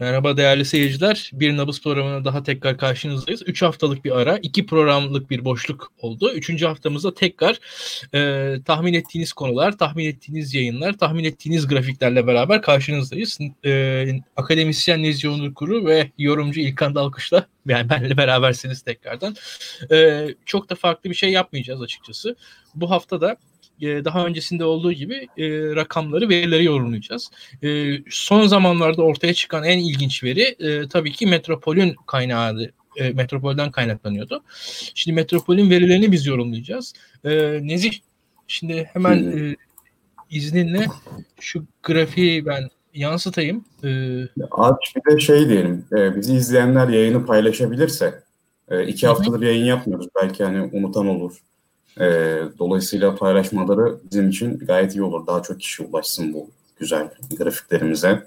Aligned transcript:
Merhaba 0.00 0.36
değerli 0.36 0.64
seyirciler. 0.64 1.30
Bir 1.32 1.56
Nabız 1.56 1.82
programına 1.82 2.24
daha 2.24 2.42
tekrar 2.42 2.78
karşınızdayız. 2.78 3.42
Üç 3.46 3.62
haftalık 3.62 4.04
bir 4.04 4.10
ara, 4.10 4.38
iki 4.42 4.66
programlık 4.66 5.30
bir 5.30 5.44
boşluk 5.44 5.92
oldu. 5.98 6.32
Üçüncü 6.32 6.66
haftamızda 6.66 7.14
tekrar 7.14 7.58
e, 8.14 8.54
tahmin 8.64 8.94
ettiğiniz 8.94 9.32
konular, 9.32 9.78
tahmin 9.78 10.06
ettiğiniz 10.06 10.54
yayınlar, 10.54 10.98
tahmin 10.98 11.24
ettiğiniz 11.24 11.66
grafiklerle 11.66 12.26
beraber 12.26 12.62
karşınızdayız. 12.62 13.38
E, 13.64 14.06
akademisyen 14.36 15.02
Nezih 15.02 15.30
Onur 15.30 15.54
Kuru 15.54 15.86
ve 15.86 16.10
yorumcu 16.18 16.60
İlkan 16.60 16.94
Dalkış'la 16.94 17.46
yani 17.66 17.90
benle 17.90 18.16
berabersiniz 18.16 18.82
tekrardan. 18.82 19.36
E, 19.92 20.26
çok 20.46 20.70
da 20.70 20.74
farklı 20.74 21.10
bir 21.10 21.14
şey 21.14 21.30
yapmayacağız 21.30 21.82
açıkçası. 21.82 22.36
Bu 22.74 22.90
hafta 22.90 23.20
da 23.20 23.36
e, 23.80 24.04
daha 24.04 24.26
öncesinde 24.26 24.64
olduğu 24.64 24.92
gibi 24.92 25.14
e, 25.14 25.48
rakamları, 25.76 26.28
verileri 26.28 26.64
yorumlayacağız. 26.64 27.30
E, 27.62 27.98
son 28.10 28.46
zamanlarda 28.46 29.02
ortaya 29.02 29.34
çıkan 29.34 29.64
en 29.64 29.78
ilginç 29.78 30.24
veri 30.24 30.42
e, 30.42 30.88
tabii 30.88 31.12
ki 31.12 31.26
Metropol'ün 31.26 31.94
kaynağı 32.06 32.72
e, 32.96 33.10
Metropol'den 33.10 33.70
kaynaklanıyordu. 33.70 34.42
Şimdi 34.94 35.14
Metropol'ün 35.14 35.70
verilerini 35.70 36.12
biz 36.12 36.26
yorumlayacağız. 36.26 36.92
E, 37.24 37.58
Nezih, 37.62 37.92
şimdi 38.46 38.90
hemen 38.92 39.16
e, 39.38 39.56
izninle 40.30 40.86
şu 41.40 41.64
grafiği 41.82 42.46
ben 42.46 42.68
yansıtayım. 42.94 43.64
E, 43.84 43.88
Abi 44.50 44.78
bir 44.96 45.16
de 45.16 45.20
şey 45.20 45.48
diyelim, 45.48 45.84
e, 45.96 46.16
bizi 46.16 46.34
izleyenler 46.34 46.88
yayını 46.88 47.26
paylaşabilirse, 47.26 48.22
e, 48.70 48.86
iki 48.86 49.06
haftadır 49.06 49.42
yayın 49.42 49.64
yapmıyoruz. 49.64 50.08
Belki 50.22 50.44
hani 50.44 50.70
unutan 50.72 51.06
olur 51.06 51.40
e, 52.00 52.38
dolayısıyla 52.58 53.14
paylaşmaları 53.14 53.96
bizim 54.10 54.28
için 54.28 54.58
gayet 54.58 54.94
iyi 54.94 55.02
olur. 55.02 55.26
Daha 55.26 55.42
çok 55.42 55.60
kişi 55.60 55.82
ulaşsın 55.82 56.34
bu 56.34 56.50
güzel 56.76 57.10
grafiklerimize. 57.38 58.22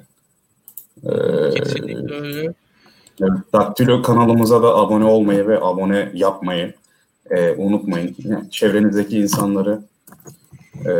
E, 1.03 1.09
Kesinlikle 1.49 2.15
öyle. 2.15 2.53
Evet, 3.21 3.53
Daktilo 3.53 4.01
kanalımıza 4.01 4.63
da 4.63 4.75
abone 4.75 5.05
olmayı 5.05 5.47
ve 5.47 5.59
abone 5.61 6.11
yapmayı 6.13 6.73
e, 7.29 7.51
unutmayın. 7.51 8.15
Yani 8.17 8.51
çevrenizdeki 8.51 9.19
insanları 9.19 9.81
e, 10.85 10.91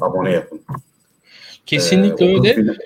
abone 0.00 0.32
yapın. 0.32 0.60
Kesinlikle 1.66 2.26
e, 2.26 2.36
30 2.36 2.46
öyle. 2.46 2.56
Bine, 2.56 2.76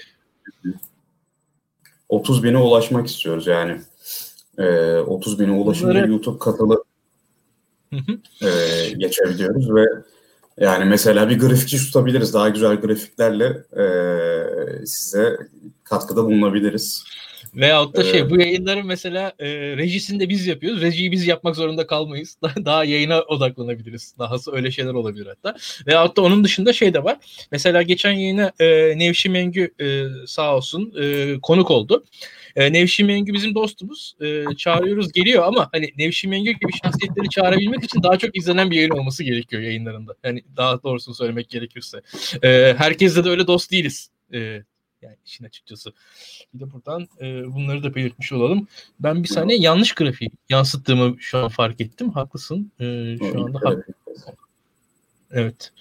30 2.08 2.44
bine 2.44 2.58
ulaşmak 2.58 3.06
istiyoruz 3.06 3.46
yani. 3.46 3.80
E, 4.58 4.96
30 4.98 5.40
bine 5.40 5.50
ulaşınca 5.50 5.94
Bunları... 5.94 6.10
YouTube 6.10 6.38
kanalı 6.38 6.84
e, 8.42 8.48
geçebiliyoruz 8.98 9.74
ve 9.74 9.86
yani 10.60 10.84
mesela 10.84 11.30
bir 11.30 11.38
grafikçi 11.38 11.78
tutabiliriz. 11.78 12.34
Daha 12.34 12.48
güzel 12.48 12.76
grafiklerle 12.76 13.64
e, 13.76 13.86
size 14.86 15.36
katkıda 15.84 16.24
bulunabiliriz. 16.24 17.04
Veyahut 17.54 17.96
da 17.96 18.04
şey 18.04 18.20
ee, 18.20 18.30
bu 18.30 18.40
yayınların 18.40 18.86
mesela 18.86 19.32
e, 19.38 19.46
rejisini 19.76 20.20
de 20.20 20.28
biz 20.28 20.46
yapıyoruz. 20.46 20.82
Rejiyi 20.82 21.12
biz 21.12 21.26
yapmak 21.26 21.56
zorunda 21.56 21.86
kalmayız. 21.86 22.36
Daha 22.64 22.84
yayına 22.84 23.20
odaklanabiliriz. 23.20 24.14
Dahası 24.18 24.52
öyle 24.52 24.70
şeyler 24.70 24.94
olabilir 24.94 25.26
hatta. 25.26 25.56
Veyahut 25.86 26.16
da 26.16 26.22
onun 26.22 26.44
dışında 26.44 26.72
şey 26.72 26.94
de 26.94 27.04
var. 27.04 27.16
Mesela 27.52 27.82
geçen 27.82 28.12
yayına 28.12 28.52
e, 28.60 28.98
Nevşin 28.98 29.32
Mengü 29.32 29.70
e, 29.80 30.04
sağ 30.26 30.56
olsun 30.56 30.94
e, 31.00 31.34
konuk 31.42 31.70
oldu. 31.70 32.04
E, 32.56 32.72
Nevşin 32.72 33.06
Mengü 33.06 33.32
bizim 33.32 33.54
dostumuz. 33.54 34.16
E, 34.20 34.44
çağırıyoruz 34.56 35.12
geliyor 35.12 35.44
ama 35.44 35.68
hani 35.72 35.92
Nevşin 35.98 36.30
Mengü 36.30 36.50
gibi 36.50 36.72
şahsiyetleri 36.84 37.28
çağırabilmek 37.28 37.84
için 37.84 38.02
daha 38.02 38.18
çok 38.18 38.36
izlenen 38.36 38.70
bir 38.70 38.76
yayın 38.76 38.90
olması 38.90 39.24
gerekiyor 39.24 39.62
yayınlarında. 39.62 40.14
Yani 40.24 40.42
daha 40.56 40.82
doğrusunu 40.82 41.14
söylemek 41.14 41.48
gerekirse. 41.48 42.02
E, 42.42 42.74
herkesle 42.78 43.24
de 43.24 43.28
öyle 43.28 43.46
dost 43.46 43.72
değiliz. 43.72 44.10
E, 44.32 44.38
yani 45.02 45.16
işin 45.26 45.44
açıkçası. 45.44 45.92
Bir 46.54 46.60
de 46.60 46.72
buradan 46.72 47.08
e, 47.20 47.54
bunları 47.54 47.82
da 47.82 47.94
belirtmiş 47.94 48.32
olalım. 48.32 48.68
Ben 49.00 49.22
bir 49.22 49.28
saniye 49.28 49.58
yanlış 49.58 49.92
grafiği 49.92 50.30
yansıttığımı 50.48 51.16
şu 51.20 51.38
an 51.38 51.48
fark 51.48 51.80
ettim. 51.80 52.10
Haklısın. 52.10 52.72
E, 52.80 53.16
şu 53.18 53.44
anda 53.44 53.60
hak... 53.62 53.88
Evet. 55.30 55.72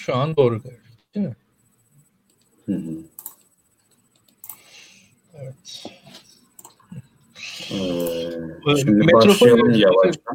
Şu 0.00 0.16
an 0.16 0.36
doğru 0.36 0.62
grafik 0.62 1.14
değil 1.14 1.26
mi? 1.26 1.36
Hı 2.66 2.74
hı. 2.74 2.96
Evet. 5.34 5.84
Ee, 7.70 8.76
şimdi 8.76 8.90
Metropol 8.90 9.28
başlayalım 9.28 9.70
yavaştan. 9.70 10.34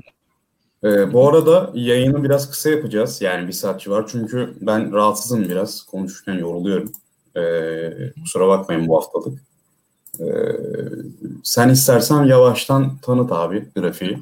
Ee, 0.83 1.13
bu 1.13 1.29
arada 1.29 1.71
yayını 1.73 2.23
biraz 2.23 2.51
kısa 2.51 2.69
yapacağız. 2.69 3.21
Yani 3.21 3.47
bir 3.47 3.53
saat 3.53 3.87
var. 3.87 4.05
Çünkü 4.07 4.53
ben 4.61 4.93
rahatsızım 4.93 5.49
biraz. 5.49 5.83
Konuşurken 5.83 6.33
yoruluyorum. 6.33 6.91
Ee, 7.37 8.13
kusura 8.21 8.47
bakmayın 8.47 8.87
bu 8.87 8.97
haftalık. 8.97 9.39
Ee, 10.19 10.25
sen 11.43 11.69
istersen 11.69 12.23
yavaştan 12.23 12.97
tanıt 12.97 13.31
abi 13.31 13.69
grafiği. 13.75 14.19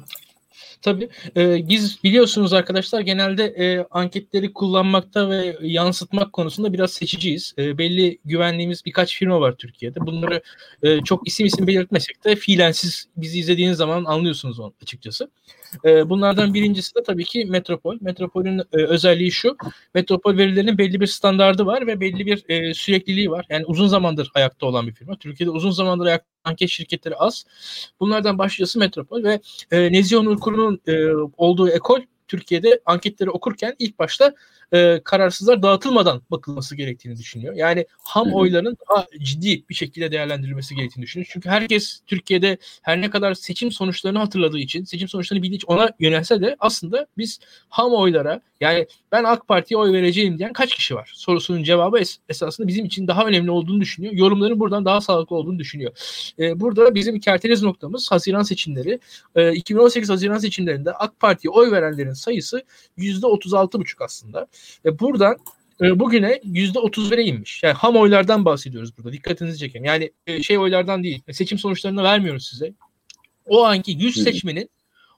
Tabii. 0.82 1.08
E, 1.36 1.68
biz 1.68 2.04
biliyorsunuz 2.04 2.52
arkadaşlar 2.52 3.00
genelde 3.00 3.44
e, 3.44 3.86
anketleri 3.90 4.52
kullanmakta 4.52 5.30
ve 5.30 5.56
yansıtmak 5.62 6.32
konusunda 6.32 6.72
biraz 6.72 6.92
seçiciyiz. 6.92 7.54
E, 7.58 7.78
belli 7.78 8.18
güvenliğimiz 8.24 8.84
birkaç 8.86 9.18
firma 9.18 9.40
var 9.40 9.54
Türkiye'de. 9.56 10.00
Bunları 10.00 10.42
e, 10.82 11.00
çok 11.00 11.28
isim 11.28 11.46
isim 11.46 11.66
belirtmesek 11.66 12.24
de 12.24 12.36
fiilen 12.36 12.72
siz 12.72 13.08
bizi 13.16 13.38
izlediğiniz 13.38 13.76
zaman 13.76 14.04
anlıyorsunuz 14.04 14.60
onu 14.60 14.74
açıkçası. 14.82 15.30
E, 15.84 16.10
bunlardan 16.10 16.54
birincisi 16.54 16.94
de 16.94 17.02
tabii 17.02 17.24
ki 17.24 17.44
Metropol. 17.44 17.98
Metropol'ün 18.00 18.58
e, 18.58 18.76
özelliği 18.76 19.32
şu. 19.32 19.56
Metropol 19.94 20.36
verilerinin 20.38 20.78
belli 20.78 21.00
bir 21.00 21.06
standardı 21.06 21.66
var 21.66 21.86
ve 21.86 22.00
belli 22.00 22.26
bir 22.26 22.44
e, 22.48 22.74
sürekliliği 22.74 23.30
var. 23.30 23.46
Yani 23.50 23.64
uzun 23.66 23.86
zamandır 23.86 24.30
ayakta 24.34 24.66
olan 24.66 24.86
bir 24.86 24.92
firma. 24.92 25.16
Türkiye'de 25.16 25.50
uzun 25.50 25.70
zamandır 25.70 26.06
ayakta 26.06 26.33
anket 26.44 26.68
şirketleri 26.68 27.16
az. 27.16 27.44
Bunlardan 28.00 28.38
başlıcası 28.38 28.78
Metropol 28.78 29.24
ve 29.24 29.40
e, 29.70 29.92
Nezih 29.92 30.18
Onur 30.18 30.40
Kuru'nun 30.40 30.80
e, 30.86 31.06
olduğu 31.36 31.68
ekol 31.68 32.00
Türkiye'de 32.28 32.80
anketleri 32.86 33.30
okurken 33.30 33.76
ilk 33.78 33.98
başta 33.98 34.34
e, 34.72 35.00
kararsızlar 35.04 35.62
dağıtılmadan 35.62 36.22
bakılması 36.30 36.76
gerektiğini 36.76 37.16
düşünüyor. 37.16 37.54
Yani 37.54 37.86
ham 37.98 38.32
oyların 38.32 38.76
daha 38.90 39.06
ciddi 39.22 39.68
bir 39.68 39.74
şekilde 39.74 40.12
değerlendirilmesi 40.12 40.74
gerektiğini 40.74 41.02
düşünüyor. 41.02 41.30
Çünkü 41.32 41.48
herkes 41.48 42.00
Türkiye'de 42.06 42.58
her 42.82 43.00
ne 43.00 43.10
kadar 43.10 43.34
seçim 43.34 43.72
sonuçlarını 43.72 44.18
hatırladığı 44.18 44.58
için, 44.58 44.84
seçim 44.84 45.08
sonuçlarını 45.08 45.42
bildiği 45.42 45.56
için 45.56 45.68
ona 45.68 45.90
yönelse 46.00 46.40
de 46.40 46.56
aslında 46.58 47.06
biz 47.18 47.38
ham 47.68 47.92
oylara 47.92 48.40
yani 48.60 48.86
ben 49.12 49.24
AK 49.24 49.48
Parti'ye 49.48 49.78
oy 49.78 49.92
vereceğim 49.92 50.38
diyen 50.38 50.52
kaç 50.52 50.74
kişi 50.74 50.94
var? 50.94 51.12
Sorusunun 51.14 51.62
cevabı 51.62 51.98
es- 51.98 52.18
esasında 52.28 52.68
bizim 52.68 52.84
için 52.84 53.06
daha 53.06 53.26
önemli 53.26 53.50
olduğunu 53.50 53.80
düşünüyor. 53.80 54.12
Yorumların 54.12 54.60
buradan 54.60 54.84
daha 54.84 55.00
sağlıklı 55.00 55.36
olduğunu 55.36 55.58
düşünüyor. 55.58 55.92
E, 56.38 56.60
burada 56.60 56.94
bizim 56.94 57.20
kerteniz 57.20 57.62
noktamız 57.62 58.10
Haziran 58.12 58.42
seçimleri. 58.42 59.00
E, 59.34 59.52
2018 59.52 60.10
Haziran 60.10 60.38
seçimlerinde 60.38 60.92
AK 60.92 61.20
Parti'ye 61.20 61.50
oy 61.50 61.72
verenlerin 61.72 62.12
sayısı 62.12 62.64
%36,5 62.98 64.04
aslında. 64.04 64.46
Ve 64.84 64.98
buradan 64.98 65.36
e, 65.80 66.00
bugüne 66.00 66.40
yüzde 66.44 66.78
otuz 66.78 67.10
bire 67.10 67.22
inmiş. 67.22 67.62
Yani 67.62 67.74
ham 67.74 67.96
oylardan 67.96 68.44
bahsediyoruz 68.44 68.98
burada. 68.98 69.12
Dikkatinizi 69.12 69.58
çekelim. 69.58 69.84
Yani 69.84 70.10
e, 70.26 70.42
şey 70.42 70.58
oylardan 70.58 71.04
değil. 71.04 71.22
Seçim 71.32 71.58
sonuçlarını 71.58 72.02
vermiyoruz 72.02 72.46
size. 72.46 72.72
O 73.46 73.64
anki 73.64 73.92
100 73.92 74.22
seçmenin 74.22 74.70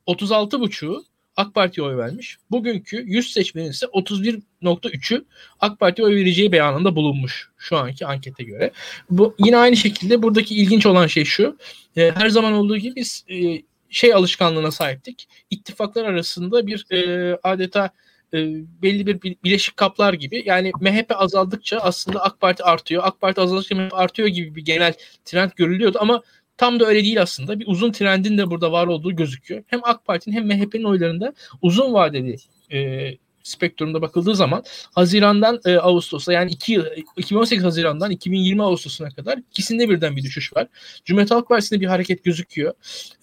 36 0.07 0.61
buçuğu 0.61 1.05
AK 1.37 1.55
Parti'ye 1.55 1.87
oy 1.87 1.97
vermiş. 1.97 2.37
Bugünkü 2.51 3.05
100 3.07 3.33
seçmenin 3.33 3.71
ise 3.71 3.87
31.3'ü 3.87 5.25
AK 5.61 5.81
Parti'ye 5.81 6.09
oy 6.09 6.17
vereceği 6.17 6.53
beyanında 6.53 6.97
bulunmuş 6.97 7.51
şu 7.59 7.77
anki 7.77 8.07
ankete 8.07 8.45
göre. 8.45 8.71
Bu 9.11 9.35
yine 9.39 9.57
aynı 9.57 9.77
şekilde 9.77 10.23
buradaki 10.23 10.55
ilginç 10.55 10.87
olan 10.87 11.07
şey 11.07 11.25
şu. 11.25 11.57
E, 11.97 12.11
her 12.11 12.29
zaman 12.29 12.53
olduğu 12.53 12.77
gibi 12.77 12.97
biz 12.97 13.25
e, 13.31 13.63
şey 13.91 14.15
alışkanlığına 14.15 14.71
sahiptik. 14.71 15.29
İttifaklar 15.51 16.05
arasında 16.05 16.67
bir 16.67 16.87
e, 16.93 17.39
adeta 17.43 17.91
e, 18.35 18.39
belli 18.83 19.07
bir 19.07 19.37
bileşik 19.45 19.77
kaplar 19.77 20.13
gibi. 20.13 20.43
Yani 20.47 20.73
MHP 20.81 21.13
azaldıkça 21.17 21.79
aslında 21.79 22.25
AK 22.25 22.41
Parti 22.41 22.65
artıyor. 22.65 23.03
AK 23.07 23.21
Parti 23.21 23.41
azaldıkça 23.41 23.75
MHP 23.75 23.95
artıyor 23.95 24.29
gibi 24.29 24.55
bir 24.55 24.65
genel 24.65 24.95
trend 25.25 25.51
görülüyordu 25.57 25.99
ama 26.01 26.23
tam 26.57 26.81
da 26.81 26.87
öyle 26.87 27.03
değil 27.03 27.23
aslında. 27.23 27.61
Bir 27.61 27.67
uzun 27.67 27.93
trendin 27.93 28.39
de 28.39 28.51
burada 28.51 28.73
var 28.73 28.87
olduğu 28.87 29.17
gözüküyor. 29.17 29.63
Hem 29.67 29.81
AK 29.83 30.05
Parti'nin 30.05 30.37
hem 30.37 30.47
MHP'nin 30.47 30.85
oylarında 30.85 31.35
uzun 31.63 31.93
vadeli 31.93 32.37
e, 32.73 33.11
spektrumda 33.47 34.03
bakıldığı 34.03 34.35
zaman 34.35 34.65
Haziran'dan 34.95 35.61
e, 35.65 35.77
Ağustos'a 35.77 36.33
yani 36.33 36.51
2 36.51 36.73
yıl 36.73 36.87
2018 37.17 37.65
Haziran'dan 37.65 38.11
2020 38.11 38.63
Ağustos'una 38.63 39.11
kadar 39.11 39.39
ikisinde 39.39 39.89
birden 39.89 40.17
bir 40.17 40.23
düşüş 40.23 40.57
var. 40.57 40.67
Cumhuriyet 41.05 41.31
Halk 41.31 41.49
Partisi'nde 41.49 41.81
bir 41.81 41.87
hareket 41.87 42.25
gözüküyor. 42.25 42.75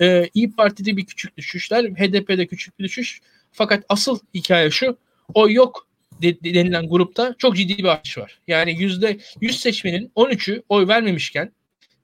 E, 0.01 0.29
İyi 0.33 0.51
Parti'de 0.51 0.97
bir 0.97 1.05
küçük 1.05 1.37
düşüşler, 1.37 1.85
HDP'de 1.85 2.47
küçük 2.47 2.79
bir 2.79 2.83
düşüş. 2.83 3.21
Fakat 3.53 3.83
asıl 3.89 4.19
hikaye 4.33 4.71
şu. 4.71 4.97
O 5.33 5.49
yok 5.49 5.87
denilen 6.21 6.89
grupta 6.89 7.35
çok 7.37 7.55
ciddi 7.55 7.77
bir 7.77 7.83
artış 7.83 8.17
var. 8.17 8.39
Yani 8.47 8.81
yüzde 8.81 9.17
yüz 9.41 9.59
seçmenin 9.59 10.11
13'ü 10.15 10.63
oy 10.69 10.87
vermemişken 10.87 11.51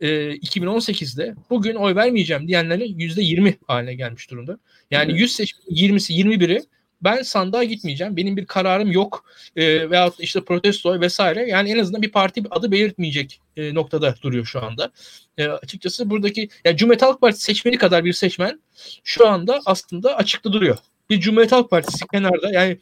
e, 0.01 0.07
2018'de 0.35 1.35
bugün 1.49 1.75
oy 1.75 1.95
vermeyeceğim 1.95 2.47
diyenlerin 2.47 2.99
yüzde 2.99 3.21
20 3.21 3.57
haline 3.67 3.93
gelmiş 3.93 4.31
durumda. 4.31 4.59
Yani 4.91 5.19
100 5.19 5.35
seçmenin 5.35 5.75
20'si 5.75 6.13
21'i 6.13 6.65
ben 7.01 7.21
sandığa 7.21 7.63
gitmeyeceğim. 7.63 8.17
Benim 8.17 8.37
bir 8.37 8.45
kararım 8.45 8.91
yok. 8.91 9.25
E, 9.55 9.89
veyahut 9.89 10.19
işte 10.19 10.41
protesto 10.41 11.01
vesaire. 11.01 11.49
Yani 11.49 11.71
en 11.71 11.79
azından 11.79 12.01
bir 12.01 12.11
parti 12.11 12.43
adı 12.51 12.71
belirtmeyecek 12.71 13.41
e, 13.57 13.73
noktada 13.73 14.15
duruyor 14.21 14.45
şu 14.45 14.63
anda. 14.63 14.91
E, 15.37 15.47
açıkçası 15.47 16.09
buradaki 16.09 16.49
yani 16.65 16.77
Cumhuriyet 16.77 17.01
Halk 17.01 17.21
Partisi 17.21 17.43
seçmeni 17.43 17.77
kadar 17.77 18.05
bir 18.05 18.13
seçmen 18.13 18.61
şu 19.03 19.27
anda 19.27 19.61
aslında 19.65 20.15
açıkta 20.15 20.53
duruyor. 20.53 20.77
Bir 21.09 21.19
Cumhuriyet 21.19 21.51
Halk 21.51 21.69
Partisi 21.69 22.07
kenarda 22.13 22.51
yani 22.51 22.79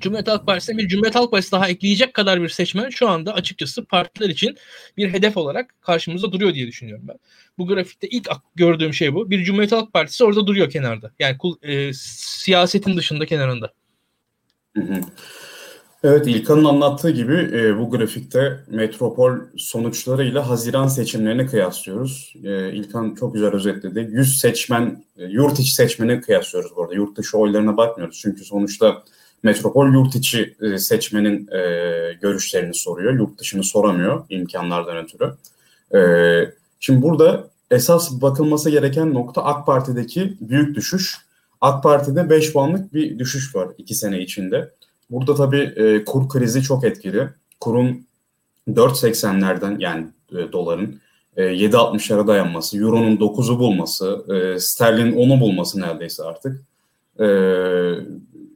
Cumhuriyet 0.00 0.28
Halk 0.28 0.46
Partisi'ne 0.46 0.78
bir 0.78 0.88
Cumhuriyet 0.88 1.14
Halk 1.14 1.30
Partisi 1.30 1.52
daha 1.52 1.68
ekleyecek 1.68 2.14
kadar 2.14 2.42
bir 2.42 2.48
seçmen 2.48 2.90
şu 2.90 3.08
anda 3.08 3.34
açıkçası 3.34 3.84
partiler 3.84 4.28
için 4.28 4.56
bir 4.96 5.12
hedef 5.12 5.36
olarak 5.36 5.74
karşımızda 5.80 6.32
duruyor 6.32 6.54
diye 6.54 6.66
düşünüyorum 6.66 7.04
ben. 7.08 7.16
Bu 7.58 7.66
grafikte 7.66 8.08
ilk 8.08 8.28
gördüğüm 8.54 8.94
şey 8.94 9.14
bu. 9.14 9.30
Bir 9.30 9.44
Cumhuriyet 9.44 9.72
Halk 9.72 9.92
Partisi 9.92 10.24
orada 10.24 10.46
duruyor 10.46 10.70
kenarda. 10.70 11.12
Yani 11.18 11.36
e, 11.62 11.92
siyasetin 11.92 12.96
dışında 12.96 13.26
kenarında. 13.26 13.72
Evet 16.04 16.26
İlkan'ın 16.26 16.64
anlattığı 16.64 17.10
gibi 17.10 17.50
e, 17.52 17.78
bu 17.78 17.90
grafikte 17.90 18.60
metropol 18.68 19.32
sonuçlarıyla 19.56 20.48
Haziran 20.48 20.88
seçimlerini 20.88 21.46
kıyaslıyoruz. 21.46 22.34
E, 22.44 22.72
İlkan 22.72 23.14
çok 23.14 23.34
güzel 23.34 23.52
özetledi. 23.52 24.08
100 24.12 24.38
seçmen, 24.38 25.04
e, 25.16 25.24
yurt 25.24 25.58
içi 25.58 25.74
seçmeni 25.74 26.20
kıyaslıyoruz 26.20 26.76
bu 26.76 26.82
arada. 26.82 26.94
Yurt 26.94 27.16
dışı 27.16 27.38
oylarına 27.38 27.76
bakmıyoruz. 27.76 28.18
Çünkü 28.22 28.44
sonuçta 28.44 29.02
metropol 29.42 29.92
yurt 29.92 30.14
içi 30.14 30.54
e, 30.60 30.78
seçmenin 30.78 31.48
e, 31.52 31.60
görüşlerini 32.22 32.74
soruyor. 32.74 33.12
Yurt 33.14 33.38
dışını 33.38 33.64
soramıyor 33.64 34.24
imkanlardan 34.28 34.96
ötürü. 34.96 35.34
E, 35.94 36.00
şimdi 36.80 37.02
burada 37.02 37.48
esas 37.70 38.12
bakılması 38.12 38.70
gereken 38.70 39.14
nokta 39.14 39.44
AK 39.44 39.66
Parti'deki 39.66 40.36
büyük 40.40 40.76
düşüş. 40.76 41.16
AK 41.60 41.82
Parti'de 41.82 42.30
5 42.30 42.52
puanlık 42.52 42.94
bir 42.94 43.18
düşüş 43.18 43.54
var 43.54 43.68
2 43.78 43.94
sene 43.94 44.20
içinde. 44.20 44.70
Burada 45.10 45.34
tabii 45.34 45.72
e, 45.76 46.04
kur 46.04 46.28
krizi 46.28 46.62
çok 46.62 46.84
etkili. 46.84 47.28
Kurun 47.60 48.06
4.80'lerden 48.68 49.76
yani 49.78 50.06
e, 50.32 50.52
doların 50.52 51.00
e, 51.36 51.42
7.60'lara 51.42 52.26
dayanması, 52.26 52.78
euronun 52.78 53.16
9'u 53.16 53.58
bulması, 53.58 54.24
e, 54.34 54.58
sterlin 54.58 55.12
10'u 55.12 55.40
bulması 55.40 55.80
neredeyse 55.80 56.22
artık. 56.22 56.62
E, 57.20 57.26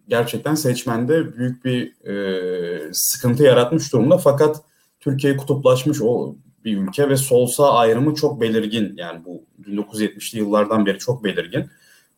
gerçekten 0.09 0.55
seçmende 0.55 1.37
büyük 1.37 1.65
bir 1.65 2.07
e, 2.07 2.91
sıkıntı 2.93 3.43
yaratmış 3.43 3.93
durumda. 3.93 4.19
Fakat 4.19 4.63
Türkiye 5.01 5.37
kutuplaşmış 5.37 5.99
o 6.03 6.35
bir 6.65 6.79
ülke 6.79 7.09
ve 7.09 7.17
sol 7.17 7.47
sağ 7.47 7.73
ayrımı 7.73 8.15
çok 8.15 8.41
belirgin. 8.41 8.95
Yani 8.97 9.25
bu 9.25 9.43
1970'li 9.63 10.39
yıllardan 10.39 10.87
beri 10.87 10.99
çok 10.99 11.25
belirgin. 11.25 11.71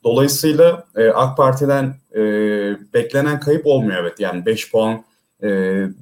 Dolayısıyla 0.04 0.84
e, 0.96 1.08
AK 1.08 1.36
Parti'den 1.36 1.94
e, 2.14 2.20
beklenen 2.94 3.40
kayıp 3.40 3.66
olmuyor 3.66 3.98
evet. 4.02 4.20
Yani 4.20 4.46
5 4.46 4.70
puan 4.70 5.04
e, 5.42 5.48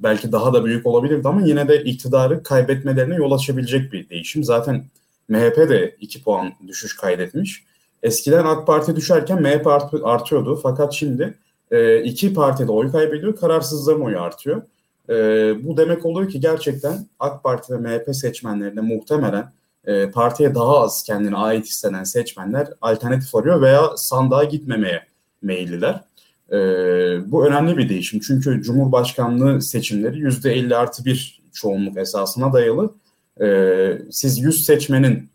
belki 0.03 0.31
daha 0.31 0.53
da 0.53 0.65
büyük 0.65 0.85
olabilirdi 0.85 1.27
ama 1.27 1.41
yine 1.41 1.67
de 1.67 1.83
iktidarı 1.83 2.43
kaybetmelerine 2.43 3.15
yol 3.15 3.31
açabilecek 3.31 3.93
bir 3.93 4.09
değişim. 4.09 4.43
Zaten 4.43 4.85
MHP 5.27 5.57
de 5.57 5.95
2 5.99 6.23
puan 6.23 6.53
düşüş 6.67 6.95
kaydetmiş. 6.95 7.63
Eskiden 8.03 8.45
AK 8.45 8.67
Parti 8.67 8.95
düşerken 8.95 9.41
MHP 9.41 9.67
art, 9.67 9.93
artıyordu 10.03 10.59
fakat 10.63 10.93
şimdi 10.93 11.33
e, 11.71 12.03
iki 12.03 12.33
parti 12.33 12.67
de 12.67 12.71
oy 12.71 12.91
kaybediyor, 12.91 13.35
kararsızların 13.35 14.01
oyu 14.01 14.21
artıyor. 14.21 14.61
E, 15.09 15.13
bu 15.67 15.77
demek 15.77 16.05
oluyor 16.05 16.29
ki 16.29 16.39
gerçekten 16.39 17.07
AK 17.19 17.43
Parti 17.43 17.73
ve 17.73 17.77
MHP 17.77 18.15
seçmenlerine 18.15 18.81
muhtemelen 18.81 19.51
e, 19.85 20.11
partiye 20.11 20.55
daha 20.55 20.79
az 20.79 21.03
kendine 21.03 21.35
ait 21.35 21.65
hisseden 21.65 22.03
seçmenler 22.03 22.67
alternatif 22.81 23.35
arıyor 23.35 23.61
veya 23.61 23.97
sandığa 23.97 24.43
gitmemeye 24.43 25.05
meyilliler. 25.41 26.03
E, 26.51 26.57
bu 27.31 27.47
önemli 27.47 27.77
bir 27.77 27.89
değişim 27.89 28.19
çünkü 28.19 28.61
Cumhurbaşkanlığı 28.61 29.61
seçimleri 29.61 30.19
yüzde 30.19 30.53
50 30.53 30.75
artı 30.75 31.05
bir 31.05 31.41
çoğunluk 31.53 31.97
esasına 31.97 32.53
dayalı. 32.53 32.93
E, 33.41 33.47
siz 34.11 34.39
100 34.39 34.65
seçmenin 34.65 35.29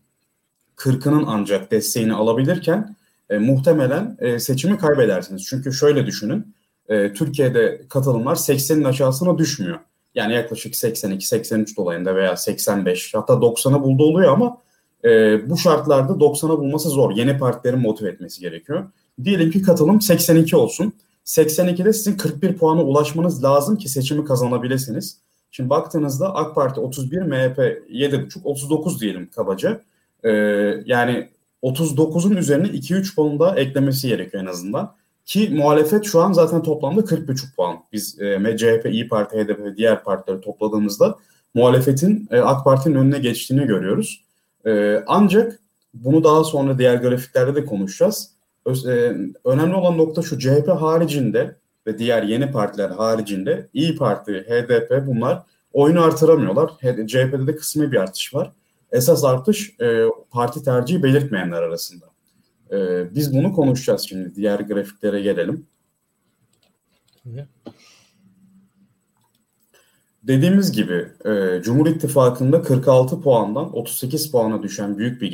40'ının 0.77 1.23
ancak 1.27 1.71
desteğini 1.71 2.13
alabilirken 2.13 2.95
e, 3.29 3.37
muhtemelen 3.37 4.17
e, 4.19 4.39
seçimi 4.39 4.77
kaybedersiniz. 4.77 5.45
Çünkü 5.45 5.73
şöyle 5.73 6.05
düşünün, 6.05 6.55
e, 6.89 7.13
Türkiye'de 7.13 7.81
katılımlar 7.89 8.35
80'in 8.35 8.83
aşağısına 8.83 9.37
düşmüyor. 9.37 9.79
Yani 10.15 10.33
yaklaşık 10.33 10.73
82-83 10.73 11.75
dolayında 11.75 12.15
veya 12.15 12.37
85 12.37 13.13
hatta 13.13 13.33
90'a 13.33 13.83
buldu 13.83 14.03
oluyor 14.03 14.33
ama 14.33 14.57
e, 15.03 15.09
bu 15.49 15.57
şartlarda 15.57 16.13
90'a 16.13 16.59
bulması 16.59 16.89
zor. 16.89 17.15
Yeni 17.15 17.37
partilerin 17.37 17.79
motive 17.79 18.09
etmesi 18.09 18.41
gerekiyor. 18.41 18.85
Diyelim 19.23 19.51
ki 19.51 19.61
katılım 19.61 20.01
82 20.01 20.55
olsun. 20.55 20.93
82'de 21.25 21.93
sizin 21.93 22.17
41 22.17 22.57
puana 22.57 22.83
ulaşmanız 22.83 23.43
lazım 23.43 23.77
ki 23.77 23.89
seçimi 23.89 24.25
kazanabilirsiniz. 24.25 25.17
Şimdi 25.51 25.69
baktığınızda 25.69 26.35
AK 26.35 26.55
Parti 26.55 26.79
31, 26.79 27.21
MHP 27.21 27.57
7,5, 27.57 28.43
39 28.43 29.01
diyelim 29.01 29.29
kabaca. 29.35 29.81
Ee, 30.23 30.29
yani 30.85 31.29
39'un 31.63 32.35
üzerine 32.35 32.67
2-3 32.67 33.15
puan 33.15 33.39
da 33.39 33.55
eklemesi 33.55 34.07
gerekiyor 34.07 34.43
en 34.43 34.47
azından. 34.47 34.95
Ki 35.25 35.49
muhalefet 35.53 36.05
şu 36.05 36.21
an 36.21 36.33
zaten 36.33 36.63
toplamda 36.63 37.01
40,5 37.01 37.55
puan. 37.55 37.77
Biz 37.93 38.21
e, 38.21 38.57
CHP, 38.57 38.85
İyi 38.85 39.07
Parti, 39.07 39.37
HDP 39.37 39.59
ve 39.59 39.77
diğer 39.77 40.03
partileri 40.03 40.41
topladığımızda 40.41 41.15
muhalefetin 41.53 42.27
e, 42.31 42.39
AK 42.39 42.65
Parti'nin 42.65 42.95
önüne 42.95 43.19
geçtiğini 43.19 43.65
görüyoruz. 43.65 44.23
E, 44.65 45.03
ancak 45.07 45.59
bunu 45.93 46.23
daha 46.23 46.43
sonra 46.43 46.77
diğer 46.77 46.95
grafiklerde 46.95 47.55
de 47.55 47.65
konuşacağız. 47.65 48.31
Öz, 48.65 48.85
e, 48.85 49.17
önemli 49.45 49.75
olan 49.75 49.97
nokta 49.97 50.21
şu 50.21 50.39
CHP 50.39 50.67
haricinde 50.67 51.55
ve 51.87 51.97
diğer 51.97 52.23
yeni 52.23 52.51
partiler 52.51 52.89
haricinde 52.89 53.67
İyi 53.73 53.95
Parti, 53.95 54.33
HDP 54.33 55.07
bunlar 55.07 55.43
oyunu 55.73 56.03
artıramıyorlar. 56.03 56.71
CHP'de 56.81 57.47
de 57.47 57.55
kısmi 57.55 57.91
bir 57.91 57.97
artış 57.97 58.33
var. 58.33 58.51
Esas 58.91 59.23
artış 59.23 59.79
e, 59.81 60.03
parti 60.31 60.63
tercihi 60.63 61.03
belirtmeyenler 61.03 61.63
arasında. 61.63 62.05
E, 62.75 63.15
biz 63.15 63.33
bunu 63.33 63.53
konuşacağız 63.53 64.05
şimdi. 64.09 64.35
Diğer 64.35 64.59
grafiklere 64.59 65.21
gelelim. 65.21 65.67
Dediğimiz 70.23 70.71
gibi 70.71 71.07
e, 71.25 71.61
Cumhur 71.63 71.87
İttifakı'nda 71.87 72.61
46 72.61 73.21
puandan 73.21 73.77
38 73.77 74.31
puana 74.31 74.63
düşen 74.63 74.97
büyük 74.97 75.21
bir 75.21 75.31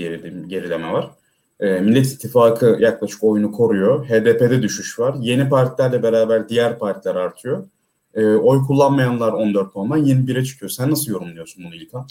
gerileme 0.48 0.94
var. 0.94 1.12
E, 1.60 1.80
Millet 1.80 2.06
İttifakı 2.06 2.78
yaklaşık 2.80 3.24
oyunu 3.24 3.52
koruyor. 3.52 4.06
HDP'de 4.06 4.62
düşüş 4.62 5.00
var. 5.00 5.16
Yeni 5.20 5.50
partilerle 5.50 6.04
beraber 6.04 6.50
diğer 6.50 6.80
partiler 6.80 7.16
artıyor. 7.16 7.68
E, 8.14 8.26
oy 8.26 8.66
kullanmayanlar 8.68 9.34
14 9.34 9.74
puandan 9.74 10.06
21'e 10.06 10.46
çıkıyor. 10.46 10.70
Sen 10.70 10.92
nasıl 10.92 11.12
yorumluyorsun 11.12 11.64
bunu 11.64 11.76
İlkan? 11.76 12.08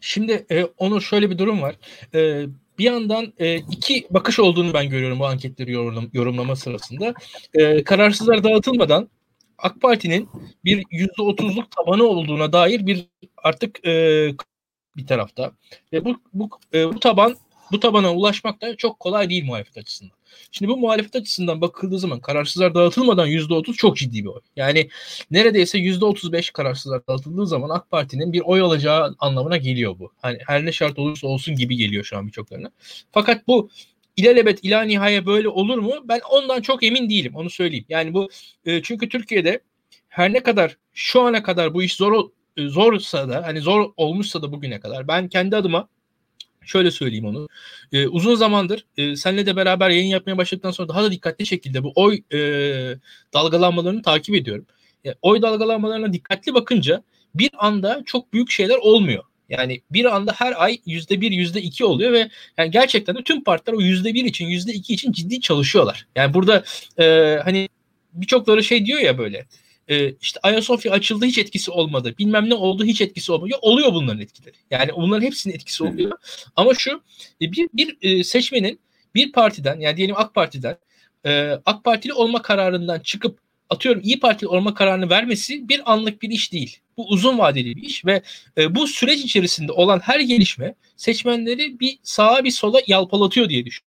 Şimdi 0.00 0.46
e, 0.50 0.64
Onur 0.64 1.00
şöyle 1.00 1.30
bir 1.30 1.38
durum 1.38 1.62
var. 1.62 1.76
E, 2.14 2.46
bir 2.78 2.84
yandan 2.84 3.32
e, 3.38 3.56
iki 3.56 4.06
bakış 4.10 4.38
olduğunu 4.38 4.74
ben 4.74 4.90
görüyorum 4.90 5.18
bu 5.18 5.26
anketleri 5.26 5.72
yorum, 5.72 6.10
yorumlama 6.12 6.56
sırasında. 6.56 7.14
E, 7.54 7.84
kararsızlar 7.84 8.44
dağıtılmadan 8.44 9.08
AK 9.58 9.80
Parti'nin 9.80 10.28
bir 10.64 10.84
yüzde 10.90 11.22
otuzluk 11.22 11.70
tabanı 11.70 12.04
olduğuna 12.04 12.52
dair 12.52 12.86
bir 12.86 13.06
artık 13.36 13.86
e, 13.86 14.28
bir 14.96 15.06
tarafta 15.06 15.52
ve 15.92 16.04
bu 16.04 16.16
bu, 16.32 16.50
e, 16.74 16.94
bu 16.94 17.00
taban 17.00 17.36
bu 17.72 17.80
tabana 17.80 18.14
ulaşmak 18.14 18.62
da 18.62 18.76
çok 18.76 19.00
kolay 19.00 19.30
değil 19.30 19.44
muhalefet 19.44 19.78
açısından. 19.78 20.20
Şimdi 20.50 20.72
bu 20.72 20.76
muhalefet 20.76 21.16
açısından 21.16 21.60
bakıldığı 21.60 21.98
zaman 21.98 22.20
kararsızlar 22.20 22.74
dağıtılmadan 22.74 23.28
%30 23.28 23.72
çok 23.72 23.96
ciddi 23.96 24.24
bir 24.24 24.28
oy. 24.28 24.40
Yani 24.56 24.88
neredeyse 25.30 25.78
%35 25.78 26.52
kararsızlar 26.52 27.06
dağıtıldığı 27.06 27.46
zaman 27.46 27.70
AK 27.70 27.90
Parti'nin 27.90 28.32
bir 28.32 28.40
oy 28.40 28.60
alacağı 28.60 29.16
anlamına 29.18 29.56
geliyor 29.56 29.98
bu. 29.98 30.12
Hani 30.22 30.38
her 30.46 30.66
ne 30.66 30.72
şart 30.72 30.98
olursa 30.98 31.26
olsun 31.26 31.56
gibi 31.56 31.76
geliyor 31.76 32.04
şu 32.04 32.16
an 32.18 32.26
birçoklarına. 32.26 32.70
Fakat 33.12 33.46
bu 33.46 33.70
ilelebet 34.16 34.64
ila 34.64 34.82
nihaya 34.82 35.26
böyle 35.26 35.48
olur 35.48 35.78
mu? 35.78 35.92
Ben 36.04 36.20
ondan 36.30 36.60
çok 36.60 36.82
emin 36.82 37.10
değilim. 37.10 37.32
Onu 37.34 37.50
söyleyeyim. 37.50 37.84
Yani 37.88 38.14
bu 38.14 38.28
e, 38.64 38.82
çünkü 38.82 39.08
Türkiye'de 39.08 39.60
her 40.08 40.32
ne 40.32 40.42
kadar 40.42 40.76
şu 40.92 41.20
ana 41.20 41.42
kadar 41.42 41.74
bu 41.74 41.82
iş 41.82 41.96
zor 41.96 42.30
e, 42.56 42.68
zorsa 42.68 43.28
da 43.28 43.42
hani 43.46 43.60
zor 43.60 43.92
olmuşsa 43.96 44.42
da 44.42 44.52
bugüne 44.52 44.80
kadar 44.80 45.08
ben 45.08 45.28
kendi 45.28 45.56
adıma 45.56 45.88
Şöyle 46.70 46.90
söyleyeyim 46.90 47.24
onu. 47.24 47.48
Ee, 47.92 48.06
uzun 48.06 48.34
zamandır 48.34 48.86
e, 48.96 49.16
senle 49.16 49.46
de 49.46 49.56
beraber 49.56 49.90
yayın 49.90 50.06
yapmaya 50.06 50.38
başladıktan 50.38 50.70
sonra 50.70 50.88
daha 50.88 51.02
da 51.02 51.12
dikkatli 51.12 51.46
şekilde 51.46 51.84
bu 51.84 51.92
oy 51.94 52.22
e, 52.32 52.38
dalgalanmalarını 53.34 54.02
takip 54.02 54.34
ediyorum. 54.34 54.66
Yani 55.04 55.16
oy 55.22 55.42
dalgalanmalarına 55.42 56.12
dikkatli 56.12 56.54
bakınca 56.54 57.02
bir 57.34 57.50
anda 57.58 58.02
çok 58.06 58.32
büyük 58.32 58.50
şeyler 58.50 58.76
olmuyor. 58.76 59.24
Yani 59.48 59.80
bir 59.90 60.04
anda 60.04 60.32
her 60.32 60.62
ay 60.62 60.78
yüzde 60.86 61.20
bir, 61.20 61.30
yüzde 61.30 61.62
iki 61.62 61.84
oluyor 61.84 62.12
ve 62.12 62.30
yani 62.58 62.70
gerçekten 62.70 63.16
de 63.16 63.22
tüm 63.22 63.44
partiler 63.44 63.76
o 63.76 63.80
yüzde 63.80 64.14
bir 64.14 64.24
için, 64.24 64.46
yüzde 64.46 64.72
iki 64.72 64.94
için 64.94 65.12
ciddi 65.12 65.40
çalışıyorlar. 65.40 66.06
Yani 66.16 66.34
burada 66.34 66.64
e, 66.98 67.38
hani 67.44 67.68
birçokları 68.12 68.64
şey 68.64 68.86
diyor 68.86 69.00
ya 69.00 69.18
böyle 69.18 69.46
e, 69.90 70.14
işte 70.20 70.40
Ayasofya 70.42 70.92
açıldı 70.92 71.24
hiç 71.24 71.38
etkisi 71.38 71.70
olmadı. 71.70 72.14
Bilmem 72.18 72.50
ne 72.50 72.54
oldu 72.54 72.84
hiç 72.84 73.00
etkisi 73.00 73.32
olmadı. 73.32 73.52
Oluyor 73.62 73.94
bunların 73.94 74.20
etkileri. 74.20 74.56
Yani 74.70 74.90
bunların 74.96 75.26
hepsinin 75.26 75.54
etkisi 75.54 75.84
oluyor. 75.84 76.12
Ama 76.56 76.74
şu 76.74 77.02
e, 77.42 77.52
bir, 77.52 77.68
bir 77.74 77.96
e, 78.02 78.24
seçmenin 78.24 78.80
bir 79.14 79.32
partiden 79.32 79.80
yani 79.80 79.96
diyelim 79.96 80.14
AK 80.18 80.34
Parti'den 80.34 80.76
e, 81.26 81.50
AK 81.66 81.84
Partili 81.84 82.12
olma 82.12 82.42
kararından 82.42 83.00
çıkıp 83.00 83.38
atıyorum 83.70 84.02
İyi 84.04 84.20
Partili 84.20 84.48
olma 84.48 84.74
kararını 84.74 85.10
vermesi 85.10 85.68
bir 85.68 85.92
anlık 85.92 86.22
bir 86.22 86.30
iş 86.30 86.52
değil. 86.52 86.78
Bu 86.96 87.08
uzun 87.08 87.38
vadeli 87.38 87.76
bir 87.76 87.82
iş 87.82 88.06
ve 88.06 88.22
e, 88.58 88.74
bu 88.74 88.86
süreç 88.86 89.20
içerisinde 89.20 89.72
olan 89.72 89.98
her 89.98 90.20
gelişme 90.20 90.74
seçmenleri 90.96 91.80
bir 91.80 91.98
sağa 92.02 92.44
bir 92.44 92.50
sola 92.50 92.80
yalpalatıyor 92.86 93.48
diye 93.48 93.64
düşünüyorum. 93.64 93.89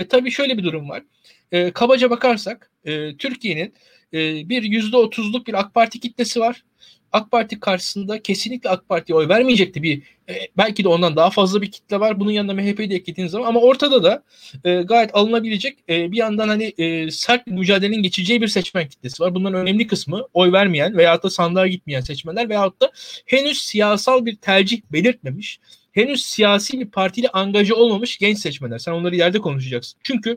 Ve 0.00 0.08
tabii 0.08 0.30
şöyle 0.30 0.58
bir 0.58 0.64
durum 0.64 0.88
var. 0.88 1.02
E, 1.52 1.70
kabaca 1.70 2.10
bakarsak 2.10 2.70
e, 2.84 3.16
Türkiye'nin 3.16 3.74
e, 4.14 4.48
bir 4.48 4.62
yüzde 4.62 4.96
otuzluk 4.96 5.46
bir 5.46 5.54
AK 5.54 5.74
Parti 5.74 6.00
kitlesi 6.00 6.40
var. 6.40 6.62
AK 7.12 7.30
Parti 7.30 7.60
karşısında 7.60 8.22
kesinlikle 8.22 8.70
AK 8.70 8.88
Parti'ye 8.88 9.16
oy 9.16 9.28
vermeyecekti 9.28 9.82
bir 9.82 10.02
e, 10.28 10.34
belki 10.56 10.84
de 10.84 10.88
ondan 10.88 11.16
daha 11.16 11.30
fazla 11.30 11.62
bir 11.62 11.70
kitle 11.70 12.00
var. 12.00 12.20
Bunun 12.20 12.30
yanında 12.30 12.54
MHP'yi 12.54 12.90
de 12.90 12.94
eklediğiniz 12.94 13.32
zaman 13.32 13.48
ama 13.48 13.60
ortada 13.60 14.02
da 14.02 14.22
e, 14.64 14.82
gayet 14.82 15.14
alınabilecek 15.14 15.78
e, 15.88 16.12
bir 16.12 16.16
yandan 16.16 16.48
hani 16.48 16.64
e, 16.78 17.10
sert 17.10 17.46
bir 17.46 17.52
mücadelenin 17.52 18.02
geçeceği 18.02 18.42
bir 18.42 18.48
seçmen 18.48 18.88
kitlesi 18.88 19.22
var. 19.22 19.34
Bunların 19.34 19.60
önemli 19.60 19.86
kısmı 19.86 20.26
oy 20.34 20.52
vermeyen 20.52 20.96
veyahut 20.96 21.22
da 21.24 21.30
sandığa 21.30 21.66
gitmeyen 21.66 22.00
seçmenler 22.00 22.48
veyahut 22.48 22.80
da 22.80 22.92
henüz 23.26 23.58
siyasal 23.58 24.26
bir 24.26 24.36
tercih 24.36 24.80
belirtmemiş 24.92 25.60
henüz 25.96 26.24
siyasi 26.24 26.80
bir 26.80 26.90
partiyle 26.90 27.28
angaja 27.28 27.74
olmamış 27.74 28.18
genç 28.18 28.38
seçmenler. 28.38 28.78
Sen 28.78 28.92
onları 28.92 29.16
yerde 29.16 29.38
konuşacaksın. 29.40 30.00
Çünkü 30.02 30.36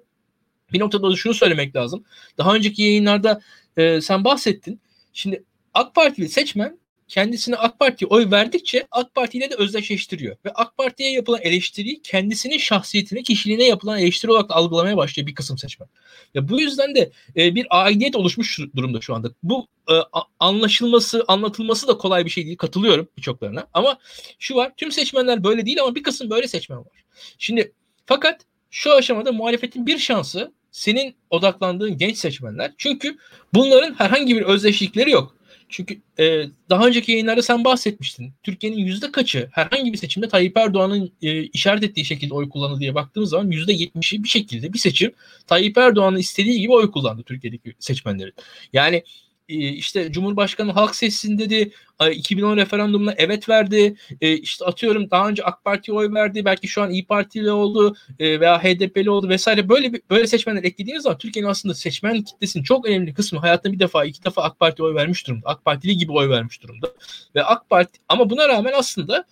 bir 0.73 0.79
noktada 0.79 1.11
da 1.11 1.15
şunu 1.15 1.33
söylemek 1.33 1.75
lazım. 1.75 2.03
Daha 2.37 2.55
önceki 2.55 2.83
yayınlarda 2.83 3.41
e, 3.77 4.01
sen 4.01 4.23
bahsettin. 4.23 4.81
Şimdi 5.13 5.43
AK 5.73 5.95
Partili 5.95 6.29
seçmen 6.29 6.79
kendisine 7.09 7.55
AK 7.55 7.79
Parti'ye 7.79 8.09
oy 8.09 8.31
verdikçe 8.31 8.87
AK 8.91 9.15
Parti 9.15 9.37
ile 9.37 9.49
de 9.49 9.55
özdeşleştiriyor. 9.55 10.37
Ve 10.45 10.51
AK 10.55 10.77
Parti'ye 10.77 11.11
yapılan 11.11 11.41
eleştiriyi 11.41 12.01
kendisinin 12.01 12.57
şahsiyetine, 12.57 13.23
kişiliğine 13.23 13.63
yapılan 13.63 13.99
eleştiri 13.99 14.31
olarak 14.31 14.51
algılamaya 14.51 14.97
başlıyor 14.97 15.27
bir 15.27 15.35
kısım 15.35 15.57
seçmen. 15.57 15.89
Ya 16.33 16.49
bu 16.49 16.61
yüzden 16.61 16.95
de 16.95 17.11
e, 17.35 17.55
bir 17.55 17.67
aidiyet 17.69 18.15
oluşmuş 18.15 18.59
durumda 18.75 19.01
şu 19.01 19.15
anda. 19.15 19.31
Bu 19.43 19.67
e, 19.89 19.93
anlaşılması, 20.39 21.23
anlatılması 21.27 21.87
da 21.87 21.97
kolay 21.97 22.25
bir 22.25 22.29
şey 22.29 22.45
değil. 22.45 22.57
Katılıyorum 22.57 23.09
birçoklarına. 23.17 23.67
Ama 23.73 23.97
şu 24.39 24.55
var, 24.55 24.71
tüm 24.77 24.91
seçmenler 24.91 25.43
böyle 25.43 25.65
değil 25.65 25.81
ama 25.81 25.95
bir 25.95 26.03
kısım 26.03 26.29
böyle 26.29 26.47
seçmen 26.47 26.79
var. 26.79 27.03
Şimdi 27.37 27.73
fakat 28.05 28.41
şu 28.71 28.93
aşamada 28.93 29.31
muhalefetin 29.31 29.85
bir 29.85 29.97
şansı 29.97 30.53
senin 30.71 31.15
odaklandığın 31.29 31.97
genç 31.97 32.17
seçmenler. 32.17 32.73
Çünkü 32.77 33.17
bunların 33.53 33.93
herhangi 33.93 34.35
bir 34.35 34.41
özdeşlikleri 34.41 35.11
yok. 35.11 35.38
Çünkü 35.69 36.01
e, 36.19 36.45
daha 36.69 36.87
önceki 36.87 37.11
yayınlarda 37.11 37.41
sen 37.41 37.63
bahsetmiştin. 37.65 38.33
Türkiye'nin 38.43 38.77
yüzde 38.77 39.11
kaçı 39.11 39.49
herhangi 39.51 39.93
bir 39.93 39.97
seçimde 39.97 40.27
Tayyip 40.27 40.57
Erdoğan'ın 40.57 41.11
e, 41.21 41.43
işaret 41.43 41.83
ettiği 41.83 42.05
şekilde 42.05 42.33
oy 42.33 42.49
kullandı 42.49 42.79
diye 42.79 42.95
baktığımız 42.95 43.29
zaman 43.29 43.51
yüzde 43.51 43.73
yetmişi 43.73 44.23
bir 44.23 44.29
şekilde 44.29 44.73
bir 44.73 44.79
seçim 44.79 45.11
Tayyip 45.47 45.77
Erdoğan'ın 45.77 46.17
istediği 46.17 46.59
gibi 46.59 46.71
oy 46.71 46.91
kullandı 46.91 47.23
Türkiye'deki 47.23 47.73
seçmenleri. 47.79 48.31
Yani 48.73 49.03
işte 49.49 50.11
Cumhurbaşkanı 50.11 50.71
halk 50.71 50.95
sessin 50.95 51.37
dedi. 51.37 51.71
2010 52.11 52.57
referandumuna 52.57 53.13
evet 53.17 53.49
verdi. 53.49 53.95
E, 54.21 54.33
işte 54.33 54.65
atıyorum 54.65 55.11
daha 55.11 55.29
önce 55.29 55.43
AK 55.43 55.63
Parti'ye 55.63 55.97
oy 55.97 56.13
verdi. 56.13 56.45
Belki 56.45 56.67
şu 56.67 56.81
an 56.81 56.91
İyi 56.91 57.05
Partili 57.05 57.51
oldu 57.51 57.95
e, 58.19 58.39
veya 58.39 58.63
HDP'li 58.63 59.09
oldu 59.09 59.29
vesaire. 59.29 59.69
Böyle 59.69 59.91
böyle 60.09 60.27
seçmenler 60.27 60.63
eklediğiniz 60.63 61.03
zaman 61.03 61.17
Türkiye'nin 61.17 61.49
aslında 61.49 61.73
seçmen 61.75 62.21
kitlesinin 62.21 62.63
çok 62.63 62.87
önemli 62.87 63.13
kısmı 63.13 63.39
hayatında 63.39 63.73
bir 63.73 63.79
defa 63.79 64.05
iki 64.05 64.23
defa 64.23 64.43
AK 64.43 64.59
Parti'ye 64.59 64.87
oy 64.87 64.95
vermiş 64.95 65.27
durumda. 65.27 65.49
AK 65.49 65.65
Partili 65.65 65.97
gibi 65.97 66.11
oy 66.11 66.29
vermiş 66.29 66.63
durumda. 66.63 66.91
Ve 67.35 67.43
AK 67.43 67.69
Parti 67.69 67.99
ama 68.09 68.29
buna 68.29 68.47
rağmen 68.47 68.73
aslında 68.75 69.25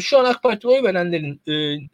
şu 0.00 0.18
an 0.18 0.24
AK 0.24 0.42
Parti'ye 0.42 0.74
oy 0.74 0.82
verenlerin 0.82 1.40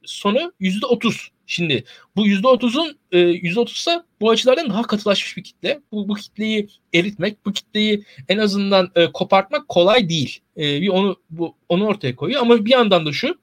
sonu 0.05 0.53
yüzde 0.61 0.87
otuz. 0.87 1.31
Şimdi 1.51 1.85
bu 2.17 2.27
yüzde 2.27 2.49
otuzun 2.49 2.99
yüzde 3.13 3.61
otuzsa 3.61 4.05
bu 4.21 4.31
açılardan 4.31 4.71
daha 4.71 4.83
katılaşmış 4.83 5.37
bir 5.37 5.45
kitle. 5.45 5.81
Bu, 5.93 6.09
bu 6.09 6.15
kitleyi 6.15 6.69
eritmek, 6.95 7.47
bu 7.47 7.53
kitleyi 7.53 8.05
en 8.29 8.39
azından 8.39 8.91
e, 8.95 9.13
kopartmak 9.13 9.69
kolay 9.69 10.09
değil. 10.09 10.41
E, 10.57 10.81
bir 10.83 10.89
onu 10.89 11.17
bu 11.31 11.55
onu 11.69 11.87
ortaya 11.87 12.17
koyuyor 12.17 12.41
ama 12.41 12.65
bir 12.65 12.71
yandan 12.71 13.07
da 13.07 13.13
şu 13.13 13.39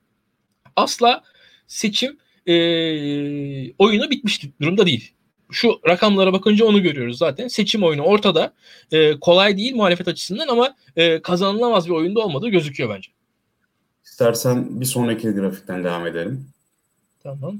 asla 0.75 1.23
seçim 1.67 2.17
e, 2.45 2.53
oyunu 3.73 4.09
bitmiş 4.09 4.41
durumda 4.61 4.85
değil. 4.85 5.13
Şu 5.51 5.79
rakamlara 5.87 6.33
bakınca 6.33 6.65
onu 6.65 6.83
görüyoruz 6.83 7.17
zaten. 7.17 7.47
Seçim 7.47 7.83
oyunu 7.83 8.01
ortada. 8.01 8.53
E, 8.91 9.19
kolay 9.19 9.57
değil 9.57 9.75
muhalefet 9.75 10.07
açısından 10.07 10.47
ama 10.47 10.75
e, 10.95 11.21
kazanılamaz 11.21 11.85
bir 11.85 11.93
oyunda 11.93 12.19
olmadığı 12.19 12.49
gözüküyor 12.49 12.89
bence. 12.89 13.11
İstersen 14.05 14.81
bir 14.81 14.85
sonraki 14.85 15.29
grafikten 15.29 15.83
devam 15.83 16.07
edelim. 16.07 16.47
Tamam. 17.23 17.59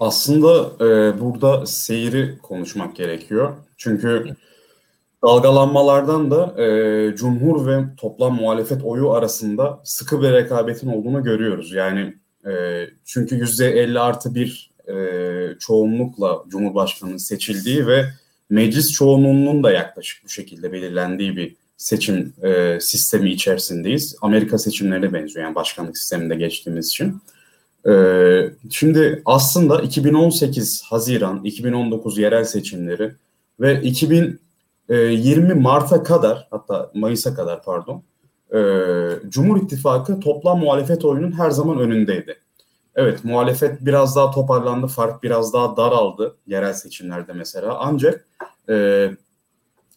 Aslında 0.00 0.84
e, 0.84 1.20
burada 1.20 1.66
seyri 1.66 2.38
konuşmak 2.42 2.96
gerekiyor. 2.96 3.52
Çünkü 3.76 4.36
dalgalanmalardan 5.22 6.30
da 6.30 6.62
e, 6.62 7.16
Cumhur 7.16 7.66
ve 7.66 7.84
toplam 7.96 8.34
muhalefet 8.34 8.82
oyu 8.84 9.10
arasında 9.10 9.80
sıkı 9.84 10.22
bir 10.22 10.32
rekabetin 10.32 10.88
olduğunu 10.88 11.24
görüyoruz. 11.24 11.72
Yani 11.72 12.14
e, 12.46 12.84
çünkü 13.04 13.36
%50 13.36 14.00
artı 14.00 14.34
bir 14.34 14.70
e, 14.88 14.94
çoğunlukla 15.58 16.44
Cumhurbaşkanı'nın 16.48 17.16
seçildiği 17.16 17.86
ve 17.86 18.04
meclis 18.50 18.92
çoğunluğunun 18.92 19.62
da 19.62 19.72
yaklaşık 19.72 20.24
bu 20.24 20.28
şekilde 20.28 20.72
belirlendiği 20.72 21.36
bir 21.36 21.56
seçim 21.76 22.32
e, 22.42 22.78
sistemi 22.80 23.30
içerisindeyiz. 23.30 24.16
Amerika 24.22 24.58
seçimlerine 24.58 25.12
benziyor 25.12 25.46
yani 25.46 25.54
başkanlık 25.54 25.98
sisteminde 25.98 26.34
geçtiğimiz 26.34 26.88
için. 26.88 27.20
Ee, 27.88 28.50
şimdi 28.70 29.22
aslında 29.24 29.80
2018 29.80 30.82
Haziran, 30.82 31.44
2019 31.44 32.18
yerel 32.18 32.44
seçimleri 32.44 33.12
ve 33.60 33.82
2020 33.82 35.54
Mart'a 35.54 36.02
kadar 36.02 36.48
hatta 36.50 36.90
Mayıs'a 36.94 37.34
kadar 37.34 37.62
pardon 37.62 38.02
e, 38.54 38.58
Cumhur 39.28 39.62
İttifakı 39.62 40.20
toplam 40.20 40.58
muhalefet 40.58 41.04
oyunun 41.04 41.32
her 41.32 41.50
zaman 41.50 41.78
önündeydi. 41.78 42.38
Evet 42.94 43.24
muhalefet 43.24 43.80
biraz 43.80 44.16
daha 44.16 44.30
toparlandı, 44.30 44.86
fark 44.86 45.22
biraz 45.22 45.52
daha 45.52 45.76
daraldı 45.76 46.36
yerel 46.46 46.72
seçimlerde 46.72 47.32
mesela. 47.32 47.78
Ancak 47.80 48.26
e, 48.68 49.10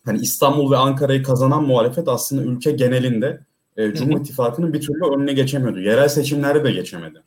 hani 0.05 0.19
İstanbul 0.19 0.71
ve 0.71 0.77
Ankara'yı 0.77 1.23
kazanan 1.23 1.63
muhalefet 1.63 2.07
aslında 2.07 2.41
ülke 2.41 2.71
genelinde 2.71 3.39
e, 3.77 3.93
Cumhur 3.93 4.19
İttifakı'nın 4.19 4.73
bir 4.73 4.81
türlü 4.81 5.15
önüne 5.15 5.33
geçemiyordu. 5.33 5.79
Yerel 5.79 6.07
seçimlerde 6.07 6.63
de 6.63 6.71
geçemedi. 6.71 7.23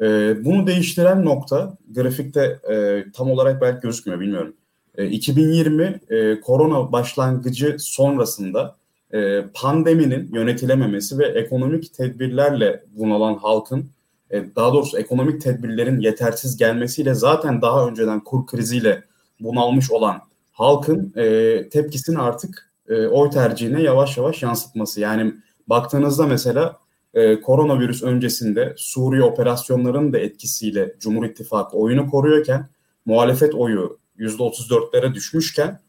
E, 0.00 0.36
bunu 0.44 0.66
değiştiren 0.66 1.24
nokta 1.24 1.76
grafikte 1.90 2.58
e, 2.70 3.04
tam 3.12 3.30
olarak 3.30 3.60
belki 3.60 3.80
gözükmüyor 3.80 4.20
bilmiyorum. 4.20 4.54
E, 4.94 5.06
2020 5.06 6.00
e, 6.10 6.40
korona 6.40 6.92
başlangıcı 6.92 7.76
sonrasında 7.78 8.76
e, 9.14 9.44
pandeminin 9.54 10.34
yönetilememesi 10.34 11.18
ve 11.18 11.26
ekonomik 11.26 11.94
tedbirlerle 11.94 12.84
bunalan 12.96 13.34
halkın 13.34 13.90
e, 14.30 14.44
daha 14.56 14.72
doğrusu 14.72 14.98
ekonomik 14.98 15.40
tedbirlerin 15.40 16.00
yetersiz 16.00 16.56
gelmesiyle 16.56 17.14
zaten 17.14 17.62
daha 17.62 17.88
önceden 17.88 18.20
kur 18.20 18.46
kriziyle 18.46 19.02
bunalmış 19.40 19.90
olan 19.90 20.20
halkın 20.52 21.12
e, 21.16 21.68
tepkisini 21.68 22.18
artık 22.18 22.70
e, 22.88 23.06
oy 23.06 23.30
tercihine 23.30 23.82
yavaş 23.82 24.16
yavaş 24.16 24.42
yansıtması. 24.42 25.00
Yani 25.00 25.34
baktığınızda 25.66 26.26
mesela 26.26 26.76
e, 27.18 27.40
koronavirüs 27.40 28.02
öncesinde 28.02 28.74
Suriye 28.76 29.22
operasyonlarının 29.22 30.12
da 30.12 30.18
etkisiyle 30.18 30.94
Cumhur 31.00 31.24
İttifakı 31.24 31.76
oyunu 31.76 32.10
koruyorken 32.10 32.68
muhalefet 33.06 33.54
oyu 33.54 33.98
%34'lere 34.18 35.14
düşmüşken 35.14 35.80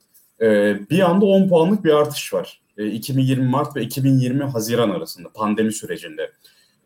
e, 0.42 0.80
bir 0.90 1.10
anda 1.10 1.26
10 1.26 1.50
puanlık 1.50 1.86
bir 1.86 1.94
artış 1.94 2.34
var. 2.34 2.62
E, 2.78 2.88
2020 2.88 3.46
Mart 3.46 3.76
ve 3.76 3.82
2020 3.82 4.44
Haziran 4.44 4.90
arasında 4.90 5.30
pandemi 5.34 5.74
sürecinde. 5.74 6.32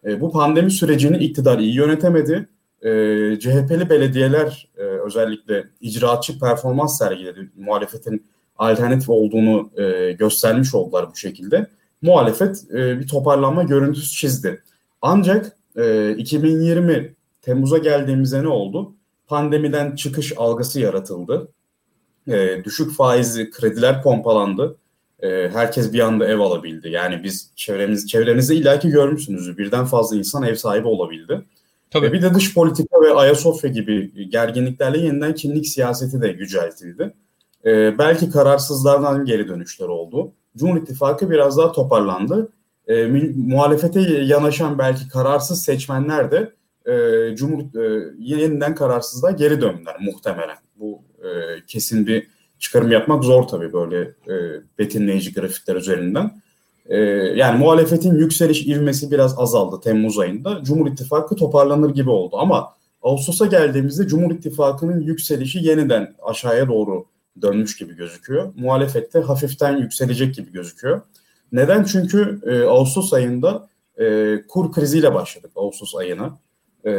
E, 0.05 0.21
bu 0.21 0.31
pandemi 0.31 0.71
sürecini 0.71 1.17
iktidar 1.17 1.59
iyi 1.59 1.75
yönetemedi. 1.75 2.50
E, 2.81 2.89
CHP'li 3.39 3.89
belediyeler 3.89 4.69
e, 4.77 4.81
özellikle 4.81 5.67
icraatçı 5.81 6.39
performans 6.39 6.97
sergiledi. 6.97 7.51
Muhalefetin 7.55 8.25
alternatif 8.57 9.09
olduğunu 9.09 9.71
e, 9.77 10.12
göstermiş 10.12 10.75
oldular 10.75 11.12
bu 11.12 11.15
şekilde 11.15 11.67
muhalefet 12.03 12.63
e, 12.72 13.00
bir 13.00 13.07
toparlanma 13.07 13.63
görüntüsü 13.63 14.17
çizdi. 14.17 14.63
Ancak 15.01 15.57
e, 15.77 16.15
2020 16.15 17.13
Temmuz'a 17.41 17.77
geldiğimizde 17.77 18.43
ne 18.43 18.48
oldu? 18.48 18.93
Pandemiden 19.27 19.95
çıkış 19.95 20.33
algısı 20.38 20.79
yaratıldı. 20.79 21.48
E, 22.27 22.63
düşük 22.63 22.91
faizli 22.91 23.51
krediler 23.51 24.03
pompalandı. 24.03 24.77
E, 25.19 25.50
herkes 25.53 25.93
bir 25.93 26.00
anda 26.00 26.27
ev 26.27 26.39
alabildi. 26.39 26.89
Yani 26.89 27.24
biz 27.24 27.51
çevremiz 27.55 28.07
çevrenizde 28.07 28.55
illaki 28.55 28.89
görmüşsünüz. 28.89 29.57
Birden 29.57 29.86
fazla 29.86 30.15
insan 30.15 30.43
ev 30.43 30.55
sahibi 30.55 30.88
olabildi. 30.88 31.41
Tabii. 31.91 32.05
E, 32.05 32.13
bir 32.13 32.22
de 32.22 32.33
dış 32.33 32.53
politika 32.53 33.01
ve 33.01 33.13
Ayasofya 33.13 33.69
gibi 33.69 34.29
gerginliklerle 34.29 34.98
yeniden 34.98 35.36
kimlik 35.36 35.67
siyaseti 35.67 36.22
de 36.22 36.27
yüceltildi. 36.27 37.13
E, 37.65 37.98
belki 37.98 38.29
kararsızlardan 38.29 39.25
geri 39.25 39.48
dönüşler 39.48 39.88
oldu. 39.88 40.32
Cumhur 40.58 40.77
İttifakı 40.77 41.29
biraz 41.29 41.58
daha 41.58 41.72
toparlandı. 41.72 42.50
e, 42.88 43.05
muhalefete 43.36 44.01
yanaşan 44.01 44.77
belki 44.77 45.10
kararsız 45.10 45.63
seçmenler 45.63 46.32
de 46.32 46.53
e, 46.86 47.36
Cumhur 47.36 47.79
e, 47.82 48.13
yeniden 48.20 48.75
kararsızlığa 48.75 49.32
geri 49.32 49.62
döndüler 49.62 49.96
muhtemelen. 50.01 50.58
Bu 50.79 51.01
e, 51.20 51.29
kesin 51.67 52.08
bir 52.08 52.27
çıkarım 52.60 52.91
yapmak 52.91 53.24
zor 53.24 53.43
tabii 53.43 53.74
böyle 53.74 54.01
e, 54.01 54.62
betimleyici 54.79 55.34
grafikler 55.34 55.75
üzerinden. 55.75 56.41
E, 56.86 56.98
yani 57.36 57.60
muhalefetin 57.60 58.15
yükseliş 58.15 58.67
ivmesi 58.67 59.12
biraz 59.12 59.39
azaldı 59.39 59.82
Temmuz 59.84 60.20
ayında. 60.20 60.63
Cumhur 60.63 60.88
İttifakı 60.91 61.36
toparlanır 61.36 61.89
gibi 61.89 62.10
oldu 62.10 62.36
ama 62.39 62.70
Ağustos'a 63.01 63.46
geldiğimizde 63.46 64.08
Cumhur 64.08 64.32
İttifakı'nın 64.32 65.01
yükselişi 65.01 65.60
yeniden 65.65 66.15
aşağıya 66.24 66.67
doğru 66.67 67.05
dönmüş 67.42 67.78
gibi 67.78 67.96
gözüküyor. 67.96 68.54
Muhalefette 68.56 69.20
hafiften 69.20 69.78
yükselecek 69.78 70.36
gibi 70.36 70.52
gözüküyor. 70.52 71.02
Neden? 71.52 71.84
Çünkü 71.84 72.40
e, 72.46 72.63
Ağustos 72.63 73.13
ayında 73.13 73.68
e, 74.00 74.38
kur 74.48 74.72
kriziyle 74.72 75.13
başladık 75.13 75.52
Ağustos 75.56 75.96
ayına. 75.96 76.38
E, 76.86 76.92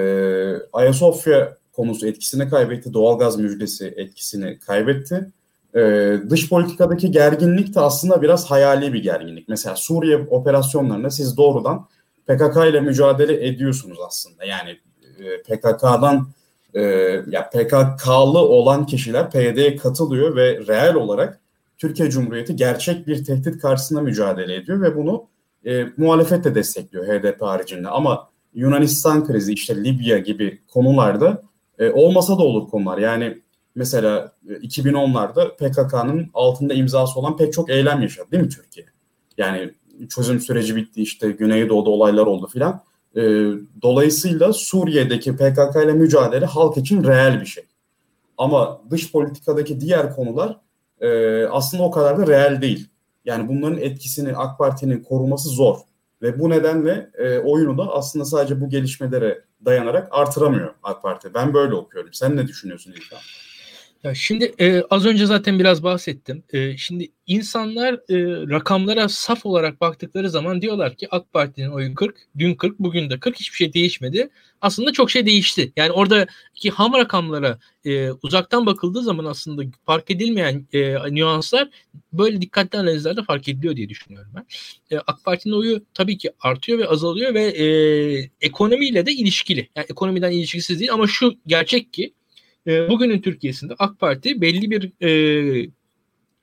Ayasofya 0.73 1.57
konusu 1.73 2.07
etkisini 2.07 2.49
kaybetti, 2.49 2.93
doğalgaz 2.93 3.39
müjdesi 3.39 3.95
etkisini 3.97 4.59
kaybetti. 4.59 5.33
E, 5.75 6.13
dış 6.31 6.49
politikadaki 6.49 7.11
gerginlik 7.11 7.75
de 7.75 7.81
aslında 7.81 8.23
biraz 8.23 8.51
hayali 8.51 8.93
bir 8.93 9.03
gerginlik. 9.03 9.49
Mesela 9.49 9.77
Suriye 9.77 10.17
operasyonlarında 10.17 11.11
siz 11.11 11.37
doğrudan 11.37 11.89
PKK 12.27 12.57
ile 12.71 12.81
mücadele 12.81 13.47
ediyorsunuz 13.47 13.99
aslında. 14.07 14.45
Yani 14.45 14.79
e, 15.19 15.43
PKK'dan 15.43 16.29
e, 16.75 16.83
ya 17.29 17.51
PKK'lı 17.51 18.39
olan 18.39 18.87
kişiler 18.87 19.31
PYD'ye 19.31 19.77
katılıyor 19.77 20.37
ve 20.37 20.67
reel 20.67 20.95
olarak 20.95 21.41
Türkiye 21.79 22.11
Cumhuriyeti 22.11 22.57
gerçek 22.57 23.07
bir 23.07 23.25
tehdit 23.25 23.63
karşısında 23.63 24.01
mücadele 24.01 24.55
ediyor 24.55 24.81
ve 24.81 24.97
bunu 24.97 25.27
e, 25.67 25.87
muhalefet 25.97 26.45
de 26.45 26.55
destekliyor 26.55 27.07
HDP 27.07 27.43
haricinde. 27.43 27.89
Ama 27.89 28.29
Yunanistan 28.55 29.27
krizi 29.27 29.53
işte 29.53 29.85
Libya 29.85 30.19
gibi 30.19 30.61
konularda 30.69 31.43
e, 31.79 31.91
olmasa 31.91 32.39
da 32.39 32.43
olur 32.43 32.69
konular. 32.69 32.99
Yani 32.99 33.39
mesela 33.75 34.33
2010'larda 34.49 35.47
e, 35.47 35.57
PKK'nın 35.57 36.31
altında 36.35 36.75
imzası 36.75 37.21
olan 37.21 37.37
pek 37.37 37.53
çok 37.53 37.71
eylem 37.71 38.03
yaşadı 38.03 38.31
değil 38.33 38.43
mi 38.43 38.49
Türkiye? 38.49 38.87
Yani 39.39 39.71
çözüm 40.09 40.41
süreci 40.41 40.77
bitti 40.77 41.03
işte 41.03 41.31
Güneydoğu'da 41.31 41.91
olaylar 41.91 42.27
oldu 42.27 42.47
filan. 42.47 42.81
E, 43.17 43.23
dolayısıyla 43.83 44.53
Suriye'deki 44.53 45.37
PKK 45.37 45.77
ile 45.85 45.93
mücadele 45.93 46.47
halk 46.47 46.77
için 46.77 47.05
reel 47.05 47.41
bir 47.41 47.47
şey. 47.47 47.65
Ama 48.39 48.81
dış 48.91 49.13
politikadaki 49.13 49.81
diğer 49.81 50.15
konular 50.15 50.61
e, 51.01 51.45
aslında 51.45 51.83
o 51.83 51.91
kadar 51.91 52.19
da 52.19 52.27
reel 52.27 52.63
değil. 52.63 52.89
Yani 53.25 53.49
bunların 53.49 53.79
etkisini 53.79 54.37
AK 54.37 54.59
Parti'nin 54.59 55.03
koruması 55.03 55.49
zor. 55.49 55.79
Ve 56.23 56.39
bu 56.39 56.51
nedenle 56.51 57.11
e, 57.19 57.39
oyunu 57.39 57.79
da 57.79 57.93
aslında 57.93 58.25
sadece 58.25 58.61
bu 58.61 58.69
gelişmelere 58.69 59.45
dayanarak 59.65 60.09
artıramıyor 60.11 60.75
AK 60.83 61.03
Parti. 61.03 61.35
Ben 61.35 61.55
böyle 61.55 61.75
okuyorum. 61.75 62.13
Sen 62.13 62.37
ne 62.37 62.49
düşünüyorsun 62.49 62.93
İlkan? 62.93 63.19
Ya 64.05 64.15
şimdi 64.15 64.55
e, 64.61 64.83
az 64.91 65.07
önce 65.07 65.27
zaten 65.27 65.59
biraz 65.59 65.83
bahsettim. 65.83 66.45
E, 66.53 66.77
şimdi 66.77 67.09
insanlar 67.27 67.95
e, 67.95 68.17
rakamlara 68.51 69.09
saf 69.09 69.47
olarak 69.47 69.81
baktıkları 69.81 70.31
zaman 70.31 70.63
diyorlar 70.63 70.95
ki 70.97 71.09
AK 71.11 71.33
Parti'nin 71.33 71.69
oyu 71.69 71.95
40, 71.95 72.17
dün 72.39 72.55
40, 72.55 72.79
bugün 72.79 73.11
de 73.11 73.21
40 73.21 73.37
hiçbir 73.37 73.57
şey 73.57 73.73
değişmedi. 73.73 74.29
Aslında 74.61 74.93
çok 74.93 75.11
şey 75.11 75.27
değişti. 75.27 75.73
Yani 75.77 75.93
oradaki 75.93 76.71
ham 76.71 76.93
rakamlara 76.93 77.59
e, 77.85 78.11
uzaktan 78.11 78.67
bakıldığı 78.67 79.03
zaman 79.03 79.25
aslında 79.25 79.63
fark 79.87 80.11
edilmeyen 80.11 80.67
e, 80.73 80.95
nüanslar 81.15 81.69
böyle 82.13 82.41
dikkatli 82.41 82.79
analizlerde 82.79 83.23
fark 83.23 83.49
ediliyor 83.49 83.77
diye 83.77 83.89
düşünüyorum 83.89 84.31
ben. 84.35 84.47
E, 84.97 85.01
AK 85.07 85.25
Parti'nin 85.25 85.55
oyu 85.55 85.85
tabii 85.95 86.19
ki 86.19 86.31
artıyor 86.41 86.79
ve 86.79 86.89
azalıyor 86.89 87.35
ve 87.35 87.43
e, 87.45 87.67
ekonomiyle 88.41 89.07
de 89.07 89.13
ilişkili. 89.13 89.69
Yani 89.77 89.87
ekonomiden 89.91 90.33
ilişkisiz 90.33 90.81
değil 90.81 90.93
ama 90.93 91.07
şu 91.07 91.35
gerçek 91.47 91.93
ki 91.93 92.13
e, 92.67 92.89
bugünün 92.89 93.21
Türkiye'sinde 93.21 93.75
AK 93.79 93.99
Parti 94.01 94.41
belli 94.41 94.71
bir 94.71 94.93
e, 95.07 95.71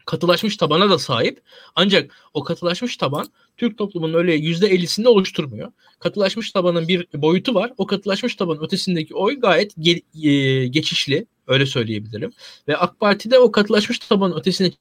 katılaşmış 0.06 0.58
tabana 0.58 0.90
da 0.90 1.00
sahip. 1.00 1.42
Ancak 1.75 2.12
o 2.34 2.44
katılaşmış 2.44 2.98
taban 2.98 3.27
Türk 3.57 3.77
toplumunun 3.77 4.14
öyle 4.14 4.34
yüzde 4.34 4.68
ellisini 4.68 5.07
oluşturmuyor. 5.07 5.72
Katılaşmış 6.00 6.51
tabanın 6.51 6.88
bir 6.88 7.07
boyutu 7.14 7.55
var. 7.55 7.74
O 7.77 7.86
katılaşmış 7.88 8.36
tabanın 8.36 8.64
ötesindeki 8.64 9.16
oy 9.16 9.40
gayet 9.40 9.77
ge- 9.77 10.27
e, 10.29 10.68
geçişli. 10.68 11.25
Öyle 11.48 11.66
söyleyebilirim. 11.66 12.34
Ve 12.68 12.77
AK 12.77 13.00
Parti 13.00 13.31
de 13.31 13.40
o 13.40 13.51
katılaşmış 13.51 14.00
tabanın 14.00 14.40
ötesine 14.40 14.72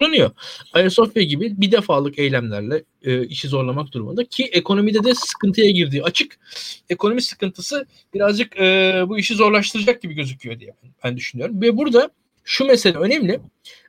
kullanıyor. 0.00 0.30
Ayasofya 0.72 1.22
gibi 1.22 1.60
bir 1.60 1.72
defalık 1.72 2.18
eylemlerle 2.18 2.84
e, 3.02 3.26
işi 3.26 3.48
zorlamak 3.48 3.92
durumunda 3.92 4.24
ki 4.24 4.44
ekonomide 4.44 5.04
de 5.04 5.14
sıkıntıya 5.14 5.70
girdiği 5.70 6.02
açık. 6.02 6.38
Ekonomi 6.90 7.22
sıkıntısı 7.22 7.86
birazcık 8.14 8.60
e, 8.60 9.02
bu 9.08 9.18
işi 9.18 9.34
zorlaştıracak 9.34 10.02
gibi 10.02 10.14
gözüküyor 10.14 10.60
diye 10.60 10.74
ben 11.04 11.16
düşünüyorum. 11.16 11.62
Ve 11.62 11.76
burada 11.76 12.10
şu 12.44 12.64
mesele 12.64 12.98
önemli. 12.98 13.40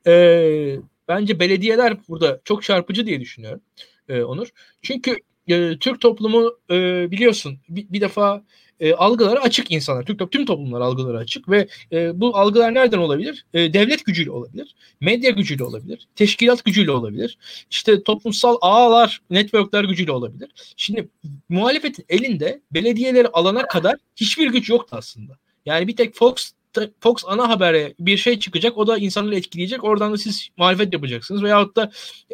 E, 0.07 0.75
bence 1.07 1.39
belediyeler 1.39 1.97
burada 2.09 2.41
çok 2.45 2.63
çarpıcı 2.63 3.05
diye 3.05 3.19
düşünüyorum 3.21 3.61
e, 4.09 4.23
Onur. 4.23 4.47
Çünkü 4.81 5.17
e, 5.51 5.77
Türk 5.79 6.01
toplumu 6.01 6.51
e, 6.71 7.11
biliyorsun 7.11 7.59
bir, 7.69 7.85
bir 7.89 8.01
defa 8.01 8.43
e, 8.81 8.93
algıları 8.93 9.41
açık 9.41 9.71
insanlar. 9.71 10.05
Türk 10.05 10.31
tüm 10.31 10.45
toplumlar 10.45 10.81
algıları 10.81 11.17
açık 11.17 11.49
ve 11.49 11.67
e, 11.91 12.21
bu 12.21 12.37
algılar 12.37 12.73
nereden 12.73 12.97
olabilir? 12.97 13.45
E, 13.53 13.73
devlet 13.73 14.05
gücüyle 14.05 14.31
olabilir, 14.31 14.75
medya 15.01 15.31
gücüyle 15.31 15.63
olabilir, 15.63 16.07
teşkilat 16.15 16.65
gücüyle 16.65 16.91
olabilir. 16.91 17.37
İşte 17.71 18.03
toplumsal 18.03 18.57
ağlar, 18.61 19.21
networkler 19.29 19.83
gücüyle 19.83 20.11
olabilir. 20.11 20.49
Şimdi 20.77 21.09
muhalefetin 21.49 22.05
elinde 22.09 22.61
belediyeleri 22.71 23.27
alana 23.27 23.67
kadar 23.67 23.95
hiçbir 24.15 24.47
güç 24.47 24.69
yoktu 24.69 24.95
aslında. 24.99 25.37
Yani 25.65 25.87
bir 25.87 25.95
tek 25.95 26.15
Fox 26.15 26.51
Fox 26.99 27.23
ana 27.27 27.49
habere 27.49 27.93
bir 27.99 28.17
şey 28.17 28.39
çıkacak. 28.39 28.77
O 28.77 28.87
da 28.87 28.97
insanları 28.97 29.35
etkileyecek. 29.35 29.83
Oradan 29.83 30.13
da 30.13 30.17
siz 30.17 30.49
muhalefet 30.57 30.93
yapacaksınız. 30.93 31.43
Veyahut 31.43 31.75
da 31.75 31.91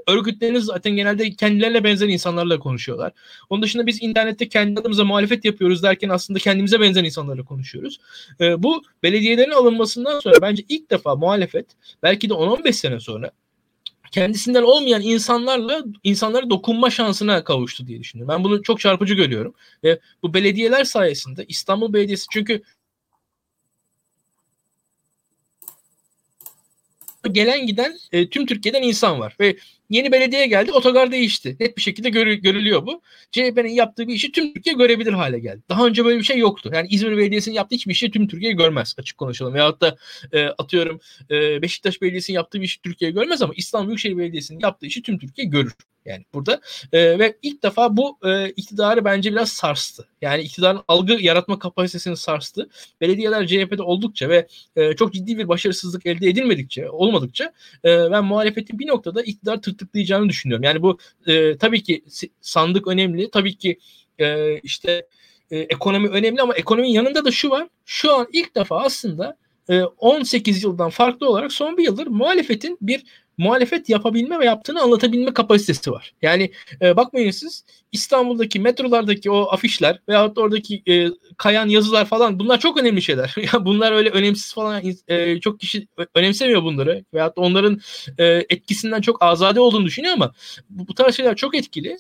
örgütleriniz 0.08 0.66
zaten 0.66 0.96
genelde 0.96 1.32
kendilerine 1.32 1.84
benzer 1.84 2.08
insanlarla 2.08 2.60
konuşuyorlar. 2.60 3.12
Onun 3.50 3.62
dışında 3.62 3.88
biz 3.88 4.04
internette 4.04 4.50
kendi 4.50 4.80
adımıza 4.80 5.06
muhalefet 5.06 5.46
yapıyoruz 5.46 5.84
derken 5.84 6.10
aslında 6.10 6.40
kendimize 6.40 6.80
benzer 6.80 7.04
insanlarla 7.04 7.44
konuşuyoruz. 7.44 8.00
Ee, 8.42 8.64
bu 8.64 8.84
belediyelerin 9.04 9.52
alınmasından 9.52 10.20
sonra 10.20 10.36
bence 10.42 10.64
ilk 10.70 10.92
defa 10.92 11.16
muhalefet 11.16 11.66
belki 12.04 12.30
de 12.30 12.34
10-15 12.34 12.74
sene 12.74 13.00
sonra 13.00 13.32
kendisinden 14.12 14.64
olmayan 14.64 15.02
insanlarla 15.02 15.84
insanlara 16.04 16.50
dokunma 16.50 16.90
şansına 16.90 17.44
kavuştu 17.44 17.88
diye 17.88 18.00
düşünüyorum. 18.00 18.36
Ben 18.36 18.44
bunu 18.44 18.64
çok 18.64 18.80
çarpıcı 18.80 19.14
görüyorum. 19.14 19.54
Ve 19.84 20.00
bu 20.24 20.34
belediyeler 20.34 20.84
sayesinde 20.84 21.46
İstanbul 21.48 21.94
Belediyesi 21.94 22.26
çünkü 22.32 22.62
gelen 27.28 27.68
giden 27.68 27.98
e, 28.12 28.30
tüm 28.30 28.46
Türkiye'den 28.46 28.82
insan 28.82 29.20
var. 29.20 29.36
Ve 29.40 29.58
yeni 29.90 30.12
belediye 30.12 30.48
geldi 30.48 30.72
otogar 30.72 31.12
değişti. 31.12 31.58
Net 31.60 31.78
bir 31.78 31.82
şekilde 31.82 32.10
gör, 32.10 32.28
görülüyor 32.28 32.86
bu. 32.86 33.02
CHP'nin 33.32 33.70
yaptığı 33.70 34.08
bir 34.08 34.14
işi 34.14 34.32
tüm 34.32 34.54
Türkiye 34.54 34.76
görebilir 34.76 35.14
hale 35.14 35.40
geldi. 35.40 35.62
Daha 35.70 35.86
önce 35.86 36.06
böyle 36.06 36.18
bir 36.20 36.24
şey 36.24 36.38
yoktu. 36.38 36.72
Yani 36.74 36.88
İzmir 36.90 37.18
Belediyesi'nin 37.18 37.56
yaptığı 37.56 37.76
hiçbir 37.76 37.92
işi 37.92 38.12
tüm 38.12 38.28
Türkiye 38.28 38.52
görmez 38.52 38.96
açık 38.98 39.18
konuşalım. 39.18 39.54
Veyahut 39.54 39.82
da 39.82 39.98
e, 40.32 40.46
atıyorum 40.46 41.00
e, 41.32 41.62
Beşiktaş 41.62 42.02
Belediyesi'nin 42.02 42.36
yaptığı 42.36 42.60
bir 42.60 42.66
işi 42.66 42.82
Türkiye 42.82 43.12
görmez 43.12 43.42
ama 43.42 43.54
İstanbul 43.56 43.88
Büyükşehir 43.88 44.18
Belediyesi'nin 44.18 44.60
yaptığı 44.60 44.86
işi 44.86 45.02
tüm 45.02 45.20
Türkiye 45.20 45.48
görür. 45.48 45.74
Yani 46.08 46.26
burada 46.34 46.62
e, 46.92 47.20
ve 47.20 47.38
ilk 47.42 47.64
defa 47.64 47.98
bu 47.98 48.18
e, 48.26 48.50
iktidarı 48.50 49.06
bence 49.06 49.32
biraz 49.32 49.50
sarstı. 49.50 50.08
Yani 50.22 50.42
iktidarın 50.42 50.82
algı 50.88 51.14
yaratma 51.14 51.60
kapasitesini 51.60 52.18
sarstı. 52.18 52.70
Belediyeler 53.02 53.48
CHP'de 53.48 53.82
oldukça 53.82 54.30
ve 54.30 54.48
e, 54.76 54.96
çok 54.96 55.14
ciddi 55.14 55.38
bir 55.38 55.48
başarısızlık 55.48 56.06
elde 56.06 56.30
edilmedikçe, 56.30 56.90
olmadıkça 56.90 57.54
e, 57.86 58.12
ben 58.12 58.26
muhalefetin 58.26 58.80
bir 58.80 58.88
noktada 58.88 59.22
iktidar 59.22 59.62
tırtıklayacağını 59.78 60.30
düşünüyorum. 60.30 60.64
Yani 60.64 60.82
bu 60.82 60.98
e, 61.28 61.58
tabii 61.58 61.84
ki 61.84 62.04
sandık 62.42 62.88
önemli. 62.88 63.32
Tabii 63.32 63.56
ki 63.56 63.80
e, 64.20 64.60
işte 64.60 65.08
e, 65.52 65.58
ekonomi 65.58 66.08
önemli 66.08 66.42
ama 66.42 66.54
ekonominin 66.54 66.94
yanında 66.94 67.26
da 67.26 67.32
şu 67.32 67.50
var. 67.50 67.68
Şu 67.86 68.14
an 68.14 68.28
ilk 68.34 68.56
defa 68.56 68.82
aslında 68.82 69.38
18 69.98 70.58
e, 70.58 70.68
yıldan 70.68 70.90
farklı 70.90 71.30
olarak 71.30 71.52
son 71.52 71.78
bir 71.78 71.84
yıldır 71.84 72.08
muhalefetin 72.08 72.78
bir 72.82 73.04
muhalefet 73.38 73.90
yapabilme 73.90 74.40
ve 74.40 74.46
yaptığını 74.46 74.82
anlatabilme 74.82 75.34
kapasitesi 75.34 75.92
var. 75.92 76.14
Yani 76.22 76.52
e, 76.82 76.96
bakmayın 76.98 77.32
siz 77.32 77.66
İstanbul'daki 77.92 78.60
metrolardaki 78.60 79.32
o 79.32 79.48
afişler 79.52 80.00
veyahut 80.10 80.36
da 80.36 80.42
oradaki 80.42 80.84
e, 80.90 81.08
kayan 81.38 81.70
yazılar 81.70 82.06
falan 82.06 82.40
bunlar 82.40 82.60
çok 82.60 82.78
önemli 82.78 83.02
şeyler. 83.02 83.36
bunlar 83.60 83.92
öyle 83.92 84.10
önemsiz 84.10 84.54
falan 84.54 84.84
e, 85.08 85.40
çok 85.40 85.60
kişi 85.60 85.88
önemsemiyor 86.16 86.64
bunları 86.64 87.06
veyahut 87.14 87.38
da 87.38 87.42
onların 87.42 87.80
e, 88.18 88.26
etkisinden 88.26 89.02
çok 89.02 89.24
azade 89.24 89.60
olduğunu 89.60 89.86
düşünüyor 89.86 90.14
ama 90.14 90.34
bu, 90.70 90.88
bu 90.88 90.96
tarz 90.96 91.16
şeyler 91.16 91.36
çok 91.36 91.56
etkili 91.56 91.98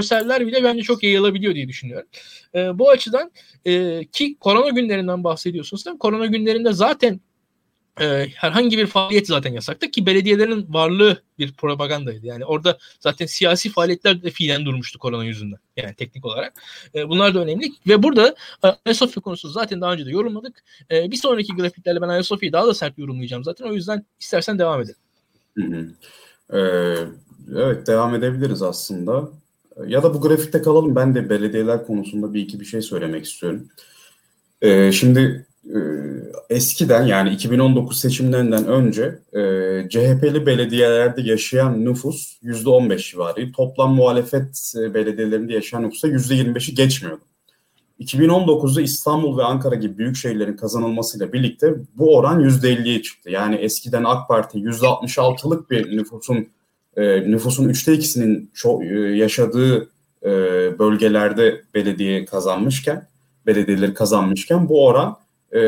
görseller 0.00 0.46
bile 0.46 0.64
bence 0.64 0.82
çok 0.82 1.02
yayılabiliyor 1.02 1.54
diye 1.54 1.68
düşünüyorum. 1.68 2.08
E, 2.54 2.78
bu 2.78 2.90
açıdan 2.90 3.30
e, 3.64 4.04
ki 4.04 4.36
korona 4.40 4.68
günlerinden 4.68 5.24
bahsediyorsunuz. 5.24 5.86
Değil 5.86 5.94
mi? 5.94 5.98
Korona 5.98 6.26
günlerinde 6.26 6.72
zaten 6.72 7.20
e, 8.00 8.26
herhangi 8.34 8.78
bir 8.78 8.86
faaliyet 8.86 9.26
zaten 9.26 9.52
yasaktı 9.52 9.90
ki 9.90 10.06
belediyelerin 10.06 10.66
varlığı 10.68 11.22
bir 11.38 11.52
propagandaydı. 11.52 12.26
Yani 12.26 12.44
orada 12.44 12.78
zaten 13.00 13.26
siyasi 13.26 13.70
faaliyetler 13.70 14.22
de 14.22 14.30
fiilen 14.30 14.64
durmuştu 14.64 14.98
korona 14.98 15.24
yüzünden. 15.24 15.58
Yani 15.76 15.94
teknik 15.94 16.24
olarak. 16.24 16.62
E, 16.94 17.08
bunlar 17.08 17.34
da 17.34 17.40
önemli. 17.40 17.72
Ve 17.86 18.02
burada 18.02 18.34
e, 18.64 18.68
Ayasofya 18.86 19.22
konusunu 19.22 19.52
zaten 19.52 19.80
daha 19.80 19.92
önce 19.92 20.06
de 20.06 20.10
yorumladık. 20.10 20.62
E, 20.90 21.10
bir 21.10 21.16
sonraki 21.16 21.52
grafiklerle 21.52 22.00
ben 22.00 22.08
Ayasofya'yı 22.08 22.52
daha 22.52 22.66
da 22.66 22.74
sert 22.74 22.98
yorumlayacağım 22.98 23.44
zaten. 23.44 23.64
O 23.66 23.72
yüzden 23.72 24.04
istersen 24.20 24.58
devam 24.58 24.80
edelim. 24.80 25.96
Ee, 26.52 26.58
evet 27.56 27.86
devam 27.86 28.14
edebiliriz 28.14 28.62
aslında. 28.62 29.28
Ya 29.86 30.02
da 30.02 30.14
bu 30.14 30.20
grafikte 30.20 30.62
kalalım. 30.62 30.96
Ben 30.96 31.14
de 31.14 31.30
belediyeler 31.30 31.86
konusunda 31.86 32.34
bir 32.34 32.40
iki 32.40 32.60
bir 32.60 32.64
şey 32.64 32.82
söylemek 32.82 33.24
istiyorum. 33.24 33.68
Ee, 34.62 34.92
şimdi 34.92 35.46
e, 35.64 35.78
eskiden 36.50 37.02
yani 37.06 37.30
2019 37.30 38.00
seçimlerinden 38.00 38.66
önce 38.66 39.18
e, 39.32 39.40
CHP'li 39.88 40.46
belediyelerde 40.46 41.22
yaşayan 41.22 41.84
nüfus 41.84 42.42
%15 42.42 43.10
civarı. 43.10 43.52
Toplam 43.52 43.94
muhalefet 43.94 44.72
e, 44.76 44.94
belediyelerinde 44.94 45.52
yaşayan 45.52 45.82
nüfusa 45.82 46.08
%25'i 46.08 46.74
geçmiyordu. 46.74 47.22
2019'da 48.00 48.80
İstanbul 48.80 49.38
ve 49.38 49.42
Ankara 49.42 49.74
gibi 49.74 49.98
büyük 49.98 50.16
şehirlerin 50.16 50.56
kazanılmasıyla 50.56 51.32
birlikte 51.32 51.74
bu 51.94 52.16
oran 52.16 52.40
%50'ye 52.40 53.02
çıktı. 53.02 53.30
Yani 53.30 53.54
eskiden 53.54 54.04
AK 54.04 54.28
Parti 54.28 54.58
%66'lık 54.58 55.70
bir 55.70 55.96
nüfusun 55.96 56.48
e, 56.96 57.30
nüfusun 57.30 57.68
üçte 57.68 57.94
ikisinin 57.94 58.50
ço- 58.54 59.12
e, 59.12 59.16
yaşadığı 59.16 59.88
e, 60.22 60.28
bölgelerde 60.78 61.62
belediye 61.74 62.24
kazanmışken, 62.24 63.06
belediyeleri 63.46 63.94
kazanmışken 63.94 64.68
bu 64.68 64.86
oran 64.86 65.16
e, 65.52 65.58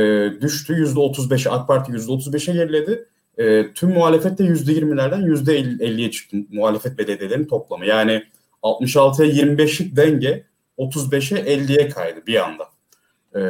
düştü. 0.41 0.73
Yüzde 0.73 1.01
35'e 1.01 1.51
AK 1.51 1.69
Parti 1.69 1.93
yüzde 1.93 2.13
35'e 2.13 2.55
geriledi. 2.55 3.05
E, 3.39 3.73
tüm 3.73 3.91
muhalefet 3.91 4.39
de 4.39 4.45
yüzde 4.45 4.73
20'lerden 4.73 5.21
yüzde 5.21 5.61
50'ye 5.61 6.11
çıktı 6.11 6.37
muhalefet 6.53 6.99
belediyelerinin 6.99 7.47
toplamı. 7.47 7.87
Yani 7.87 8.23
66'ya 8.63 9.45
25'lik 9.45 9.97
denge 9.97 10.45
35'e 10.79 11.57
50'ye 11.57 11.89
kaydı 11.89 12.27
bir 12.27 12.45
anda. 12.45 12.65
E, 13.35 13.41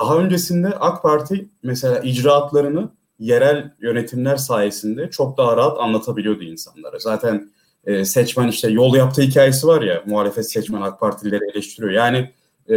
daha 0.00 0.18
öncesinde 0.18 0.68
AK 0.68 1.02
Parti 1.02 1.48
mesela 1.62 1.98
icraatlarını 1.98 2.90
yerel 3.18 3.70
yönetimler 3.80 4.36
sayesinde 4.36 5.10
çok 5.10 5.38
daha 5.38 5.56
rahat 5.56 5.78
anlatabiliyordu 5.80 6.42
insanlara. 6.42 6.98
Zaten 6.98 7.50
e, 7.86 8.04
seçmen 8.04 8.48
işte 8.48 8.70
yol 8.70 8.94
yaptığı 8.94 9.22
hikayesi 9.22 9.66
var 9.66 9.82
ya 9.82 10.02
muhalefet 10.06 10.50
seçmen 10.50 10.82
AK 10.82 11.00
Partilileri 11.00 11.50
eleştiriyor. 11.52 11.92
Yani 11.92 12.30
e, 12.68 12.76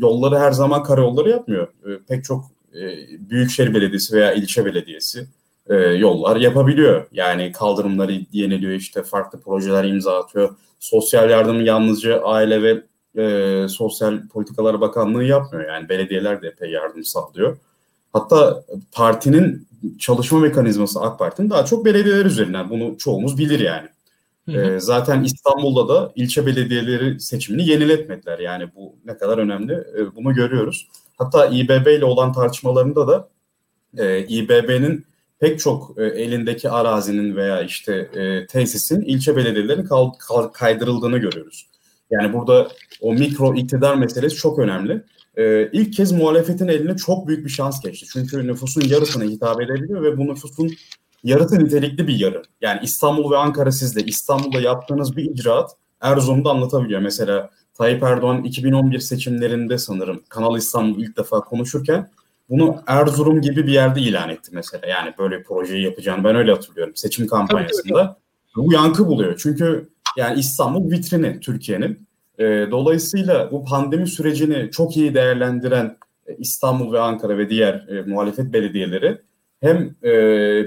yolları 0.00 0.38
her 0.38 0.52
zaman 0.52 0.82
karayolları 0.82 1.30
yapmıyor. 1.30 1.68
E, 1.86 1.90
pek 2.08 2.24
çok 2.24 2.44
e, 2.74 2.80
büyükşehir 3.30 3.74
belediyesi 3.74 4.16
veya 4.16 4.32
ilçe 4.32 4.64
belediyesi 4.64 5.26
e, 5.66 5.74
yollar 5.76 6.36
yapabiliyor. 6.36 7.06
Yani 7.12 7.52
kaldırımları 7.52 8.12
yeniliyor 8.32 8.72
işte 8.72 9.02
farklı 9.02 9.40
projeler 9.40 9.84
imza 9.84 10.18
atıyor. 10.18 10.56
Sosyal 10.80 11.30
yardım 11.30 11.64
yalnızca 11.64 12.22
aile 12.22 12.62
ve 12.62 12.82
e, 13.22 13.68
Sosyal 13.68 14.28
Politikalar 14.28 14.80
Bakanlığı 14.80 15.24
yapmıyor. 15.24 15.68
Yani 15.68 15.88
belediyeler 15.88 16.42
de 16.42 16.48
epey 16.48 16.70
yardım 16.70 17.04
sağlıyor. 17.04 17.58
Hatta 18.12 18.64
partinin 18.92 19.66
çalışma 19.98 20.38
mekanizması 20.38 21.00
AK 21.00 21.18
Parti'nin 21.18 21.50
daha 21.50 21.64
çok 21.64 21.84
belediyeler 21.84 22.24
üzerinden. 22.24 22.70
Bunu 22.70 22.98
çoğumuz 22.98 23.38
bilir 23.38 23.60
yani. 23.60 23.88
Hı 24.48 24.52
hı. 24.52 24.74
E, 24.74 24.80
zaten 24.80 25.22
İstanbul'da 25.22 25.88
da 25.88 26.12
ilçe 26.16 26.46
belediyeleri 26.46 27.20
seçimini 27.20 27.68
yeniletmediler. 27.68 28.38
Yani 28.38 28.64
bu 28.76 28.96
ne 29.04 29.16
kadar 29.16 29.38
önemli 29.38 29.72
e, 29.72 30.16
bunu 30.16 30.34
görüyoruz. 30.34 30.88
Hatta 31.18 31.46
İBB 31.46 31.86
ile 31.86 32.04
olan 32.04 32.32
tartışmalarında 32.32 33.08
da 33.08 33.28
e, 33.98 34.26
İBB'nin 34.26 35.06
pek 35.40 35.60
çok 35.60 35.98
e, 35.98 36.04
elindeki 36.04 36.70
arazinin 36.70 37.36
veya 37.36 37.62
işte 37.62 37.94
e, 37.94 38.46
tesisin 38.46 39.00
ilçe 39.00 39.36
belediyelerin 39.36 39.88
kaydırıldığını 40.52 41.18
görüyoruz. 41.18 41.66
Yani 42.10 42.32
burada 42.32 42.68
o 43.00 43.12
mikro 43.12 43.54
iktidar 43.54 43.94
meselesi 43.94 44.36
çok 44.36 44.58
önemli. 44.58 45.02
Ee, 45.36 45.70
ilk 45.72 45.92
kez 45.92 46.12
muhalefetin 46.12 46.68
eline 46.68 46.96
çok 46.96 47.28
büyük 47.28 47.44
bir 47.44 47.50
şans 47.50 47.80
geçti. 47.80 48.06
Çünkü 48.12 48.46
nüfusun 48.46 48.80
yarısına 48.80 49.24
hitap 49.24 49.60
edebiliyor 49.60 50.02
ve 50.02 50.18
bu 50.18 50.26
nüfusun 50.26 50.70
yarısı 51.24 51.58
nitelikli 51.58 52.08
bir 52.08 52.18
yarı. 52.18 52.42
Yani 52.60 52.80
İstanbul 52.82 53.30
ve 53.30 53.36
Ankara 53.36 53.72
sizde 53.72 54.02
İstanbul'da 54.02 54.60
yaptığınız 54.60 55.16
bir 55.16 55.24
icraat 55.24 55.70
Erzurum'da 56.00 56.50
anlatabiliyor. 56.50 57.00
Mesela 57.00 57.50
Tayyip 57.74 58.02
Erdoğan 58.02 58.44
2011 58.44 58.98
seçimlerinde 58.98 59.78
sanırım 59.78 60.22
Kanal 60.28 60.56
İstanbul 60.56 61.00
ilk 61.02 61.16
defa 61.16 61.40
konuşurken 61.40 62.10
bunu 62.50 62.82
Erzurum 62.86 63.40
gibi 63.40 63.66
bir 63.66 63.72
yerde 63.72 64.00
ilan 64.00 64.28
etti 64.28 64.50
mesela. 64.52 64.86
Yani 64.86 65.14
böyle 65.18 65.38
bir 65.38 65.44
projeyi 65.44 65.84
yapacağını 65.84 66.24
ben 66.24 66.36
öyle 66.36 66.52
hatırlıyorum 66.52 66.96
seçim 66.96 67.26
kampanyasında. 67.26 68.16
Bu 68.56 68.72
yankı 68.72 69.06
buluyor. 69.06 69.40
Çünkü 69.42 69.88
yani 70.16 70.40
İstanbul 70.40 70.90
vitrini 70.90 71.40
Türkiye'nin. 71.40 72.06
E, 72.38 72.44
dolayısıyla 72.70 73.50
bu 73.50 73.64
pandemi 73.64 74.06
sürecini 74.06 74.70
çok 74.70 74.96
iyi 74.96 75.14
değerlendiren 75.14 75.96
e, 76.26 76.36
İstanbul 76.36 76.92
ve 76.92 77.00
Ankara 77.00 77.38
ve 77.38 77.50
diğer 77.50 77.88
e, 77.88 78.02
muhalefet 78.02 78.52
belediyeleri 78.52 79.18
hem 79.60 79.94
e, 80.04 80.12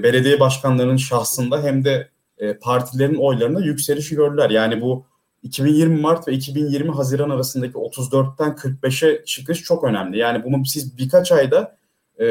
belediye 0.02 0.40
başkanlarının 0.40 0.96
şahsında 0.96 1.62
hem 1.62 1.84
de 1.84 2.08
e, 2.38 2.54
partilerin 2.54 3.14
oylarında 3.14 3.60
yükseliş 3.60 4.08
gördüler. 4.08 4.50
Yani 4.50 4.80
bu 4.80 5.06
2020 5.42 6.00
Mart 6.00 6.28
ve 6.28 6.32
2020 6.32 6.90
Haziran 6.90 7.30
arasındaki 7.30 7.72
34'ten 7.72 8.50
45'e 8.50 9.24
çıkış 9.24 9.62
çok 9.62 9.84
önemli. 9.84 10.18
Yani 10.18 10.44
bunu 10.44 10.64
siz 10.64 10.98
birkaç 10.98 11.32
ayda 11.32 11.76
e, 12.20 12.26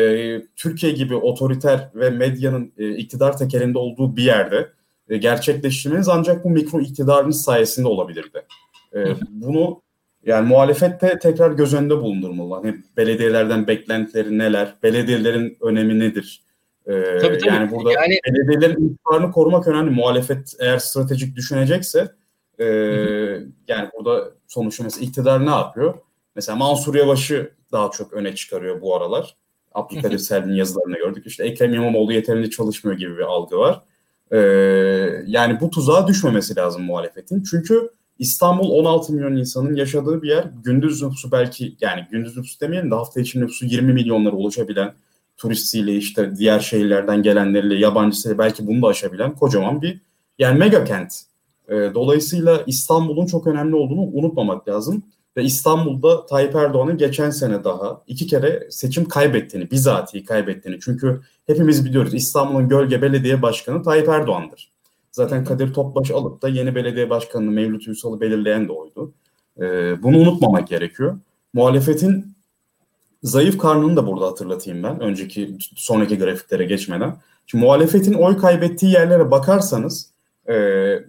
Türkiye 0.56 0.92
gibi 0.92 1.16
otoriter 1.16 1.90
ve 1.96 2.10
medyanın 2.10 2.74
e, 2.78 2.90
iktidar 2.90 3.38
tekerinde 3.38 3.78
olduğu 3.78 4.16
bir 4.16 4.24
yerde 4.24 4.70
e, 5.10 5.18
gerçekleştirmeniz 5.18 6.10
ancak 6.10 6.44
bu 6.44 6.50
mikro 6.50 6.82
iktidarınız 6.82 7.42
sayesinde 7.42 7.88
olabilirdi. 7.88 8.46
E, 8.96 9.16
bunu 9.30 9.82
yani 10.26 10.48
muhalefette 10.48 11.20
tekrar 11.20 11.52
göz 11.52 11.74
önünde 11.74 11.98
bulundurmalı. 11.98 12.54
Hani 12.56 12.76
belediyelerden 12.98 13.68
beklentileri 13.68 14.38
neler, 14.38 14.74
belediyelerin 14.84 15.58
önemi 15.62 16.00
nedir? 16.00 16.44
Ee, 16.88 16.92
tabii, 17.22 17.38
tabii. 17.38 17.48
Yani 17.48 17.72
burada 17.72 17.92
yani... 17.92 18.20
belediyelerin 18.28 18.90
itibarını 18.90 19.32
korumak 19.32 19.68
önemli. 19.68 19.90
Muhalefet 19.90 20.54
eğer 20.60 20.78
stratejik 20.78 21.36
düşünecekse 21.36 22.12
e, 22.60 22.66
yani 23.68 23.90
burada 23.98 24.32
sonuçta 24.48 24.84
mesela 24.84 25.06
iktidar 25.06 25.46
ne 25.46 25.50
yapıyor? 25.50 25.94
Mesela 26.36 26.56
Mansur 26.56 26.96
Yavaş'ı 26.96 27.52
daha 27.72 27.92
çok 27.92 28.14
öne 28.14 28.36
çıkarıyor 28.36 28.82
bu 28.82 28.96
aralar. 28.96 29.36
Abdülkadir 29.74 30.18
Selvi'nin 30.18 30.56
yazılarını 30.56 30.98
gördük. 30.98 31.28
İşte 31.28 31.44
Ekrem 31.44 31.74
İmamoğlu 31.74 32.14
yeterince 32.14 32.50
çalışmıyor 32.50 32.98
gibi 32.98 33.18
bir 33.18 33.22
algı 33.22 33.58
var. 33.58 33.82
Ee, 34.32 34.38
yani 35.26 35.62
bu 35.62 35.70
tuzağa 35.70 36.08
düşmemesi 36.08 36.56
lazım 36.56 36.84
muhalefetin. 36.84 37.44
Çünkü 37.44 37.90
İstanbul 38.20 38.70
16 38.70 39.14
milyon 39.14 39.36
insanın 39.36 39.76
yaşadığı 39.76 40.22
bir 40.22 40.28
yer. 40.28 40.48
Gündüz 40.64 41.02
nüfusu 41.02 41.32
belki 41.32 41.76
yani 41.82 42.08
gündüz 42.12 42.38
nüfusu 42.38 42.60
demeyelim 42.60 42.92
de 42.92 42.96
hafta 42.96 43.22
içi 43.22 43.40
nüfusu 43.40 43.66
20 43.66 43.94
milyonlara 43.94 44.36
ulaşabilen 44.36 44.94
turistiyle 45.38 45.96
işte 45.96 46.36
diğer 46.36 46.60
şehirlerden 46.60 47.24
gelenleriyle 47.24 47.76
yabancısıyla 47.76 48.38
belki 48.38 48.68
bunu 48.68 48.82
da 48.82 48.88
aşabilen 48.88 49.36
kocaman 49.36 49.82
bir 49.82 50.02
yani 50.40 50.60
mega 50.60 50.84
kent. 50.84 51.14
E, 51.70 51.74
dolayısıyla 51.74 52.64
İstanbul'un 52.68 53.26
çok 53.26 53.48
önemli 53.48 53.76
olduğunu 53.76 54.02
unutmamak 54.02 54.68
lazım. 54.68 55.04
Ve 55.38 55.44
İstanbul'da 55.44 56.26
Tayyip 56.26 56.56
Erdoğan'ın 56.56 56.98
geçen 56.98 57.30
sene 57.30 57.64
daha 57.64 58.02
iki 58.08 58.28
kere 58.28 58.68
seçim 58.70 59.08
kaybettiğini, 59.08 59.72
bizatihi 59.72 60.24
kaybettiğini. 60.24 60.80
Çünkü 60.82 61.22
hepimiz 61.48 61.86
biliyoruz 61.86 62.14
İstanbul'un 62.14 62.70
gölge 62.70 63.02
belediye 63.02 63.42
başkanı 63.42 63.84
Tayyip 63.84 64.10
Erdoğan'dır. 64.10 64.75
Zaten 65.16 65.46
Kadir 65.46 65.74
Topbaş 65.74 66.12
alıp 66.12 66.42
da 66.42 66.50
yeni 66.50 66.76
belediye 66.76 67.10
başkanını 67.10 67.52
Mevlüt 67.52 67.88
Uysal'ı 67.88 68.22
belirleyen 68.22 68.68
de 68.68 68.72
oydu. 68.72 69.14
Ee, 69.62 70.04
bunu 70.04 70.18
unutmamak 70.18 70.68
gerekiyor. 70.68 71.20
Muhalefetin 71.54 72.36
zayıf 73.24 73.58
karnını 73.58 73.96
da 73.96 74.08
burada 74.08 74.28
hatırlatayım 74.28 74.84
ben. 74.84 75.00
Önceki 75.00 75.58
sonraki 75.76 76.18
grafiklere 76.18 76.66
geçmeden. 76.66 77.18
Şimdi 77.46 77.66
muhalefetin 77.66 78.14
oy 78.14 78.38
kaybettiği 78.38 78.92
yerlere 78.92 79.32
bakarsanız 79.32 80.12
e, 80.50 80.56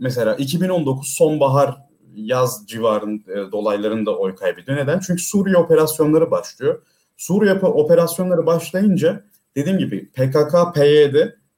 mesela 0.01 0.35
2019 0.35 1.09
sonbahar 1.09 1.77
yaz 2.15 2.65
civarın 2.67 3.25
e, 3.29 3.53
dolaylarında 3.53 4.17
oy 4.17 4.35
kaybediyor. 4.35 4.79
Neden? 4.79 5.01
Çünkü 5.01 5.23
Suriye 5.23 5.57
operasyonları 5.57 6.31
başlıyor. 6.31 6.83
Suriye 7.17 7.55
operasyonları 7.55 8.47
başlayınca 8.47 9.25
dediğim 9.57 9.79
gibi 9.79 10.09
PKK, 10.09 10.75
PYD 10.75 11.15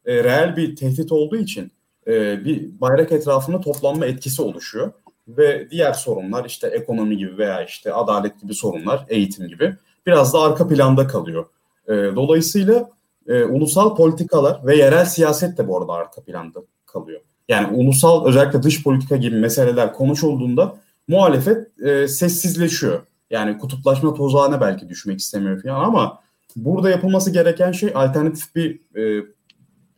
e, 0.07 0.25
reel 0.25 0.57
bir 0.57 0.77
tehdit 0.77 1.13
olduğu 1.13 1.37
için 1.37 1.73
e, 2.09 2.45
bir 2.45 2.81
bayrak 2.81 3.13
etrafında 3.13 3.61
toplanma 3.61 4.07
etkisi 4.07 4.43
oluşuyor. 4.43 4.93
Ve 5.29 5.71
diğer 5.71 5.93
sorunlar 5.93 6.45
işte 6.45 6.67
ekonomi 6.67 7.17
gibi 7.17 7.39
veya 7.39 7.65
işte 7.65 7.93
adalet 7.93 8.41
gibi 8.41 8.55
sorunlar, 8.55 9.05
eğitim 9.09 9.49
gibi 9.49 9.75
biraz 10.07 10.35
da 10.35 10.41
arka 10.41 10.69
planda 10.69 11.07
kalıyor. 11.07 11.47
E, 11.89 11.93
dolayısıyla 11.93 12.91
e, 13.29 13.45
ulusal 13.45 13.97
politikalar 13.97 14.67
ve 14.67 14.77
yerel 14.77 15.05
siyaset 15.05 15.59
de 15.59 15.69
bu 15.69 15.79
arada 15.79 15.93
arka 15.93 16.23
planda 16.23 16.61
kalıyor. 16.87 17.21
Yani 17.49 17.77
ulusal 17.77 18.27
özellikle 18.27 18.63
dış 18.63 18.83
politika 18.83 19.17
gibi 19.17 19.37
meseleler 19.37 19.93
konuşulduğunda 19.93 20.77
muhalefet 21.09 21.83
e, 21.83 22.09
sessizleşiyor. 22.09 23.01
Yani 23.31 23.59
kutuplaşma 23.59 24.15
tozağına 24.15 24.61
belki 24.61 24.89
düşmek 24.89 25.21
istemiyor 25.21 25.63
falan 25.63 25.85
ama 25.85 26.21
Burada 26.57 26.91
yapılması 26.91 27.31
gereken 27.31 27.73
şey 27.73 27.93
alternatif 27.95 28.55
bir 28.55 28.81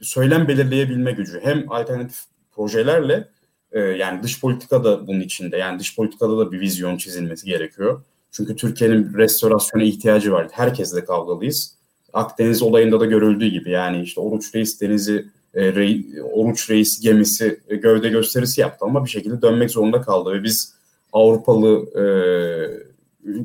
söylem 0.01 0.49
belirleyebilme 0.49 1.13
gücü. 1.13 1.41
Hem 1.43 1.73
alternatif 1.73 2.19
projelerle 2.53 3.29
e, 3.73 3.81
yani 3.81 4.23
dış 4.23 4.41
politika 4.41 4.85
da 4.85 5.07
bunun 5.07 5.21
içinde. 5.21 5.57
Yani 5.57 5.79
dış 5.79 5.97
politikada 5.97 6.39
da 6.39 6.53
bir 6.53 6.61
vizyon 6.61 6.97
çizilmesi 6.97 7.47
gerekiyor. 7.47 8.03
Çünkü 8.31 8.57
Türkiye'nin 8.57 9.15
restorasyona 9.15 9.85
ihtiyacı 9.85 10.33
var. 10.33 10.49
Herkesle 10.53 11.05
kavgalıyız. 11.05 11.75
Akdeniz 12.13 12.63
olayında 12.63 13.01
da 13.01 13.07
görüldüğü 13.07 13.49
gibi 13.49 13.71
yani 13.71 14.03
işte 14.03 14.21
Oruç 14.21 14.55
Reis 14.55 14.81
denizi 14.81 15.27
e, 15.55 15.75
Rey, 15.75 16.07
Oruç 16.33 16.71
Reis 16.71 17.01
gemisi 17.01 17.61
e, 17.69 17.77
gövde 17.77 18.09
gösterisi 18.09 18.61
yaptı 18.61 18.87
ama 18.87 19.05
bir 19.05 19.11
şekilde 19.11 19.43
dönmek 19.43 19.71
zorunda 19.71 20.01
kaldı 20.01 20.33
ve 20.33 20.43
biz 20.43 20.75
Avrupalı 21.13 21.91
e, 21.95 22.05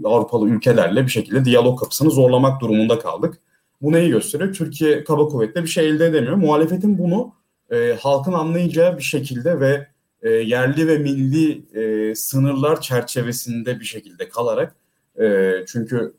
Avrupalı 0.03 0.49
ülkelerle 0.49 1.03
bir 1.05 1.11
şekilde 1.11 1.45
diyalog 1.45 1.79
kapısını 1.79 2.11
zorlamak 2.11 2.61
durumunda 2.61 2.99
kaldık. 2.99 3.37
Bu 3.81 3.91
neyi 3.91 4.09
gösteriyor? 4.09 4.53
Türkiye 4.53 5.03
kaba 5.03 5.27
kuvvetle 5.27 5.63
bir 5.63 5.67
şey 5.67 5.89
elde 5.89 6.05
edemiyor. 6.05 6.35
Muhalefetin 6.35 6.97
bunu 6.97 7.33
e, 7.71 7.97
halkın 7.99 8.33
anlayacağı 8.33 8.97
bir 8.97 9.03
şekilde 9.03 9.59
ve 9.59 9.87
e, 10.21 10.29
yerli 10.29 10.87
ve 10.87 10.97
milli 10.97 11.61
e, 11.79 12.15
sınırlar 12.15 12.81
çerçevesinde 12.81 13.79
bir 13.79 13.85
şekilde 13.85 14.29
kalarak 14.29 14.75
e, 15.19 15.53
çünkü 15.67 16.13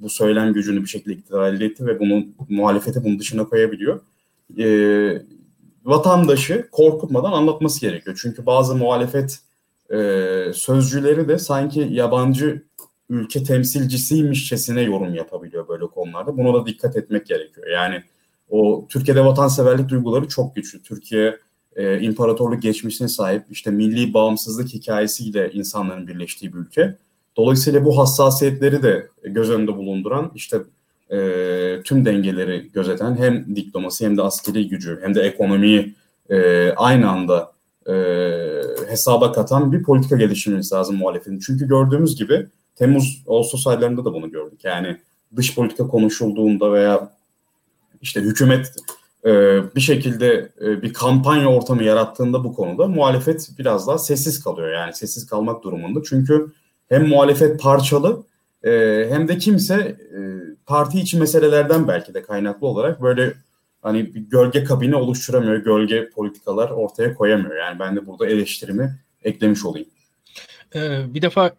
bu 0.00 0.10
söylem 0.10 0.52
gücünü 0.52 0.82
bir 0.82 0.88
şekilde 0.88 1.14
iktidar 1.14 1.52
elde 1.52 1.64
etti 1.64 1.86
ve 1.86 2.00
bunu 2.00 2.26
muhalefeti 2.48 3.04
bunun 3.04 3.18
dışına 3.18 3.44
koyabiliyor. 3.44 4.00
E, 4.58 4.66
vatandaşı 5.84 6.68
korkutmadan 6.72 7.32
anlatması 7.32 7.80
gerekiyor. 7.80 8.18
Çünkü 8.22 8.46
bazı 8.46 8.76
muhalefet 8.76 9.38
e, 9.90 9.96
sözcüleri 10.54 11.28
de 11.28 11.38
sanki 11.38 11.88
yabancı 11.90 12.62
ülke 13.10 13.42
temsilcisiymişçesine 13.42 14.82
yorum 14.82 15.14
yapabiliyor 15.14 15.55
konularda. 16.06 16.36
Buna 16.36 16.54
da 16.54 16.66
dikkat 16.66 16.96
etmek 16.96 17.26
gerekiyor. 17.26 17.66
Yani 17.66 18.02
o 18.50 18.86
Türkiye'de 18.88 19.24
vatanseverlik 19.24 19.88
duyguları 19.88 20.28
çok 20.28 20.56
güçlü. 20.56 20.82
Türkiye 20.82 21.38
e, 21.76 22.00
imparatorluk 22.00 22.62
geçmişine 22.62 23.08
sahip 23.08 23.42
işte 23.50 23.70
milli 23.70 24.14
bağımsızlık 24.14 24.68
hikayesiyle 24.68 25.50
insanların 25.52 26.06
birleştiği 26.06 26.52
bir 26.52 26.58
ülke. 26.58 26.96
Dolayısıyla 27.36 27.84
bu 27.84 27.98
hassasiyetleri 27.98 28.82
de 28.82 29.08
göz 29.24 29.50
önünde 29.50 29.76
bulunduran 29.76 30.32
işte 30.34 30.58
e, 31.10 31.18
tüm 31.84 32.04
dengeleri 32.04 32.70
gözeten 32.72 33.16
hem 33.16 33.56
diplomasi 33.56 34.04
hem 34.04 34.16
de 34.16 34.22
askeri 34.22 34.68
gücü 34.68 34.98
hem 35.02 35.14
de 35.14 35.22
ekonomiyi 35.22 35.94
e, 36.30 36.70
aynı 36.70 37.10
anda 37.10 37.52
e, 37.88 37.92
hesaba 38.88 39.32
katan 39.32 39.72
bir 39.72 39.82
politika 39.82 40.16
geliştirmesi 40.16 40.74
lazım 40.74 40.96
muhalefetin. 40.96 41.38
Çünkü 41.38 41.68
gördüğümüz 41.68 42.16
gibi 42.16 42.46
Temmuz 42.76 43.22
Ağustos 43.28 43.66
aylarında 43.66 44.04
da 44.04 44.14
bunu 44.14 44.30
gördük. 44.30 44.64
Yani 44.64 44.96
dış 45.36 45.54
politika 45.54 45.88
konuşulduğunda 45.88 46.72
veya 46.72 47.10
işte 48.02 48.20
hükümet 48.20 48.72
e, 49.24 49.30
bir 49.74 49.80
şekilde 49.80 50.52
e, 50.60 50.82
bir 50.82 50.92
kampanya 50.92 51.48
ortamı 51.48 51.84
yarattığında 51.84 52.44
bu 52.44 52.54
konuda 52.54 52.86
muhalefet 52.86 53.50
biraz 53.58 53.86
daha 53.86 53.98
sessiz 53.98 54.44
kalıyor. 54.44 54.72
Yani 54.72 54.94
sessiz 54.94 55.26
kalmak 55.26 55.64
durumunda. 55.64 56.00
Çünkü 56.08 56.52
hem 56.88 57.08
muhalefet 57.08 57.60
parçalı 57.60 58.22
e, 58.64 58.70
hem 59.10 59.28
de 59.28 59.38
kimse 59.38 59.74
e, 59.74 60.18
parti 60.66 61.00
içi 61.00 61.18
meselelerden 61.18 61.88
belki 61.88 62.14
de 62.14 62.22
kaynaklı 62.22 62.66
olarak 62.66 63.02
böyle 63.02 63.34
hani 63.82 64.14
bir 64.14 64.20
gölge 64.20 64.64
kabine 64.64 64.96
oluşturamıyor, 64.96 65.56
gölge 65.56 66.10
politikalar 66.10 66.70
ortaya 66.70 67.14
koyamıyor. 67.14 67.56
Yani 67.56 67.78
ben 67.78 67.96
de 67.96 68.06
burada 68.06 68.26
eleştirimi 68.26 68.98
eklemiş 69.24 69.64
olayım. 69.64 69.88
Ee, 70.74 71.14
bir 71.14 71.22
defa 71.22 71.52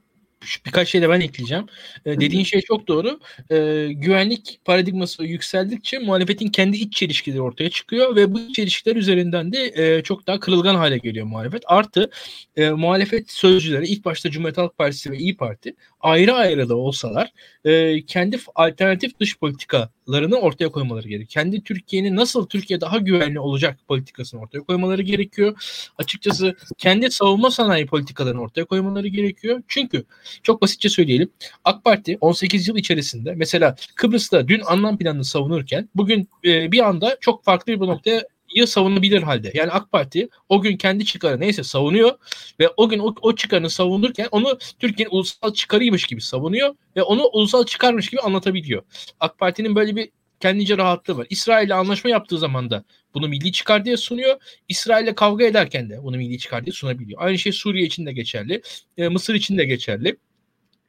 birkaç 0.66 0.90
şey 0.90 1.02
de 1.02 1.10
ben 1.10 1.22
ekleyeceğim. 1.22 1.66
E, 2.06 2.20
dediğin 2.20 2.44
şey 2.44 2.62
çok 2.62 2.88
doğru. 2.88 3.20
E, 3.52 3.88
güvenlik 3.94 4.60
paradigması 4.66 5.24
yükseldikçe 5.24 6.00
muhalefetin 6.00 6.48
kendi 6.48 6.78
iç 6.78 6.94
çelişkileri 6.94 7.42
ortaya 7.42 7.70
çıkıyor 7.70 8.16
ve 8.16 8.34
bu 8.34 8.54
çelişkiler 8.54 8.96
üzerinden 8.96 9.54
de 9.54 9.74
e, 9.76 10.04
çok 10.04 10.28
daha 10.28 10.40
kırılgan 10.40 10.76
hale 10.76 10.98
geliyor 10.98 11.26
muhalefet. 11.26 11.64
Artı 11.66 12.10
e, 12.56 12.70
muhalefet 12.70 13.32
sözcüleri 13.32 13.88
ilk 13.88 14.06
başta 14.06 14.32
Cumhuriyet 14.32 14.58
Halk 14.58 14.78
Partisi 14.78 15.12
ve 15.12 15.18
İyi 15.18 15.38
Parti 15.38 15.76
ayrı 16.00 16.34
ayrı 16.34 16.70
da 16.70 16.78
olsalar 16.78 17.32
e, 17.66 18.06
kendi 18.06 18.40
alternatif 18.56 19.20
dış 19.20 19.40
politikalarını 19.40 20.36
ortaya 20.36 20.70
koymaları 20.70 21.08
gerekiyor. 21.08 21.30
Kendi 21.30 21.64
Türkiye'nin 21.64 22.16
nasıl 22.16 22.48
Türkiye 22.48 22.82
daha 22.82 22.98
güvenli 22.98 23.40
olacak 23.40 23.80
politikasını 23.88 24.42
ortaya 24.42 24.60
koymaları 24.60 25.02
gerekiyor. 25.02 25.56
Açıkçası 25.98 26.56
kendi 26.78 27.12
savunma 27.12 27.52
sanayi 27.52 27.86
politikalarını 27.86 28.42
ortaya 28.42 28.66
koymaları 28.66 29.08
gerekiyor. 29.08 29.64
Çünkü 29.68 30.04
çok 30.44 30.62
basitçe 30.62 30.90
söyleyelim. 30.90 31.30
AK 31.64 31.84
Parti 31.84 32.18
18 32.22 32.68
yıl 32.68 32.78
içerisinde 32.78 33.34
mesela 33.36 33.76
Kıbrıs'ta 33.96 34.48
dün 34.48 34.62
anlam 34.66 34.98
planını 34.98 35.26
savunurken 35.26 35.90
bugün 35.96 36.30
e, 36.46 36.72
bir 36.72 36.88
anda 36.88 37.18
çok 37.22 37.44
farklı 37.44 37.82
bir 37.82 37.88
noktaya 37.88 38.24
ya 38.56 38.68
savunabilir 38.68 39.22
halde. 39.22 39.52
Yani 39.54 39.72
AK 39.72 39.92
Parti 39.92 40.30
o 40.50 40.62
gün 40.62 40.78
kendi 40.78 41.06
çıkarı 41.06 41.40
neyse 41.40 41.64
savunuyor 41.64 42.12
ve 42.60 42.70
o 42.78 42.90
gün 42.90 43.00
o, 43.00 43.16
o 43.22 43.36
çıkarını 43.36 43.70
savunurken 43.70 44.28
onu 44.32 44.58
Türkiye'nin 44.80 45.14
ulusal 45.14 45.54
çıkarıymış 45.54 46.04
gibi 46.04 46.22
savunuyor 46.22 46.76
ve 46.96 47.04
onu 47.04 47.30
ulusal 47.34 47.66
çıkarmış 47.66 48.10
gibi 48.10 48.22
anlatabiliyor. 48.22 48.84
AK 49.20 49.38
Parti'nin 49.38 49.76
böyle 49.76 49.96
bir 49.96 50.10
kendince 50.40 50.78
rahatlığı 50.78 51.18
var. 51.18 51.28
İsrail'le 51.30 51.72
anlaşma 51.72 52.10
yaptığı 52.10 52.38
zaman 52.38 52.70
da 52.70 52.84
bunu 53.14 53.28
milli 53.28 53.52
çıkar 53.52 53.86
diye 53.86 53.98
sunuyor. 53.98 54.36
İsrail'le 54.70 55.16
kavga 55.16 55.46
ederken 55.46 55.90
de 55.90 56.04
bunu 56.04 56.18
milli 56.18 56.40
çıkar 56.40 56.66
diye 56.66 56.74
sunabiliyor. 56.74 57.22
Aynı 57.22 57.38
şey 57.38 57.52
Suriye 57.52 57.86
için 57.86 58.06
de 58.06 58.14
geçerli. 58.14 58.62
E, 58.98 59.08
Mısır 59.08 59.36
için 59.36 59.58
de 59.58 59.66
geçerli. 59.66 60.18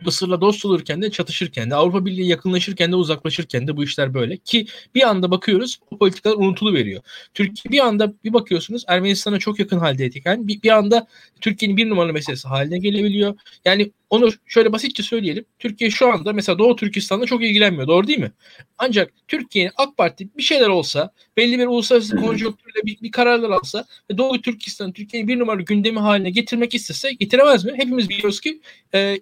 Mısır'la 0.04 0.40
dost 0.40 0.64
olurken 0.64 1.02
de 1.02 1.10
çatışırken 1.10 1.70
de 1.70 1.74
Avrupa 1.74 2.06
Birliği 2.06 2.26
yakınlaşırken 2.26 2.92
de 2.92 2.96
uzaklaşırken 2.96 3.66
de 3.66 3.76
bu 3.76 3.84
işler 3.84 4.14
böyle 4.14 4.36
ki 4.36 4.66
bir 4.94 5.08
anda 5.08 5.30
bakıyoruz 5.30 5.78
bu 5.90 5.98
politikalar 5.98 6.36
unutulu 6.36 6.74
veriyor. 6.74 7.02
Türkiye 7.34 7.72
bir 7.72 7.86
anda 7.86 8.14
bir 8.24 8.32
bakıyorsunuz 8.32 8.84
Ermenistan'a 8.88 9.38
çok 9.38 9.58
yakın 9.58 9.78
haldeyken 9.78 10.48
bir, 10.48 10.62
bir 10.62 10.70
anda 10.70 11.06
Türkiye'nin 11.40 11.76
bir 11.76 11.90
numaralı 11.90 12.12
meselesi 12.12 12.48
haline 12.48 12.78
gelebiliyor. 12.78 13.36
Yani 13.64 13.92
onu 14.10 14.30
şöyle 14.46 14.72
basitçe 14.72 15.02
söyleyelim. 15.02 15.44
Türkiye 15.58 15.90
şu 15.90 16.12
anda 16.12 16.32
mesela 16.32 16.58
Doğu 16.58 16.76
Türkistan'da 16.76 17.26
çok 17.26 17.44
ilgilenmiyor. 17.44 17.88
Doğru 17.88 18.06
değil 18.06 18.18
mi? 18.18 18.32
Ancak 18.78 19.12
Türkiye'nin 19.28 19.72
AK 19.76 19.96
Parti 19.96 20.28
bir 20.36 20.42
şeyler 20.42 20.68
olsa, 20.68 21.10
belli 21.36 21.58
bir 21.58 21.66
uluslararası 21.66 22.16
konjonktürle 22.16 22.82
bir, 22.84 23.00
bir 23.02 23.10
kararlar 23.10 23.50
alsa 23.50 23.84
ve 24.10 24.18
Doğu 24.18 24.42
Türkistan 24.42 24.92
Türkiye'nin 24.92 25.28
bir 25.28 25.38
numaralı 25.38 25.62
gündemi 25.62 25.98
haline 25.98 26.30
getirmek 26.30 26.74
istese 26.74 27.12
getiremez 27.12 27.64
mi? 27.64 27.72
Hepimiz 27.76 28.08
biliyoruz 28.08 28.40
ki 28.40 28.60
e, 28.94 29.20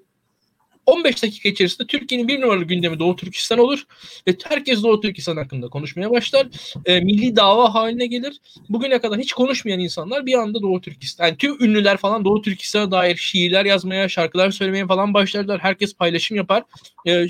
15 0.86 1.22
dakika 1.22 1.48
içerisinde 1.48 1.86
Türkiye'nin 1.86 2.28
bir 2.28 2.40
numaralı 2.40 2.64
gündemi 2.64 2.98
Doğu 2.98 3.16
Türkistan 3.16 3.58
olur 3.58 3.82
ve 4.28 4.36
herkes 4.44 4.82
Doğu 4.82 5.00
Türkistan 5.00 5.36
hakkında 5.36 5.68
konuşmaya 5.68 6.10
başlar. 6.10 6.46
E, 6.86 7.00
milli 7.00 7.36
dava 7.36 7.74
haline 7.74 8.06
gelir. 8.06 8.40
Bugüne 8.68 8.98
kadar 8.98 9.18
hiç 9.18 9.32
konuşmayan 9.32 9.80
insanlar 9.80 10.26
bir 10.26 10.34
anda 10.34 10.62
Doğu 10.62 10.80
Türkistan, 10.80 11.26
yani 11.26 11.36
tüm 11.36 11.64
ünlüler 11.64 11.96
falan 11.96 12.24
Doğu 12.24 12.42
Türkistan'a 12.42 12.90
dair 12.90 13.16
şiirler 13.16 13.64
yazmaya, 13.64 14.08
şarkılar 14.08 14.50
söylemeye 14.50 14.86
falan 14.86 15.14
başlarlar. 15.14 15.60
Herkes 15.60 15.94
paylaşım 15.94 16.36
yapar. 16.36 16.62
E, 17.06 17.26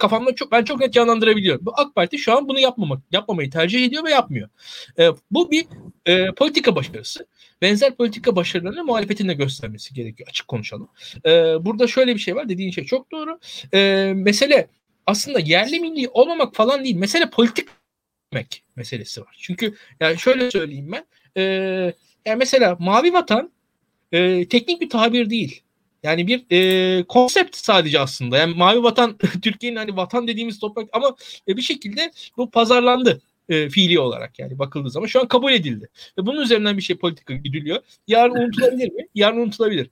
kafamda 0.00 0.34
çok 0.34 0.52
ben 0.52 0.64
çok 0.64 0.80
net 0.80 0.92
canlandırabiliyorum. 0.92 1.66
Bu 1.66 1.72
AK 1.76 1.94
Parti 1.94 2.18
şu 2.18 2.36
an 2.36 2.48
bunu 2.48 2.60
yapmamak 2.60 3.02
yapmamayı 3.12 3.50
tercih 3.50 3.84
ediyor 3.84 4.04
ve 4.04 4.10
yapmıyor. 4.10 4.48
E, 4.98 5.08
bu 5.30 5.50
bir 5.50 5.66
e, 6.06 6.32
politika 6.32 6.76
başarısı. 6.76 7.26
Benzer 7.62 7.96
politika 7.96 8.36
başarılarını 8.36 8.84
muhalefetin 8.84 9.28
de 9.28 9.34
göstermesi 9.34 9.94
gerekiyor. 9.94 10.28
Açık 10.28 10.48
konuşalım. 10.48 10.88
E, 11.26 11.30
burada 11.64 11.86
şöyle 11.86 12.14
bir 12.14 12.20
şey 12.20 12.36
var. 12.36 12.48
Dediğin 12.48 12.70
şey 12.70 12.84
çok 12.84 13.12
doğru. 13.12 13.38
E, 13.74 14.12
mesele 14.16 14.68
aslında 15.06 15.40
yerli 15.40 15.80
milli 15.80 16.08
olmamak 16.08 16.54
falan 16.54 16.84
değil. 16.84 16.96
Mesele 16.96 17.30
politik 17.30 17.68
meselesi 18.76 19.20
var. 19.20 19.36
Çünkü 19.40 19.74
yani 20.00 20.18
şöyle 20.18 20.50
söyleyeyim 20.50 20.92
ben. 20.92 21.06
E, 21.36 21.42
yani 22.26 22.38
mesela 22.38 22.76
mavi 22.80 23.12
vatan 23.12 23.50
e, 24.12 24.48
teknik 24.48 24.80
bir 24.80 24.90
tabir 24.90 25.30
değil. 25.30 25.62
Yani 26.02 26.26
bir 26.26 26.44
e, 26.50 27.02
konsept 27.02 27.56
sadece 27.56 28.00
aslında. 28.00 28.38
Yani 28.38 28.54
mavi 28.54 28.82
vatan 28.82 29.18
Türkiye'nin 29.42 29.76
hani 29.76 29.96
vatan 29.96 30.28
dediğimiz 30.28 30.58
toprak 30.58 30.88
ama 30.92 31.16
e, 31.48 31.56
bir 31.56 31.62
şekilde 31.62 32.12
bu 32.36 32.50
pazarlandı 32.50 33.22
e, 33.48 33.68
fiili 33.68 34.00
olarak 34.00 34.38
yani 34.38 34.58
bakıldığı 34.58 34.90
zaman 34.90 35.06
şu 35.06 35.20
an 35.20 35.28
kabul 35.28 35.52
edildi. 35.52 35.88
Ve 36.18 36.26
bunun 36.26 36.40
üzerinden 36.40 36.76
bir 36.76 36.82
şey 36.82 36.96
politika 36.96 37.34
gidiliyor. 37.34 37.78
Yarın 38.06 38.34
unutulabilir 38.34 38.92
mi? 38.92 39.06
Yarın 39.14 39.40
unutulabilir. 39.40 39.90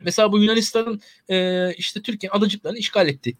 Mesela 0.00 0.32
bu 0.32 0.42
Yunanistan'ın 0.42 1.00
e, 1.28 1.68
işte 1.74 2.02
Türkiye'nin 2.02 2.38
adacıklarını 2.38 2.78
işgal 2.78 3.08
etti 3.08 3.36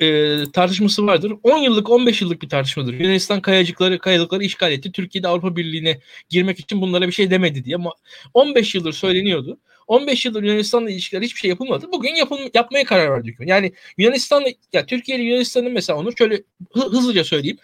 e, 0.00 0.36
tartışması 0.52 1.06
vardır. 1.06 1.32
10 1.42 1.58
yıllık 1.58 1.90
15 1.90 2.22
yıllık 2.22 2.42
bir 2.42 2.48
tartışmadır. 2.48 2.94
Yunanistan 2.94 3.40
kayacıkları 3.40 3.98
kayalıkları 3.98 4.44
işgal 4.44 4.72
etti. 4.72 4.92
Türkiye'de 4.92 5.28
Avrupa 5.28 5.56
Birliği'ne 5.56 6.00
girmek 6.28 6.60
için 6.60 6.80
bunlara 6.80 7.06
bir 7.06 7.12
şey 7.12 7.30
demedi 7.30 7.64
diye. 7.64 7.76
Ama 7.76 7.92
15 8.34 8.74
yıldır 8.74 8.92
söyleniyordu. 8.92 9.58
15 9.88 10.24
yıldır 10.24 10.42
Yunanistan'la 10.42 10.90
ilişkiler 10.90 11.22
hiçbir 11.22 11.40
şey 11.40 11.48
yapılmadı. 11.48 11.92
Bugün 11.92 12.14
yapıl 12.14 12.38
yapmaya 12.54 12.84
karar 12.84 13.10
verdi 13.10 13.28
hükümet. 13.28 13.50
Yani 13.50 13.72
Yunanistan'la 13.98 14.48
ya 14.72 14.86
Türkiye 14.86 15.18
ile 15.18 15.24
Yunanistan'ın 15.24 15.72
mesela 15.72 15.98
onu 15.98 16.16
şöyle 16.16 16.42
hızlıca 16.72 17.24
söyleyeyim. 17.24 17.58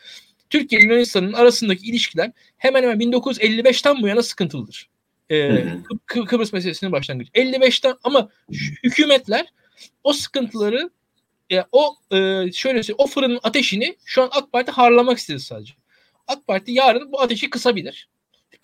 Türkiye 0.50 0.80
ile 0.80 0.88
Yunanistan'ın 0.88 1.32
arasındaki 1.32 1.86
ilişkiler 1.86 2.30
hemen 2.56 2.82
hemen 2.82 2.98
1955'ten 3.00 4.02
bu 4.02 4.08
yana 4.08 4.22
sıkıntılıdır. 4.22 4.88
Ee, 5.30 5.34
Kı- 6.06 6.24
Kıbrıs 6.24 6.52
meselesinin 6.52 6.92
başlangıcı. 6.92 7.30
55'ten 7.32 7.94
ama 8.04 8.28
hükümetler 8.84 9.46
o 10.04 10.12
sıkıntıları 10.12 10.90
e, 11.52 11.62
o 11.72 11.96
e, 12.10 12.16
şöyle 12.52 12.82
söyleyeyim, 12.82 12.96
o 12.98 13.06
fırının 13.06 13.40
ateşini 13.42 13.96
şu 14.04 14.22
an 14.22 14.28
AK 14.32 14.52
Parti 14.52 14.70
harlamak 14.70 15.18
istedi 15.18 15.40
sadece. 15.40 15.74
AK 16.26 16.46
Parti 16.46 16.72
yarın 16.72 17.12
bu 17.12 17.20
ateşi 17.20 17.50
kısabilir 17.50 18.08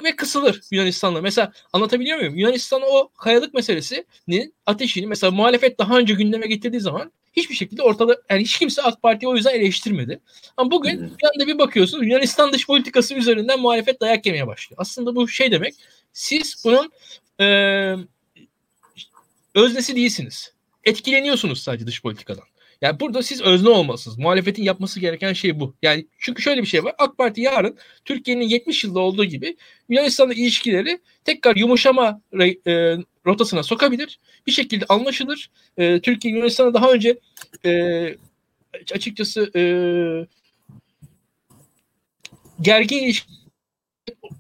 ve 0.05 0.17
kısılır 0.17 0.61
Yunanistan'la. 0.71 1.21
Mesela 1.21 1.53
anlatabiliyor 1.73 2.19
muyum? 2.19 2.37
Yunanistan 2.37 2.83
o 2.85 3.09
kayalık 3.09 3.55
meselesinin 3.55 4.55
ateşini 4.67 5.07
mesela 5.07 5.31
muhalefet 5.31 5.79
daha 5.79 5.99
önce 5.99 6.15
gündeme 6.15 6.47
getirdiği 6.47 6.81
zaman 6.81 7.13
hiçbir 7.33 7.55
şekilde 7.55 7.83
ortada 7.83 8.23
yani 8.31 8.43
hiç 8.43 8.59
kimse 8.59 8.83
AK 8.83 9.03
Parti'yi 9.03 9.31
o 9.31 9.37
yüzden 9.37 9.55
eleştirmedi. 9.55 10.21
Ama 10.57 10.71
bugün 10.71 11.01
bir 11.01 11.27
anda 11.35 11.47
bir 11.47 11.59
bakıyorsunuz 11.59 12.07
Yunanistan 12.07 12.53
dış 12.53 12.67
politikası 12.67 13.15
üzerinden 13.15 13.61
muhalefet 13.61 14.01
dayak 14.01 14.27
yemeye 14.27 14.47
başlıyor. 14.47 14.81
Aslında 14.81 15.17
bu 15.17 15.29
şey 15.29 15.53
demek 15.53 15.75
siz 16.13 16.63
bunun 16.65 16.93
e, 17.41 17.47
öznesi 19.55 19.97
değilsiniz. 19.97 20.53
Etkileniyorsunuz 20.85 21.63
sadece 21.63 21.87
dış 21.87 22.03
politikadan. 22.03 22.45
Yani 22.83 23.01
burada 23.01 23.23
siz 23.23 23.43
özne 23.43 23.69
olmalısınız. 23.69 24.19
Muhalefetin 24.19 24.63
yapması 24.63 25.01
gereken 25.01 25.33
şey 25.33 25.61
bu. 25.61 25.75
Yani 25.83 26.07
çünkü 26.19 26.43
şöyle 26.43 26.63
bir 26.63 26.67
şey 26.67 26.85
var. 26.85 26.95
AK 26.99 27.19
Parti 27.19 27.41
yarın 27.41 27.79
Türkiye'nin 28.05 28.49
70 28.49 28.85
yılda 28.85 29.01
olduğu 29.01 29.25
gibi 29.25 29.57
Yunanistan'la 29.89 30.35
ilişkileri 30.35 31.01
tekrar 31.25 31.57
yumuşama 31.57 32.21
e, 32.67 32.97
rotasına 33.27 33.63
sokabilir. 33.63 34.21
Bir 34.47 34.53
şekilde 34.53 34.85
anlaşılır. 34.89 35.51
E, 35.77 36.01
Türkiye 36.01 36.35
Yunanistan'a 36.35 36.75
daha 36.75 36.93
önce 36.93 37.19
e, 37.65 38.17
açıkçası 38.95 39.51
e, 39.57 39.63
gergin 42.61 42.99
ilişki 42.99 43.40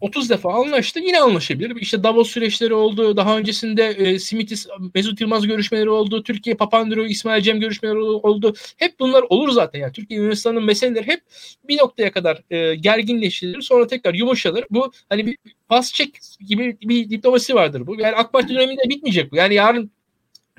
30 0.01 0.31
defa 0.31 0.53
anlaştı 0.53 1.01
yine 1.01 1.21
anlaşabilir. 1.21 1.77
İşte 1.77 2.03
Davos 2.03 2.31
süreçleri 2.31 2.75
oldu. 2.75 3.17
Daha 3.17 3.39
öncesinde 3.39 3.87
e, 3.87 4.19
Simitis, 4.19 4.67
Mesut 4.95 5.21
Yılmaz 5.21 5.47
görüşmeleri 5.47 5.91
oldu. 5.91 6.23
Türkiye 6.23 6.57
Papandreou, 6.57 7.07
İsmail 7.07 7.43
Cem 7.43 7.61
görüşmeleri 7.61 7.99
oldu. 7.99 8.55
Hep 8.77 9.01
bunlar 9.01 9.25
olur 9.29 9.51
zaten. 9.51 9.81
Yani 9.81 9.93
Türkiye 9.93 10.21
Yunanistan'ın 10.21 10.65
meseleleri 10.65 11.07
hep 11.07 11.23
bir 11.69 11.79
noktaya 11.79 12.13
kadar 12.13 12.43
e, 12.51 12.75
gerginleştirilir. 12.75 13.63
Sonra 13.63 13.87
tekrar 13.87 14.15
yumuşalır. 14.15 14.65
Bu 14.71 14.93
hani 15.09 15.27
bir 15.27 15.37
pas 15.69 15.93
çek 15.93 16.19
gibi 16.47 16.77
bir 16.83 17.11
diplomasi 17.11 17.55
vardır 17.55 17.87
bu. 17.87 18.01
Yani 18.01 18.17
AK 18.17 18.33
Parti 18.33 18.55
döneminde 18.55 18.83
bitmeyecek 18.89 19.33
bu. 19.33 19.37
Yani 19.37 19.55
yarın 19.55 19.91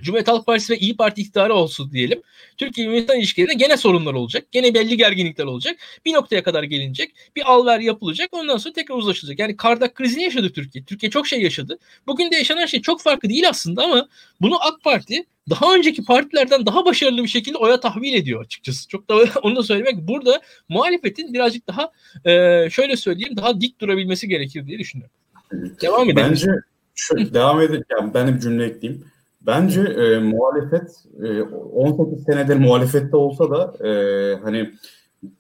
Cumhuriyet 0.03 0.27
Halk 0.27 0.45
Partisi 0.45 0.73
ve 0.73 0.77
İyi 0.77 0.97
Parti 0.97 1.21
iktidarı 1.21 1.53
olsun 1.53 1.91
diyelim. 1.91 2.21
Türkiye 2.57 2.87
Yunanistan 2.87 3.17
ilişkilerinde 3.17 3.53
gene 3.53 3.77
sorunlar 3.77 4.13
olacak. 4.13 4.45
Gene 4.51 4.73
belli 4.73 4.97
gerginlikler 4.97 5.45
olacak. 5.45 5.77
Bir 6.05 6.13
noktaya 6.13 6.43
kadar 6.43 6.63
gelinecek. 6.63 7.15
Bir 7.35 7.51
alver 7.51 7.79
yapılacak. 7.79 8.29
Ondan 8.31 8.57
sonra 8.57 8.73
tekrar 8.73 8.95
uzlaşılacak. 8.95 9.39
Yani 9.39 9.57
Kardak 9.57 9.95
krizini 9.95 10.23
yaşadı 10.23 10.49
Türkiye. 10.53 10.83
Türkiye 10.83 11.09
çok 11.09 11.27
şey 11.27 11.41
yaşadı. 11.41 11.77
Bugün 12.07 12.31
de 12.31 12.35
yaşanan 12.35 12.65
şey 12.65 12.81
çok 12.81 13.01
farklı 13.01 13.29
değil 13.29 13.49
aslında 13.49 13.83
ama 13.83 14.07
bunu 14.41 14.63
AK 14.63 14.83
Parti 14.83 15.25
daha 15.49 15.75
önceki 15.75 16.03
partilerden 16.03 16.65
daha 16.65 16.85
başarılı 16.85 17.23
bir 17.23 17.27
şekilde 17.27 17.57
oya 17.57 17.79
tahvil 17.79 18.13
ediyor 18.13 18.45
açıkçası. 18.45 18.87
Çok 18.87 19.09
da 19.09 19.15
onu 19.43 19.55
da 19.55 19.63
söylemek. 19.63 19.95
Burada 19.97 20.41
muhalefetin 20.69 21.33
birazcık 21.33 21.67
daha 21.67 21.91
e, 22.25 22.69
şöyle 22.69 22.95
söyleyeyim 22.95 23.37
daha 23.37 23.61
dik 23.61 23.81
durabilmesi 23.81 24.27
gerekir 24.27 24.67
diye 24.67 24.79
düşünüyorum. 24.79 25.15
Devam 25.81 26.09
edelim. 26.09 26.29
Bence 26.29 26.47
şu, 26.95 27.33
devam 27.33 27.61
edelim. 27.61 27.83
Yani 27.91 28.13
ben 28.13 28.27
de 28.27 28.35
bir 28.35 28.39
cümle 28.39 28.65
ekleyeyim. 28.65 29.05
Bence 29.45 29.81
e, 29.81 30.19
muhalefet 30.19 30.91
e, 31.23 31.41
18 31.41 32.23
senedir 32.23 32.55
muhalefette 32.55 33.15
olsa 33.17 33.51
da 33.51 33.87
e, 33.87 33.91
hani 34.35 34.73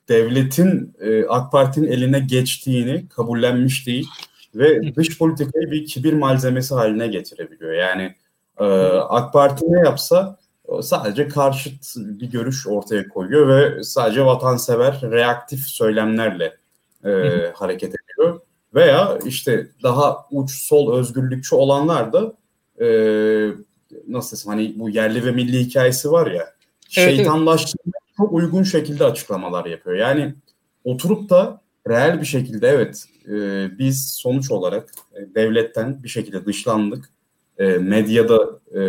devletin 0.09 0.93
e, 0.99 1.25
AK 1.25 1.51
Parti'nin 1.51 1.87
eline 1.87 2.19
geçtiğini 2.19 3.07
kabullenmiş 3.09 3.87
değil 3.87 4.07
ve 4.55 4.95
dış 4.95 5.17
politikayı 5.17 5.71
bir 5.71 5.85
kibir 5.85 6.13
malzemesi 6.13 6.73
haline 6.73 7.07
getirebiliyor. 7.07 7.73
Yani 7.73 8.15
e, 8.59 8.65
AK 9.09 9.33
Parti 9.33 9.65
ne 9.71 9.79
yapsa 9.79 10.37
sadece 10.81 11.27
karşıt 11.27 11.95
bir 11.97 12.31
görüş 12.31 12.67
ortaya 12.67 13.09
koyuyor 13.09 13.47
ve 13.47 13.83
sadece 13.83 14.25
vatansever 14.25 14.99
reaktif 15.11 15.59
söylemlerle 15.59 16.57
e, 17.05 17.09
hareket 17.55 17.95
ediyor. 17.95 18.39
Veya 18.75 19.19
işte 19.25 19.67
daha 19.83 20.25
uç 20.31 20.51
sol 20.51 20.93
özgürlükçü 20.93 21.55
olanlar 21.55 22.13
da 22.13 22.33
e, 22.85 22.87
nasıl 24.07 24.37
desem 24.37 24.53
hani 24.53 24.73
bu 24.79 24.89
yerli 24.89 25.25
ve 25.25 25.31
milli 25.31 25.59
hikayesi 25.59 26.11
var 26.11 26.31
ya 26.31 26.53
evet, 26.97 27.15
şeytanlaştırmaya 27.15 27.91
evet. 27.95 28.17
çok 28.17 28.33
uygun 28.33 28.63
şekilde 28.63 29.05
açıklamalar 29.05 29.65
yapıyor. 29.65 29.95
Yani 29.95 30.33
oturup 30.83 31.29
da 31.29 31.61
reel 31.89 32.21
bir 32.21 32.25
şekilde 32.25 32.67
evet 32.67 33.05
e, 33.27 33.67
biz 33.79 34.09
sonuç 34.09 34.51
olarak 34.51 34.89
e, 35.13 35.35
devletten 35.35 36.03
bir 36.03 36.09
şekilde 36.09 36.45
dışlandık. 36.45 37.09
E, 37.57 37.65
medyada 37.65 38.59
e, 38.75 38.81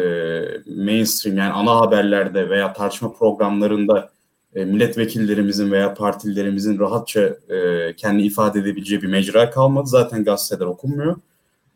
mainstream 0.67 1.37
yani 1.37 1.53
ana 1.53 1.81
haberlerde 1.81 2.51
veya 2.51 2.73
tartışma 2.73 3.12
programlarında 3.12 4.11
e, 4.55 4.65
milletvekillerimizin 4.65 5.73
veya 5.73 5.95
partilerimizin 5.95 6.79
rahatça 6.79 7.21
e, 7.49 7.93
kendi 7.97 8.23
ifade 8.23 8.59
edebileceği 8.59 9.03
bir 9.03 9.09
mecra 9.09 9.51
kalmadı. 9.51 9.87
Zaten 9.87 10.25
gazeteler 10.25 10.67
okunmuyor. 10.67 11.17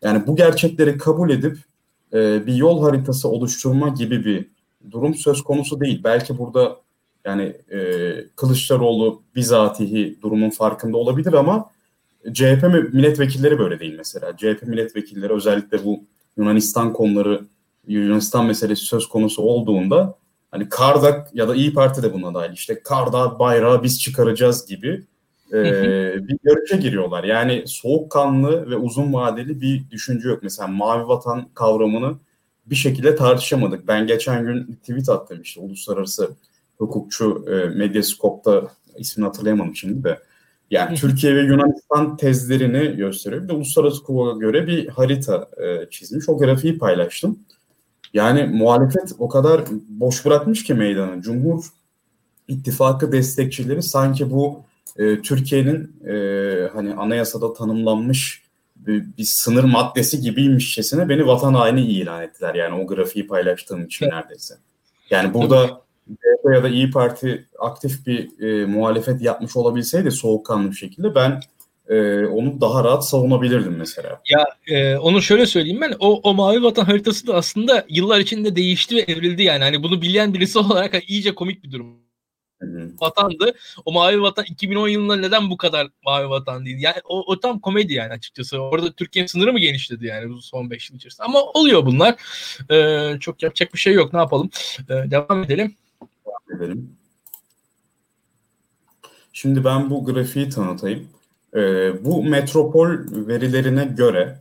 Yani 0.03 0.27
bu 0.27 0.37
gerçekleri 0.37 0.99
kabul 0.99 1.31
edip 1.31 1.59
e, 2.13 2.47
bir 2.47 2.55
yol 2.55 2.83
haritası 2.83 3.29
oluşturma 3.29 3.89
gibi 3.89 4.25
bir 4.25 4.49
durum 4.91 5.15
söz 5.15 5.43
konusu 5.43 5.81
değil. 5.81 6.01
Belki 6.05 6.39
burada 6.39 6.77
yani 7.25 7.43
e, 7.73 7.79
Kılıçdaroğlu 8.37 9.23
bizatihi 9.35 10.19
durumun 10.23 10.51
farkında 10.51 10.97
olabilir 10.97 11.33
ama 11.33 11.71
CHP 12.33 12.63
milletvekilleri 12.93 13.59
böyle 13.59 13.81
değil 13.81 13.95
mesela. 13.99 14.37
CHP 14.37 14.63
milletvekilleri 14.63 15.33
özellikle 15.33 15.85
bu 15.85 16.05
Yunanistan 16.37 16.93
konuları, 16.93 17.47
Yunanistan 17.87 18.47
meselesi 18.47 18.85
söz 18.85 19.09
konusu 19.09 19.43
olduğunda 19.43 20.19
hani 20.51 20.69
Kardak 20.69 21.35
ya 21.35 21.49
da 21.49 21.55
İyi 21.55 21.73
Parti 21.73 22.03
de 22.03 22.13
buna 22.13 22.35
dahil 22.35 22.53
işte 22.53 22.83
Kardak 22.83 23.39
bayrağı 23.39 23.83
biz 23.83 24.01
çıkaracağız 24.01 24.67
gibi 24.67 25.05
e, 25.53 26.29
bir 26.29 26.39
yarışa 26.45 26.77
giriyorlar. 26.77 27.25
Yani 27.25 27.63
soğukkanlı 27.67 28.71
ve 28.71 28.77
uzun 28.77 29.13
vadeli 29.13 29.61
bir 29.61 29.91
düşünce 29.91 30.29
yok. 30.29 30.43
Mesela 30.43 30.69
mavi 30.69 31.09
vatan 31.09 31.49
kavramını 31.55 32.15
bir 32.67 32.77
şekilde 32.77 33.17
tartışamadık. 33.17 33.89
Ben 33.89 34.07
geçen 34.07 34.45
gün 34.45 34.65
tweet 34.65 35.09
attım 35.09 35.43
işte 35.43 35.61
uluslararası 35.61 36.31
hukukçu 36.79 37.45
e, 37.49 37.79
Medyascope'da 37.79 38.71
ismini 38.99 39.27
hatırlayamadım 39.27 39.77
şimdi 39.77 40.05
de. 40.05 40.19
Yani 40.71 40.97
Türkiye 40.97 41.37
ve 41.37 41.41
Yunanistan 41.41 42.17
tezlerini 42.17 42.97
gösteriyor. 42.97 43.43
Bir 43.43 43.49
de 43.49 43.53
uluslararası 43.53 44.03
hukuka 44.03 44.39
göre 44.39 44.67
bir 44.67 44.89
harita 44.89 45.49
e, 45.57 45.91
çizmiş. 45.91 46.29
O 46.29 46.39
grafiği 46.39 46.79
paylaştım. 46.79 47.39
Yani 48.15 48.45
muhalefet 48.45 49.13
o 49.19 49.29
kadar 49.29 49.61
boş 49.89 50.25
bırakmış 50.25 50.65
ki 50.65 50.75
meydanı. 50.75 51.23
Cumhur 51.23 51.65
İttifakı 52.49 53.13
destekçileri 53.13 53.83
sanki 53.83 54.31
bu 54.31 54.65
e, 54.99 55.23
Türkiye'nin 55.23 55.97
e, 56.07 56.15
hani 56.73 56.95
anayasada 56.95 57.53
tanımlanmış 57.53 58.43
bir, 58.77 59.05
bir 59.19 59.25
sınır 59.25 59.65
maddesi 59.65 60.21
gibiymişçesine 60.21 61.09
beni 61.09 61.27
vatan 61.27 61.55
haini 61.55 61.81
ilan 61.81 62.23
ettiler. 62.23 62.55
Yani 62.55 62.83
o 62.83 62.87
grafiği 62.87 63.27
paylaştığım 63.27 63.85
için 63.85 64.07
neredeyse. 64.07 64.55
Yani 65.11 65.35
burada 65.35 65.81
CHP 66.09 66.55
ya 66.55 66.63
da 66.63 66.69
İyi 66.69 66.91
Parti 66.91 67.47
aktif 67.59 68.07
bir 68.07 68.43
e, 68.43 68.67
muhalefet 68.67 69.23
yapmış 69.23 69.57
olabilseydi 69.57 70.11
soğukkanlı 70.11 70.71
bir 70.71 70.77
şekilde 70.77 71.15
ben 71.15 71.41
e, 71.89 72.27
onu 72.27 72.61
daha 72.61 72.85
rahat 72.85 73.09
savunabilirdim 73.09 73.77
mesela. 73.79 74.21
Ya 74.31 74.47
e, 74.67 74.97
onu 74.97 75.23
şöyle 75.23 75.47
söyleyeyim 75.47 75.81
ben 75.81 75.95
o, 75.99 76.21
o 76.23 76.35
mavi 76.35 76.63
vatan 76.63 76.85
haritası 76.85 77.27
da 77.27 77.35
aslında 77.35 77.85
yıllar 77.89 78.21
içinde 78.21 78.57
değişti 78.57 78.97
ve 78.97 79.01
evrildi 79.01 79.43
yani. 79.43 79.65
Hani 79.65 79.83
bunu 79.83 80.03
bilen 80.03 80.35
birisi 80.35 80.59
olarak 80.59 81.11
iyice 81.11 81.35
komik 81.35 81.65
bir 81.65 81.73
durum 81.73 82.06
vatandı. 83.01 83.55
O 83.85 83.93
mavi 83.93 84.23
vatan 84.23 84.45
2010 84.49 84.89
yılında 84.89 85.17
neden 85.17 85.51
bu 85.51 85.57
kadar 85.57 85.89
mavi 86.05 86.29
vatan 86.29 86.67
değil? 86.67 86.77
Yani 86.81 86.97
o, 87.05 87.33
o 87.33 87.41
tam 87.41 87.61
komedi 87.61 87.93
yani 87.93 88.13
açıkçası. 88.13 88.59
Orada 88.59 88.93
Türkiye'nin 88.93 89.27
sınırı 89.27 89.53
mı 89.53 89.59
genişledi 89.59 90.07
yani 90.07 90.31
bu 90.31 90.43
son 90.43 90.71
5 90.71 90.91
yıl 90.91 90.97
içerisinde? 90.97 91.25
Ama 91.25 91.43
oluyor 91.43 91.87
bunlar. 91.87 92.15
Ee, 92.71 93.19
çok 93.21 93.43
yapacak 93.43 93.75
bir 93.75 93.79
şey 93.79 93.95
yok. 93.95 94.13
Ne 94.13 94.19
yapalım? 94.19 94.51
Ee, 94.91 95.11
devam 95.11 95.43
edelim. 95.43 95.75
Devam 96.27 96.63
edelim. 96.63 96.97
Şimdi 99.33 99.65
ben 99.65 99.91
bu 99.91 100.05
grafiği 100.05 100.49
tanıtayım. 100.49 101.09
Ee, 101.55 102.05
bu 102.05 102.25
metropol 102.25 102.89
verilerine 103.29 103.85
göre 103.85 104.41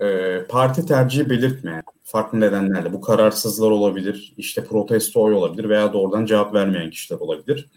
e, 0.00 0.38
parti 0.48 0.86
tercihi 0.86 1.30
belirtmeyen 1.30 1.82
farklı 2.04 2.40
nedenlerle 2.40 2.92
bu 2.92 3.00
kararsızlar 3.00 3.70
olabilir, 3.70 4.34
işte 4.36 4.64
protesto 4.64 5.22
oy 5.22 5.34
olabilir 5.34 5.68
veya 5.68 5.92
doğrudan 5.92 6.26
cevap 6.26 6.54
vermeyen 6.54 6.90
kişiler 6.90 7.18
olabilir. 7.18 7.68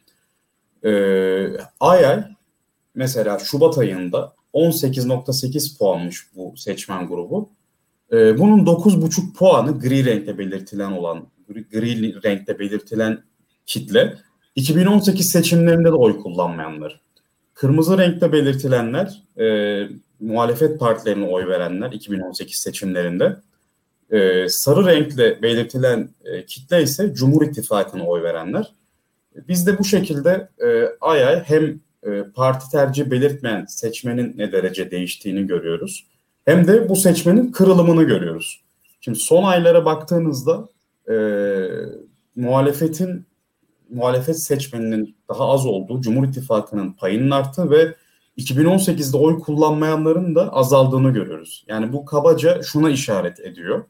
E, 0.85 0.91
ay 1.79 2.05
ay 2.05 2.23
mesela 2.95 3.39
Şubat 3.39 3.77
ayında 3.77 4.33
18.8 4.53 5.77
puanmış 5.77 6.27
bu 6.35 6.53
seçmen 6.57 7.07
grubu. 7.07 7.49
E, 8.11 8.39
bunun 8.39 8.65
9.5 8.65 9.33
puanı 9.33 9.79
gri 9.79 10.05
renkte 10.05 10.37
belirtilen 10.37 10.91
olan, 10.91 11.27
gri, 11.47 11.69
gri 11.69 12.23
renkte 12.23 12.59
belirtilen 12.59 13.23
kitle 13.65 14.17
2018 14.55 15.29
seçimlerinde 15.29 15.89
de 15.89 15.93
oy 15.95 16.19
kullanmayanlar. 16.19 17.01
Kırmızı 17.53 17.97
renkte 17.97 18.31
belirtilenler 18.31 19.23
e, 19.37 19.45
muhalefet 20.19 20.79
partilerine 20.79 21.25
oy 21.25 21.47
verenler 21.47 21.91
2018 21.91 22.57
seçimlerinde. 22.57 23.35
E, 24.11 24.49
sarı 24.49 24.85
renkle 24.85 25.41
belirtilen 25.41 26.09
e, 26.25 26.45
kitle 26.45 26.83
ise 26.83 27.13
Cumhur 27.13 27.41
İttifakı'na 27.41 28.05
oy 28.05 28.23
verenler. 28.23 28.73
Biz 29.47 29.67
de 29.67 29.79
bu 29.79 29.83
şekilde 29.83 30.49
e, 30.65 30.85
ay 31.01 31.25
ay 31.25 31.43
hem 31.43 31.79
e, 32.03 32.23
parti 32.35 32.71
tercih 32.71 33.05
belirtmeyen 33.05 33.65
seçmenin 33.65 34.37
ne 34.37 34.51
derece 34.51 34.91
değiştiğini 34.91 35.47
görüyoruz. 35.47 36.07
Hem 36.45 36.67
de 36.67 36.89
bu 36.89 36.95
seçmenin 36.95 37.51
kırılımını 37.51 38.03
görüyoruz. 38.03 38.63
Şimdi 39.01 39.19
son 39.19 39.43
aylara 39.43 39.85
baktığınızda 39.85 40.69
e, 41.09 41.15
muhalefetin 42.35 43.25
muhalefet 43.89 44.39
seçmeninin 44.39 45.15
daha 45.29 45.49
az 45.49 45.65
olduğu, 45.65 46.01
Cumhur 46.01 46.27
İttifakı'nın 46.27 46.91
payının 46.91 47.31
arttığı 47.31 47.71
ve 47.71 47.95
2018'de 48.37 49.17
oy 49.17 49.39
kullanmayanların 49.39 50.35
da 50.35 50.53
azaldığını 50.53 51.13
görüyoruz. 51.13 51.65
Yani 51.67 51.93
bu 51.93 52.05
kabaca 52.05 52.63
şuna 52.63 52.89
işaret 52.89 53.39
ediyor. 53.39 53.83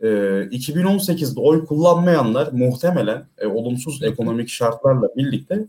E, 0.00 0.06
2018'de 0.06 1.40
oy 1.40 1.66
kullanmayanlar 1.66 2.52
muhtemelen 2.52 3.26
e, 3.38 3.46
olumsuz 3.46 4.02
ekonomik 4.02 4.48
şartlarla 4.48 5.08
birlikte 5.16 5.66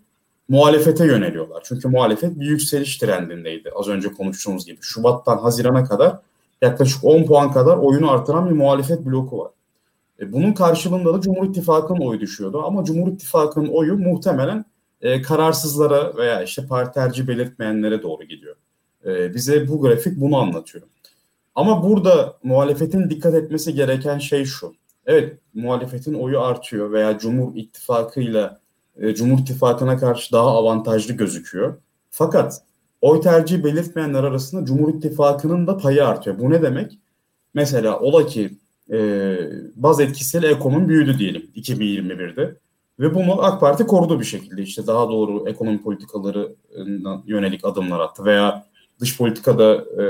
muhalefete 0.50 1.06
yöneliyorlar. 1.06 1.62
Çünkü 1.66 1.88
muhalefet 1.88 2.40
bir 2.40 2.46
yükseliş 2.46 2.98
trendindeydi 2.98 3.72
az 3.76 3.88
önce 3.88 4.12
konuştuğumuz 4.12 4.66
gibi. 4.66 4.78
Şubat'tan 4.82 5.38
Haziran'a 5.38 5.84
kadar 5.84 6.20
yaklaşık 6.62 7.04
10 7.04 7.24
puan 7.24 7.52
kadar 7.52 7.78
oyunu 7.78 8.12
artıran 8.12 8.50
bir 8.50 8.56
muhalefet 8.56 9.06
bloku 9.06 9.38
var. 9.38 9.52
E, 10.20 10.34
bunun 10.34 10.54
karşılığında 10.54 11.14
da 11.14 11.22
Cumhur 11.22 11.50
İttifakı'nın 11.50 12.00
oyu 12.00 12.20
düşüyordu. 12.20 12.64
Ama 12.66 12.84
Cumhur 12.84 13.12
İttifakı'nın 13.12 13.68
oyu 13.68 13.98
muhtemelen 13.98 14.66
e, 15.06 15.22
kararsızlara 15.22 16.18
veya 16.18 16.44
işte 16.44 16.66
parti 16.68 16.94
tercih 16.94 17.28
belirtmeyenlere 17.28 18.04
doğru 18.04 18.24
gidiyor. 18.24 18.56
E, 19.06 19.34
bize 19.34 19.68
bu 19.68 19.82
grafik 19.82 20.20
bunu 20.20 20.38
anlatıyor. 20.38 20.84
Ama 21.56 21.84
burada 21.84 22.38
muhalefetin 22.44 23.10
dikkat 23.10 23.34
etmesi 23.34 23.74
gereken 23.74 24.20
şey 24.20 24.46
şu. 24.46 24.74
Evet 25.06 25.40
muhalefetin 25.54 26.14
oyu 26.14 26.42
artıyor 26.42 26.92
veya 26.92 27.18
Cumhur 27.20 27.56
İttifakı'yla 27.56 28.60
e, 28.98 29.16
Cumhur 29.16 29.40
İttifakı'na 29.40 29.98
karşı 29.98 30.32
daha 30.32 30.48
avantajlı 30.48 31.14
gözüküyor. 31.14 31.78
Fakat 32.12 32.62
oy 33.02 33.22
tercih 33.22 33.64
belirtmeyenler 33.64 34.24
arasında 34.24 34.66
Cumhur 34.66 34.94
İttifakı'nın 34.94 35.68
da 35.68 35.78
payı 35.78 36.08
artıyor. 36.08 36.40
Bu 36.40 36.50
ne 36.50 36.62
demek? 36.62 37.00
Mesela 37.54 38.00
ola 38.00 38.26
ki 38.26 38.58
e, 38.92 39.38
baz 39.76 40.00
etkisiyle 40.00 40.48
ekonomi 40.48 40.90
büyüdü 40.90 41.20
diyelim 41.20 41.52
2021'de. 41.56 42.56
Ve 43.00 43.16
bunu 43.16 43.44
AK 43.44 43.60
Parti 43.60 43.86
korudu 43.86 44.20
bir 44.20 44.26
şekilde 44.26 44.62
işte 44.62 44.88
daha 44.88 45.10
doğru 45.10 45.50
ekonomi 45.50 45.82
politikaları 45.82 46.56
yönelik 47.26 47.66
adımlar 47.66 48.00
attı 48.00 48.26
veya 48.26 48.66
dış 49.00 49.18
politikada 49.18 49.76
e, 49.76 50.06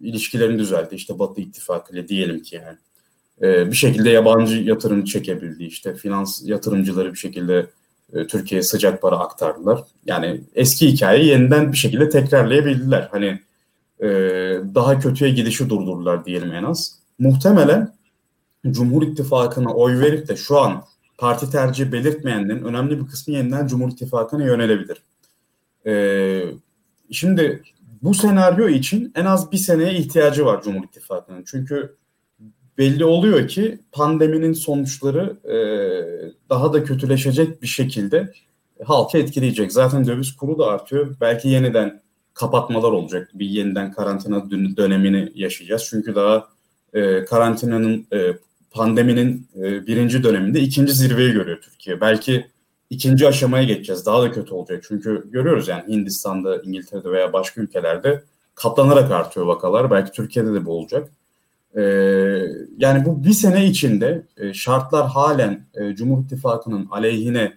ilişkilerini 0.00 0.58
düzeltti 0.58 0.96
işte 0.96 1.18
Batı 1.18 1.40
İttifakı 1.40 1.92
ile 1.92 2.08
diyelim 2.08 2.42
ki 2.42 2.56
yani. 2.56 2.78
E, 3.42 3.70
bir 3.70 3.76
şekilde 3.76 4.10
yabancı 4.10 4.56
yatırım 4.56 5.04
çekebildi 5.04 5.64
işte 5.64 5.94
finans 5.94 6.42
yatırımcıları 6.44 7.12
bir 7.12 7.18
şekilde 7.18 7.66
e, 8.12 8.26
Türkiye'ye 8.26 8.62
sıcak 8.62 9.02
para 9.02 9.18
aktardılar. 9.18 9.80
Yani 10.06 10.40
eski 10.54 10.92
hikayeyi 10.92 11.28
yeniden 11.28 11.72
bir 11.72 11.76
şekilde 11.76 12.08
tekrarlayabildiler. 12.08 13.08
Hani 13.12 13.40
e, 14.00 14.08
daha 14.74 14.98
kötüye 14.98 15.30
gidişi 15.30 15.70
durdurdular 15.70 16.24
diyelim 16.24 16.52
en 16.52 16.64
az. 16.64 16.98
Muhtemelen 17.18 17.96
Cumhur 18.70 19.02
İttifakı'na 19.02 19.74
oy 19.74 20.00
verip 20.00 20.28
de 20.28 20.36
şu 20.36 20.58
an 20.58 20.84
parti 21.18 21.50
tercihi 21.50 21.92
belirtmeyenlerin 21.92 22.64
önemli 22.64 23.00
bir 23.00 23.06
kısmı 23.06 23.34
yeniden 23.34 23.66
Cumhur 23.66 23.92
İttifakı'na 23.92 24.44
yönelebilir. 24.44 25.02
Ee, 25.86 26.44
şimdi 27.10 27.62
bu 28.02 28.14
senaryo 28.14 28.68
için 28.68 29.12
en 29.14 29.24
az 29.24 29.52
bir 29.52 29.56
seneye 29.56 29.94
ihtiyacı 29.94 30.44
var 30.44 30.62
Cumhur 30.62 30.84
İttifakı'nın. 30.84 31.44
Çünkü 31.46 31.96
belli 32.78 33.04
oluyor 33.04 33.48
ki 33.48 33.78
pandeminin 33.92 34.52
sonuçları 34.52 35.36
e, 35.44 35.56
daha 36.50 36.72
da 36.72 36.84
kötüleşecek 36.84 37.62
bir 37.62 37.66
şekilde 37.66 38.32
halkı 38.84 39.18
etkileyecek. 39.18 39.72
Zaten 39.72 40.06
döviz 40.06 40.36
kuru 40.36 40.58
da 40.58 40.66
artıyor. 40.66 41.16
Belki 41.20 41.48
yeniden 41.48 42.02
kapatmalar 42.34 42.92
olacak. 42.92 43.30
Bir 43.34 43.46
yeniden 43.46 43.92
karantina 43.92 44.50
dönemini 44.50 45.32
yaşayacağız. 45.34 45.86
Çünkü 45.90 46.14
daha 46.14 46.48
e, 46.94 47.24
karantinanın 47.24 48.06
e, 48.12 48.32
pandeminin 48.76 49.48
e, 49.56 49.86
birinci 49.86 50.22
döneminde 50.22 50.60
ikinci 50.60 50.92
zirveyi 50.92 51.32
görüyor 51.32 51.58
Türkiye. 51.60 52.00
Belki 52.00 52.46
ikinci 52.90 53.28
aşamaya 53.28 53.64
geçeceğiz. 53.64 54.06
Daha 54.06 54.22
da 54.22 54.32
kötü 54.32 54.54
olacak. 54.54 54.84
Çünkü 54.88 55.30
görüyoruz 55.30 55.68
yani 55.68 55.82
Hindistan'da, 55.88 56.62
İngiltere'de 56.62 57.10
veya 57.10 57.32
başka 57.32 57.60
ülkelerde 57.60 58.22
katlanarak 58.54 59.10
artıyor 59.10 59.46
vakalar. 59.46 59.90
Belki 59.90 60.12
Türkiye'de 60.12 60.54
de 60.54 60.64
bu 60.64 60.72
olacak. 60.72 61.10
Ee, 61.76 61.82
yani 62.78 63.04
bu 63.04 63.24
bir 63.24 63.32
sene 63.32 63.66
içinde 63.66 64.26
e, 64.36 64.54
şartlar 64.54 65.06
halen 65.06 65.66
e, 65.74 65.94
Cumhur 65.94 66.24
İttifakı'nın 66.24 66.86
aleyhine 66.90 67.52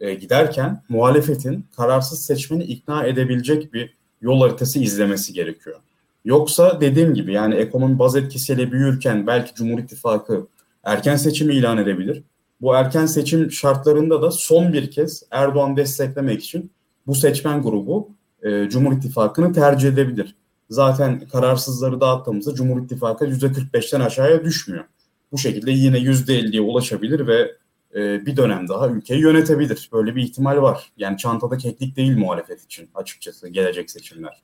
e, 0.00 0.14
giderken 0.14 0.82
muhalefetin 0.88 1.66
kararsız 1.76 2.26
seçmeni 2.26 2.64
ikna 2.64 3.04
edebilecek 3.04 3.72
bir 3.72 3.94
yol 4.20 4.40
haritası 4.40 4.78
izlemesi 4.78 5.32
gerekiyor. 5.32 5.76
Yoksa 6.24 6.80
dediğim 6.80 7.14
gibi 7.14 7.32
yani 7.32 7.54
ekonomi 7.54 7.98
baz 7.98 8.16
etkisiyle 8.16 8.72
büyürken 8.72 9.26
belki 9.26 9.54
Cumhur 9.54 9.78
İttifakı 9.78 10.46
erken 10.84 11.16
seçimi 11.16 11.54
ilan 11.54 11.78
edebilir. 11.78 12.22
Bu 12.60 12.74
erken 12.74 13.06
seçim 13.06 13.52
şartlarında 13.52 14.22
da 14.22 14.30
son 14.30 14.72
bir 14.72 14.90
kez 14.90 15.22
Erdoğan 15.30 15.76
desteklemek 15.76 16.44
için 16.44 16.70
bu 17.06 17.14
seçmen 17.14 17.62
grubu 17.62 18.10
e, 18.42 18.68
Cumhur 18.68 18.92
İttifakı'nı 18.92 19.52
tercih 19.52 19.88
edebilir. 19.88 20.36
Zaten 20.70 21.20
kararsızları 21.20 22.00
dağıttığımızda 22.00 22.54
Cumhur 22.54 22.82
İttifakı 22.82 23.24
%45'ten 23.26 24.00
aşağıya 24.00 24.44
düşmüyor. 24.44 24.84
Bu 25.32 25.38
şekilde 25.38 25.70
yine 25.70 25.98
%50'ye 25.98 26.60
ulaşabilir 26.60 27.26
ve 27.26 27.54
e, 27.94 28.26
bir 28.26 28.36
dönem 28.36 28.68
daha 28.68 28.88
ülkeyi 28.88 29.20
yönetebilir. 29.20 29.90
Böyle 29.92 30.16
bir 30.16 30.22
ihtimal 30.22 30.62
var. 30.62 30.92
Yani 30.96 31.16
çantada 31.16 31.56
keklik 31.56 31.96
değil 31.96 32.18
muhalefet 32.18 32.64
için 32.64 32.90
açıkçası 32.94 33.48
gelecek 33.48 33.90
seçimler. 33.90 34.42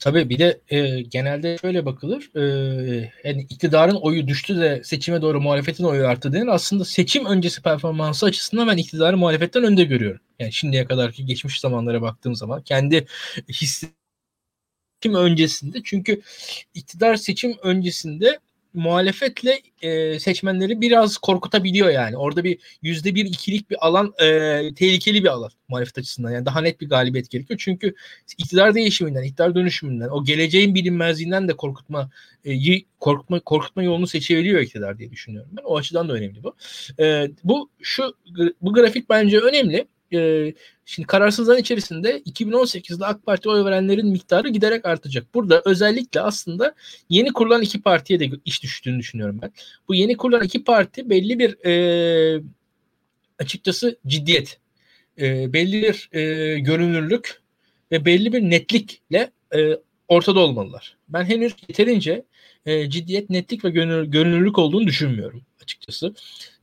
Tabii 0.00 0.28
bir 0.28 0.38
de 0.38 0.60
e, 0.68 1.00
genelde 1.02 1.58
şöyle 1.60 1.86
bakılır. 1.86 2.30
E, 2.36 3.12
yani 3.24 3.46
iktidarın 3.50 3.94
oyu 3.94 4.28
düştü 4.28 4.56
de 4.60 4.80
seçime 4.84 5.22
doğru 5.22 5.40
muhalefetin 5.40 5.84
oyu 5.84 6.06
arttı 6.06 6.32
denir. 6.32 6.46
Aslında 6.46 6.84
seçim 6.84 7.26
öncesi 7.26 7.62
performansı 7.62 8.26
açısından 8.26 8.68
ben 8.68 8.76
iktidarı 8.76 9.16
muhalefetten 9.16 9.64
önde 9.64 9.84
görüyorum. 9.84 10.20
Yani 10.38 10.52
şimdiye 10.52 10.84
kadarki 10.84 11.26
geçmiş 11.26 11.60
zamanlara 11.60 12.02
baktığım 12.02 12.34
zaman 12.34 12.62
kendi 12.62 13.06
hissi 13.48 13.88
seçim 15.02 15.14
öncesinde 15.14 15.78
çünkü 15.84 16.22
iktidar 16.74 17.16
seçim 17.16 17.56
öncesinde 17.62 18.38
muhalefetle 18.74 19.60
e, 19.82 20.18
seçmenleri 20.18 20.80
biraz 20.80 21.16
korkutabiliyor 21.16 21.90
yani. 21.90 22.16
Orada 22.16 22.44
bir 22.44 22.58
yüzde 22.82 23.14
bir 23.14 23.24
ikilik 23.24 23.70
bir 23.70 23.86
alan 23.86 24.12
e, 24.18 24.26
tehlikeli 24.74 25.24
bir 25.24 25.28
alan 25.28 25.50
muhalefet 25.68 25.98
açısından. 25.98 26.30
Yani 26.30 26.46
daha 26.46 26.60
net 26.60 26.80
bir 26.80 26.88
galibiyet 26.88 27.30
gerekiyor. 27.30 27.60
Çünkü 27.62 27.94
iktidar 28.38 28.74
değişiminden, 28.74 29.22
iktidar 29.22 29.54
dönüşümünden, 29.54 30.08
o 30.08 30.24
geleceğin 30.24 30.74
bilinmezliğinden 30.74 31.48
de 31.48 31.52
korkutma 31.56 32.10
e, 32.44 32.80
korkutma 33.00 33.40
korkutma 33.40 33.82
yolunu 33.82 34.06
seçebiliyor 34.06 34.60
iktidar 34.60 34.98
diye 34.98 35.10
düşünüyorum 35.10 35.50
ben. 35.56 35.62
O 35.62 35.76
açıdan 35.76 36.08
da 36.08 36.12
önemli 36.12 36.42
bu. 36.44 36.56
E, 37.02 37.30
bu 37.44 37.70
şu 37.82 38.14
bu 38.62 38.72
grafik 38.72 39.10
bence 39.10 39.38
önemli 39.38 39.86
e, 40.12 40.54
şimdi 40.84 41.06
kararsızların 41.06 41.60
içerisinde 41.60 42.20
2018'de 42.20 43.06
AK 43.06 43.26
Parti 43.26 43.48
oy 43.48 43.64
verenlerin 43.64 44.08
miktarı 44.08 44.48
giderek 44.48 44.86
artacak. 44.86 45.34
Burada 45.34 45.62
özellikle 45.64 46.20
aslında 46.20 46.74
yeni 47.08 47.32
kurulan 47.32 47.62
iki 47.62 47.82
partiye 47.82 48.20
de 48.20 48.30
iş 48.44 48.62
düştüğünü 48.62 48.98
düşünüyorum 48.98 49.38
ben. 49.42 49.52
Bu 49.88 49.94
yeni 49.94 50.16
kurulan 50.16 50.42
iki 50.42 50.64
parti 50.64 51.10
belli 51.10 51.38
bir 51.38 51.66
e, 51.66 52.42
açıkçası 53.38 53.98
ciddiyet, 54.06 54.60
e, 55.20 55.52
belli 55.52 55.82
bir 55.82 56.08
e, 56.12 56.58
görünürlük 56.58 57.40
ve 57.92 58.04
belli 58.04 58.32
bir 58.32 58.40
netlikle 58.40 59.30
e, 59.54 59.78
ortada 60.08 60.40
olmalılar. 60.40 60.96
Ben 61.08 61.24
henüz 61.24 61.54
yeterince 61.68 62.24
e, 62.66 62.90
ciddiyet, 62.90 63.30
netlik 63.30 63.64
ve 63.64 63.70
görünür, 63.70 64.04
görünürlük 64.04 64.58
olduğunu 64.58 64.86
düşünmüyorum 64.86 65.42
açıkçası. 65.62 66.14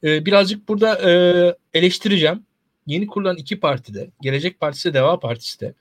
E, 0.04 0.26
birazcık 0.26 0.68
burada 0.68 1.12
e, 1.12 1.12
eleştireceğim 1.74 2.47
yeni 2.88 3.08
kurulan 3.08 3.38
iki 3.38 3.60
partide, 3.60 4.10
Gelecek 4.22 4.60
Partisi 4.60 4.94
Deva 4.94 5.20
Partisi 5.20 5.60
de 5.60 5.74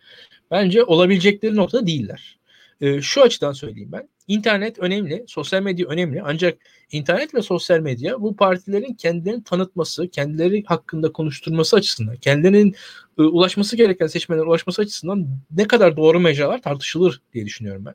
bence 0.51 0.85
olabilecekleri 0.85 1.57
noktada 1.57 1.87
değiller. 1.87 2.39
E, 2.81 3.01
şu 3.01 3.23
açıdan 3.23 3.53
söyleyeyim 3.53 3.93
ben. 3.93 4.09
İnternet 4.29 4.79
önemli, 4.79 5.25
sosyal 5.29 5.63
medya 5.63 5.89
önemli. 5.89 6.23
Ancak 6.25 6.59
internet 6.93 7.35
ve 7.35 7.43
sosyal 7.43 7.81
medya 7.81 8.21
bu 8.21 8.37
partilerin 8.37 8.95
kendilerini 8.95 9.45
tanıtması, 9.45 10.09
kendileri 10.09 10.65
hakkında 10.67 11.13
konuşturması 11.13 11.77
açısından, 11.77 12.17
kendilerinin 12.17 12.75
e, 13.19 13.23
ulaşması 13.23 13.77
gereken 13.77 14.07
seçmenlere 14.07 14.47
ulaşması 14.47 14.83
açısından 14.83 15.27
ne 15.57 15.67
kadar 15.67 15.97
doğru 15.97 16.21
mecralar 16.21 16.63
tartışılır 16.63 17.21
diye 17.35 17.47
düşünüyorum 17.47 17.85
ben. 17.85 17.95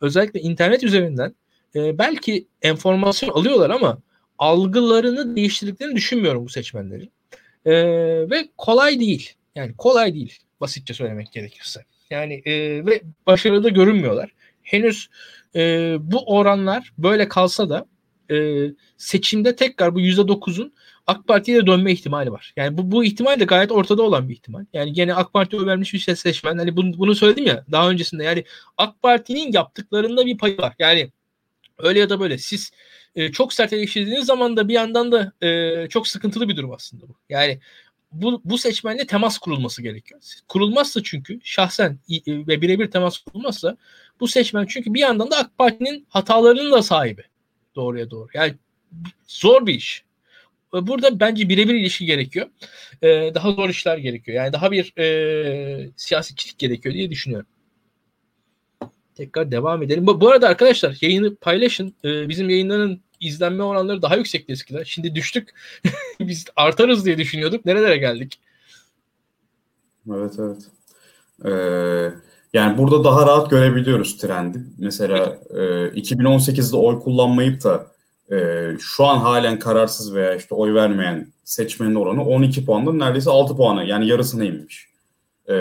Özellikle 0.00 0.40
internet 0.40 0.84
üzerinden 0.84 1.34
e, 1.74 1.98
belki 1.98 2.46
enformasyon 2.62 3.30
alıyorlar 3.30 3.70
ama 3.70 3.98
algılarını 4.38 5.36
değiştirdiklerini 5.36 5.96
düşünmüyorum 5.96 6.44
bu 6.44 6.48
seçmenlerin. 6.48 7.10
E, 7.66 7.72
ve 8.30 8.48
kolay 8.56 9.00
değil. 9.00 9.32
Yani 9.54 9.76
kolay 9.76 10.14
değil 10.14 10.38
basitçe 10.60 10.94
söylemek 10.94 11.32
gerekirse. 11.32 11.84
Yani 12.10 12.42
e, 12.44 12.86
ve 12.86 13.02
başarıda 13.26 13.68
görünmüyorlar. 13.68 14.30
Henüz 14.62 15.08
e, 15.54 15.94
bu 16.00 16.24
oranlar 16.26 16.92
böyle 16.98 17.28
kalsa 17.28 17.70
da 17.70 17.86
e, 18.30 18.66
seçimde 18.96 19.56
tekrar 19.56 19.94
bu 19.94 20.00
yüzde 20.00 20.28
dokuzun 20.28 20.72
AK 21.06 21.28
Parti'ye 21.28 21.58
de 21.58 21.66
dönme 21.66 21.92
ihtimali 21.92 22.32
var. 22.32 22.52
Yani 22.56 22.78
bu, 22.78 22.90
bu 22.90 23.04
ihtimal 23.04 23.40
de 23.40 23.44
gayet 23.44 23.72
ortada 23.72 24.02
olan 24.02 24.28
bir 24.28 24.34
ihtimal. 24.34 24.64
Yani 24.72 24.92
gene 24.92 25.14
AK 25.14 25.32
Parti'ye 25.32 25.66
vermiş 25.66 25.94
bir 25.94 25.98
seçmen. 25.98 26.58
Hani 26.58 26.76
bunu, 26.76 26.98
bunu 26.98 27.14
söyledim 27.14 27.46
ya 27.46 27.64
daha 27.72 27.90
öncesinde. 27.90 28.24
Yani 28.24 28.44
AK 28.76 29.02
Parti'nin 29.02 29.52
yaptıklarında 29.52 30.26
bir 30.26 30.38
payı 30.38 30.58
var. 30.58 30.74
Yani 30.78 31.10
öyle 31.78 31.98
ya 31.98 32.10
da 32.10 32.20
böyle 32.20 32.38
siz 32.38 32.70
e, 33.16 33.32
çok 33.32 33.52
sert 33.52 33.72
eleştirdiğiniz 33.72 34.26
zaman 34.26 34.56
da 34.56 34.68
bir 34.68 34.74
yandan 34.74 35.12
da 35.12 35.32
e, 35.46 35.88
çok 35.88 36.08
sıkıntılı 36.08 36.48
bir 36.48 36.56
durum 36.56 36.72
aslında 36.72 37.08
bu. 37.08 37.16
Yani 37.28 37.60
bu, 38.12 38.40
bu 38.44 38.58
seçmenle 38.58 39.06
temas 39.06 39.38
kurulması 39.38 39.82
gerekiyor. 39.82 40.20
Kurulmazsa 40.48 41.02
çünkü 41.02 41.40
şahsen 41.44 41.98
ve 42.26 42.62
birebir 42.62 42.90
temas 42.90 43.18
kurulmazsa 43.18 43.76
bu 44.20 44.28
seçmen 44.28 44.66
çünkü 44.66 44.94
bir 44.94 45.00
yandan 45.00 45.30
da 45.30 45.38
AK 45.38 45.58
Parti'nin 45.58 46.06
hatalarının 46.08 46.72
da 46.72 46.82
sahibi. 46.82 47.22
Doğruya 47.74 48.10
doğru. 48.10 48.28
Yani 48.34 48.54
zor 49.26 49.66
bir 49.66 49.74
iş. 49.74 50.04
Burada 50.72 51.20
bence 51.20 51.48
birebir 51.48 51.74
ilişki 51.74 52.06
gerekiyor. 52.06 52.46
Ee, 53.02 53.30
daha 53.34 53.52
zor 53.52 53.68
işler 53.68 53.98
gerekiyor. 53.98 54.36
Yani 54.36 54.52
daha 54.52 54.70
bir 54.70 54.98
e, 54.98 55.90
siyasetçilik 55.96 56.58
gerekiyor 56.58 56.94
diye 56.94 57.10
düşünüyorum. 57.10 57.46
Tekrar 59.14 59.50
devam 59.50 59.82
edelim. 59.82 60.06
Bu, 60.06 60.20
bu 60.20 60.30
arada 60.30 60.48
arkadaşlar 60.48 60.98
yayını 61.00 61.36
paylaşın. 61.36 61.94
Ee, 62.04 62.28
bizim 62.28 62.50
yayınların 62.50 63.02
izlenme 63.20 63.62
oranları 63.62 64.02
daha 64.02 64.16
yüksekti 64.16 64.52
eskiden. 64.52 64.82
Şimdi 64.82 65.14
düştük. 65.14 65.54
Biz 66.20 66.44
artarız 66.56 67.04
diye 67.04 67.18
düşünüyorduk. 67.18 67.64
Nerelere 67.64 67.96
geldik? 67.96 68.40
Evet 70.14 70.34
evet. 70.38 70.62
Ee, 71.44 72.10
yani 72.52 72.78
burada 72.78 73.04
daha 73.04 73.26
rahat 73.26 73.50
görebiliyoruz 73.50 74.16
trendi. 74.16 74.62
Mesela 74.78 75.38
e, 75.50 75.56
2018'de 76.00 76.76
oy 76.76 77.00
kullanmayıp 77.00 77.64
da 77.64 77.86
e, 78.32 78.70
şu 78.80 79.04
an 79.04 79.18
halen 79.18 79.58
kararsız 79.58 80.14
veya 80.14 80.34
işte 80.34 80.54
oy 80.54 80.74
vermeyen 80.74 81.32
seçmenin 81.44 81.94
oranı 81.94 82.24
12 82.24 82.64
puandan 82.64 82.98
neredeyse 82.98 83.30
6 83.30 83.56
puana 83.56 83.84
yani 83.84 84.08
yarısına 84.08 84.44
inmiş. 84.44 84.88
E, 85.48 85.54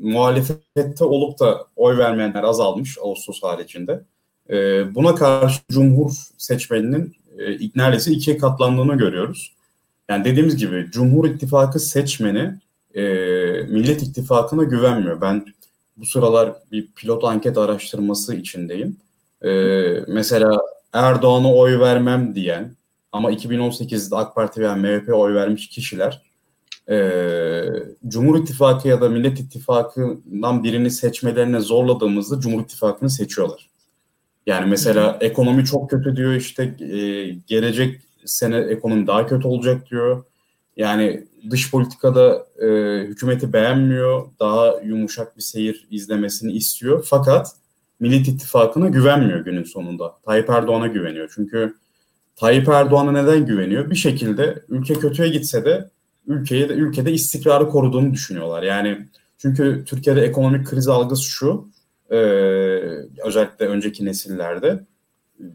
muhalefette 0.00 1.04
olup 1.04 1.38
da 1.38 1.66
oy 1.76 1.98
vermeyenler 1.98 2.42
azalmış 2.42 2.98
Ağustos 2.98 3.42
haricinde. 3.42 4.04
E, 4.50 4.54
buna 4.94 5.14
karşı 5.14 5.60
Cumhur 5.70 6.12
seçmeninin 6.38 7.16
e, 7.38 7.70
neredeyse 7.76 8.12
ikiye 8.12 8.38
katlandığını 8.38 8.98
görüyoruz. 8.98 9.52
Yani 10.08 10.24
dediğimiz 10.24 10.56
gibi 10.56 10.88
Cumhur 10.92 11.28
İttifakı 11.28 11.80
seçmeni 11.80 12.54
e, 12.94 13.02
Millet 13.68 14.02
İttifakı'na 14.02 14.64
güvenmiyor. 14.64 15.20
Ben 15.20 15.46
bu 15.96 16.06
sıralar 16.06 16.52
bir 16.72 16.86
pilot 16.96 17.24
anket 17.24 17.58
araştırması 17.58 18.34
içindeyim. 18.34 18.96
E, 19.44 19.50
mesela 20.08 20.58
Erdoğan'a 20.92 21.54
oy 21.54 21.78
vermem 21.80 22.34
diyen 22.34 22.76
ama 23.12 23.32
2018'de 23.32 24.16
AK 24.16 24.34
Parti 24.34 24.60
veya 24.60 24.76
MHP 24.76 25.14
oy 25.14 25.34
vermiş 25.34 25.68
kişiler 25.68 26.22
e, 26.90 26.96
Cumhur 28.08 28.38
İttifakı 28.38 28.88
ya 28.88 29.00
da 29.00 29.08
Millet 29.08 29.40
İttifakı'ndan 29.40 30.64
birini 30.64 30.90
seçmelerine 30.90 31.60
zorladığımızda 31.60 32.40
Cumhur 32.40 32.62
İttifakı'nı 32.62 33.10
seçiyorlar. 33.10 33.67
Yani 34.48 34.66
mesela 34.66 35.18
ekonomi 35.20 35.64
çok 35.64 35.90
kötü 35.90 36.16
diyor 36.16 36.34
işte 36.34 36.62
e, 36.80 37.28
gelecek 37.46 38.00
sene 38.24 38.56
ekonomi 38.56 39.06
daha 39.06 39.26
kötü 39.26 39.48
olacak 39.48 39.90
diyor. 39.90 40.24
Yani 40.76 41.26
dış 41.50 41.70
politikada 41.70 42.46
e, 42.62 42.66
hükümeti 43.06 43.52
beğenmiyor, 43.52 44.22
daha 44.40 44.80
yumuşak 44.84 45.36
bir 45.36 45.42
seyir 45.42 45.86
izlemesini 45.90 46.52
istiyor. 46.52 47.06
Fakat 47.08 47.48
Millet 48.00 48.28
İttifakı'na 48.28 48.88
güvenmiyor 48.88 49.40
günün 49.40 49.64
sonunda. 49.64 50.14
Tayyip 50.24 50.50
Erdoğan'a 50.50 50.86
güveniyor. 50.86 51.32
Çünkü 51.34 51.74
Tayyip 52.36 52.68
Erdoğan'a 52.68 53.12
neden 53.12 53.46
güveniyor? 53.46 53.90
Bir 53.90 53.96
şekilde 53.96 54.62
ülke 54.68 54.94
kötüye 54.94 55.28
gitse 55.28 55.64
de 55.64 55.90
ülkeye 56.26 56.68
de 56.68 56.72
ülkede 56.72 57.12
istikrarı 57.12 57.68
koruduğunu 57.68 58.12
düşünüyorlar. 58.12 58.62
Yani 58.62 59.08
çünkü 59.38 59.84
Türkiye'de 59.86 60.20
ekonomik 60.20 60.66
kriz 60.66 60.88
algısı 60.88 61.24
şu. 61.24 61.68
E, 62.10 62.16
özellikle 63.24 63.66
önceki 63.66 64.04
nesillerde 64.04 64.84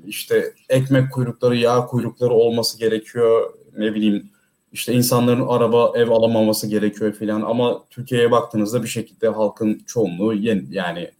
işte 0.05 0.53
ekmek 0.69 1.11
kuyrukları, 1.11 1.55
yağ 1.55 1.85
kuyrukları 1.85 2.33
olması 2.33 2.79
gerekiyor. 2.79 3.53
Ne 3.77 3.93
bileyim 3.95 4.29
işte 4.71 4.93
insanların 4.93 5.47
araba, 5.47 5.91
ev 5.95 6.09
alamaması 6.09 6.67
gerekiyor 6.67 7.13
filan. 7.13 7.41
Ama 7.41 7.83
Türkiye'ye 7.89 8.31
baktığınızda 8.31 8.83
bir 8.83 8.87
şekilde 8.87 9.27
halkın 9.27 9.81
çoğunluğu 9.87 10.33
yani 10.33 10.65
yani 10.71 11.11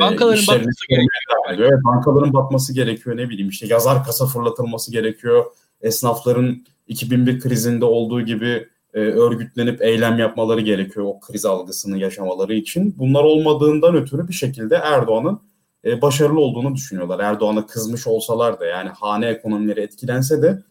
bankaların 0.00 0.42
e, 0.42 0.46
batması 0.48 0.88
gerekiyor. 0.88 1.08
Evet, 1.48 1.84
bankaların 1.84 2.32
batması 2.32 2.74
gerekiyor 2.74 3.16
ne 3.16 3.28
bileyim 3.28 3.48
işte 3.48 3.66
yazar 3.66 4.04
kasa 4.04 4.26
fırlatılması 4.26 4.92
gerekiyor. 4.92 5.44
Esnafların 5.80 6.64
2001 6.88 7.40
krizinde 7.40 7.84
olduğu 7.84 8.20
gibi 8.20 8.68
e, 8.98 9.00
örgütlenip 9.00 9.82
eylem 9.82 10.18
yapmaları 10.18 10.60
gerekiyor 10.60 11.06
o 11.06 11.20
kriz 11.20 11.44
algısını 11.44 11.98
yaşamaları 11.98 12.54
için. 12.54 12.94
Bunlar 12.98 13.24
olmadığından 13.24 13.94
ötürü 13.94 14.28
bir 14.28 14.32
şekilde 14.32 14.74
Erdoğan'ın 14.74 15.40
e, 15.84 16.02
başarılı 16.02 16.40
olduğunu 16.40 16.74
düşünüyorlar. 16.74 17.20
Erdoğan'a 17.20 17.66
kızmış 17.66 18.06
olsalar 18.06 18.60
da 18.60 18.66
yani 18.66 18.88
hane 18.88 19.26
ekonomileri 19.26 19.80
etkilense 19.80 20.42
de 20.42 20.62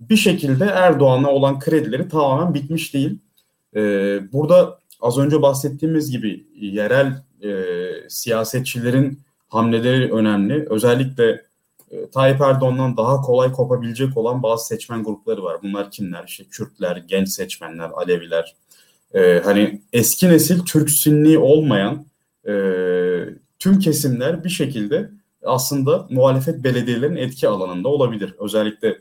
bir 0.00 0.16
şekilde 0.16 0.64
Erdoğan'a 0.64 1.30
olan 1.30 1.58
kredileri 1.58 2.08
tamamen 2.08 2.54
bitmiş 2.54 2.94
değil. 2.94 3.18
E, 3.76 3.80
burada 4.32 4.78
az 5.00 5.18
önce 5.18 5.42
bahsettiğimiz 5.42 6.10
gibi 6.10 6.46
yerel 6.54 7.22
e, 7.42 7.50
siyasetçilerin 8.08 9.20
hamleleri 9.48 10.12
önemli. 10.12 10.66
Özellikle 10.70 11.42
e, 11.90 12.10
Tayyip 12.10 12.40
Erdoğan'dan 12.40 12.96
daha 12.96 13.20
kolay 13.20 13.52
kopabilecek 13.52 14.16
olan 14.16 14.42
bazı 14.42 14.66
seçmen 14.66 15.04
grupları 15.04 15.42
var. 15.42 15.56
Bunlar 15.62 15.90
kimler? 15.90 16.24
İşte 16.26 16.44
Kürtler, 16.44 16.96
genç 16.96 17.28
seçmenler, 17.28 17.90
Aleviler. 17.94 18.56
E, 19.14 19.40
hani 19.44 19.82
eski 19.92 20.28
nesil 20.28 20.64
Türk 20.64 20.90
Sünni 20.90 21.38
olmayan 21.38 22.06
e, 22.48 22.52
tüm 23.58 23.78
kesimler 23.78 24.44
bir 24.44 24.48
şekilde 24.48 25.10
aslında 25.44 26.06
muhalefet 26.10 26.64
belediyelerinin 26.64 27.16
etki 27.16 27.48
alanında 27.48 27.88
olabilir. 27.88 28.34
Özellikle 28.38 28.98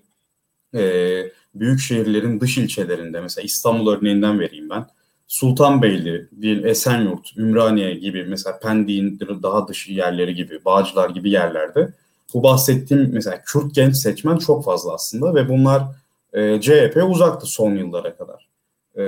e, 0.75 0.81
büyük 1.55 1.79
şehirlerin 1.79 2.39
dış 2.39 2.57
ilçelerinde 2.57 3.21
mesela 3.21 3.45
İstanbul 3.45 3.91
örneğinden 3.91 4.39
vereyim 4.39 4.69
ben. 4.69 4.85
Sultanbeyli, 5.27 6.27
değil 6.31 6.63
Esenyurt, 6.63 7.37
Ümraniye 7.37 7.93
gibi 7.93 8.23
mesela 8.23 8.59
Pendik'in 8.59 9.19
daha 9.43 9.67
dışı 9.67 9.91
yerleri 9.91 10.35
gibi, 10.35 10.65
Bağcılar 10.65 11.09
gibi 11.09 11.29
yerlerde 11.29 11.93
bu 12.35 12.43
bahsettiğim 12.43 13.09
mesela 13.13 13.41
Kürt 13.45 13.75
genç 13.75 13.95
seçmen 13.95 14.37
çok 14.37 14.65
fazla 14.65 14.93
aslında 14.93 15.35
ve 15.35 15.49
bunlar 15.49 15.83
e, 16.33 16.61
CHP 16.61 17.03
uzaktı 17.09 17.45
son 17.45 17.75
yıllara 17.75 18.15
kadar. 18.17 18.49
E, 18.97 19.05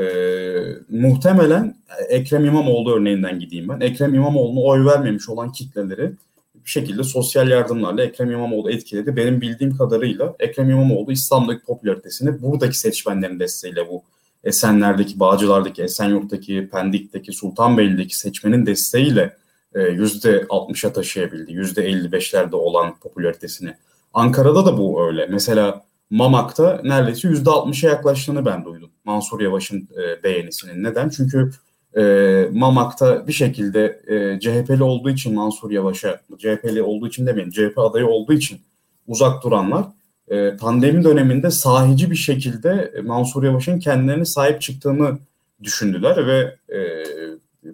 muhtemelen 0.89 1.75
Ekrem 2.09 2.45
İmamoğlu 2.45 2.95
örneğinden 2.95 3.39
gideyim 3.39 3.69
ben. 3.69 3.79
Ekrem 3.79 4.13
İmamoğlu'na 4.13 4.59
oy 4.59 4.85
vermemiş 4.85 5.29
olan 5.29 5.51
kitleleri 5.51 6.11
bir 6.55 6.69
şekilde 6.69 7.03
sosyal 7.03 7.49
yardımlarla 7.49 8.03
Ekrem 8.03 8.31
İmamoğlu 8.31 8.71
etkiledi. 8.71 9.15
Benim 9.15 9.41
bildiğim 9.41 9.77
kadarıyla 9.77 10.35
Ekrem 10.39 10.69
İmamoğlu 10.69 11.11
İstanbul'daki 11.11 11.63
popülaritesini 11.65 12.41
buradaki 12.41 12.79
seçmenlerin 12.79 13.39
desteğiyle 13.39 13.89
bu 13.89 14.03
Esenler'deki, 14.43 15.19
Bağcılar'daki, 15.19 15.83
Esenyurt'taki, 15.83 16.69
Pendik'teki, 16.71 17.33
Sultanbeyli'deki 17.33 18.19
seçmenin 18.19 18.65
desteğiyle 18.65 19.37
%60'a 19.79 20.89
e, 20.89 20.93
taşıyabildi. 20.93 21.51
%55'lerde 21.51 22.55
olan 22.55 22.99
popülaritesini. 22.99 23.73
Ankara'da 24.13 24.65
da 24.65 24.77
bu 24.77 25.07
öyle. 25.07 25.25
Mesela 25.25 25.85
Mamak'ta 26.09 26.81
neredeyse 26.83 27.27
%60'a 27.27 27.89
yaklaştığını 27.89 28.45
ben 28.45 28.65
duydum. 28.65 28.89
Mansur 29.05 29.41
Yavaş'ın 29.41 29.87
e, 29.97 30.23
beğenisinin. 30.23 30.83
Neden? 30.83 31.09
Çünkü 31.09 31.51
e, 31.97 32.03
Mamak'ta 32.51 33.27
bir 33.27 33.33
şekilde 33.33 34.01
e, 34.07 34.39
CHP'li 34.39 34.83
olduğu 34.83 35.09
için 35.09 35.35
Mansur 35.35 35.71
Yavaş'a, 35.71 36.21
CHP'li 36.37 36.81
olduğu 36.81 37.07
için 37.07 37.27
demeyin, 37.27 37.49
CHP 37.49 37.77
adayı 37.77 38.07
olduğu 38.07 38.33
için 38.33 38.59
uzak 39.07 39.43
duranlar 39.43 39.85
e, 40.27 40.57
pandemi 40.57 41.03
döneminde 41.03 41.51
sahici 41.51 42.11
bir 42.11 42.15
şekilde 42.15 42.93
Mansur 43.03 43.43
Yavaş'ın 43.43 43.79
kendilerine 43.79 44.25
sahip 44.25 44.61
çıktığını 44.61 45.17
düşündüler 45.63 46.27
ve 46.27 46.55
e, 46.75 46.79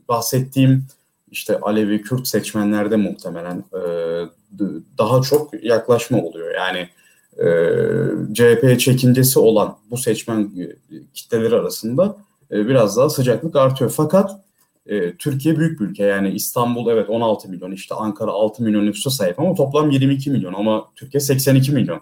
bahsettiğim 0.09 0.85
işte 1.33 1.59
Alevi 1.59 2.01
Kürt 2.01 2.27
seçmenlerde 2.27 2.95
muhtemelen 2.95 3.63
e, 3.73 3.81
daha 4.97 5.21
çok 5.21 5.63
yaklaşma 5.63 6.21
oluyor. 6.21 6.55
Yani 6.55 6.89
e, 7.37 7.45
CHP'ye 8.33 8.77
çekincesi 8.77 9.39
olan 9.39 9.77
bu 9.91 9.97
seçmen 9.97 10.51
kitleleri 11.13 11.55
arasında 11.55 12.17
e, 12.51 12.67
biraz 12.67 12.97
daha 12.97 13.09
sıcaklık 13.09 13.55
artıyor. 13.55 13.93
Fakat 13.97 14.31
e, 14.85 15.15
Türkiye 15.15 15.57
büyük 15.57 15.79
bir 15.79 15.85
ülke 15.85 16.03
yani 16.03 16.29
İstanbul 16.31 16.91
evet 16.91 17.09
16 17.09 17.49
milyon 17.49 17.71
işte 17.71 17.95
Ankara 17.95 18.31
6 18.31 18.63
milyon 18.63 18.85
nüfusa 18.85 19.09
sahip 19.09 19.39
ama 19.39 19.55
toplam 19.55 19.91
22 19.91 20.31
milyon 20.31 20.53
ama 20.53 20.85
Türkiye 20.95 21.21
82 21.21 21.71
milyon. 21.71 22.01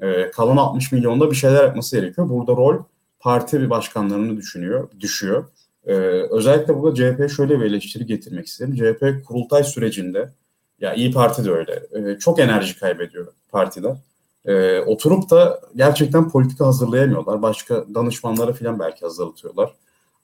E, 0.00 0.30
kalan 0.30 0.56
60 0.56 0.92
milyonda 0.92 1.30
bir 1.30 1.36
şeyler 1.36 1.64
yapması 1.64 1.96
gerekiyor. 1.96 2.28
Burada 2.28 2.52
rol 2.52 2.76
parti 3.20 3.70
başkanlarını 3.70 4.36
düşünüyor, 4.36 4.88
düşüyor. 5.00 5.44
Ee, 5.88 5.92
özellikle 6.30 6.74
burada 6.74 6.94
CHP 6.94 7.30
şöyle 7.36 7.60
bir 7.60 7.64
eleştiri 7.64 8.06
getirmek 8.06 8.46
istedim. 8.46 8.74
CHP 8.76 9.26
kurultay 9.26 9.64
sürecinde 9.64 10.32
ya 10.80 10.94
İyi 10.94 11.12
Parti 11.12 11.44
de 11.44 11.50
öyle. 11.50 11.82
E, 11.92 12.18
çok 12.18 12.38
enerji 12.38 12.78
kaybediyor 12.78 13.26
partiler. 13.50 13.96
E, 14.44 14.80
oturup 14.80 15.30
da 15.30 15.60
gerçekten 15.76 16.30
politika 16.30 16.66
hazırlayamıyorlar. 16.66 17.42
Başka 17.42 17.84
danışmanlara 17.94 18.52
falan 18.52 18.78
belki 18.78 19.00
hazırlatıyorlar. 19.00 19.70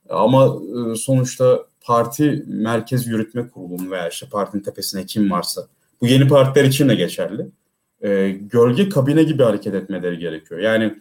Ama 0.08 0.46
e, 0.46 0.96
sonuçta 0.96 1.64
parti 1.80 2.44
merkez 2.46 3.06
yürütme 3.06 3.48
kurulunun 3.48 3.90
veya 3.90 4.08
işte 4.08 4.26
partinin 4.28 4.62
tepesine 4.62 5.06
kim 5.06 5.30
varsa 5.30 5.66
bu 6.00 6.06
yeni 6.06 6.28
partiler 6.28 6.64
için 6.64 6.88
de 6.88 6.94
geçerli. 6.94 7.46
E, 8.02 8.30
gölge 8.30 8.88
kabine 8.88 9.22
gibi 9.22 9.42
hareket 9.42 9.74
etmeleri 9.74 10.18
gerekiyor. 10.18 10.60
Yani 10.60 10.94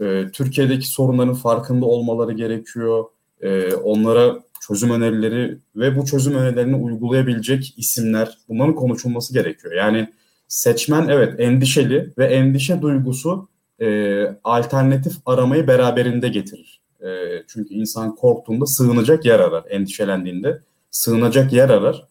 e, 0.00 0.30
Türkiye'deki 0.32 0.86
sorunların 0.88 1.34
farkında 1.34 1.86
olmaları 1.86 2.32
gerekiyor. 2.32 3.04
E, 3.40 3.74
onlara 3.74 4.36
çözüm 4.60 4.90
önerileri 4.90 5.58
ve 5.76 5.96
bu 5.96 6.04
çözüm 6.04 6.34
önerilerini 6.34 6.76
uygulayabilecek 6.76 7.74
isimler 7.76 8.38
bunların 8.48 8.74
konuşulması 8.74 9.34
gerekiyor. 9.34 9.74
Yani 9.74 10.08
seçmen 10.48 11.08
evet 11.08 11.40
endişeli 11.40 12.12
ve 12.18 12.26
endişe 12.26 12.82
duygusu 12.82 13.48
e, 13.80 14.20
alternatif 14.44 15.12
aramayı 15.26 15.66
beraberinde 15.66 16.28
getirir. 16.28 16.80
E, 17.00 17.06
çünkü 17.48 17.74
insan 17.74 18.14
korktuğunda 18.14 18.66
sığınacak 18.66 19.24
yer 19.24 19.40
arar, 19.40 19.64
endişelendiğinde 19.70 20.60
sığınacak 20.90 21.52
yer 21.52 21.68
arar. 21.68 22.04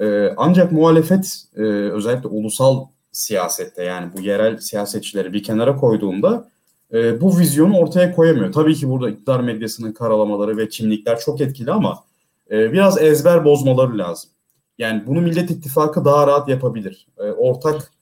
E, 0.00 0.34
ancak 0.36 0.72
muhalefet 0.72 1.44
e, 1.56 1.62
özellikle 1.62 2.28
ulusal 2.28 2.86
siyasette 3.12 3.84
yani 3.84 4.10
bu 4.16 4.20
yerel 4.20 4.58
siyasetçileri 4.58 5.32
bir 5.32 5.42
kenara 5.42 5.76
koyduğunda 5.76 6.48
e, 6.92 7.20
bu 7.20 7.38
vizyonu 7.38 7.78
ortaya 7.78 8.12
koyamıyor. 8.12 8.52
Tabii 8.52 8.74
ki 8.74 8.88
burada 8.88 9.10
iktidar 9.10 9.40
medyasının 9.40 9.92
karalamaları 9.92 10.56
ve 10.56 10.68
kimlikler 10.68 11.18
çok 11.18 11.40
etkili 11.40 11.72
ama 11.72 12.04
e, 12.50 12.72
biraz 12.72 13.02
ezber 13.02 13.44
bozmaları 13.44 13.98
lazım. 13.98 14.30
Yani 14.78 15.06
bunu 15.06 15.20
Millet 15.20 15.50
İttifakı 15.50 16.04
daha 16.04 16.26
rahat 16.26 16.48
yapabilir. 16.48 17.06
E, 17.18 17.22
ortak 17.22 17.92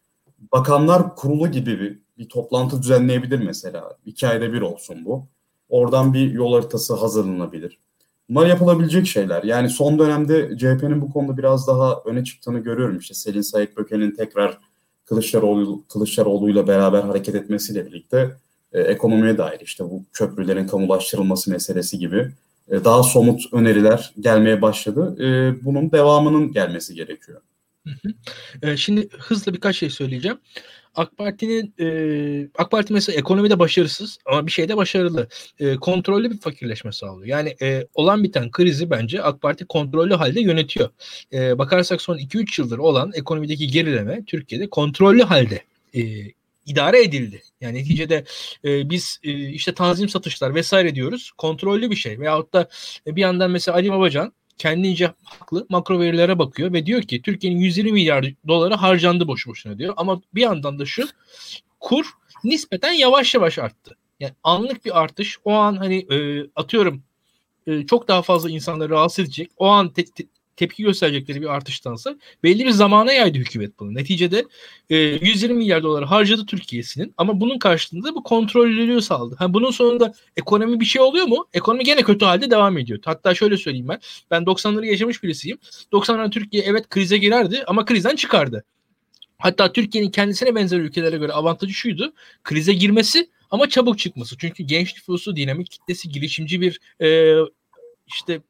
bakanlar 0.52 1.16
kurulu 1.16 1.50
gibi 1.50 1.80
bir, 1.80 1.98
bir 2.18 2.28
toplantı 2.28 2.82
düzenleyebilir 2.82 3.38
mesela. 3.38 3.96
İki 4.06 4.28
ayda 4.28 4.52
bir 4.52 4.60
olsun 4.60 5.04
bu. 5.04 5.26
Oradan 5.68 6.14
bir 6.14 6.30
yol 6.30 6.54
haritası 6.54 6.94
hazırlanabilir. 6.94 7.78
Bunlar 8.28 8.46
yapılabilecek 8.46 9.06
şeyler. 9.06 9.42
Yani 9.42 9.70
son 9.70 9.98
dönemde 9.98 10.56
CHP'nin 10.58 11.00
bu 11.00 11.12
konuda 11.12 11.36
biraz 11.36 11.66
daha 11.66 12.02
öne 12.04 12.24
çıktığını 12.24 12.58
görüyorum. 12.58 12.98
İşte 12.98 13.14
Selin 13.14 13.40
Sayık 13.40 13.76
tekrar 14.16 14.58
Kılıçdaroğlu, 15.04 15.84
Kılıçdaroğlu'yla 15.88 16.68
beraber 16.68 17.02
hareket 17.02 17.34
etmesiyle 17.34 17.86
birlikte 17.86 18.36
e, 18.72 18.80
ekonomiye 18.80 19.38
dair 19.38 19.60
işte 19.60 19.84
bu 19.84 20.04
köprülerin 20.12 20.66
kamulaştırılması 20.66 21.50
meselesi 21.50 21.98
gibi 21.98 22.28
e, 22.70 22.84
daha 22.84 23.02
somut 23.02 23.42
öneriler 23.52 24.12
gelmeye 24.20 24.62
başladı. 24.62 25.16
E, 25.24 25.54
bunun 25.64 25.92
devamının 25.92 26.52
gelmesi 26.52 26.94
gerekiyor. 26.94 27.40
E, 28.62 28.76
şimdi 28.76 29.08
hızlı 29.18 29.54
birkaç 29.54 29.76
şey 29.76 29.90
söyleyeceğim. 29.90 30.38
AK 30.94 31.16
Parti'nin 31.16 31.74
e, 31.80 32.48
AK 32.58 32.70
Parti 32.70 32.92
mesela 32.92 33.18
ekonomide 33.18 33.58
başarısız 33.58 34.18
ama 34.26 34.46
bir 34.46 34.50
şeyde 34.50 34.76
başarılı. 34.76 35.28
E, 35.58 35.76
kontrollü 35.76 36.30
bir 36.30 36.38
fakirleşme 36.38 36.92
sağlıyor. 36.92 37.26
Yani 37.26 37.56
e, 37.62 37.86
olan 37.94 38.24
biten 38.24 38.50
krizi 38.50 38.90
bence 38.90 39.22
AK 39.22 39.40
Parti 39.40 39.66
kontrollü 39.66 40.14
halde 40.14 40.40
yönetiyor. 40.40 40.88
E, 41.32 41.58
bakarsak 41.58 42.02
son 42.02 42.18
2-3 42.18 42.60
yıldır 42.60 42.78
olan 42.78 43.12
ekonomideki 43.14 43.66
gerileme 43.66 44.24
Türkiye'de 44.24 44.70
kontrollü 44.70 45.22
halde 45.22 45.62
e, 45.94 46.00
idare 46.68 47.02
edildi. 47.02 47.42
Yani 47.60 47.78
neticede 47.78 48.24
e, 48.64 48.90
biz 48.90 49.20
e, 49.22 49.48
işte 49.48 49.74
tanzim 49.74 50.08
satışlar 50.08 50.54
vesaire 50.54 50.94
diyoruz. 50.94 51.30
Kontrollü 51.38 51.90
bir 51.90 51.96
şey. 51.96 52.20
Veyahut 52.20 52.52
da 52.52 52.68
e, 53.06 53.16
bir 53.16 53.20
yandan 53.20 53.50
mesela 53.50 53.76
Ali 53.76 53.90
Babacan 53.90 54.32
kendince 54.58 55.12
haklı 55.24 55.66
makro 55.68 56.00
verilere 56.00 56.38
bakıyor 56.38 56.72
ve 56.72 56.86
diyor 56.86 57.02
ki 57.02 57.22
Türkiye'nin 57.22 57.58
120 57.58 57.92
milyar 57.92 58.26
doları 58.48 58.74
harcandı 58.74 59.28
boş 59.28 59.46
boşuna 59.46 59.78
diyor. 59.78 59.94
Ama 59.96 60.22
bir 60.34 60.42
yandan 60.42 60.78
da 60.78 60.86
şu 60.86 61.08
kur 61.80 62.06
nispeten 62.44 62.92
yavaş 62.92 63.34
yavaş 63.34 63.58
arttı. 63.58 63.96
Yani 64.20 64.32
anlık 64.42 64.84
bir 64.84 65.00
artış 65.00 65.38
o 65.44 65.52
an 65.52 65.76
hani 65.76 66.06
e, 66.10 66.46
atıyorum 66.56 67.02
e, 67.66 67.86
çok 67.86 68.08
daha 68.08 68.22
fazla 68.22 68.50
insanları 68.50 68.90
rahatsız 68.90 69.24
edecek. 69.24 69.50
O 69.56 69.66
an 69.66 69.92
te- 69.92 70.04
te- 70.04 70.26
tepki 70.58 70.82
gösterecekleri 70.82 71.42
bir 71.42 71.46
artıştansa 71.46 72.16
belli 72.42 72.66
bir 72.66 72.70
zamana 72.70 73.12
yaydı 73.12 73.38
hükümet 73.38 73.78
bunu. 73.80 73.94
Neticede 73.94 74.44
e, 74.90 74.96
120 74.96 75.54
milyar 75.54 75.82
dolar 75.82 76.04
harcadı 76.04 76.46
Türkiye'sinin 76.46 77.14
ama 77.16 77.40
bunun 77.40 77.58
karşılığında 77.58 78.14
bu 78.14 78.22
kontrollülüğü 78.22 79.02
sağladı. 79.02 79.36
Ha, 79.38 79.54
bunun 79.54 79.70
sonunda 79.70 80.14
ekonomi 80.36 80.80
bir 80.80 80.84
şey 80.84 81.02
oluyor 81.02 81.26
mu? 81.26 81.46
Ekonomi 81.52 81.84
gene 81.84 82.02
kötü 82.02 82.24
halde 82.24 82.50
devam 82.50 82.78
ediyor. 82.78 82.98
Hatta 83.04 83.34
şöyle 83.34 83.56
söyleyeyim 83.56 83.88
ben. 83.88 84.00
Ben 84.30 84.42
90'ları 84.42 84.86
yaşamış 84.86 85.22
birisiyim. 85.22 85.58
90'larda 85.92 86.30
Türkiye 86.30 86.62
evet 86.62 86.88
krize 86.88 87.18
girerdi 87.18 87.64
ama 87.66 87.84
krizden 87.84 88.16
çıkardı. 88.16 88.64
Hatta 89.38 89.72
Türkiye'nin 89.72 90.10
kendisine 90.10 90.54
benzer 90.54 90.78
ülkelere 90.78 91.16
göre 91.16 91.32
avantajı 91.32 91.72
şuydu. 91.72 92.12
Krize 92.44 92.72
girmesi 92.72 93.30
ama 93.50 93.68
çabuk 93.68 93.98
çıkması. 93.98 94.38
Çünkü 94.38 94.62
genç 94.62 94.94
nüfusu, 94.94 95.36
dinamik 95.36 95.70
kitlesi, 95.70 96.08
girişimci 96.08 96.60
bir 96.60 96.80
e, 97.00 97.36
işte 98.08 98.42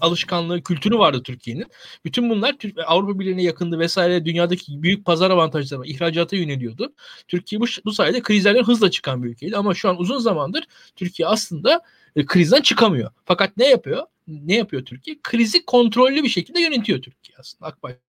alışkanlığı, 0.00 0.62
kültürü 0.62 0.98
vardı 0.98 1.22
Türkiye'nin. 1.24 1.66
Bütün 2.04 2.30
bunlar 2.30 2.56
Avrupa 2.86 3.20
Birliği'ne 3.20 3.42
yakındı 3.42 3.78
vesaire 3.78 4.24
dünyadaki 4.24 4.82
büyük 4.82 5.04
pazar 5.04 5.30
avantajları 5.30 5.80
var. 5.80 5.86
ihracata 5.86 6.36
yöneliyordu. 6.36 6.92
Türkiye 7.28 7.60
bu, 7.60 7.64
bu 7.84 7.92
sayede 7.92 8.22
krizlerden 8.22 8.64
hızla 8.64 8.90
çıkan 8.90 9.22
bir 9.22 9.28
ülkeydi 9.28 9.56
ama 9.56 9.74
şu 9.74 9.88
an 9.88 9.98
uzun 10.00 10.18
zamandır 10.18 10.64
Türkiye 10.96 11.28
aslında 11.28 11.80
e, 12.16 12.26
krizden 12.26 12.62
çıkamıyor. 12.62 13.10
Fakat 13.24 13.56
ne 13.56 13.68
yapıyor? 13.68 14.02
Ne 14.28 14.56
yapıyor 14.56 14.84
Türkiye? 14.84 15.16
Krizi 15.22 15.64
kontrollü 15.64 16.22
bir 16.22 16.28
şekilde 16.28 16.60
yönetiyor 16.60 17.02
Türkiye 17.02 17.38
aslında. 17.38 17.66
AK 17.66 17.82
Parti 17.82 18.11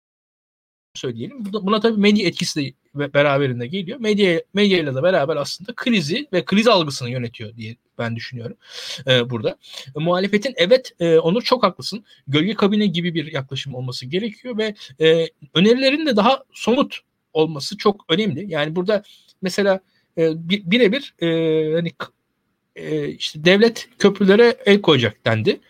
söyleyelim. 0.94 1.44
Buna 1.52 1.80
tabii 1.80 2.00
medya 2.00 2.28
etkisi 2.28 2.60
de 2.60 3.14
beraberinde 3.14 3.66
geliyor. 3.66 4.00
Medya 4.00 4.42
medyayla 4.54 4.94
da 4.94 5.02
beraber 5.02 5.36
aslında 5.36 5.72
krizi 5.76 6.28
ve 6.32 6.44
kriz 6.44 6.68
algısını 6.68 7.10
yönetiyor 7.10 7.56
diye 7.56 7.76
ben 7.98 8.16
düşünüyorum 8.16 8.56
e, 9.06 9.30
burada. 9.30 9.56
E, 9.96 10.00
muhalefetin 10.00 10.54
evet 10.56 10.92
e, 11.00 11.18
Onur 11.18 11.42
çok 11.42 11.62
haklısın. 11.62 12.04
Gölge 12.28 12.54
kabine 12.54 12.86
gibi 12.86 13.14
bir 13.14 13.32
yaklaşım 13.32 13.74
olması 13.74 14.06
gerekiyor 14.06 14.58
ve 14.58 14.74
e, 15.00 15.28
önerilerin 15.54 16.06
de 16.06 16.16
daha 16.16 16.44
somut 16.52 16.98
olması 17.32 17.76
çok 17.76 18.04
önemli. 18.08 18.44
Yani 18.48 18.76
burada 18.76 19.02
mesela 19.42 19.80
e, 20.18 20.32
birebir 20.48 21.14
e, 21.22 21.26
hani 21.74 21.92
e, 22.76 23.08
işte 23.08 23.44
devlet 23.44 23.88
köprülere 23.98 24.56
el 24.66 24.80
koyacak 24.80 25.26
dendi. 25.26 25.60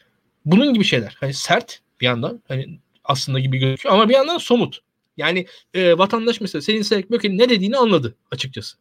Bunun 0.44 0.74
gibi 0.74 0.84
şeyler. 0.84 1.16
Hani 1.20 1.34
sert 1.34 1.80
bir 2.00 2.06
yandan 2.06 2.42
hani 2.48 2.78
aslında 3.04 3.40
gibi 3.40 3.58
gözüküyor 3.58 3.94
ama 3.94 4.08
bir 4.08 4.14
yandan 4.14 4.38
somut. 4.38 4.80
Yani 5.20 5.46
e, 5.74 5.98
vatandaş 5.98 6.40
mesela 6.40 6.62
Selin 6.62 6.82
Selek 6.82 7.10
Böke'nin 7.10 7.38
ne 7.38 7.48
dediğini 7.48 7.76
anladı 7.76 8.16
açıkçası. 8.30 8.76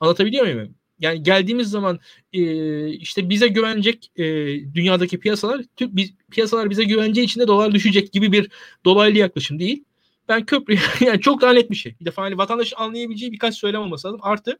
Anlatabiliyor 0.00 0.44
muyum? 0.44 0.74
Yani 1.00 1.22
geldiğimiz 1.22 1.70
zaman 1.70 2.00
e, 2.32 2.88
işte 2.88 3.28
bize 3.30 3.48
güvenecek 3.48 4.10
e, 4.16 4.24
dünyadaki 4.74 5.20
piyasalar 5.20 5.62
Türk 5.76 5.96
biz, 5.96 6.12
piyasalar 6.30 6.70
bize 6.70 6.84
güveneceği 6.84 7.24
için 7.24 7.40
de 7.40 7.48
dolar 7.48 7.74
düşecek 7.74 8.12
gibi 8.12 8.32
bir 8.32 8.50
dolaylı 8.84 9.18
yaklaşım 9.18 9.58
değil. 9.58 9.84
Ben 10.28 10.46
köprü 10.46 10.78
yani 11.00 11.20
çok 11.20 11.40
daha 11.40 11.52
net 11.52 11.70
bir 11.70 11.76
şey. 11.76 11.94
Bir 12.00 12.04
defa 12.04 12.22
hani 12.22 12.38
vatandaş 12.38 12.72
anlayabileceği 12.76 13.32
birkaç 13.32 13.54
söylem 13.54 13.80
olması 13.80 14.08
lazım. 14.08 14.20
Artı 14.22 14.58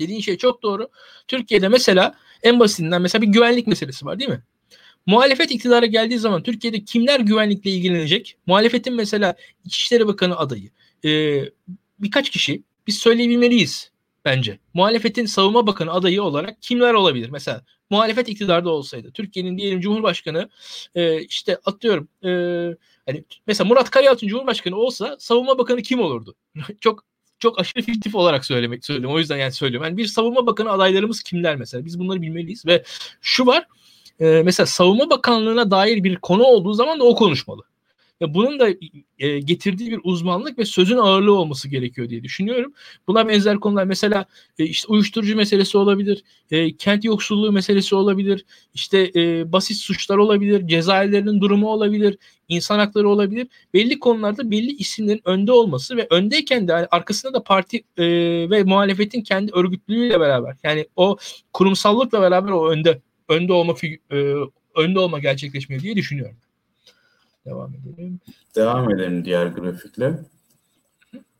dediğin 0.00 0.20
şey 0.20 0.36
çok 0.36 0.62
doğru. 0.62 0.88
Türkiye'de 1.28 1.68
mesela 1.68 2.14
en 2.42 2.60
basitinden 2.60 3.02
mesela 3.02 3.22
bir 3.22 3.26
güvenlik 3.26 3.66
meselesi 3.66 4.06
var 4.06 4.18
değil 4.18 4.30
mi? 4.30 4.42
Muhalefet 5.06 5.50
iktidara 5.50 5.86
geldiği 5.86 6.18
zaman 6.18 6.42
Türkiye'de 6.42 6.84
kimler 6.84 7.20
güvenlikle 7.20 7.70
ilgilenecek? 7.70 8.36
Muhalefetin 8.46 8.94
mesela 8.94 9.34
İçişleri 9.64 10.06
Bakanı 10.06 10.36
adayı. 10.36 10.70
Ee, 11.04 11.42
birkaç 11.98 12.30
kişi 12.30 12.62
biz 12.86 12.98
söyleyebilmeliyiz 12.98 13.90
bence. 14.24 14.58
Muhalefetin 14.74 15.26
savunma 15.26 15.66
bakanı 15.66 15.92
adayı 15.92 16.22
olarak 16.22 16.62
kimler 16.62 16.94
olabilir? 16.94 17.28
Mesela 17.28 17.64
muhalefet 17.90 18.28
iktidarda 18.28 18.70
olsaydı 18.70 19.10
Türkiye'nin 19.12 19.58
diyelim 19.58 19.80
Cumhurbaşkanı 19.80 20.48
e, 20.94 21.22
işte 21.22 21.58
atıyorum 21.64 22.08
e, 22.24 22.30
hani 23.06 23.24
mesela 23.46 23.68
Murat 23.68 23.90
Karayalçın 23.90 24.28
Cumhurbaşkanı 24.28 24.76
olsa 24.76 25.16
savunma 25.18 25.58
bakanı 25.58 25.82
kim 25.82 26.00
olurdu? 26.00 26.34
çok 26.80 27.04
çok 27.38 27.60
aşırı 27.60 27.82
fiktif 27.82 28.14
olarak 28.14 28.44
söylemek 28.44 28.84
söylüyorum. 28.84 29.16
O 29.16 29.18
yüzden 29.18 29.36
yani 29.36 29.52
söylüyorum. 29.52 29.88
Yani 29.88 29.96
bir 29.96 30.06
savunma 30.06 30.46
bakanı 30.46 30.70
adaylarımız 30.70 31.22
kimler 31.22 31.56
mesela? 31.56 31.84
Biz 31.84 31.98
bunları 31.98 32.22
bilmeliyiz 32.22 32.66
ve 32.66 32.84
şu 33.20 33.46
var 33.46 33.66
e, 34.20 34.42
mesela 34.44 34.66
Savunma 34.66 35.10
Bakanlığı'na 35.10 35.70
dair 35.70 36.04
bir 36.04 36.16
konu 36.16 36.42
olduğu 36.44 36.74
zaman 36.74 37.00
da 37.00 37.04
o 37.04 37.14
konuşmalı. 37.14 37.62
Ve 38.22 38.34
bunun 38.34 38.58
da 38.58 38.68
e, 39.18 39.40
getirdiği 39.40 39.90
bir 39.90 40.00
uzmanlık 40.04 40.58
ve 40.58 40.64
sözün 40.64 40.96
ağırlığı 40.96 41.38
olması 41.38 41.68
gerekiyor 41.68 42.08
diye 42.08 42.22
düşünüyorum. 42.22 42.72
Buna 43.08 43.28
benzer 43.28 43.60
konular 43.60 43.84
mesela 43.84 44.24
e, 44.58 44.64
işte 44.64 44.88
uyuşturucu 44.88 45.36
meselesi 45.36 45.78
olabilir, 45.78 46.24
e, 46.50 46.76
kent 46.76 47.04
yoksulluğu 47.04 47.52
meselesi 47.52 47.94
olabilir, 47.94 48.44
işte 48.74 49.10
e, 49.16 49.52
basit 49.52 49.76
suçlar 49.76 50.16
olabilir, 50.16 50.66
cezaevlerinin 50.68 51.40
durumu 51.40 51.68
olabilir, 51.68 52.18
insan 52.48 52.78
hakları 52.78 53.08
olabilir. 53.08 53.46
Belli 53.74 53.98
konularda 53.98 54.50
belli 54.50 54.70
isimlerin 54.76 55.22
önde 55.24 55.52
olması 55.52 55.96
ve 55.96 56.06
öndeyken 56.10 56.68
de 56.68 56.72
yani 56.72 56.86
arkasında 56.90 57.34
da 57.34 57.42
parti 57.42 57.84
e, 57.96 58.04
ve 58.50 58.62
muhalefetin 58.62 59.20
kendi 59.22 59.52
örgütlülüğüyle 59.52 60.20
beraber 60.20 60.56
yani 60.62 60.86
o 60.96 61.16
kurumsallıkla 61.52 62.22
beraber 62.22 62.50
o 62.50 62.68
önde 62.68 63.00
önde 63.28 63.52
olma 63.52 63.74
e, 64.10 64.34
önde 64.76 64.98
olma 64.98 65.18
gerçekleşmiyor 65.18 65.82
diye 65.82 65.96
düşünüyorum. 65.96 66.36
Devam 67.46 67.72
edelim. 67.74 68.20
Devam 68.56 68.90
edelim 68.90 69.24
diğer 69.24 69.46
grafikle. 69.46 70.18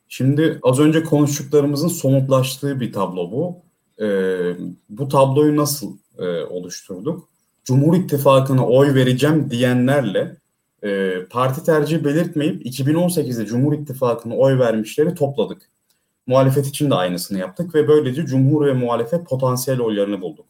Şimdi 0.09 0.61
az 0.63 0.81
önce 0.81 1.05
konuştuklarımızın 1.05 1.89
somutlaştığı 1.89 2.81
bir 2.81 2.93
tablo 2.93 3.31
bu. 3.33 3.63
E, 4.05 4.09
bu 4.89 5.09
tabloyu 5.09 5.57
nasıl 5.57 5.97
e, 6.19 6.25
oluşturduk? 6.43 7.29
Cumhur 7.65 7.97
İttifakı'na 7.97 8.67
oy 8.67 8.95
vereceğim 8.95 9.51
diyenlerle 9.51 10.37
e, 10.83 11.21
parti 11.31 11.65
tercihi 11.65 12.05
belirtmeyip 12.05 12.67
2018'de 12.67 13.47
Cumhur 13.47 13.73
İttifakı'na 13.73 14.35
oy 14.35 14.59
vermişleri 14.59 15.15
topladık. 15.15 15.63
Muhalefet 16.27 16.67
için 16.67 16.91
de 16.91 16.95
aynısını 16.95 17.39
yaptık 17.39 17.75
ve 17.75 17.89
böylece 17.89 18.27
Cumhur 18.27 18.67
ve 18.67 18.73
muhalefet 18.73 19.27
potansiyel 19.27 19.81
oylarını 19.81 20.21
bulduk. 20.21 20.47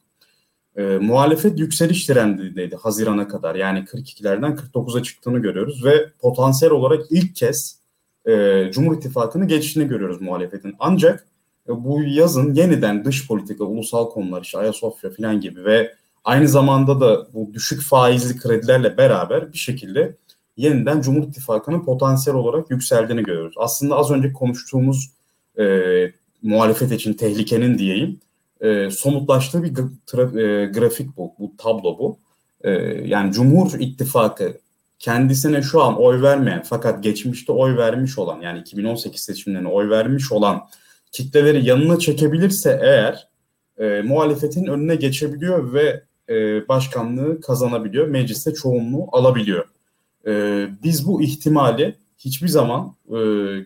E, 0.77 0.83
muhalefet 0.83 1.59
yükseliş 1.59 2.07
trendindeydi 2.07 2.77
Haziran'a 2.77 3.29
kadar. 3.29 3.55
Yani 3.55 3.79
42'lerden 3.79 4.57
49'a 4.57 5.03
çıktığını 5.03 5.39
görüyoruz 5.39 5.85
ve 5.85 6.11
potansiyel 6.21 6.73
olarak 6.73 7.05
ilk 7.11 7.37
kez 7.37 7.79
e, 8.27 8.65
Cumhur 8.73 8.97
İttifakı'nı 8.97 9.45
geçtiğini 9.49 9.89
görüyoruz 9.89 10.21
muhalefetin. 10.21 10.77
Ancak 10.79 11.27
e, 11.69 11.85
bu 11.85 12.03
yazın 12.03 12.55
yeniden 12.55 13.05
dış 13.05 13.29
politika, 13.29 13.65
ulusal 13.65 14.11
konular, 14.11 14.43
işte 14.43 14.59
Ayasofya 14.59 15.11
falan 15.11 15.41
gibi 15.41 15.65
ve 15.65 15.95
aynı 16.25 16.49
zamanda 16.49 17.01
da 17.01 17.27
bu 17.35 17.55
düşük 17.55 17.83
faizli 17.83 18.39
kredilerle 18.41 18.97
beraber 18.97 19.53
bir 19.53 19.59
şekilde 19.59 20.17
yeniden 20.57 21.01
Cumhur 21.01 21.29
İttifakı'nın 21.29 21.85
potansiyel 21.85 22.39
olarak 22.39 22.71
yükseldiğini 22.71 23.23
görüyoruz. 23.23 23.55
Aslında 23.59 23.97
az 23.97 24.11
önce 24.11 24.33
konuştuğumuz 24.33 25.11
e, 25.59 25.65
muhalefet 26.43 26.93
için 26.93 27.15
tehlikenin 27.15 27.79
diyeyim 27.79 28.21
e, 28.65 28.91
somutlaştığı 28.91 29.63
bir 29.63 29.75
gra- 29.75 30.41
e, 30.41 30.67
grafik 30.67 31.17
bu, 31.17 31.33
bu 31.39 31.53
tablo 31.59 31.99
bu. 31.99 32.19
E, 32.61 32.71
yani 33.07 33.33
Cumhur 33.33 33.79
İttifakı 33.79 34.59
kendisine 34.99 35.63
şu 35.63 35.83
an 35.83 36.01
oy 36.01 36.23
vermeyen 36.23 36.63
fakat 36.67 37.03
geçmişte 37.03 37.53
oy 37.53 37.77
vermiş 37.77 38.19
olan 38.19 38.41
yani 38.41 38.59
2018 38.59 39.21
seçimlerine 39.21 39.69
oy 39.69 39.91
vermiş 39.91 40.33
olan 40.33 40.63
kitleleri 41.13 41.67
yanına 41.67 41.99
çekebilirse 41.99 42.81
eğer 42.83 43.29
e, 43.79 44.03
muhalefetin 44.03 44.67
önüne 44.67 44.95
geçebiliyor 44.97 45.73
ve 45.73 46.03
e, 46.29 46.69
başkanlığı 46.69 47.41
kazanabiliyor. 47.41 48.09
Mecliste 48.09 48.55
çoğunluğu 48.55 49.09
alabiliyor. 49.13 49.65
E, 50.27 50.33
biz 50.83 51.07
bu 51.07 51.23
ihtimali 51.23 51.95
hiçbir 52.19 52.49
zaman 52.49 52.95
e, 53.09 53.19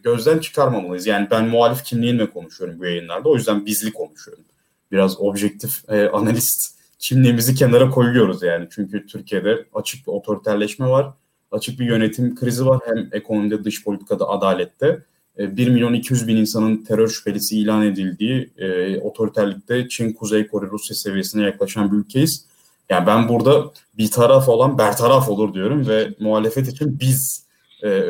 gözden 0.05 0.39
çıkarmamalıyız. 0.39 1.07
Yani 1.07 1.29
ben 1.31 1.49
muhalif 1.49 1.85
kimliğimle 1.85 2.31
konuşuyorum 2.31 2.79
bu 2.79 2.85
yayınlarda. 2.85 3.29
O 3.29 3.35
yüzden 3.35 3.67
bizli 3.67 3.93
konuşuyorum. 3.93 4.45
Biraz 4.93 5.21
objektif 5.21 5.89
e, 5.89 6.09
analist 6.09 6.79
kimliğimizi 6.99 7.55
kenara 7.55 7.91
koyuyoruz 7.91 8.43
yani. 8.43 8.69
Çünkü 8.71 9.07
Türkiye'de 9.07 9.65
açık 9.75 10.07
bir 10.07 10.13
otoriterleşme 10.13 10.87
var. 10.87 11.13
Açık 11.51 11.81
bir 11.81 11.87
yönetim 11.87 12.35
krizi 12.35 12.67
var. 12.67 12.81
Hem 12.87 13.09
ekonomide, 13.13 13.65
dış 13.65 13.85
politikada, 13.85 14.29
adalette. 14.29 15.03
1 15.39 15.67
e, 15.67 15.71
milyon 15.71 15.93
200 15.93 16.29
bin 16.29 16.37
insanın 16.37 16.85
terör 16.85 17.09
şüphelisi 17.09 17.59
ilan 17.59 17.83
edildiği 17.83 18.51
e, 18.59 18.99
otoriterlikte 18.99 19.89
Çin, 19.89 20.13
Kuzey 20.13 20.47
Kore, 20.47 20.67
Rusya 20.67 20.97
seviyesine 20.97 21.43
yaklaşan 21.43 21.93
bir 21.93 21.97
ülkeyiz. 21.97 22.47
Yani 22.91 23.07
ben 23.07 23.29
burada 23.29 23.73
bir 23.99 24.11
taraf 24.11 24.49
olan 24.49 24.79
bertaraf 24.79 25.29
olur 25.29 25.55
diyorum 25.55 25.89
ve 25.89 26.15
muhalefet 26.21 26.69
için 26.69 27.01
biz 27.01 27.47
e, 27.85 27.91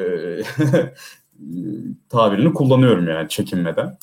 tabirini 2.08 2.52
kullanıyorum 2.52 3.08
yani 3.08 3.28
çekinmeden. 3.28 3.98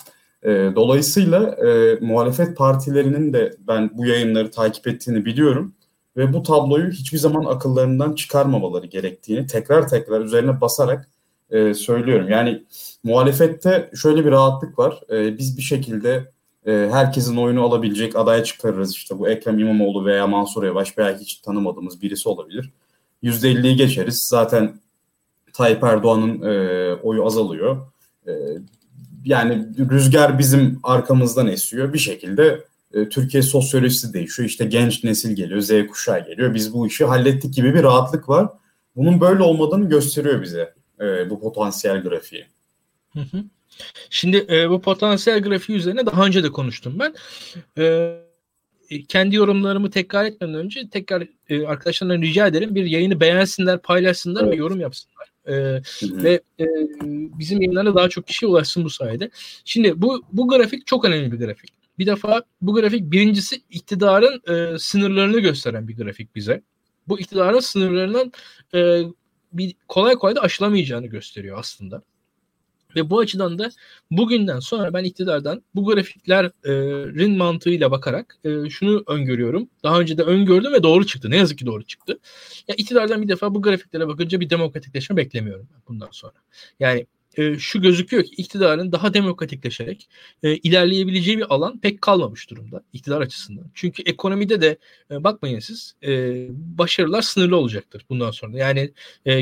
E, 0.46 0.76
dolayısıyla 0.76 1.44
e, 1.44 1.98
muhalefet 2.02 2.58
partilerinin 2.58 3.34
de 3.34 3.56
ben 3.68 3.90
bu 3.94 4.06
yayınları 4.06 4.52
takip 4.52 4.88
ettiğini 4.88 5.26
biliyorum 5.26 5.74
ve 6.18 6.34
bu 6.34 6.44
tabloyu 6.44 6.92
hiçbir 6.92 7.18
zaman 7.18 7.46
akıllarından 7.46 8.16
çıkarmamaları 8.16 8.86
gerektiğini 8.86 9.48
tekrar 9.48 9.88
tekrar 9.88 10.22
üzerine 10.22 10.62
basarak 10.62 11.10
e, 11.50 11.74
söylüyorum. 11.74 12.30
Yani 12.30 12.64
muhalefette 13.04 13.90
şöyle 14.02 14.26
bir 14.26 14.32
rahatlık 14.32 14.80
var. 14.80 15.00
E, 15.12 15.38
biz 15.38 15.58
bir 15.58 15.62
şekilde 15.62 16.32
e, 16.66 16.90
herkesin 16.92 17.38
oyunu 17.38 17.64
alabilecek 17.64 18.16
adaya 18.16 18.44
çıkarırız. 18.44 18.94
İşte 18.94 19.20
bu 19.20 19.30
Ekrem 19.30 19.60
İmamoğlu 19.60 20.06
veya 20.06 20.28
Mansur 20.28 20.64
Yavaş 20.64 20.98
veya 20.98 21.18
hiç 21.20 21.36
tanımadığımız 21.36 22.02
birisi 22.02 22.30
olabilir. 22.30 22.72
%50'yi 23.24 23.76
geçeriz. 23.76 24.28
Zaten 24.30 24.80
Tayyip 25.54 25.84
Erdoğan'ın 25.84 26.42
e, 26.42 26.94
oyu 26.96 27.26
azalıyor. 27.26 27.78
E, 28.28 28.32
yani 29.26 29.68
rüzgar 29.92 30.40
bizim 30.40 30.80
arkamızdan 30.84 31.48
esiyor. 31.48 31.94
Bir 31.94 32.00
şekilde 32.00 32.64
e, 32.94 33.10
Türkiye 33.10 33.44
sosyolojisi 33.44 34.14
değişiyor. 34.14 34.50
İşte 34.50 34.66
genç 34.66 35.04
nesil 35.04 35.36
geliyor, 35.36 35.62
Z 35.62 35.88
kuşağı 35.88 36.26
geliyor. 36.28 36.54
Biz 36.54 36.74
bu 36.74 36.88
işi 36.88 37.06
hallettik 37.06 37.54
gibi 37.54 37.74
bir 37.74 37.84
rahatlık 37.84 38.30
var. 38.30 38.50
Bunun 38.96 39.22
böyle 39.22 39.44
olmadığını 39.44 39.90
gösteriyor 39.90 40.42
bize 40.42 40.74
e, 41.02 41.30
bu 41.30 41.42
potansiyel 41.42 42.04
grafiği. 42.04 42.46
Hı 43.14 43.20
hı. 43.20 43.44
Şimdi 44.10 44.46
e, 44.50 44.70
bu 44.70 44.82
potansiyel 44.82 45.42
grafiği 45.42 45.78
üzerine 45.78 46.06
daha 46.06 46.26
önce 46.26 46.44
de 46.44 46.52
konuştum 46.52 47.00
ben. 47.00 47.16
E, 47.78 48.16
kendi 49.08 49.36
yorumlarımı 49.36 49.90
tekrar 49.90 50.26
etmeden 50.26 50.56
önce 50.56 50.90
tekrar 50.90 51.28
e, 51.50 51.66
arkadaşlarımdan 51.68 52.22
rica 52.22 52.48
ederim 52.48 52.76
bir 52.76 52.86
yayını 52.86 53.20
beğensinler, 53.20 53.82
paylaşsınlar 53.82 54.44
evet. 54.44 54.54
ve 54.54 54.56
yorum 54.56 54.80
yapsınlar. 54.80 55.35
E, 55.48 55.82
ve 56.02 56.42
e, 56.60 56.66
bizim 57.40 57.62
yayınlarına 57.62 57.96
daha 57.96 58.10
çok 58.10 58.28
kişi 58.28 58.48
ulaşsın 58.48 58.84
bu 58.84 58.90
sayede. 58.90 59.30
Şimdi 59.66 60.02
bu 60.02 60.24
bu 60.32 60.48
grafik 60.48 60.88
çok 60.88 61.06
önemli 61.06 61.32
bir 61.32 61.46
grafik. 61.46 61.70
Bir 62.00 62.06
defa 62.06 62.44
bu 62.62 62.74
grafik 62.74 63.12
birincisi 63.12 63.62
iktidarın 63.70 64.42
e, 64.54 64.80
sınırlarını 64.80 65.40
gösteren 65.40 65.88
bir 65.88 65.98
grafik 65.98 66.36
bize. 66.36 66.62
Bu 67.08 67.20
iktidarın 67.20 67.60
sınırlarının 67.60 68.32
e, 68.74 69.02
bir 69.54 69.76
kolay 69.88 70.16
kolay 70.16 70.36
da 70.36 70.42
aşılamayacağını 70.42 71.08
gösteriyor 71.08 71.60
aslında. 71.60 72.02
Ve 72.96 73.10
bu 73.10 73.20
açıdan 73.20 73.60
da 73.60 73.72
bugünden 74.12 74.60
sonra 74.60 74.94
ben 74.94 75.04
iktidardan 75.04 75.64
bu 75.76 75.86
grafiklerin 75.86 77.38
mantığıyla 77.38 77.92
bakarak 77.92 78.38
e, 78.44 78.70
şunu 78.70 79.04
öngörüyorum. 79.08 79.70
Daha 79.84 80.00
önce 80.00 80.18
de 80.18 80.24
öngördüm 80.24 80.74
ve 80.74 80.84
doğru 80.84 81.06
çıktı. 81.06 81.32
Ne 81.32 81.38
yazık 81.38 81.58
ki 81.58 81.66
doğru 81.66 81.84
çıktı. 81.84 82.20
Ya 82.68 82.76
iktidardan 82.76 83.22
bir 83.22 83.28
defa 83.28 83.56
bu 83.56 83.62
grafiklere 83.62 84.08
bakınca 84.08 84.40
bir 84.40 84.50
demokratikleşme 84.50 85.18
beklemiyorum 85.18 85.68
bundan 85.88 86.10
sonra. 86.12 86.34
Yani 86.80 87.06
e, 87.38 87.60
şu 87.60 87.82
gözüküyor 87.82 88.24
ki 88.24 88.32
iktidarın 88.38 88.92
daha 88.92 89.14
demokratikleşerek 89.14 90.10
e, 90.44 90.56
ilerleyebileceği 90.56 91.38
bir 91.38 91.54
alan 91.54 91.80
pek 91.80 92.02
kalmamış 92.02 92.50
durumda 92.50 92.84
iktidar 92.94 93.22
açısından. 93.22 93.66
Çünkü 93.74 94.04
ekonomide 94.06 94.62
de 94.62 94.78
bakmayın 95.10 95.60
siz 95.60 95.96
başarılar 96.78 97.22
sınırlı 97.22 97.58
olacaktır 97.58 98.06
bundan 98.10 98.32
sonra. 98.32 98.58
Yani 98.58 98.92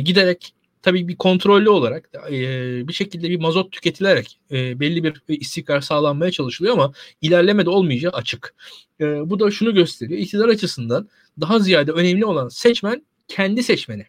giderek 0.04 0.54
tabii 0.84 1.08
bir 1.08 1.16
kontrollü 1.16 1.70
olarak 1.70 2.10
e, 2.32 2.42
bir 2.88 2.94
şekilde 2.94 3.30
bir 3.30 3.40
mazot 3.40 3.72
tüketilerek 3.72 4.40
e, 4.52 4.80
belli 4.80 5.04
bir 5.04 5.22
istikrar 5.28 5.82
sağlanmaya 5.82 6.32
çalışılıyor 6.32 6.74
ama 6.74 6.94
ilerleme 7.22 7.66
de 7.66 7.70
olmayacağı 7.70 8.12
açık. 8.12 8.56
E, 9.02 9.30
bu 9.30 9.40
da 9.40 9.52
şunu 9.52 9.74
gösteriyor. 9.74 10.20
İktidar 10.20 10.50
açısından 10.50 11.10
daha 11.42 11.60
ziyade 11.60 11.92
önemli 11.92 12.26
olan 12.26 12.48
seçmen 12.50 13.06
kendi 13.28 13.64
seçmeni. 13.64 14.06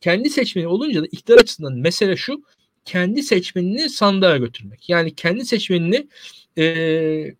Kendi 0.00 0.30
seçmeni 0.30 0.66
olunca 0.66 1.02
da 1.02 1.06
iktidar 1.06 1.38
açısından 1.38 1.72
mesele 1.72 2.16
şu 2.16 2.42
kendi 2.84 3.22
seçmenini 3.22 3.90
sandığa 3.90 4.36
götürmek. 4.36 4.88
Yani 4.88 5.14
kendi 5.14 5.44
seçmenini 5.44 6.08
e, 6.58 7.34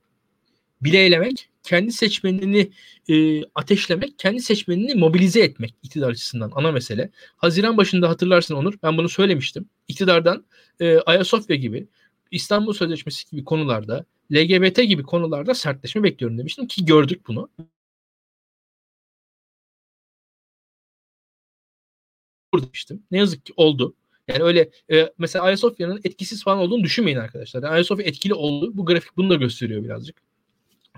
bileylemek, 0.80 1.48
kendi 1.66 1.92
seçmenini 1.92 2.70
e, 3.08 3.44
ateşlemek, 3.54 4.18
kendi 4.18 4.40
seçmenini 4.42 4.94
mobilize 4.94 5.40
etmek 5.40 5.74
iktidar 5.82 6.10
açısından 6.10 6.52
ana 6.54 6.72
mesele. 6.72 7.10
Haziran 7.36 7.76
başında 7.76 8.08
hatırlarsın 8.08 8.54
Onur, 8.54 8.74
ben 8.82 8.96
bunu 8.98 9.08
söylemiştim. 9.08 9.68
İktidardan 9.88 10.46
e, 10.80 10.98
Ayasofya 10.98 11.56
gibi, 11.56 11.88
İstanbul 12.30 12.72
Sözleşmesi 12.72 13.30
gibi 13.30 13.44
konularda, 13.44 14.04
LGBT 14.32 14.76
gibi 14.88 15.02
konularda 15.02 15.54
sertleşme 15.54 16.02
bekliyorum 16.02 16.38
demiştim 16.38 16.66
ki 16.66 16.84
gördük 16.84 17.28
bunu. 17.28 17.50
demiştim. 22.54 23.02
Ne 23.10 23.18
yazık 23.18 23.46
ki 23.46 23.52
oldu. 23.56 23.94
Yani 24.28 24.42
öyle 24.42 24.70
e, 24.92 25.12
mesela 25.18 25.44
Ayasofya'nın 25.44 26.00
etkisiz 26.04 26.44
falan 26.44 26.58
olduğunu 26.58 26.84
düşünmeyin 26.84 27.18
arkadaşlar. 27.18 27.62
Yani 27.62 27.72
Ayasofya 27.72 28.06
etkili 28.06 28.34
oldu. 28.34 28.70
Bu 28.74 28.86
grafik 28.86 29.16
bunu 29.16 29.30
da 29.30 29.34
gösteriyor 29.34 29.84
birazcık. 29.84 30.25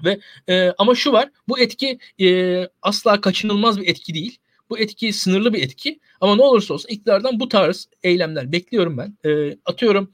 Ve 0.04 0.20
e, 0.48 0.72
ama 0.78 0.94
şu 0.94 1.12
var. 1.12 1.30
Bu 1.48 1.58
etki 1.58 1.98
e, 2.20 2.68
asla 2.82 3.20
kaçınılmaz 3.20 3.80
bir 3.80 3.88
etki 3.88 4.14
değil. 4.14 4.38
Bu 4.70 4.78
etki 4.78 5.12
sınırlı 5.12 5.52
bir 5.52 5.62
etki. 5.62 6.00
Ama 6.20 6.36
ne 6.36 6.42
olursa 6.42 6.74
olsun 6.74 6.88
iktidardan 6.88 7.40
bu 7.40 7.48
tarz 7.48 7.88
eylemler 8.02 8.52
bekliyorum 8.52 8.98
ben. 8.98 9.30
E, 9.30 9.58
atıyorum 9.64 10.12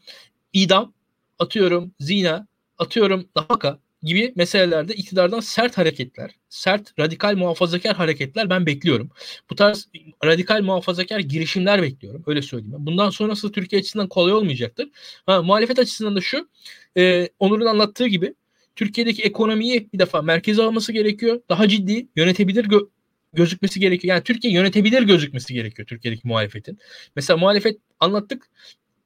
idam, 0.53 0.93
atıyorum 1.39 1.95
zina, 2.01 2.47
atıyorum 2.79 3.29
nafaka 3.37 3.79
gibi 4.05 4.33
meselelerde 4.37 4.95
iktidardan 4.95 5.41
sert 5.41 5.79
hareketler, 5.79 6.31
sert 6.49 6.99
radikal 6.99 7.37
muhafazakar 7.37 7.97
hareketler 7.97 8.51
ben 8.51 8.67
bekliyorum. 8.67 9.11
Bu 9.51 9.55
tarz 9.55 9.89
radikal 10.25 10.63
muhafazakar 10.63 11.21
girişimler 11.21 11.83
bekliyorum. 11.83 12.23
Öyle 12.27 12.43
söyleyeyim. 12.43 12.75
Bundan 12.79 13.11
sonrası 13.11 13.53
Türkiye 13.53 13.81
açısından 13.81 14.09
kolay 14.09 14.33
olmayacaktır. 14.33 14.89
Ha, 15.27 15.43
muhalefet 15.43 15.79
açısından 15.79 16.17
da 16.17 16.21
şu, 16.21 16.49
e, 16.97 17.29
Onur'un 17.39 17.67
anlattığı 17.67 18.07
gibi 18.07 18.35
Türkiye'deki 18.77 19.23
ekonomiyi 19.23 19.89
bir 19.93 19.99
defa 19.99 20.23
merkeze 20.23 20.63
alması 20.63 20.93
gerekiyor. 20.93 21.41
Daha 21.49 21.69
ciddi, 21.69 22.09
yönetebilir 22.17 22.65
gö- 22.65 22.89
gözükmesi 23.33 23.81
gerekiyor. 23.81 24.15
Yani 24.15 24.25
Türkiye 24.25 24.53
yönetebilir 24.53 25.03
gözükmesi 25.03 25.55
gerekiyor 25.55 25.89
Türkiye'deki 25.89 26.29
muhalefetin. 26.29 26.79
Mesela 27.17 27.37
muhalefet 27.37 27.79
anlattık 28.01 28.51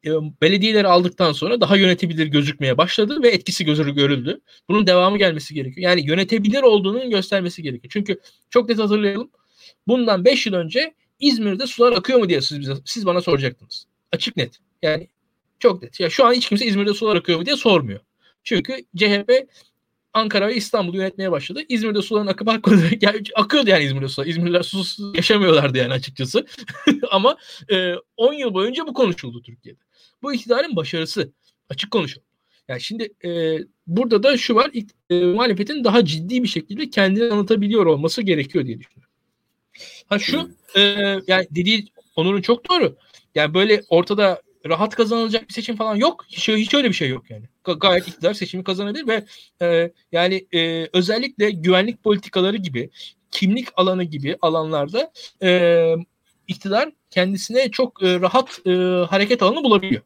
e, 0.07 0.11
belediyeleri 0.43 0.89
aldıktan 0.89 1.33
sonra 1.33 1.61
daha 1.61 1.77
yönetebilir 1.77 2.27
gözükmeye 2.27 2.79
başladı 2.79 3.23
ve 3.23 3.29
etkisi 3.29 3.65
gözü 3.65 3.95
görüldü. 3.95 4.41
Bunun 4.69 4.87
devamı 4.87 5.19
gelmesi 5.19 5.55
gerekiyor. 5.55 5.91
Yani 5.91 6.07
yönetebilir 6.07 6.63
olduğunun 6.63 7.11
göstermesi 7.11 7.63
gerekiyor. 7.63 7.91
Çünkü 7.93 8.21
çok 8.51 8.69
net 8.69 8.79
hatırlayalım. 8.79 9.31
Bundan 9.89 10.25
5 10.25 10.47
yıl 10.47 10.55
önce 10.55 10.95
İzmir'de 11.21 11.67
sular 11.67 11.93
akıyor 11.93 12.19
mu 12.19 12.29
diye 12.29 12.41
siz, 12.41 12.61
bize, 12.61 12.73
siz 12.85 13.07
bana 13.07 13.21
soracaktınız. 13.21 13.87
Açık 14.13 14.37
net. 14.37 14.59
Yani 14.83 15.09
çok 15.59 15.83
net. 15.83 16.01
Ya 16.01 16.11
şu 16.11 16.27
an 16.27 16.33
hiç 16.33 16.49
kimse 16.49 16.67
İzmir'de 16.67 16.95
sular 16.95 17.17
akıyor 17.17 17.39
mu 17.39 17.47
diye 17.47 17.57
sormuyor. 17.57 18.01
Çünkü 18.49 18.85
CHP 18.97 19.31
Ankara 20.13 20.49
ve 20.49 20.55
İstanbul'u 20.55 20.97
yönetmeye 20.97 21.31
başladı. 21.31 21.61
İzmir'de 21.69 22.03
suların 22.03 22.27
akıp 22.27 22.49
akmadı. 22.49 22.83
Yani 23.01 23.23
akıyordu 23.35 23.71
yani 23.71 23.85
İzmir'de 23.85 24.09
sular. 24.09 24.27
İzmirliler 24.27 24.63
susuz 24.63 25.17
yaşamıyorlardı 25.17 25.79
yani 25.79 25.93
açıkçası. 25.93 26.47
Ama 27.11 27.37
e, 27.71 27.95
10 28.17 28.33
yıl 28.33 28.55
boyunca 28.55 28.87
bu 28.87 28.93
konuşuldu 28.95 29.43
Türkiye'de. 29.43 29.79
Bu 30.23 30.35
iktidarın 30.35 30.77
başarısı. 30.77 31.33
Açık 31.69 31.91
konuşalım. 31.91 32.27
Yani 32.69 32.81
şimdi 32.81 33.09
e, 33.25 33.59
burada 33.87 34.23
da 34.23 34.37
şu 34.37 34.55
var. 34.55 34.71
E, 35.11 35.15
muhalefetin 35.25 35.85
daha 35.85 36.05
ciddi 36.05 36.43
bir 36.43 36.49
şekilde 36.49 36.91
kendini 36.91 37.33
anlatabiliyor 37.33 37.87
olması 37.87 38.23
gerekiyor 38.23 38.67
diye 38.67 38.79
düşünüyorum. 38.79 39.13
Ha 40.07 40.19
şu 40.19 40.51
e, 40.77 40.81
yani 41.27 41.49
dediği 41.51 41.89
Onur'un 42.17 42.41
çok 42.41 42.71
doğru. 42.71 42.97
Yani 43.35 43.55
böyle 43.55 43.83
ortada 43.89 44.43
rahat 44.67 44.95
kazanılacak 44.95 45.49
bir 45.49 45.55
seçim 45.55 45.77
falan 45.77 45.95
yok. 45.95 46.25
Hiç, 46.29 46.49
hiç 46.49 46.75
öyle 46.75 46.89
bir 46.89 46.95
şey 46.95 47.09
yok 47.09 47.31
yani. 47.31 47.45
Gayet 47.81 48.09
iktidar 48.09 48.35
seçimi 48.35 48.65
kazanabilir 48.65 49.09
ve 49.09 49.25
e, 49.63 49.93
yani 50.13 50.47
e, 50.55 50.89
özellikle 50.93 51.51
güvenlik 51.51 52.05
politikaları 52.05 52.57
gibi 52.57 52.91
kimlik 53.31 53.69
alanı 53.77 54.05
gibi 54.05 54.37
alanlarda 54.41 55.13
e, 55.43 55.95
iktidar 56.49 56.93
kendisine 57.11 57.71
çok 57.71 58.03
e, 58.03 58.21
rahat 58.21 58.61
e, 58.67 58.71
hareket 59.11 59.43
alanı 59.43 59.65
bulabiliyor. 59.65 60.03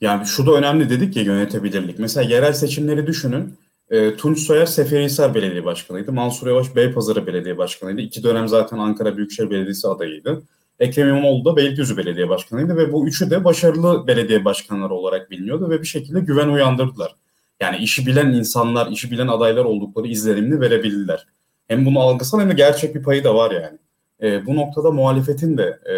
Yani 0.00 0.26
şu 0.26 0.46
da 0.46 0.52
önemli 0.52 0.90
dedik 0.90 1.16
ya 1.16 1.22
yönetebilirlik. 1.22 1.98
Mesela 1.98 2.30
yerel 2.30 2.52
seçimleri 2.52 3.06
düşünün. 3.06 3.54
E, 3.90 4.16
Tunç 4.16 4.38
Soyer 4.38 4.66
Seferihisar 4.66 5.34
Belediye 5.34 5.64
Başkanı'ydı. 5.64 6.12
Mansur 6.12 6.46
Yavaş 6.46 6.76
Beypazarı 6.76 7.26
Belediye 7.26 7.58
Başkanı'ydı. 7.58 8.00
İki 8.00 8.22
dönem 8.22 8.48
zaten 8.48 8.78
Ankara 8.78 9.16
Büyükşehir 9.16 9.50
Belediyesi 9.50 9.88
adayıydı. 9.88 10.42
Ekrem 10.80 11.08
İmamoğlu 11.08 11.44
da 11.44 11.56
Beylikdüzü 11.56 11.96
Belediye 11.96 12.28
Başkanı'ydı 12.28 12.76
ve 12.76 12.92
bu 12.92 13.08
üçü 13.08 13.30
de 13.30 13.44
başarılı 13.44 14.06
belediye 14.06 14.44
başkanları 14.44 14.94
olarak 14.94 15.30
biliniyordu 15.30 15.70
ve 15.70 15.80
bir 15.80 15.86
şekilde 15.86 16.20
güven 16.20 16.48
uyandırdılar. 16.48 17.14
Yani 17.60 17.76
işi 17.76 18.06
bilen 18.06 18.32
insanlar, 18.32 18.90
işi 18.90 19.10
bilen 19.10 19.28
adaylar 19.28 19.64
oldukları 19.64 20.06
izlenimini 20.06 20.60
verebildiler. 20.60 21.26
Hem 21.68 21.86
bunu 21.86 22.00
algısal 22.00 22.40
hem 22.40 22.50
de 22.50 22.54
gerçek 22.54 22.94
bir 22.94 23.02
payı 23.02 23.24
da 23.24 23.34
var 23.34 23.50
yani. 23.50 23.78
E, 24.22 24.46
bu 24.46 24.56
noktada 24.56 24.90
muhalefetin 24.90 25.58
de 25.58 25.78
e, 25.90 25.94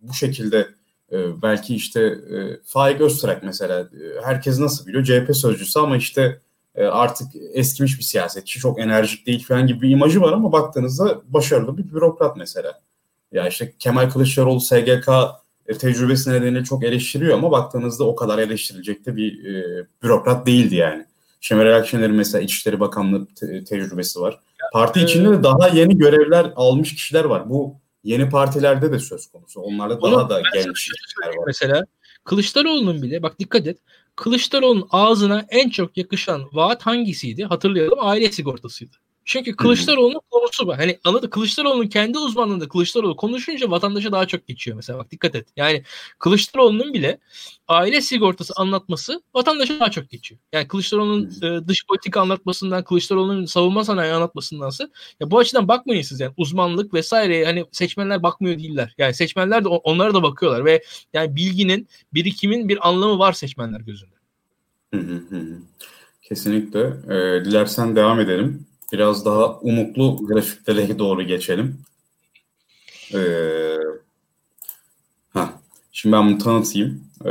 bu 0.00 0.14
şekilde 0.14 0.68
e, 1.12 1.42
belki 1.42 1.74
işte 1.74 2.00
e, 2.02 2.60
Faik 2.64 3.00
Öztürk 3.00 3.42
mesela 3.42 3.80
e, 3.80 4.24
herkes 4.24 4.58
nasıl 4.58 4.86
biliyor 4.86 5.04
CHP 5.04 5.36
sözcüsü 5.36 5.78
ama 5.78 5.96
işte 5.96 6.40
e, 6.74 6.84
artık 6.84 7.26
eskimiş 7.52 7.98
bir 7.98 8.04
siyasetçi 8.04 8.58
çok 8.58 8.80
enerjik 8.80 9.26
değil 9.26 9.44
falan 9.44 9.66
gibi 9.66 9.82
bir 9.82 9.90
imajı 9.90 10.20
var 10.20 10.32
ama 10.32 10.52
baktığınızda 10.52 11.20
başarılı 11.28 11.78
bir 11.78 11.92
bürokrat 11.92 12.36
mesela. 12.36 12.80
Ya 13.32 13.48
işte 13.48 13.72
Kemal 13.78 14.10
Kılıçdaroğlu 14.10 14.60
SGK 14.60 15.08
e, 15.66 15.78
tecrübesi 15.78 16.30
nedeniyle 16.30 16.64
çok 16.64 16.84
eleştiriyor 16.84 17.34
ama 17.34 17.50
baktığınızda 17.50 18.04
o 18.04 18.16
kadar 18.16 18.38
eleştirilecek 18.38 19.06
de 19.06 19.16
bir 19.16 19.44
e, 19.44 19.86
bürokrat 20.02 20.46
değildi 20.46 20.74
yani. 20.74 21.06
Şemal 21.40 21.76
Akşener'in 21.76 22.14
mesela 22.14 22.42
İçişleri 22.42 22.80
Bakanlığı 22.80 23.26
te- 23.26 23.64
tecrübesi 23.64 24.20
var. 24.20 24.40
Parti 24.72 25.00
içinde 25.00 25.30
de 25.30 25.42
daha 25.42 25.68
yeni 25.68 25.98
görevler 25.98 26.52
almış 26.56 26.94
kişiler 26.94 27.24
var. 27.24 27.50
Bu 27.50 27.74
yeni 28.04 28.28
partilerde 28.30 28.92
de 28.92 28.98
söz 28.98 29.26
konusu. 29.26 29.60
Onlarda 29.60 30.02
daha 30.02 30.28
da 30.28 30.42
genç 30.54 30.72
kişiler 30.74 31.28
var. 31.28 31.44
Mesela 31.46 31.84
Kılıçdaroğlu'nun 32.24 33.02
bile 33.02 33.22
bak 33.22 33.38
dikkat 33.38 33.66
et. 33.66 33.78
Kılıçdaroğlu'nun 34.16 34.88
ağzına 34.90 35.46
en 35.48 35.70
çok 35.70 35.96
yakışan 35.96 36.42
vaat 36.52 36.82
hangisiydi? 36.82 37.44
Hatırlayalım 37.44 37.98
aile 38.00 38.32
sigortasıydı. 38.32 38.96
Çünkü 39.24 39.56
Kılıçdaroğlu'nun 39.56 40.20
konusu 40.30 40.66
var. 40.66 40.78
Hani 40.78 40.98
anladı 41.04 41.30
Kılıçdaroğlu'nun 41.30 41.86
kendi 41.86 42.18
uzmanlığında 42.18 42.68
Kılıçdaroğlu 42.68 43.16
konuşunca 43.16 43.70
vatandaşa 43.70 44.12
daha 44.12 44.26
çok 44.26 44.46
geçiyor 44.46 44.76
mesela 44.76 44.98
bak 44.98 45.10
dikkat 45.10 45.34
et. 45.34 45.48
Yani 45.56 45.82
Kılıçdaroğlu'nun 46.18 46.94
bile 46.94 47.18
aile 47.68 48.00
sigortası 48.00 48.52
anlatması 48.56 49.22
vatandaşa 49.34 49.80
daha 49.80 49.90
çok 49.90 50.10
geçiyor. 50.10 50.40
Yani 50.52 50.68
Kılıçdaroğlu'nun 50.68 51.30
e, 51.42 51.68
dış 51.68 51.86
politika 51.86 52.20
anlatmasından, 52.20 52.84
Kılıçdaroğlu'nun 52.84 53.44
savunma 53.44 53.84
sanayi 53.84 54.12
anlatmasındansa 54.12 54.90
ya 55.20 55.30
bu 55.30 55.38
açıdan 55.38 55.68
bakmayın 55.68 56.02
siz 56.02 56.20
yani 56.20 56.32
uzmanlık 56.36 56.94
vesaire 56.94 57.44
hani 57.44 57.64
seçmenler 57.72 58.22
bakmıyor 58.22 58.58
değiller. 58.58 58.94
Yani 58.98 59.14
seçmenler 59.14 59.64
de 59.64 59.68
onlara 59.68 60.14
da 60.14 60.22
bakıyorlar 60.22 60.64
ve 60.64 60.82
yani 61.12 61.36
bilginin, 61.36 61.88
birikimin 62.14 62.68
bir 62.68 62.88
anlamı 62.88 63.18
var 63.18 63.32
seçmenler 63.32 63.80
gözünde. 63.80 64.14
Kesinlikle. 66.22 66.80
Ee, 66.80 67.44
dilersen 67.44 67.96
devam 67.96 68.20
edelim 68.20 68.69
biraz 68.92 69.24
daha 69.24 69.58
umutlu 69.58 70.26
grafiklere 70.26 70.98
doğru 70.98 71.22
geçelim. 71.22 71.78
Ee, 73.14 73.76
ha, 75.30 75.52
şimdi 75.92 76.16
ben 76.16 76.28
bunu 76.28 76.38
tanıtayım. 76.38 77.04
Ee, 77.26 77.30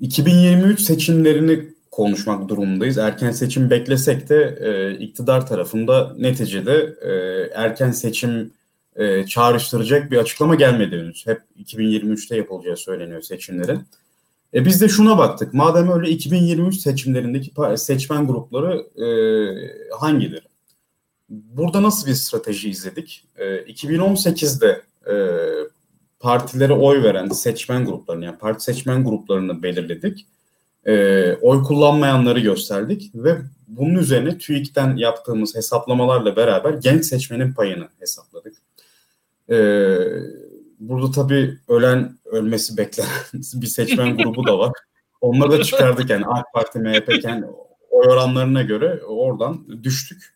2023 0.00 0.80
seçimlerini 0.80 1.70
konuşmak 1.90 2.48
durumundayız. 2.48 2.98
Erken 2.98 3.30
seçim 3.30 3.70
beklesek 3.70 4.28
de 4.28 4.58
e, 4.60 4.98
iktidar 4.98 5.46
tarafında 5.46 6.14
neticede 6.18 6.94
e, 7.02 7.10
erken 7.54 7.90
seçim 7.90 8.52
e, 8.96 9.26
çağrıştıracak 9.26 10.10
bir 10.10 10.16
açıklama 10.16 10.54
gelmedi 10.54 10.98
henüz. 10.98 11.26
Hep 11.26 11.40
2023'te 11.58 12.36
yapılacağı 12.36 12.76
söyleniyor 12.76 13.22
seçimlerin. 13.22 13.80
E 14.54 14.64
biz 14.64 14.80
de 14.80 14.88
şuna 14.88 15.18
baktık. 15.18 15.54
Madem 15.54 15.92
öyle 15.92 16.08
2023 16.10 16.76
seçimlerindeki 16.76 17.52
seçmen 17.76 18.26
grupları 18.26 18.86
e, 19.04 19.08
hangileri? 19.96 20.44
Burada 21.28 21.82
nasıl 21.82 22.06
bir 22.06 22.14
strateji 22.14 22.70
izledik? 22.70 23.24
E, 23.36 23.44
2018'de 23.56 24.82
e, 25.10 25.14
partilere 26.20 26.72
oy 26.72 27.02
veren 27.02 27.28
seçmen 27.28 27.84
gruplarını 27.84 28.24
yani 28.24 28.38
parti 28.38 28.64
seçmen 28.64 29.04
gruplarını 29.04 29.62
belirledik. 29.62 30.26
E, 30.86 31.34
oy 31.34 31.62
kullanmayanları 31.62 32.40
gösterdik 32.40 33.10
ve 33.14 33.36
bunun 33.68 33.94
üzerine 33.94 34.38
TÜİK'ten 34.38 34.96
yaptığımız 34.96 35.54
hesaplamalarla 35.54 36.36
beraber 36.36 36.72
genç 36.72 37.04
seçmenin 37.04 37.52
payını 37.52 37.88
hesapladık. 38.00 38.56
E, 39.50 39.56
burada 40.80 41.10
tabii 41.10 41.58
ölen 41.68 42.18
ölmesi 42.24 42.76
beklenen 42.76 43.08
bir 43.54 43.66
seçmen 43.66 44.16
grubu 44.16 44.46
da 44.46 44.58
var. 44.58 44.72
Onları 45.20 45.50
da 45.50 45.64
çıkardık 45.64 46.10
yani 46.10 46.26
AK 46.26 46.52
Parti, 46.54 46.78
MHP 46.78 47.24
yani 47.24 47.44
oy 47.90 48.06
oranlarına 48.08 48.62
göre 48.62 49.00
oradan 49.04 49.84
düştük. 49.84 50.34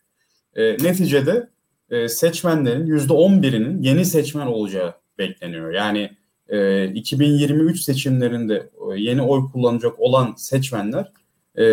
E, 0.55 0.73
neticede 0.73 1.49
e, 1.89 2.09
seçmenlerin 2.09 2.87
%11'inin 2.87 3.81
yeni 3.81 4.05
seçmen 4.05 4.47
olacağı 4.47 4.93
bekleniyor. 5.17 5.71
Yani 5.71 6.11
e, 6.49 6.87
2023 6.87 7.81
seçimlerinde 7.81 8.69
e, 8.91 8.99
yeni 8.99 9.21
oy 9.21 9.51
kullanacak 9.51 9.99
olan 9.99 10.33
seçmenler 10.37 11.11
e, 11.55 11.65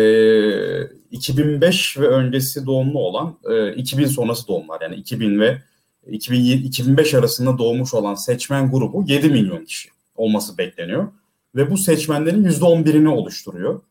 2005 1.11 1.99
ve 1.99 2.07
öncesi 2.07 2.65
doğumlu 2.65 2.99
olan 2.99 3.37
e, 3.49 3.73
2000 3.73 4.05
sonrası 4.05 4.47
doğumlar 4.47 4.81
yani 4.81 4.95
2000 4.95 5.39
ve 5.39 5.57
2005 6.11 7.13
arasında 7.13 7.57
doğmuş 7.57 7.93
olan 7.93 8.15
seçmen 8.15 8.71
grubu 8.71 9.03
7 9.07 9.29
milyon 9.29 9.65
kişi 9.65 9.89
olması 10.15 10.57
bekleniyor. 10.57 11.07
Ve 11.55 11.71
bu 11.71 11.77
seçmenlerin 11.77 12.43
%11'ini 12.43 13.07
oluşturuyor. 13.07 13.81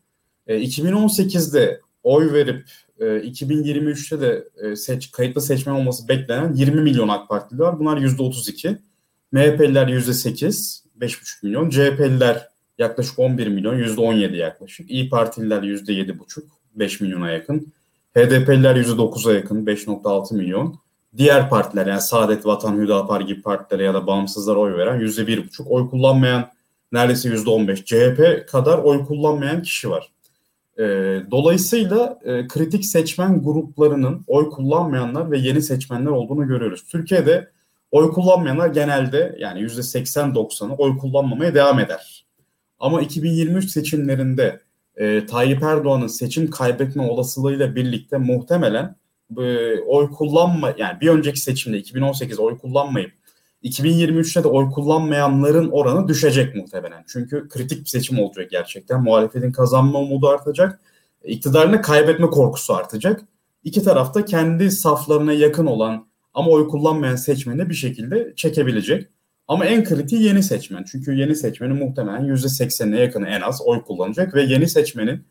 E, 0.46 0.56
2018'de 0.56 1.80
oy 2.02 2.32
verip 2.32 2.64
e, 2.98 3.04
2023'te 3.04 4.20
de 4.20 4.48
e, 4.56 4.76
seç, 4.76 5.10
kayıtlı 5.10 5.40
seçmen 5.40 5.72
olması 5.72 6.08
beklenen 6.08 6.54
20 6.54 6.80
milyon 6.80 7.08
AK 7.08 7.28
Partili 7.28 7.60
var. 7.60 7.78
Bunlar 7.78 7.96
%32. 7.96 8.78
MHP'liler 9.32 9.88
%8, 9.88 10.82
5,5 11.00 11.42
milyon. 11.42 11.70
CHP'liler 11.70 12.48
yaklaşık 12.78 13.18
11 13.18 13.46
milyon, 13.46 13.78
%17 13.78 14.36
yaklaşık. 14.36 14.90
İyi 14.90 15.08
Partililer 15.08 15.62
%7,5, 15.62 16.42
5 16.74 17.00
milyona 17.00 17.30
yakın. 17.30 17.72
HDP'liler 18.14 18.76
%9'a 18.76 19.32
yakın, 19.32 19.66
5,6 19.66 20.36
milyon 20.36 20.78
diğer 21.16 21.50
partiler 21.50 21.86
yani 21.86 22.00
Saadet, 22.00 22.46
Vatan, 22.46 22.78
Hüdapar 22.78 23.20
gibi 23.20 23.42
partilere 23.42 23.84
ya 23.84 23.94
da 23.94 24.06
bağımsızlara 24.06 24.58
oy 24.58 24.76
veren 24.76 25.00
yüzde 25.00 25.26
bir 25.26 25.44
buçuk 25.44 25.70
oy 25.70 25.90
kullanmayan 25.90 26.48
neredeyse 26.92 27.28
yüzde 27.28 27.50
on 27.50 27.68
beş 27.68 27.84
CHP 27.84 28.48
kadar 28.48 28.78
oy 28.78 29.04
kullanmayan 29.04 29.62
kişi 29.62 29.90
var. 29.90 30.12
E, 30.78 30.84
dolayısıyla 31.30 32.18
e, 32.24 32.46
kritik 32.46 32.84
seçmen 32.84 33.42
gruplarının 33.42 34.24
oy 34.26 34.50
kullanmayanlar 34.50 35.30
ve 35.30 35.38
yeni 35.38 35.62
seçmenler 35.62 36.10
olduğunu 36.10 36.46
görüyoruz. 36.48 36.84
Türkiye'de 36.84 37.50
oy 37.90 38.10
kullanmayanlar 38.10 38.68
genelde 38.68 39.36
yani 39.38 39.60
yüzde 39.60 39.82
seksen 39.82 40.34
doksanı 40.34 40.74
oy 40.74 40.98
kullanmamaya 40.98 41.54
devam 41.54 41.78
eder. 41.78 42.26
Ama 42.78 43.02
2023 43.02 43.70
seçimlerinde 43.70 44.60
e, 44.96 45.26
Tayyip 45.26 45.62
Erdoğan'ın 45.62 46.06
seçim 46.06 46.50
kaybetme 46.50 47.02
olasılığıyla 47.02 47.74
birlikte 47.74 48.18
muhtemelen 48.18 48.96
e, 49.38 49.80
oy 49.80 50.10
kullanma 50.10 50.74
yani 50.78 51.00
bir 51.00 51.08
önceki 51.08 51.40
seçimde 51.40 51.78
2018 51.78 52.38
oy 52.38 52.58
kullanmayıp 52.58 53.12
2023'te 53.64 54.44
de 54.44 54.48
oy 54.48 54.70
kullanmayanların 54.70 55.70
oranı 55.70 56.08
düşecek 56.08 56.54
muhtemelen. 56.56 57.04
Çünkü 57.06 57.48
kritik 57.48 57.80
bir 57.80 57.88
seçim 57.88 58.18
olacak 58.18 58.50
gerçekten. 58.50 59.02
Muhalefetin 59.02 59.52
kazanma 59.52 59.98
umudu 59.98 60.28
artacak. 60.28 60.80
İktidarını 61.24 61.82
kaybetme 61.82 62.26
korkusu 62.26 62.74
artacak. 62.74 63.20
İki 63.64 63.82
tarafta 63.82 64.24
kendi 64.24 64.70
saflarına 64.70 65.32
yakın 65.32 65.66
olan 65.66 66.06
ama 66.34 66.50
oy 66.50 66.68
kullanmayan 66.68 67.16
seçmeni 67.16 67.68
bir 67.68 67.74
şekilde 67.74 68.32
çekebilecek. 68.36 69.08
Ama 69.48 69.64
en 69.64 69.84
kritiği 69.84 70.22
yeni 70.22 70.42
seçmen. 70.42 70.84
Çünkü 70.92 71.14
yeni 71.14 71.36
seçmenin 71.36 71.76
muhtemelen 71.76 72.24
%80'ine 72.24 73.00
yakını 73.00 73.28
en 73.28 73.40
az 73.40 73.62
oy 73.64 73.82
kullanacak 73.82 74.34
ve 74.34 74.42
yeni 74.42 74.68
seçmenin 74.68 75.24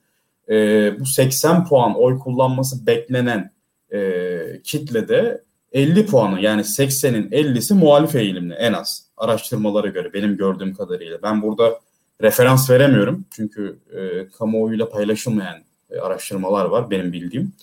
e, 0.49 0.55
bu 0.99 1.05
80 1.05 1.65
puan 1.65 1.95
oy 1.95 2.19
kullanması 2.19 2.87
beklenen 2.87 3.51
e, 3.93 4.61
kitlede 4.63 5.43
50 5.71 6.05
puanı 6.05 6.41
yani 6.41 6.61
80'in 6.61 7.29
50'si 7.29 7.73
muhalif 7.73 8.15
eğilimli 8.15 8.53
en 8.53 8.73
az 8.73 9.07
araştırmalara 9.17 9.87
göre 9.87 10.13
benim 10.13 10.37
gördüğüm 10.37 10.73
kadarıyla. 10.73 11.21
Ben 11.23 11.41
burada 11.41 11.79
referans 12.21 12.69
veremiyorum 12.69 13.25
çünkü 13.31 13.79
e, 13.93 14.27
kamuoyuyla 14.27 14.89
paylaşılmayan 14.89 15.57
e, 15.89 15.99
araştırmalar 15.99 16.65
var 16.65 16.89
benim 16.91 17.13
bildiğim. 17.13 17.53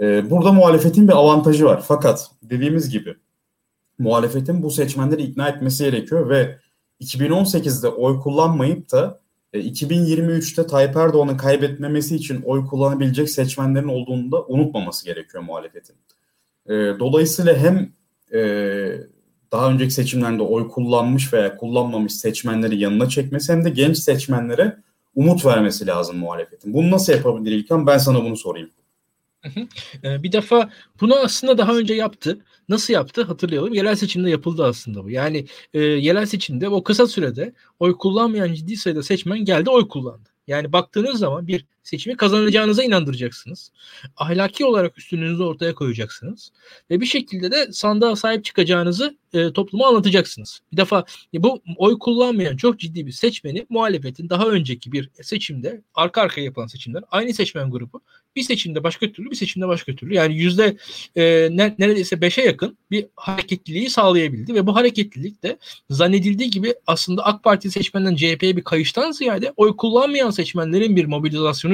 E, 0.00 0.30
burada 0.30 0.52
muhalefetin 0.52 1.08
bir 1.08 1.12
avantajı 1.12 1.64
var. 1.64 1.84
Fakat 1.88 2.30
dediğimiz 2.42 2.90
gibi 2.90 3.14
muhalefetin 3.98 4.62
bu 4.62 4.70
seçmenleri 4.70 5.22
ikna 5.22 5.48
etmesi 5.48 5.84
gerekiyor 5.84 6.28
ve 6.28 6.58
2018'de 7.00 7.88
oy 7.88 8.20
kullanmayıp 8.20 8.92
da 8.92 9.20
2023'te 9.60 10.62
e, 10.62 10.66
Tayyip 10.66 10.96
Erdoğan'ı 10.96 11.36
kaybetmemesi 11.36 12.16
için 12.16 12.42
oy 12.42 12.66
kullanabilecek 12.66 13.30
seçmenlerin 13.30 13.88
olduğunu 13.88 14.32
da 14.32 14.44
unutmaması 14.44 15.04
gerekiyor 15.04 15.42
muhalefetin. 15.42 15.96
E, 16.66 16.72
dolayısıyla 16.74 17.56
hem 17.56 17.92
e, 18.32 18.40
daha 19.52 19.70
önceki 19.70 19.94
seçimlerde 19.94 20.42
oy 20.42 20.68
kullanmış 20.68 21.32
veya 21.32 21.56
kullanmamış 21.56 22.12
seçmenleri 22.12 22.78
yanına 22.78 23.08
çekmesi 23.08 23.52
hem 23.52 23.64
de 23.64 23.70
genç 23.70 23.98
seçmenlere 23.98 24.76
umut 25.14 25.46
vermesi 25.46 25.86
lazım 25.86 26.16
muhalefetin. 26.16 26.74
Bunu 26.74 26.90
nasıl 26.90 27.12
yapabilir 27.12 27.52
İlkan? 27.52 27.86
Ben 27.86 27.98
sana 27.98 28.24
bunu 28.24 28.36
sorayım. 28.36 28.70
Bir 30.04 30.32
defa 30.32 30.70
bunu 31.00 31.16
aslında 31.16 31.58
daha 31.58 31.76
önce 31.76 31.94
yaptı. 31.94 32.38
Nasıl 32.68 32.94
yaptı 32.94 33.22
hatırlayalım. 33.22 33.74
Yerel 33.74 33.96
seçimde 33.96 34.30
yapıldı 34.30 34.64
aslında 34.64 35.04
bu. 35.04 35.10
Yani 35.10 35.46
e, 35.74 35.80
yerel 35.80 36.26
seçimde 36.26 36.68
o 36.68 36.82
kısa 36.84 37.06
sürede 37.06 37.54
oy 37.78 37.96
kullanmayan 37.98 38.54
ciddi 38.54 38.76
sayıda 38.76 39.02
seçmen 39.02 39.38
geldi 39.38 39.70
oy 39.70 39.88
kullandı. 39.88 40.28
Yani 40.46 40.72
baktığınız 40.72 41.18
zaman 41.18 41.46
bir 41.46 41.66
seçimi 41.86 42.16
kazanacağınıza 42.16 42.84
inandıracaksınız. 42.84 43.72
Ahlaki 44.16 44.64
olarak 44.64 44.98
üstünlüğünüzü 44.98 45.42
ortaya 45.42 45.74
koyacaksınız. 45.74 46.52
Ve 46.90 47.00
bir 47.00 47.06
şekilde 47.06 47.50
de 47.50 47.72
sandığa 47.72 48.16
sahip 48.16 48.44
çıkacağınızı 48.44 49.16
e, 49.32 49.52
topluma 49.52 49.86
anlatacaksınız. 49.86 50.60
Bir 50.72 50.76
defa 50.76 51.04
e, 51.34 51.42
bu 51.42 51.62
oy 51.76 51.98
kullanmayan 51.98 52.56
çok 52.56 52.80
ciddi 52.80 53.06
bir 53.06 53.12
seçmeni 53.12 53.66
muhalefetin 53.68 54.28
daha 54.28 54.46
önceki 54.46 54.92
bir 54.92 55.10
seçimde 55.22 55.82
arka 55.94 56.22
arkaya 56.22 56.42
yapılan 56.42 56.66
seçimler 56.66 57.04
aynı 57.10 57.34
seçmen 57.34 57.70
grubu 57.70 58.00
bir 58.36 58.42
seçimde 58.42 58.84
başka 58.84 59.12
türlü 59.12 59.30
bir 59.30 59.36
seçimde 59.36 59.68
başka 59.68 59.94
türlü 59.94 60.14
yani 60.14 60.36
yüzde 60.36 60.76
e, 61.16 61.48
ne, 61.50 61.74
neredeyse 61.78 62.20
beşe 62.20 62.42
yakın 62.42 62.78
bir 62.90 63.06
hareketliliği 63.16 63.90
sağlayabildi 63.90 64.54
ve 64.54 64.66
bu 64.66 64.76
hareketlilik 64.76 65.42
de 65.42 65.58
zannedildiği 65.90 66.50
gibi 66.50 66.74
aslında 66.86 67.24
AK 67.24 67.42
Parti 67.42 67.70
seçmenden 67.70 68.16
CHP'ye 68.16 68.56
bir 68.56 68.64
kayıştan 68.64 69.10
ziyade 69.10 69.52
oy 69.56 69.76
kullanmayan 69.76 70.30
seçmenlerin 70.30 70.96
bir 70.96 71.04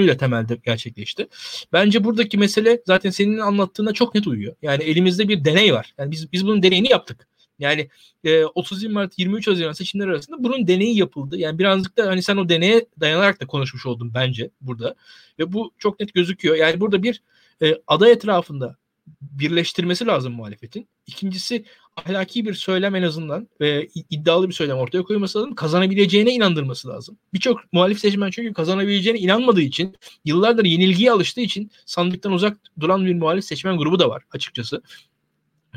mobilizasyonuyla 0.03 0.17
temelde 0.17 0.57
gerçekleşti. 0.65 1.29
Bence 1.73 2.05
buradaki 2.05 2.39
mesele 2.39 2.83
zaten 2.87 3.11
senin 3.11 3.39
anlattığına 3.39 3.93
çok 3.93 4.15
net 4.15 4.27
uyuyor. 4.27 4.57
Yani 4.63 4.85
elimizde 4.85 5.29
bir 5.29 5.45
deney 5.45 5.73
var. 5.73 5.95
Yani 5.99 6.11
biz 6.11 6.33
biz 6.33 6.47
bunun 6.47 6.63
deneyini 6.63 6.91
yaptık. 6.91 7.29
Yani 7.59 7.89
e, 8.25 8.45
30 8.45 8.85
Mart 8.85 9.19
23 9.19 9.49
Haziran 9.49 9.73
seçimleri 9.73 10.11
arasında 10.11 10.37
bunun 10.45 10.67
deneyi 10.67 10.99
yapıldı. 10.99 11.39
Yani 11.39 11.59
birazcık 11.59 11.97
da 11.97 12.07
hani 12.07 12.23
sen 12.23 12.37
o 12.37 12.49
deneye 12.49 12.87
dayanarak 13.01 13.41
da 13.41 13.47
konuşmuş 13.47 13.87
oldun 13.87 14.15
bence 14.15 14.51
burada. 14.61 14.95
Ve 15.39 15.53
bu 15.53 15.73
çok 15.79 16.01
net 16.01 16.15
gözüküyor. 16.15 16.57
Yani 16.57 16.81
burada 16.81 17.03
bir 17.03 17.23
e, 17.63 17.75
aday 17.87 18.13
etrafında 18.13 18.77
birleştirmesi 19.21 20.07
lazım 20.07 20.33
muhalefetin. 20.33 20.89
İkincisi 21.07 21.65
ahlaki 21.97 22.45
bir 22.45 22.55
söylem 22.55 22.95
en 22.95 23.03
azından 23.03 23.49
ve 23.61 23.89
iddialı 24.11 24.49
bir 24.49 24.55
söylem 24.55 24.77
ortaya 24.77 25.03
koyması 25.03 25.39
lazım. 25.39 25.55
Kazanabileceğine 25.55 26.31
inandırması 26.35 26.89
lazım. 26.89 27.19
Birçok 27.35 27.73
muhalif 27.73 28.01
seçmen 28.01 28.31
çünkü 28.31 28.53
kazanabileceğine 28.53 29.19
inanmadığı 29.19 29.61
için 29.61 29.97
yıllardır 30.25 30.65
yenilgiye 30.65 31.13
alıştığı 31.13 31.41
için 31.41 31.71
sandıktan 31.87 32.33
uzak 32.33 32.57
duran 32.81 33.07
bir 33.07 33.15
muhalif 33.15 33.45
seçmen 33.45 33.77
grubu 33.79 33.99
da 33.99 34.09
var 34.09 34.23
açıkçası. 34.33 34.83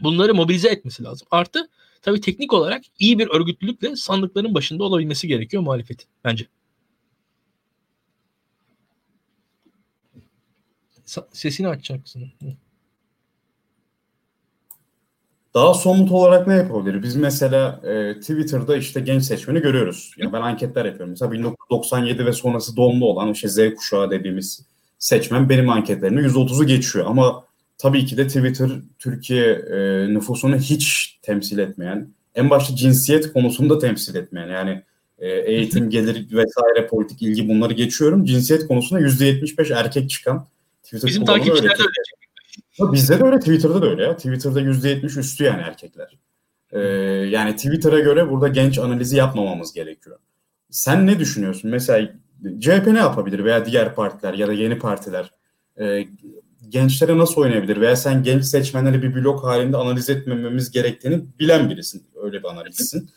Bunları 0.03 0.36
mobilize 0.36 0.70
etmesi 0.70 1.03
lazım. 1.03 1.28
Artı 1.32 1.70
tabii 2.01 2.22
teknik 2.22 2.53
olarak 2.53 2.84
iyi 2.99 3.20
bir 3.20 3.28
örgütlülükle 3.28 3.95
sandıkların 3.95 4.53
başında 4.53 4.84
olabilmesi 4.84 5.28
gerekiyor 5.28 5.63
muhalefetin 5.63 6.07
bence. 6.24 6.47
Sesini 11.32 11.68
açacaksın. 11.68 12.32
Daha 15.56 15.74
somut 15.74 16.12
olarak 16.12 16.47
ne 16.47 16.53
yapabilir? 16.53 17.03
Biz 17.03 17.16
mesela 17.16 17.82
e, 17.84 18.20
Twitter'da 18.20 18.78
işte 18.78 18.99
genç 18.99 19.24
seçmeni 19.24 19.60
görüyoruz. 19.60 20.14
Yani 20.18 20.34
ben 20.34 20.41
anketler 20.41 20.86
yapıyorum. 20.86 21.10
Mesela 21.10 21.32
1997 21.32 22.26
ve 22.26 22.34
sonrası 22.34 22.76
doğumlu 22.76 23.06
olan 23.06 23.32
işte 23.32 23.47
Z 23.47 23.76
kuşağı 23.76 24.12
dediğimiz 24.12 24.66
seçmen 24.99 25.49
benim 25.49 25.70
anketlerimde 25.70 26.22
%30'u 26.22 26.68
geçiyor. 26.68 27.06
Ama 27.08 27.43
tabii 27.78 28.06
ki 28.06 28.18
de 28.18 28.28
Twitter 28.28 28.70
Türkiye 28.99 29.45
e, 29.45 30.08
nüfusunu 30.14 30.58
hiç 30.58 31.18
temsil 31.22 31.58
etmeyen, 31.58 32.10
en 32.36 32.49
başta 32.49 32.76
cinsiyet 32.76 33.34
konusunda 33.34 33.80
temsil 33.80 34.16
etmeyen 34.16 34.47
yani 34.47 34.84
e, 35.20 35.30
eğitim, 35.30 35.89
gelir 35.89 36.28
vesaire 36.32 36.88
politik 36.88 37.22
ilgi 37.22 37.49
bunları 37.49 37.74
geçiyorum. 37.74 38.26
Cinsiyet 38.26 38.68
konusunda 38.68 39.01
%75 39.01 39.74
erkek 39.74 40.10
çıkan 40.10 40.47
Twitter 40.84 41.08
Bizim 41.08 41.26
takipçiler 41.26 41.70
de 41.70 41.82
öyle. 41.84 42.24
Bizde 42.80 43.19
de 43.19 43.23
öyle, 43.23 43.39
Twitter'da 43.39 43.82
da 43.82 43.89
öyle 43.89 44.03
ya. 44.03 44.15
Twitter'da 44.15 44.61
%70 44.61 45.19
üstü 45.19 45.43
yani 45.43 45.61
erkekler. 45.61 46.17
Ee, 46.71 46.80
yani 47.30 47.55
Twitter'a 47.55 47.99
göre 47.99 48.30
burada 48.32 48.47
genç 48.47 48.80
analizi 48.80 49.15
yapmamamız 49.17 49.73
gerekiyor. 49.73 50.17
Sen 50.69 51.07
ne 51.07 51.19
düşünüyorsun? 51.19 51.71
Mesela 51.71 52.09
CHP 52.59 52.88
ne 52.88 52.99
yapabilir 52.99 53.43
veya 53.43 53.65
diğer 53.65 53.95
partiler 53.95 54.34
ya 54.34 54.47
da 54.47 54.53
yeni 54.53 54.80
partiler? 54.80 55.32
Ee, 55.80 56.07
gençlere 56.69 57.17
nasıl 57.17 57.41
oynayabilir 57.41 57.82
veya 57.82 57.95
sen 57.95 58.23
genç 58.23 58.45
seçmenleri 58.45 59.03
bir 59.03 59.15
blok 59.15 59.43
halinde 59.43 59.78
analiz 59.78 60.09
etmememiz 60.09 60.71
gerektiğini 60.71 61.26
bilen 61.39 61.69
birisin. 61.69 62.03
Öyle 62.23 62.39
bir 62.39 62.47
analizsin. 62.47 63.09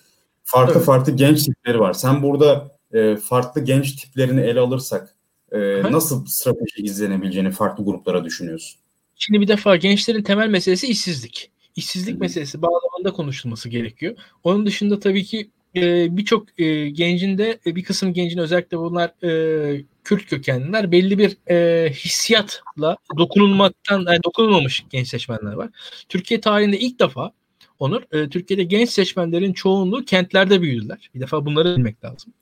Farklı 0.44 0.74
evet. 0.74 0.84
farklı 0.84 1.12
genç 1.12 1.44
tipleri 1.44 1.80
var. 1.80 1.92
Sen 1.92 2.22
burada 2.22 2.78
e, 2.92 3.16
farklı 3.16 3.60
genç 3.60 3.96
tiplerini 3.96 4.40
ele 4.40 4.60
alırsak 4.60 5.14
e, 5.52 5.82
nasıl 5.82 6.26
strateji 6.26 6.82
izlenebileceğini 6.82 7.50
farklı 7.50 7.84
gruplara 7.84 8.24
düşünüyorsun? 8.24 8.80
Şimdi 9.18 9.40
bir 9.40 9.48
defa 9.48 9.76
gençlerin 9.76 10.22
temel 10.22 10.48
meselesi 10.48 10.86
işsizlik. 10.86 11.50
İşsizlik 11.76 12.14
Hı. 12.14 12.18
meselesi 12.18 12.62
bağlamında 12.62 13.12
konuşulması 13.12 13.68
gerekiyor. 13.68 14.16
Onun 14.44 14.66
dışında 14.66 15.00
tabii 15.00 15.24
ki 15.24 15.50
e, 15.76 16.16
birçok 16.16 16.60
e, 16.60 16.88
gencin 16.90 17.38
de 17.38 17.58
e, 17.66 17.76
bir 17.76 17.84
kısım 17.84 18.12
gencin 18.12 18.38
özellikle 18.38 18.78
bunlar 18.78 19.24
e, 19.24 19.84
Kürt 20.04 20.26
kökenliler 20.26 20.92
belli 20.92 21.18
bir 21.18 21.36
e, 21.50 21.90
hissiyatla 21.92 22.96
dokunulmaktan 23.18 24.04
yani 24.08 24.22
dokunulmamış 24.24 24.84
genç 24.90 25.08
seçmenler 25.08 25.52
var. 25.52 25.70
Türkiye 26.08 26.40
tarihinde 26.40 26.78
ilk 26.78 27.00
defa 27.00 27.32
Onur. 27.78 28.02
E, 28.12 28.28
Türkiye'de 28.28 28.64
genç 28.64 28.90
seçmenlerin 28.90 29.52
çoğunluğu 29.52 30.04
kentlerde 30.04 30.62
büyüdüler. 30.62 31.10
Bir 31.14 31.20
defa 31.20 31.46
bunları 31.46 31.76
bilmek 31.76 32.04
lazım. 32.04 32.32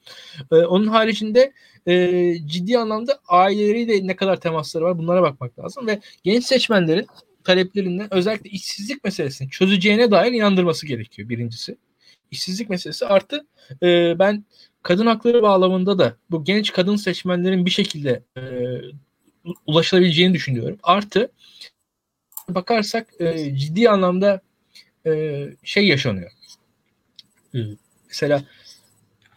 E, 0.52 0.54
onun 0.54 0.86
haricinde 0.86 1.52
e, 1.86 2.34
ciddi 2.46 2.78
anlamda 2.78 3.20
aileleriyle 3.28 4.06
ne 4.06 4.16
kadar 4.16 4.40
temasları 4.40 4.84
var 4.84 4.98
bunlara 4.98 5.22
bakmak 5.22 5.58
lazım 5.58 5.86
ve 5.86 6.00
genç 6.24 6.44
seçmenlerin 6.44 7.06
taleplerinden 7.44 8.14
özellikle 8.14 8.50
işsizlik 8.50 9.04
meselesini 9.04 9.50
çözeceğine 9.50 10.10
dair 10.10 10.32
inandırması 10.32 10.86
gerekiyor 10.86 11.28
birincisi. 11.28 11.76
İşsizlik 12.30 12.70
meselesi 12.70 13.06
artı 13.06 13.46
e, 13.82 14.18
ben 14.18 14.44
kadın 14.82 15.06
hakları 15.06 15.42
bağlamında 15.42 15.98
da 15.98 16.16
bu 16.30 16.44
genç 16.44 16.72
kadın 16.72 16.96
seçmenlerin 16.96 17.66
bir 17.66 17.70
şekilde 17.70 18.22
e, 18.36 18.42
ulaşılabileceğini 19.66 20.34
düşünüyorum. 20.34 20.78
Artı 20.82 21.32
bakarsak 22.48 23.08
e, 23.20 23.56
ciddi 23.56 23.90
anlamda 23.90 24.40
e, 25.06 25.44
şey 25.62 25.86
yaşanıyor. 25.86 26.30
E, 27.54 27.58
mesela 28.08 28.44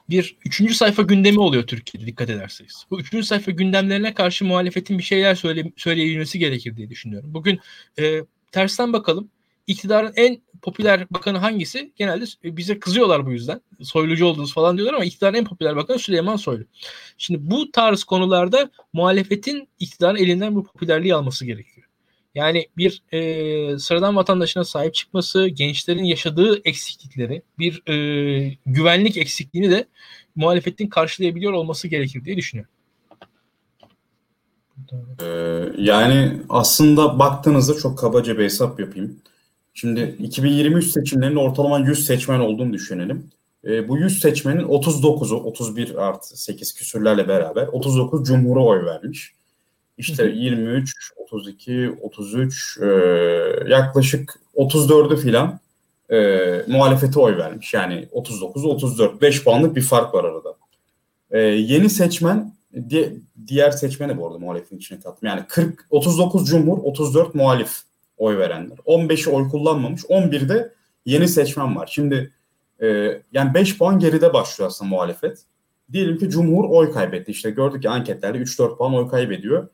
bir 0.10 0.38
üçüncü 0.46 0.74
sayfa 0.74 1.02
gündemi 1.02 1.40
oluyor 1.40 1.64
Türkiye'de 1.68 2.08
dikkat 2.08 2.30
ederseniz. 2.30 2.86
Bu 2.92 3.00
üçüncü 3.00 3.26
sayfa 3.26 3.52
gündemlerine 3.52 4.14
karşı 4.14 4.46
muhalefetin 4.46 4.98
bir 4.98 5.04
şeyler 5.04 5.36
söyle, 5.36 5.72
söyleyebilmesi 5.78 6.40
gerekir 6.40 6.78
diye 6.78 6.90
düşünüyorum. 6.90 7.34
Bugün 7.34 7.60
e, 8.00 8.22
tersten 8.52 8.94
bakalım. 8.94 9.30
İktidarın 9.68 10.14
en 10.16 10.42
popüler 10.62 11.08
bakanı 11.12 11.38
hangisi? 11.38 11.94
Genelde 11.96 12.26
bize 12.44 12.80
kızıyorlar 12.80 13.26
bu 13.26 13.32
yüzden. 13.32 13.62
Soylucu 13.82 14.26
oldunuz 14.26 14.54
falan 14.54 14.78
diyorlar 14.78 14.94
ama 14.94 15.06
iktidarın 15.06 15.36
en 15.36 15.46
popüler 15.46 15.76
bakanı 15.76 16.00
Süleyman 16.00 16.36
Soylu. 16.36 16.64
Şimdi 17.18 17.52
bu 17.52 17.72
tarz 17.72 18.04
konularda 18.04 18.72
muhalefetin 18.94 19.70
iktidarın 19.80 20.16
elinden 20.16 20.56
bu 20.56 20.64
popülerliği 20.64 21.16
alması 21.16 21.46
gerekiyor. 21.46 21.79
Yani 22.40 22.68
bir 22.78 23.02
e, 23.12 23.80
sıradan 23.80 24.16
vatandaşına 24.16 24.64
sahip 24.64 24.94
çıkması, 24.94 25.48
gençlerin 25.48 26.04
yaşadığı 26.04 26.62
eksiklikleri, 26.66 27.42
bir 27.60 27.84
e, 27.88 28.58
güvenlik 28.66 29.18
eksikliğini 29.18 29.72
de 29.72 29.86
muhalefetin 30.36 30.88
karşılayabiliyor 30.88 31.54
olması 31.54 31.88
gerekir 31.88 32.26
diye 32.26 32.38
düşünüyorum. 32.38 32.72
Yani 35.78 36.42
aslında 36.50 37.20
baktığınızda 37.20 37.74
çok 37.74 37.98
kabaca 38.00 38.38
bir 38.38 38.44
hesap 38.44 38.80
yapayım. 38.80 39.20
Şimdi 39.74 40.16
2023 40.20 40.86
seçimlerinde 40.86 41.40
ortalama 41.40 41.80
100 41.80 42.06
seçmen 42.06 42.40
olduğunu 42.40 42.74
düşünelim. 42.74 43.30
E, 43.68 43.88
bu 43.88 43.98
100 43.98 44.20
seçmenin 44.20 44.64
39'u 44.64 45.36
31 45.36 45.96
artı 45.96 46.42
8 46.42 46.74
küsürlerle 46.74 47.28
beraber 47.28 47.68
39 47.68 48.28
Cumhur'a 48.28 48.64
oy 48.64 48.86
vermiş. 48.86 49.34
İşte 50.00 50.26
23, 50.26 51.12
32, 51.18 51.98
33 52.02 52.78
e, 52.82 52.86
yaklaşık 53.68 54.40
34'ü 54.56 55.18
filan 55.18 55.60
e, 56.12 56.18
muhalefete 56.68 57.20
oy 57.20 57.38
vermiş. 57.38 57.74
Yani 57.74 58.08
39, 58.12 58.66
34, 58.66 59.22
5 59.22 59.44
puanlık 59.44 59.76
bir 59.76 59.82
fark 59.82 60.14
var 60.14 60.24
arada. 60.24 60.58
E, 61.32 61.40
yeni 61.40 61.90
seçmen 61.90 62.54
di, 62.90 63.22
diğer 63.48 63.72
seçmene 63.72 64.18
bu 64.18 64.28
arada 64.28 64.40
muhalefetin 64.40 64.78
içine 64.78 65.00
kattım. 65.00 65.28
Yani 65.28 65.42
40, 65.48 65.86
39 65.90 66.50
Cumhur, 66.50 66.78
34 66.78 67.36
muhalif 67.36 67.80
oy 68.18 68.38
verenler. 68.38 68.78
15'i 68.78 69.34
oy 69.34 69.50
kullanmamış, 69.50 70.02
11'de 70.02 70.74
yeni 71.06 71.28
seçmen 71.28 71.76
var. 71.76 71.90
Şimdi 71.92 72.34
e, 72.82 72.88
yani 73.32 73.54
5 73.54 73.78
puan 73.78 74.00
geride 74.00 74.34
başlıyor 74.34 74.70
aslında 74.70 74.90
muhalefet. 74.90 75.40
Diyelim 75.92 76.18
ki 76.18 76.30
Cumhur 76.30 76.70
oy 76.70 76.92
kaybetti. 76.92 77.32
İşte 77.32 77.50
gördük 77.50 77.82
ki 77.82 77.90
anketlerde 77.90 78.38
3-4 78.38 78.78
puan 78.78 78.96
oy 78.96 79.10
kaybediyor. 79.10 79.68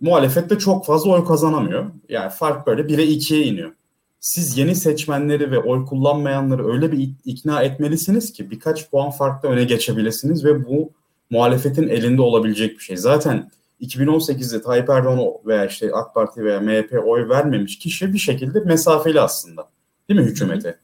Muhalefet 0.00 0.50
de 0.50 0.58
çok 0.58 0.86
fazla 0.86 1.10
oy 1.10 1.24
kazanamıyor. 1.24 1.90
Yani 2.08 2.30
fark 2.30 2.66
böyle 2.66 2.82
1'e 2.82 3.04
2'ye 3.04 3.44
iniyor. 3.44 3.72
Siz 4.20 4.58
yeni 4.58 4.74
seçmenleri 4.74 5.50
ve 5.50 5.58
oy 5.58 5.86
kullanmayanları 5.86 6.72
öyle 6.72 6.92
bir 6.92 7.10
ikna 7.24 7.62
etmelisiniz 7.62 8.32
ki 8.32 8.50
birkaç 8.50 8.90
puan 8.90 9.10
farklı 9.10 9.48
öne 9.48 9.64
geçebilirsiniz 9.64 10.44
ve 10.44 10.64
bu 10.64 10.92
muhalefetin 11.30 11.88
elinde 11.88 12.22
olabilecek 12.22 12.78
bir 12.78 12.82
şey. 12.82 12.96
Zaten 12.96 13.50
2018'de 13.80 14.62
Tayyip 14.62 14.90
Erdoğan 14.90 15.20
veya 15.46 15.66
işte 15.66 15.90
AK 15.94 16.14
Parti 16.14 16.44
veya 16.44 16.60
MHP 16.60 17.02
oy 17.06 17.28
vermemiş 17.28 17.78
kişi 17.78 18.12
bir 18.12 18.18
şekilde 18.18 18.60
mesafeli 18.60 19.20
aslında. 19.20 19.68
Değil 20.08 20.20
mi 20.20 20.26
hükümete? 20.26 20.78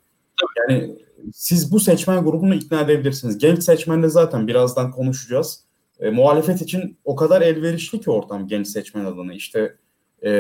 Yani 0.59 0.97
siz 1.33 1.73
bu 1.73 1.81
seçmen 1.81 2.25
grubunu 2.25 2.55
ikna 2.55 2.81
edebilirsiniz. 2.81 3.39
Genç 3.39 3.63
seçmenle 3.63 4.09
zaten 4.09 4.47
birazdan 4.47 4.91
konuşacağız. 4.91 5.65
E, 6.05 6.11
muhalefet 6.11 6.63
için 6.63 6.99
o 7.05 7.17
kadar 7.17 7.43
elverişli 7.43 8.01
ki 8.01 8.11
ortam 8.11 8.49
genç 8.49 8.69
seçmen 8.69 9.05
adına. 9.05 9.33
İşte 9.33 9.77
e, 10.25 10.31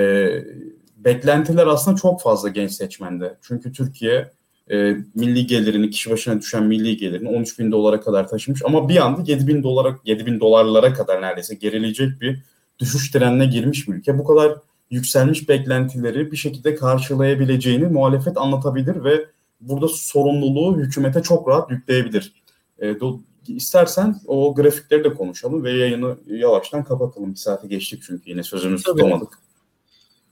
beklentiler 0.96 1.66
aslında 1.66 1.96
çok 1.96 2.22
fazla 2.22 2.48
genç 2.48 2.72
seçmende. 2.72 3.36
Çünkü 3.42 3.72
Türkiye 3.72 4.30
e, 4.70 4.96
milli 5.14 5.46
gelirini, 5.46 5.90
kişi 5.90 6.10
başına 6.10 6.40
düşen 6.40 6.64
milli 6.64 6.96
gelirini 6.96 7.28
13 7.28 7.58
bin 7.58 7.72
dolara 7.72 8.00
kadar 8.00 8.28
taşımış. 8.28 8.60
Ama 8.64 8.88
bir 8.88 8.96
anda 8.96 9.22
7 9.26 9.46
bin, 9.46 9.62
dolara, 9.62 9.98
7 10.04 10.26
bin 10.26 10.40
dolarlara 10.40 10.92
kadar 10.92 11.22
neredeyse 11.22 11.54
gerileyecek 11.54 12.20
bir 12.20 12.42
düşüş 12.78 13.10
trenine 13.10 13.46
girmiş 13.46 13.88
bir 13.88 13.94
ülke. 13.94 14.18
Bu 14.18 14.24
kadar 14.24 14.54
yükselmiş 14.90 15.48
beklentileri 15.48 16.32
bir 16.32 16.36
şekilde 16.36 16.74
karşılayabileceğini 16.74 17.84
muhalefet 17.84 18.38
anlatabilir 18.38 19.04
ve 19.04 19.26
burada 19.60 19.88
sorumluluğu 19.88 20.78
hükümete 20.78 21.22
çok 21.22 21.48
rahat 21.48 21.70
yükleyebilir. 21.70 22.32
E, 22.78 23.00
do, 23.00 23.20
istersen 23.48 24.20
o 24.26 24.54
grafikleri 24.54 25.04
de 25.04 25.14
konuşalım 25.14 25.64
ve 25.64 25.72
yayını 25.72 26.16
yavaştan 26.26 26.84
kapatalım. 26.84 27.30
Bir 27.30 27.38
saate 27.38 27.68
geçtik 27.68 28.02
çünkü 28.06 28.30
yine 28.30 28.42
sözümüzü 28.42 28.84
Tabii. 28.84 29.00
tutamadık. 29.00 29.38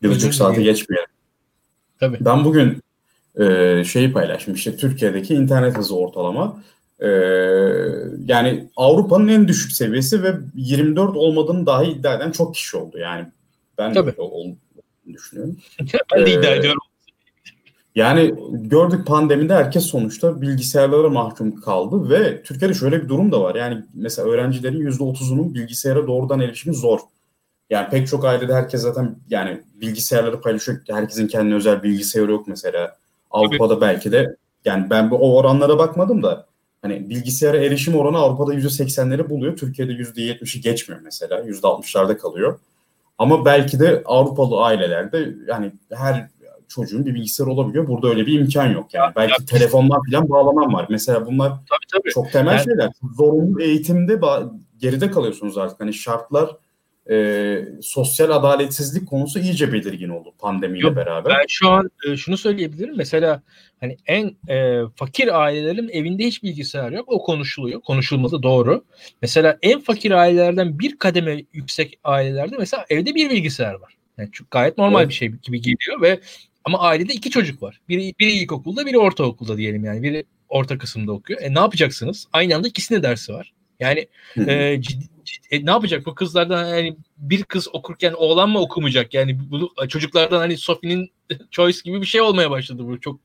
Bir 0.02 0.10
buçuk 0.10 0.34
saate 0.34 0.62
geçmeyelim. 0.62 1.08
Tabii. 2.00 2.18
Ben 2.20 2.44
bugün 2.44 2.82
e, 3.40 3.84
şeyi 3.84 4.12
paylaşmış. 4.12 4.58
İşte 4.58 4.76
Türkiye'deki 4.76 5.34
internet 5.34 5.78
hızı 5.78 5.96
ortalama. 5.96 6.62
E, 7.00 7.08
yani 8.26 8.68
Avrupa'nın 8.76 9.28
en 9.28 9.48
düşük 9.48 9.72
seviyesi 9.72 10.22
ve 10.22 10.34
24 10.54 11.16
olmadığını 11.16 11.66
dahi 11.66 11.90
iddia 11.90 12.14
eden 12.14 12.30
çok 12.30 12.54
kişi 12.54 12.76
oldu. 12.76 12.98
Yani 12.98 13.26
ben 13.78 13.92
Tabii. 13.92 14.14
olduğunu 14.18 14.56
düşünüyorum. 15.12 15.56
ben 16.14 16.26
de 16.26 16.30
ee, 16.30 16.34
iddia 16.34 16.50
ediyorum. 16.50 16.82
Yani 17.94 18.34
gördük 18.52 19.06
pandemide 19.06 19.54
herkes 19.54 19.84
sonuçta 19.84 20.40
bilgisayarlara 20.42 21.08
mahkum 21.08 21.60
kaldı 21.60 22.10
ve 22.10 22.42
Türkiye'de 22.42 22.74
şöyle 22.74 23.02
bir 23.02 23.08
durum 23.08 23.32
da 23.32 23.40
var. 23.40 23.54
Yani 23.54 23.84
mesela 23.94 24.28
öğrencilerin 24.28 24.90
%30'unun 24.90 25.54
bilgisayara 25.54 26.06
doğrudan 26.06 26.40
erişimi 26.40 26.74
zor. 26.74 26.98
Yani 27.70 27.88
pek 27.90 28.08
çok 28.08 28.24
ailede 28.24 28.54
herkes 28.54 28.80
zaten 28.80 29.16
yani 29.30 29.60
bilgisayarları 29.74 30.40
paylaşıyor. 30.40 30.78
Herkesin 30.90 31.26
kendine 31.26 31.54
özel 31.54 31.82
bilgisayarı 31.82 32.30
yok 32.30 32.48
mesela. 32.48 32.96
Avrupa'da 33.30 33.80
belki 33.80 34.12
de 34.12 34.36
yani 34.64 34.90
ben 34.90 35.10
bu 35.10 35.16
o 35.16 35.36
oranlara 35.36 35.78
bakmadım 35.78 36.22
da 36.22 36.46
hani 36.82 37.10
bilgisayara 37.10 37.56
erişim 37.56 37.96
oranı 37.96 38.18
Avrupa'da 38.18 38.54
%80'leri 38.54 39.30
buluyor. 39.30 39.56
Türkiye'de 39.56 39.92
%70'i 39.92 40.60
geçmiyor 40.60 41.02
mesela. 41.04 41.40
%60'larda 41.40 42.18
kalıyor. 42.18 42.58
Ama 43.18 43.44
belki 43.44 43.80
de 43.80 44.02
Avrupalı 44.04 44.62
ailelerde 44.62 45.34
yani 45.48 45.72
her 45.90 46.28
çocuğun 46.74 47.06
bir 47.06 47.14
bilgisayar 47.14 47.46
olabiliyor. 47.46 47.88
Burada 47.88 48.08
öyle 48.08 48.26
bir 48.26 48.40
imkan 48.40 48.66
yok 48.66 48.94
yani. 48.94 49.06
Ya, 49.06 49.12
belki 49.16 49.42
ya, 49.42 49.46
telefondan 49.46 50.00
falan 50.10 50.28
bağlanan 50.28 50.72
var. 50.72 50.86
Mesela 50.90 51.26
bunlar 51.26 51.48
tabii, 51.48 51.86
tabii. 51.92 52.10
çok 52.10 52.32
temel 52.32 52.52
yani, 52.52 52.64
şeyler. 52.64 52.90
Zorunlu 53.16 53.62
eğitimde 53.62 54.20
geride 54.78 55.10
kalıyorsunuz 55.10 55.58
artık. 55.58 55.80
Hani 55.80 55.94
şartlar 55.94 56.50
e, 57.10 57.58
sosyal 57.82 58.30
adaletsizlik 58.30 59.08
konusu 59.08 59.38
iyice 59.38 59.72
belirgin 59.72 60.08
oldu 60.08 60.32
pandemiyle 60.38 60.86
Yok, 60.86 60.96
beraber. 60.96 61.32
Ben 61.32 61.44
şu 61.48 61.68
an 61.68 61.90
e, 62.08 62.16
şunu 62.16 62.36
söyleyebilirim. 62.36 62.96
Mesela 62.96 63.42
hani 63.80 63.96
en 64.06 64.36
e, 64.48 64.82
fakir 64.96 65.42
ailelerin 65.42 65.88
evinde 65.88 66.24
hiç 66.24 66.42
bilgisayar 66.42 66.92
yok. 66.92 67.04
O 67.12 67.22
konuşuluyor. 67.22 67.80
Konuşulmadı 67.80 68.42
doğru. 68.42 68.84
Mesela 69.22 69.58
en 69.62 69.80
fakir 69.80 70.10
ailelerden 70.10 70.78
bir 70.78 70.98
kademe 70.98 71.44
yüksek 71.52 71.98
ailelerde 72.04 72.56
mesela 72.58 72.86
evde 72.90 73.14
bir 73.14 73.30
bilgisayar 73.30 73.74
var. 73.74 73.96
Yani 74.18 74.32
çok 74.32 74.50
gayet 74.50 74.78
normal 74.78 75.00
evet. 75.00 75.08
bir 75.08 75.14
şey 75.14 75.28
gibi 75.28 75.60
geliyor 75.60 76.00
ve 76.02 76.20
ama 76.64 76.78
ailede 76.78 77.12
iki 77.12 77.30
çocuk 77.30 77.62
var. 77.62 77.80
Biri, 77.88 78.14
biri 78.20 78.30
ilkokulda, 78.30 78.86
biri 78.86 78.98
ortaokulda 78.98 79.56
diyelim 79.56 79.84
yani. 79.84 80.02
Biri 80.02 80.24
orta 80.48 80.78
kısımda 80.78 81.12
okuyor. 81.12 81.40
E 81.42 81.54
ne 81.54 81.58
yapacaksınız? 81.58 82.26
Aynı 82.32 82.56
anda 82.56 82.68
ikisine 82.68 83.02
dersi 83.02 83.32
var. 83.32 83.52
Yani 83.80 84.08
e, 84.36 84.82
ciddi, 84.82 85.04
ciddi, 85.24 85.46
e, 85.50 85.66
ne 85.66 85.70
yapacak 85.70 86.06
bu 86.06 86.14
kızlardan 86.14 86.66
yani 86.76 86.96
bir 87.18 87.42
kız 87.42 87.68
okurken 87.72 88.12
oğlan 88.12 88.50
mı 88.50 88.58
okumayacak? 88.58 89.14
Yani 89.14 89.38
bu 89.50 89.88
çocuklardan 89.88 90.38
hani 90.38 90.56
Sophie'nin 90.56 91.10
choice 91.50 91.78
gibi 91.84 92.00
bir 92.00 92.06
şey 92.06 92.20
olmaya 92.20 92.50
başladı 92.50 92.82
bu. 92.86 93.00
Çok 93.00 93.20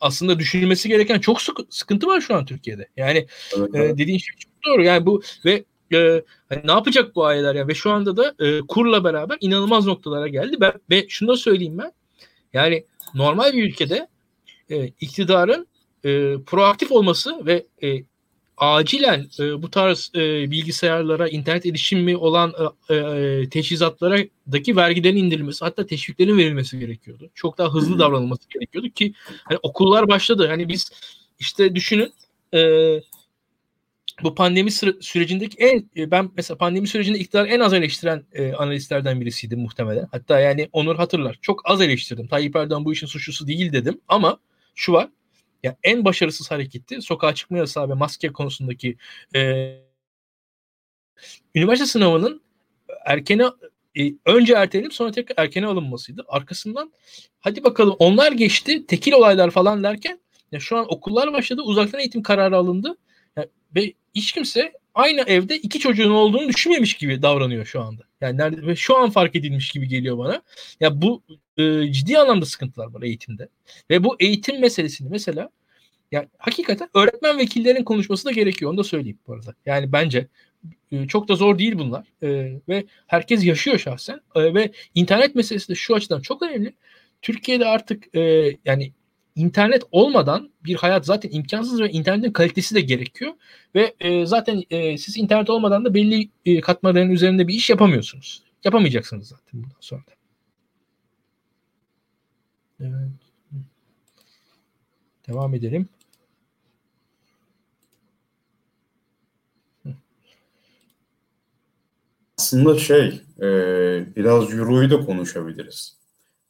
aslında 0.00 0.38
düşünülmesi 0.38 0.88
gereken 0.88 1.18
çok 1.18 1.42
sık, 1.42 1.56
sıkıntı 1.70 2.06
var 2.06 2.20
şu 2.20 2.34
an 2.34 2.46
Türkiye'de. 2.46 2.88
Yani 2.96 3.26
evet, 3.56 3.70
evet. 3.74 3.94
E, 3.94 3.98
dediğin 3.98 4.18
şey 4.18 4.34
çok 4.38 4.52
doğru. 4.66 4.84
Yani 4.84 5.06
bu 5.06 5.22
ve 5.44 5.64
e, 5.94 6.22
hani 6.48 6.60
ne 6.64 6.72
yapacak 6.72 7.14
bu 7.16 7.24
aileler 7.24 7.54
ya 7.54 7.68
ve 7.68 7.74
şu 7.74 7.90
anda 7.90 8.16
da 8.16 8.34
e, 8.40 8.60
kurla 8.60 9.04
beraber 9.04 9.36
inanılmaz 9.40 9.86
noktalara 9.86 10.28
geldi. 10.28 10.56
Ben 10.60 10.72
ve 10.90 11.06
şunu 11.08 11.28
da 11.28 11.36
söyleyeyim 11.36 11.78
ben. 11.78 11.92
Yani 12.52 12.84
normal 13.14 13.52
bir 13.52 13.68
ülkede 13.68 14.08
e, 14.70 14.86
iktidarın 14.86 15.66
e, 16.04 16.34
proaktif 16.46 16.92
olması 16.92 17.46
ve 17.46 17.66
e, 17.82 18.04
acilen 18.56 19.26
e, 19.40 19.62
bu 19.62 19.70
tarz 19.70 20.10
e, 20.14 20.50
bilgisayarlara, 20.50 21.28
internet 21.28 21.66
erişimi 21.66 22.16
olan 22.16 22.54
e, 22.88 22.94
e, 22.94 23.48
teçhizatlardaki 23.48 24.76
vergilerin 24.76 25.16
indirilmesi, 25.16 25.64
hatta 25.64 25.86
teşviklerin 25.86 26.38
verilmesi 26.38 26.78
gerekiyordu. 26.78 27.30
Çok 27.34 27.58
daha 27.58 27.74
hızlı 27.74 27.98
davranılması 27.98 28.48
gerekiyordu 28.48 28.88
ki 28.88 29.14
hani 29.44 29.58
okullar 29.62 30.08
başladı. 30.08 30.46
Hani 30.48 30.68
biz 30.68 30.90
işte 31.38 31.74
düşünün 31.74 32.12
e, 32.54 32.60
bu 34.22 34.34
pandemi 34.34 34.70
sürecindeki 35.00 35.56
en 35.58 35.90
e, 35.96 36.10
ben 36.10 36.30
mesela 36.36 36.58
pandemi 36.58 36.88
sürecinde 36.88 37.18
iktidar 37.18 37.46
en 37.46 37.60
az 37.60 37.72
eleştiren 37.72 38.24
e, 38.32 38.52
analistlerden 38.52 39.20
birisiydim 39.20 39.60
muhtemelen. 39.60 40.08
Hatta 40.10 40.40
yani 40.40 40.68
Onur 40.72 40.96
hatırlar. 40.96 41.38
Çok 41.42 41.70
az 41.70 41.80
eleştirdim. 41.80 42.28
Tayyip 42.28 42.56
Erdoğan 42.56 42.84
bu 42.84 42.92
işin 42.92 43.06
suçlusu 43.06 43.46
değil 43.46 43.72
dedim 43.72 44.00
ama 44.08 44.38
şu 44.74 44.92
var. 44.92 45.08
Ya 45.62 45.76
en 45.82 46.04
başarısız 46.04 46.50
hareketti 46.50 47.02
sokağa 47.02 47.34
çıkma 47.34 47.58
yasağı 47.58 47.88
ve 47.88 47.94
maske 47.94 48.28
konusundaki 48.28 48.96
e, 49.34 49.72
üniversite 51.54 51.86
sınavının 51.86 52.42
erkene 53.04 53.44
e, 53.98 54.12
önce 54.26 54.54
ertelenip 54.54 54.94
sonra 54.94 55.10
tekrar 55.10 55.44
erkene 55.44 55.66
alınmasıydı. 55.66 56.24
Arkasından 56.28 56.92
hadi 57.40 57.64
bakalım 57.64 57.96
onlar 57.98 58.32
geçti 58.32 58.86
tekil 58.86 59.12
olaylar 59.12 59.50
falan 59.50 59.82
derken 59.82 60.20
ya 60.52 60.60
şu 60.60 60.76
an 60.76 60.92
okullar 60.92 61.32
başladı 61.32 61.62
uzaktan 61.62 62.00
eğitim 62.00 62.22
kararı 62.22 62.56
alındı. 62.56 62.96
Ve 63.74 63.92
hiç 64.14 64.32
kimse 64.32 64.72
aynı 64.94 65.20
evde 65.20 65.56
iki 65.56 65.78
çocuğun 65.78 66.10
olduğunu 66.10 66.48
düşünmemiş 66.48 66.94
gibi 66.94 67.22
davranıyor 67.22 67.64
şu 67.66 67.80
anda. 67.80 68.02
Yani 68.20 68.38
nerede 68.38 68.76
şu 68.76 68.96
an 68.96 69.10
fark 69.10 69.36
edilmiş 69.36 69.70
gibi 69.70 69.88
geliyor 69.88 70.18
bana. 70.18 70.42
Ya 70.80 71.02
bu 71.02 71.22
e, 71.56 71.92
ciddi 71.92 72.18
anlamda 72.18 72.46
sıkıntılar 72.46 72.86
var 72.86 73.02
eğitimde. 73.02 73.48
Ve 73.90 74.04
bu 74.04 74.16
eğitim 74.20 74.60
meselesini 74.60 75.08
mesela 75.08 75.50
ya 76.12 76.26
hakikaten 76.38 76.88
öğretmen 76.94 77.38
vekillerin 77.38 77.84
konuşması 77.84 78.24
da 78.24 78.32
gerekiyor. 78.32 78.70
Onu 78.70 78.78
da 78.78 78.84
söyleyeyim 78.84 79.18
bu 79.26 79.34
arada. 79.34 79.54
Yani 79.66 79.92
bence 79.92 80.26
e, 80.92 81.06
çok 81.06 81.28
da 81.28 81.34
zor 81.34 81.58
değil 81.58 81.78
bunlar 81.78 82.06
e, 82.22 82.58
ve 82.68 82.84
herkes 83.06 83.44
yaşıyor 83.44 83.78
şahsen 83.78 84.20
e, 84.34 84.54
ve 84.54 84.72
internet 84.94 85.34
meselesi 85.34 85.68
de 85.68 85.74
şu 85.74 85.94
açıdan 85.94 86.20
çok 86.20 86.42
önemli. 86.42 86.74
Türkiye'de 87.22 87.66
artık 87.66 88.16
e, 88.16 88.52
yani 88.64 88.92
internet 89.36 89.82
olmadan 89.90 90.50
bir 90.64 90.74
hayat 90.74 91.06
zaten 91.06 91.30
imkansız 91.32 91.80
ve 91.80 91.90
internetin 91.90 92.32
kalitesi 92.32 92.74
de 92.74 92.80
gerekiyor 92.80 93.32
ve 93.74 93.94
e, 94.00 94.26
zaten 94.26 94.62
e, 94.70 94.98
siz 94.98 95.16
internet 95.16 95.50
olmadan 95.50 95.84
da 95.84 95.94
belli 95.94 96.30
e, 96.44 96.60
katmanların 96.60 97.10
üzerinde 97.10 97.48
bir 97.48 97.54
iş 97.54 97.70
yapamıyorsunuz. 97.70 98.42
Yapamayacaksınız 98.64 99.28
zaten 99.28 99.62
bundan 99.62 99.76
sonra 99.80 100.02
da. 100.06 100.12
Evet. 102.80 103.10
Devam 105.28 105.54
edelim. 105.54 105.88
Aslında 112.38 112.78
şey, 112.78 113.22
e, 113.38 113.46
biraz 114.16 114.54
Euro'yu 114.54 114.90
da 114.90 115.00
konuşabiliriz. 115.00 115.96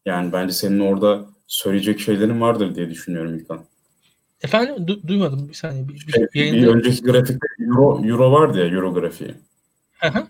Yani 0.07 0.33
bence 0.33 0.53
senin 0.55 0.81
orada 0.81 1.27
söyleyecek 1.53 2.01
şeylerin 2.01 2.41
vardır 2.41 2.74
diye 2.74 2.91
düşünüyorum 2.91 3.35
İlkan. 3.35 3.65
Efendim 4.43 4.77
du- 4.77 5.09
duymadım 5.09 5.49
bir 5.49 5.55
saniye. 5.55 5.89
Bir, 5.89 5.95
bir, 5.95 6.12
şey, 6.12 6.53
bir 6.53 6.66
önceki 6.66 7.03
grafikte 7.03 7.47
Euro, 7.61 8.05
Euro 8.05 8.33
vardı 8.33 8.59
ya 8.59 8.66
Euro 8.66 8.95
grafiği. 8.95 9.35
Hı 10.01 10.27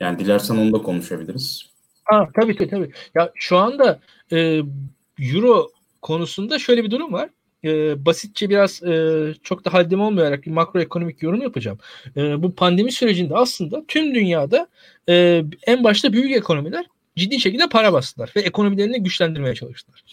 Yani 0.00 0.18
dilersen 0.18 0.56
onu 0.56 0.72
da 0.72 0.78
konuşabiliriz. 0.82 1.70
Ha, 2.04 2.28
tabii 2.40 2.56
tabii 2.56 2.70
tabii. 2.70 2.92
Ya 3.14 3.32
şu 3.34 3.56
anda 3.56 4.00
e, 4.32 4.62
Euro 5.18 5.70
konusunda 6.02 6.58
şöyle 6.58 6.84
bir 6.84 6.90
durum 6.90 7.12
var. 7.12 7.30
E, 7.64 8.04
basitçe 8.04 8.50
biraz 8.50 8.82
e, 8.82 9.34
çok 9.42 9.64
da 9.64 9.72
haddim 9.72 10.00
olmayarak 10.00 10.46
bir 10.46 10.50
makroekonomik 10.50 11.22
yorum 11.22 11.42
yapacağım. 11.42 11.78
E, 12.16 12.42
bu 12.42 12.54
pandemi 12.54 12.92
sürecinde 12.92 13.34
aslında 13.34 13.84
tüm 13.88 14.14
dünyada 14.14 14.68
e, 15.08 15.44
en 15.66 15.84
başta 15.84 16.12
büyük 16.12 16.32
ekonomiler 16.36 16.86
ciddi 17.20 17.40
şekilde 17.40 17.68
para 17.68 17.92
bastılar 17.92 18.32
ve 18.36 18.40
ekonomilerini 18.40 19.02
güçlendirmeye 19.02 19.54
çalıştılar. 19.54 20.04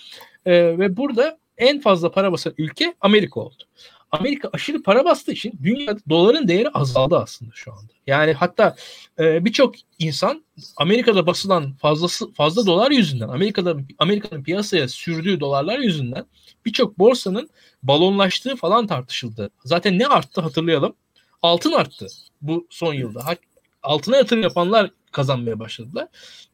E, 0.45 0.53
ve 0.53 0.97
burada 0.97 1.37
en 1.57 1.79
fazla 1.79 2.11
para 2.11 2.31
basan 2.31 2.53
ülke 2.57 2.93
Amerika 3.01 3.39
oldu. 3.39 3.63
Amerika 4.11 4.49
aşırı 4.53 4.83
para 4.83 5.05
bastığı 5.05 5.31
için 5.31 5.59
dünyada 5.63 5.99
doların 6.09 6.47
değeri 6.47 6.69
azaldı 6.69 7.17
aslında 7.17 7.51
şu 7.55 7.73
anda. 7.73 7.93
Yani 8.07 8.33
hatta 8.33 8.75
e, 9.19 9.45
birçok 9.45 9.75
insan 9.99 10.45
Amerika'da 10.77 11.27
basılan 11.27 11.73
fazlası 11.73 12.33
fazla 12.33 12.65
dolar 12.65 12.91
yüzünden, 12.91 13.27
Amerika'da 13.27 13.77
Amerika'nın 13.97 14.43
piyasaya 14.43 14.87
sürdüğü 14.87 15.39
dolarlar 15.39 15.79
yüzünden 15.79 16.25
birçok 16.65 16.99
borsanın 16.99 17.49
balonlaştığı 17.83 18.55
falan 18.55 18.87
tartışıldı. 18.87 19.49
Zaten 19.63 19.99
ne 19.99 20.07
arttı 20.07 20.41
hatırlayalım. 20.41 20.95
Altın 21.41 21.71
arttı 21.71 22.07
bu 22.41 22.67
son 22.69 22.93
yılda. 22.93 23.37
Altına 23.83 24.17
yatırım 24.17 24.43
yapanlar 24.43 24.91
kazanmaya 25.17 25.59
başladılar. 25.59 26.07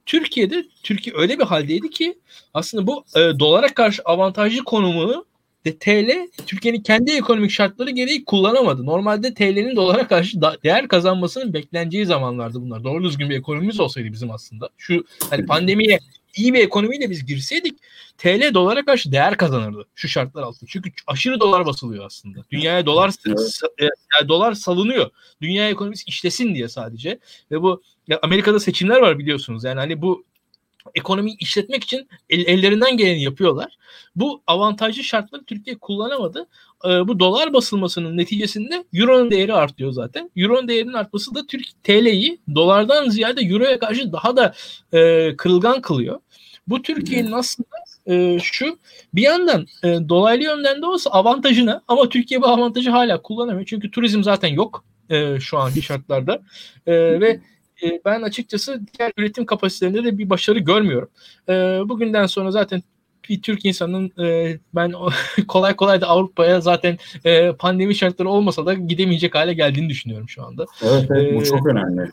Türkiye'de 0.06 0.66
Türkiye 0.84 1.16
öyle 1.16 1.40
bir 1.40 1.44
haldeydi 1.44 1.90
ki 1.90 2.20
aslında 2.54 2.88
bu 2.88 3.06
e, 3.16 3.20
dolara 3.40 3.74
karşı 3.74 4.02
avantajlı 4.06 4.64
konumunu 4.64 5.26
de 5.66 5.78
TL 5.78 6.28
Türkiye'nin 6.46 6.82
kendi 6.82 7.12
ekonomik 7.12 7.52
şartları 7.52 7.90
gereği 7.90 8.26
kullanamadı. 8.26 8.86
Normalde 8.86 9.34
TL'nin 9.34 9.76
dolara 9.76 10.08
karşı 10.08 10.42
da, 10.42 10.58
değer 10.64 10.88
kazanmasının 10.88 11.54
bekleneceği 11.54 12.06
zamanlardı 12.06 12.62
bunlar. 12.62 12.84
Doğru 12.84 13.04
düzgün 13.04 13.30
bir 13.30 13.38
ekonomimiz 13.38 13.80
olsaydı 13.80 14.12
bizim 14.12 14.32
aslında. 14.32 14.70
Şu 14.78 15.06
hani 15.30 15.46
pandemiye 15.46 16.00
iyi 16.36 16.54
bir 16.54 16.60
ekonomiyle 16.60 17.10
biz 17.10 17.26
girseydik 17.26 17.80
TL 18.18 18.54
dolara 18.54 18.86
karşı 18.86 19.12
değer 19.12 19.38
kazanırdı 19.38 19.86
şu 19.96 20.08
şartlar 20.08 20.44
altında. 20.44 20.70
Çünkü 20.70 20.92
aşırı 21.08 21.40
dolar 21.40 21.66
basılıyor 21.66 22.06
aslında. 22.06 22.40
Dünyaya 22.52 22.86
dolar 22.86 23.10
e, 23.80 23.84
yani 23.84 24.28
dolar 24.28 24.54
salınıyor. 24.54 25.10
Dünya 25.42 25.70
ekonomisi 25.70 26.04
işlesin 26.08 26.56
diye 26.56 26.68
sadece. 26.68 27.20
Ve 27.52 27.62
bu 27.62 27.82
ya 28.08 28.20
Amerika'da 28.22 28.60
seçimler 28.60 29.02
var 29.02 29.20
biliyorsunuz. 29.20 29.64
Yani 29.64 29.80
hani 29.80 30.02
bu 30.02 30.26
ekonomiyi 30.96 31.38
işletmek 31.40 31.84
için 31.84 32.08
el, 32.30 32.46
ellerinden 32.46 32.98
geleni 32.98 33.24
yapıyorlar. 33.24 33.78
Bu 34.16 34.42
avantajlı 34.48 35.04
şartları 35.04 35.44
Türkiye 35.44 35.78
kullanamadı. 35.78 36.48
Ee, 36.86 37.08
bu 37.08 37.20
dolar 37.20 37.54
basılmasının 37.54 38.18
neticesinde 38.18 38.84
Euro'nun 38.94 39.32
değeri 39.32 39.54
artıyor 39.54 39.92
zaten. 39.92 40.32
Euro'nun 40.36 40.68
değerinin 40.68 40.94
artması 40.94 41.36
da 41.36 41.46
Türk 41.48 41.84
TL'yi 41.84 42.40
dolardan 42.56 43.10
ziyade 43.10 43.42
Euro'ya 43.42 43.80
karşı 43.80 44.14
daha 44.14 44.38
da 44.38 44.54
e, 44.94 45.36
kırılgan 45.38 45.82
kılıyor. 45.82 46.20
Bu 46.68 46.82
Türkiye'nin 46.82 47.32
aslında 47.32 47.70
e, 48.08 48.40
şu 48.40 48.78
bir 49.14 49.22
yandan 49.22 49.68
e, 49.84 49.88
dolaylı 50.10 50.44
yönden 50.44 50.82
de 50.82 50.86
olsa 50.86 51.10
avantajını 51.10 51.82
ama 51.88 52.10
Türkiye 52.10 52.42
bu 52.42 52.48
avantajı 52.48 52.90
hala 52.90 53.22
kullanamıyor. 53.22 53.66
Çünkü 53.66 53.92
turizm 53.92 54.24
zaten 54.24 54.48
yok 54.48 54.84
e, 55.10 55.40
şu 55.40 55.58
anki 55.58 55.82
şartlarda. 55.82 56.42
E, 56.88 56.94
ve 56.94 57.40
e, 57.84 58.02
ben 58.06 58.22
açıkçası 58.22 58.82
diğer 59.00 59.12
üretim 59.18 59.46
kapasitelerinde 59.46 60.04
de 60.04 60.18
bir 60.18 60.30
başarı 60.30 60.60
görmüyorum. 60.60 61.10
E, 61.50 61.54
bugünden 61.90 62.26
sonra 62.26 62.52
zaten 62.52 62.84
bir 63.30 63.42
Türk 63.42 63.66
insanın 63.66 64.12
e, 64.24 64.58
ben 64.76 64.94
kolay 65.48 65.76
kolay 65.76 66.02
da 66.02 66.08
Avrupa'ya 66.08 66.62
zaten 66.62 66.98
e, 67.26 67.52
pandemi 67.52 67.96
şartları 67.96 68.30
olmasa 68.30 68.66
da 68.66 68.74
gidemeyecek 68.74 69.36
hale 69.36 69.54
geldiğini 69.54 69.90
düşünüyorum 69.90 70.30
şu 70.30 70.46
anda. 70.46 70.66
Evet, 70.84 71.06
evet 71.12 71.36
bu 71.36 71.42
ee, 71.42 71.46
çok 71.46 71.68
önemli. 71.68 72.12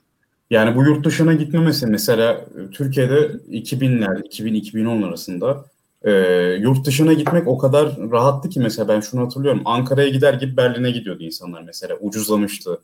Yani 0.51 0.77
bu 0.77 0.85
yurt 0.85 1.07
dışına 1.07 1.35
gitmemesi 1.35 1.87
mesela 1.87 2.45
Türkiye'de 2.73 3.15
2000'ler, 3.51 4.23
2000-2010 4.29 5.07
arasında 5.07 5.65
e, 6.03 6.13
yurt 6.61 6.87
dışına 6.87 7.13
gitmek 7.13 7.49
o 7.49 7.59
kadar 7.59 7.97
rahattı 8.11 8.49
ki 8.49 8.61
mesela 8.61 8.89
ben 8.89 9.01
şunu 9.01 9.25
hatırlıyorum. 9.25 9.63
Ankara'ya 9.65 10.09
gider 10.09 10.35
gibi 10.35 10.57
Berlin'e 10.57 10.91
gidiyordu 10.91 11.23
insanlar 11.23 11.63
mesela. 11.63 11.97
Ucuzlamıştı 12.01 12.81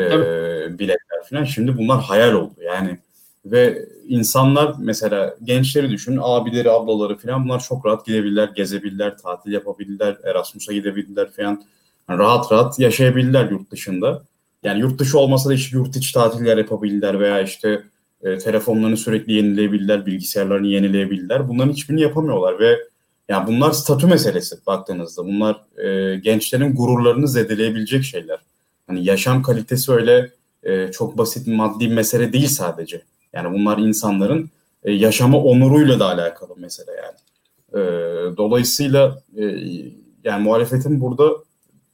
e, 0.00 0.78
biletler 0.78 1.22
falan. 1.30 1.44
Şimdi 1.44 1.78
bunlar 1.78 2.02
hayal 2.02 2.32
oldu 2.32 2.54
yani. 2.64 2.98
Ve 3.44 3.88
insanlar 4.08 4.74
mesela 4.78 5.36
gençleri 5.44 5.90
düşün, 5.90 6.18
abileri, 6.22 6.70
ablaları 6.70 7.16
falan 7.16 7.44
bunlar 7.44 7.60
çok 7.60 7.86
rahat 7.86 8.06
gidebilirler, 8.06 8.48
gezebilirler, 8.48 9.18
tatil 9.18 9.52
yapabilirler, 9.52 10.16
Erasmus'a 10.24 10.72
gidebilirler 10.72 11.30
falan. 11.30 11.62
Yani 12.08 12.18
rahat 12.18 12.52
rahat 12.52 12.78
yaşayabilirler 12.78 13.50
yurt 13.50 13.70
dışında. 13.70 14.22
Yani 14.62 14.80
yurt 14.80 14.98
dışı 14.98 15.18
olmasa 15.18 15.50
da 15.50 15.54
işte 15.54 15.76
yurt 15.76 15.96
içi 15.96 16.14
tatiller 16.14 16.56
yapabilirler 16.56 17.20
veya 17.20 17.40
işte 17.40 17.82
e, 18.22 18.38
telefonlarını 18.38 18.96
sürekli 18.96 19.32
yenileyebilirler, 19.32 20.06
bilgisayarlarını 20.06 20.66
yenileyebilirler. 20.66 21.48
Bunların 21.48 21.72
hiçbirini 21.72 22.00
yapamıyorlar 22.00 22.58
ve 22.58 22.78
yani 23.28 23.46
bunlar 23.46 23.70
statü 23.70 24.06
meselesi 24.06 24.56
baktığınızda. 24.66 25.24
Bunlar 25.24 25.78
e, 25.78 26.16
gençlerin 26.16 26.74
gururlarını 26.74 27.28
zedeleyebilecek 27.28 28.04
şeyler. 28.04 28.38
Hani 28.86 29.04
yaşam 29.04 29.42
kalitesi 29.42 29.92
öyle 29.92 30.30
e, 30.62 30.92
çok 30.92 31.18
basit 31.18 31.46
maddi 31.46 31.88
mesele 31.88 32.32
değil 32.32 32.48
sadece. 32.48 33.02
Yani 33.32 33.58
bunlar 33.58 33.78
insanların 33.78 34.50
e, 34.84 34.92
yaşama 34.92 35.42
onuruyla 35.42 36.00
da 36.00 36.06
alakalı 36.06 36.56
mesele 36.56 36.90
yani. 36.90 37.16
E, 37.72 37.80
dolayısıyla 38.36 39.22
e, 39.36 39.44
yani 40.24 40.42
muhalefetin 40.42 41.00
burada 41.00 41.30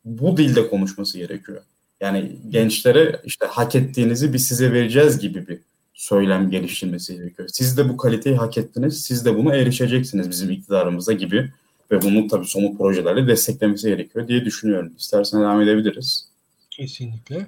bu 0.05 0.37
dilde 0.37 0.69
konuşması 0.69 1.19
gerekiyor. 1.19 1.63
Yani 2.01 2.33
gençlere 2.49 3.21
işte 3.25 3.47
hak 3.47 3.75
ettiğinizi 3.75 4.33
biz 4.33 4.49
size 4.49 4.73
vereceğiz 4.73 5.19
gibi 5.19 5.49
bir 5.49 5.59
söylem 5.95 6.51
geliştirmesi 6.51 7.17
gerekiyor. 7.17 7.49
Siz 7.53 7.77
de 7.77 7.89
bu 7.89 7.97
kaliteyi 7.97 8.37
hak 8.37 8.59
ettiniz, 8.59 9.03
siz 9.03 9.25
de 9.25 9.37
bunu 9.37 9.55
erişeceksiniz 9.55 10.31
bizim 10.31 10.51
iktidarımıza 10.51 11.13
gibi 11.13 11.51
ve 11.91 12.03
bunu 12.03 12.29
tabii 12.29 12.47
somut 12.47 12.79
projelerle 12.79 13.27
desteklemesi 13.27 13.89
gerekiyor 13.89 14.29
diye 14.29 14.45
düşünüyorum. 14.45 14.93
İstersen 14.99 15.41
devam 15.41 15.61
edebiliriz. 15.61 16.32
Kesinlikle. 16.77 17.47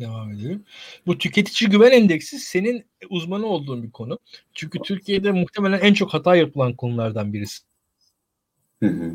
Devam 0.00 0.32
edelim. 0.32 0.64
Bu 1.06 1.18
tüketici 1.18 1.70
güven 1.70 1.90
endeksi 1.90 2.38
senin 2.38 2.84
uzmanı 3.10 3.46
olduğun 3.46 3.82
bir 3.82 3.90
konu. 3.90 4.18
Çünkü 4.54 4.78
Türkiye'de 4.78 5.32
muhtemelen 5.32 5.80
en 5.80 5.94
çok 5.94 6.14
hata 6.14 6.36
yapılan 6.36 6.72
konulardan 6.72 7.32
birisi. 7.32 7.62
Hı 8.82 8.86
hı. 8.86 9.12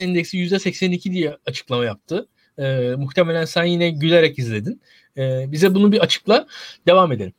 Endeksi 0.00 0.38
%82 0.38 1.12
diye 1.12 1.38
açıklama 1.46 1.84
yaptı. 1.84 2.28
Ee, 2.58 2.94
muhtemelen 2.98 3.44
sen 3.44 3.64
yine 3.64 3.90
gülerek 3.90 4.38
izledin. 4.38 4.80
Ee, 5.16 5.44
bize 5.52 5.74
bunu 5.74 5.92
bir 5.92 5.98
açıkla. 5.98 6.46
Devam 6.86 7.12
edelim. 7.12 7.32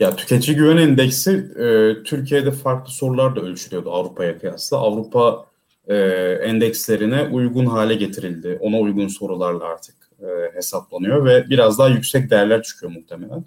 Ya 0.00 0.16
tüketici 0.16 0.56
güven 0.56 0.76
endeksi 0.76 1.30
e, 1.30 2.02
Türkiye'de 2.02 2.50
farklı 2.50 2.92
sorular 2.92 3.36
da 3.36 3.40
ölçülüyordu 3.40 3.92
Avrupa'ya 3.92 4.38
kıyasla. 4.38 4.76
Avrupa 4.76 5.53
e, 5.88 5.96
endekslerine 6.42 7.22
uygun 7.22 7.66
hale 7.66 7.94
getirildi. 7.94 8.58
Ona 8.60 8.78
uygun 8.78 9.08
sorularla 9.08 9.64
artık 9.64 9.94
e, 10.20 10.56
hesaplanıyor 10.56 11.24
ve 11.24 11.50
biraz 11.50 11.78
daha 11.78 11.88
yüksek 11.88 12.30
değerler 12.30 12.62
çıkıyor 12.62 12.92
muhtemelen. 12.92 13.44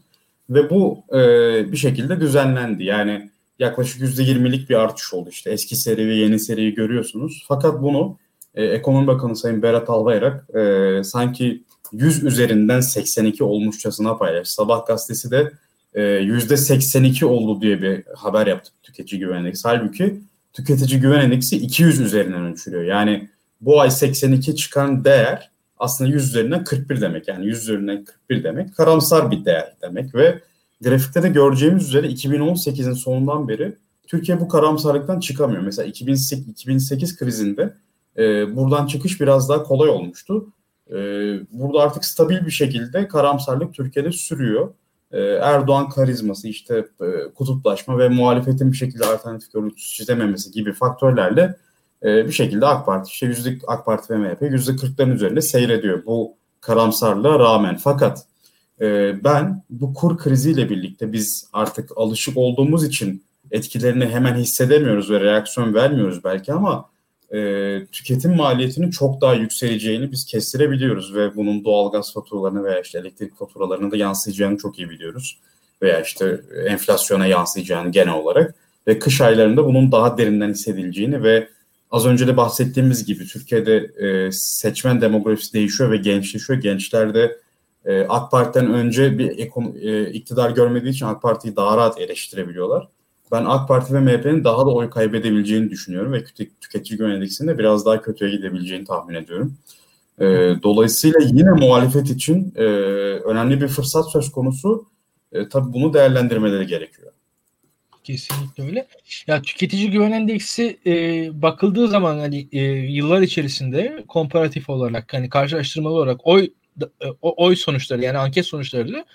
Ve 0.50 0.70
bu 0.70 1.04
e, 1.14 1.22
bir 1.72 1.78
şekilde 1.78 2.20
düzenlendi. 2.20 2.84
Yani 2.84 3.30
yaklaşık 3.60 4.02
%20'lik 4.02 4.70
bir 4.70 4.76
artış 4.76 5.14
oldu 5.14 5.30
işte. 5.30 5.52
Eski 5.52 5.76
seri 5.76 6.08
ve 6.08 6.16
yeni 6.16 6.40
seriyi 6.40 6.74
görüyorsunuz. 6.74 7.46
Fakat 7.48 7.82
bunu 7.82 8.18
e, 8.56 8.66
Ekonomi 8.66 9.08
Bakanı 9.08 9.36
Sayın 9.36 9.62
Berat 9.62 9.90
Albayrak 9.90 10.56
e, 10.56 11.04
sanki 11.04 11.64
100 11.92 12.24
üzerinden 12.24 12.80
82 12.80 13.44
olmuşçasına 13.44 14.18
paylaştı. 14.18 14.54
Sabah 14.54 14.86
gazetesi 14.86 15.32
de 15.32 15.52
e, 15.94 16.02
%82 16.02 17.26
oldu 17.26 17.62
diye 17.62 17.82
bir 17.82 18.04
haber 18.16 18.48
yaptı 18.48 18.72
tüketici 18.84 19.20
güvenlik. 19.20 19.56
Halbuki 19.64 20.20
tüketici 20.53 20.99
güven 20.99 21.19
endeksi 21.19 21.57
200 21.57 21.99
üzerinden 21.99 22.41
ölçülüyor. 22.41 22.84
Yani 22.84 23.30
bu 23.61 23.82
ay 23.82 23.91
82 23.91 24.56
çıkan 24.56 25.06
değer 25.06 25.52
aslında 25.78 26.10
100 26.10 26.28
üzerinden 26.28 26.64
41 26.64 27.02
demek. 27.02 27.28
Yani 27.28 27.45
100 27.45 27.61
üzerinden 27.61 28.06
41 28.06 28.44
demek 28.44 28.76
karamsar 28.76 29.32
bir 29.32 29.45
değer 29.45 29.76
demek 29.82 30.15
ve 30.15 30.40
grafikte 30.82 31.24
de 31.24 31.30
göreceğimiz 31.30 31.88
üzere 31.88 32.07
2018'in 32.07 32.94
sonundan 32.94 33.48
beri 33.48 33.76
Türkiye 34.07 34.40
bu 34.40 34.48
karamsarlıktan 34.48 35.19
çıkamıyor. 35.19 35.61
Mesela 35.61 35.88
2008, 35.88 36.48
2008 36.48 37.18
krizinde 37.18 37.74
e, 38.18 38.56
buradan 38.56 38.88
çıkış 38.88 39.22
biraz 39.22 39.49
daha 39.49 39.64
kolay 39.64 39.90
olmuştu. 39.90 40.53
E, 40.90 40.95
burada 41.52 41.80
artık 41.80 42.06
stabil 42.06 42.45
bir 42.45 42.52
şekilde 42.52 43.07
karamsarlık 43.07 43.74
Türkiye'de 43.74 44.11
sürüyor. 44.11 44.74
E, 45.12 45.20
Erdoğan 45.22 45.90
karizması, 45.90 46.48
işte 46.48 46.86
e, 47.02 47.34
kutuplaşma 47.36 47.98
ve 47.98 48.10
muhalefetin 48.10 48.72
bir 48.72 48.78
şekilde 48.78 49.06
alternatif 49.06 49.54
görüntüsü 49.54 49.94
çizememesi 49.94 50.52
gibi 50.52 50.74
faktörlerle 50.74 51.56
e, 52.04 52.28
bir 52.28 52.32
şekilde 52.32 52.66
AK 52.66 52.86
Parti, 52.86 53.10
işte 53.10 53.26
yüzde 53.26 53.58
AK 53.68 53.86
Parti 53.86 54.14
ve 54.14 54.18
MHP 54.18 54.42
yüzde 54.42 54.72
40'ların 54.72 55.14
üzerinde 55.14 55.42
seyrediyor 55.42 56.06
bu 56.06 56.38
karamsarlığa 56.62 57.40
rağmen. 57.40 57.78
Fakat 57.78 58.26
e, 58.82 59.16
ben 59.24 59.64
bu 59.70 59.94
kur 59.94 60.18
kriziyle 60.18 60.70
birlikte 60.70 61.14
biz 61.14 61.50
artık 61.54 61.90
alışık 61.96 62.38
olduğumuz 62.38 62.84
için 62.84 63.24
etkilerini 63.52 64.06
hemen 64.06 64.36
hissedemiyoruz 64.36 65.12
ve 65.12 65.20
reaksiyon 65.20 65.74
vermiyoruz 65.74 66.24
belki 66.24 66.54
ama 66.54 66.90
e, 67.34 67.80
tüketim 67.91 68.36
maliyetinin 68.36 68.90
çok 68.90 69.22
daha 69.22 69.34
yükseleceğini 69.34 70.12
biz 70.12 70.26
kestirebiliyoruz 70.26 71.16
ve 71.16 71.36
bunun 71.36 71.66
doğalgaz 71.66 72.14
faturalarını 72.14 72.64
veya 72.64 72.82
işte 72.82 72.99
elektrik 72.99 73.38
faturalarına 73.38 73.91
da 73.91 73.98
yansıyacağını 73.98 74.58
çok 74.58 74.80
iyi 74.80 74.90
biliyoruz. 74.90 75.38
Veya 75.82 76.02
işte 76.02 76.41
enflasyona 76.66 77.28
yansıyacağını 77.28 77.91
genel 77.91 78.14
olarak 78.14 78.56
ve 78.88 78.99
kış 78.99 79.22
aylarında 79.22 79.66
bunun 79.66 79.91
daha 79.91 80.18
derinden 80.18 80.49
hissedileceğini 80.49 81.24
ve 81.24 81.49
az 81.91 82.06
önce 82.06 82.28
de 82.28 82.38
bahsettiğimiz 82.38 83.06
gibi 83.06 83.28
Türkiye'de 83.28 83.76
e, 83.76 84.32
seçmen 84.32 85.02
demografisi 85.02 85.54
değişiyor 85.54 85.91
ve 85.91 85.98
gençleşiyor. 85.98 86.60
Gençler 86.60 87.14
de 87.14 87.40
e, 87.86 88.02
AK 88.02 88.32
Parti'den 88.32 88.74
önce 88.74 89.18
bir 89.18 89.40
ekon, 89.40 89.76
e, 89.82 90.10
iktidar 90.10 90.52
görmediği 90.52 90.91
için 90.91 91.06
AK 91.06 91.22
Parti'yi 91.22 91.56
daha 91.56 91.78
rahat 91.78 92.02
eleştirebiliyorlar 92.02 92.88
ben 93.32 93.45
AK 93.45 93.68
Parti 93.68 93.94
ve 93.94 93.99
MHP'nin 93.99 94.44
daha 94.44 94.66
da 94.66 94.70
oy 94.70 94.90
kaybedebileceğini 94.90 95.70
düşünüyorum 95.70 96.14
ve 96.14 96.24
tüketici 96.62 96.98
güven 96.98 97.12
endeksinin 97.12 97.49
de 97.49 97.58
biraz 97.58 97.86
daha 97.86 98.02
kötüye 98.02 98.32
gidebileceğini 98.32 98.86
tahmin 98.86 99.16
ediyorum. 99.16 99.58
E, 100.20 100.26
dolayısıyla 100.64 101.20
yine 101.24 101.52
muhalefet 101.52 102.10
için 102.10 102.54
e, 102.56 102.64
önemli 103.26 103.62
bir 103.62 103.68
fırsat 103.68 104.12
söz 104.12 104.32
konusu. 104.32 104.86
E, 105.32 105.49
tabii 105.49 105.74
bunu 105.74 105.94
değerlendirmeleri 105.94 106.68
gerekiyor. 106.68 107.12
Kesinlikle 108.04 108.64
öyle. 108.64 108.88
Ya 109.28 109.41
tüketici 109.41 109.91
güven 109.91 110.12
endeksi 110.12 110.80
e, 110.86 110.91
bakıldığı 111.41 111.88
zaman 111.88 112.20
hani 112.20 112.48
e, 112.52 112.62
yıllar 112.68 113.22
içerisinde 113.22 114.04
komparatif 114.08 114.70
olarak 114.70 115.14
hani 115.14 115.30
karşılaştırmalı 115.30 115.94
olarak 115.94 116.28
oy 116.28 116.49
oy 117.22 117.56
sonuçları 117.56 118.02
yani 118.02 118.18
anket 118.18 118.45
sonuçlarıyla 118.45 119.06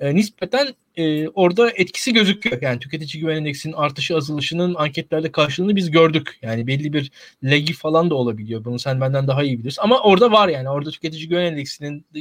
e, 0.00 0.14
nispeten 0.14 0.74
e, 0.96 1.28
orada 1.28 1.70
etkisi 1.70 2.12
gözüküyor. 2.12 2.62
Yani 2.62 2.78
tüketici 2.78 3.20
güven 3.20 3.36
endeksinin 3.36 3.74
artışı 3.74 4.16
azalışının 4.16 4.74
anketlerde 4.74 5.32
karşılığını 5.32 5.76
biz 5.76 5.90
gördük. 5.90 6.38
Yani 6.42 6.66
belli 6.66 6.92
bir 6.92 7.10
legi 7.44 7.72
falan 7.72 8.10
da 8.10 8.14
olabiliyor. 8.14 8.64
Bunu 8.64 8.78
sen 8.78 9.00
benden 9.00 9.26
daha 9.26 9.42
iyi 9.42 9.58
bilirsin. 9.58 9.82
Ama 9.82 10.00
orada 10.00 10.32
var 10.32 10.48
yani. 10.48 10.70
Orada 10.70 10.90
tüketici 10.90 11.28
güven 11.28 11.44
endeksinin 11.44 12.06
e, 12.14 12.20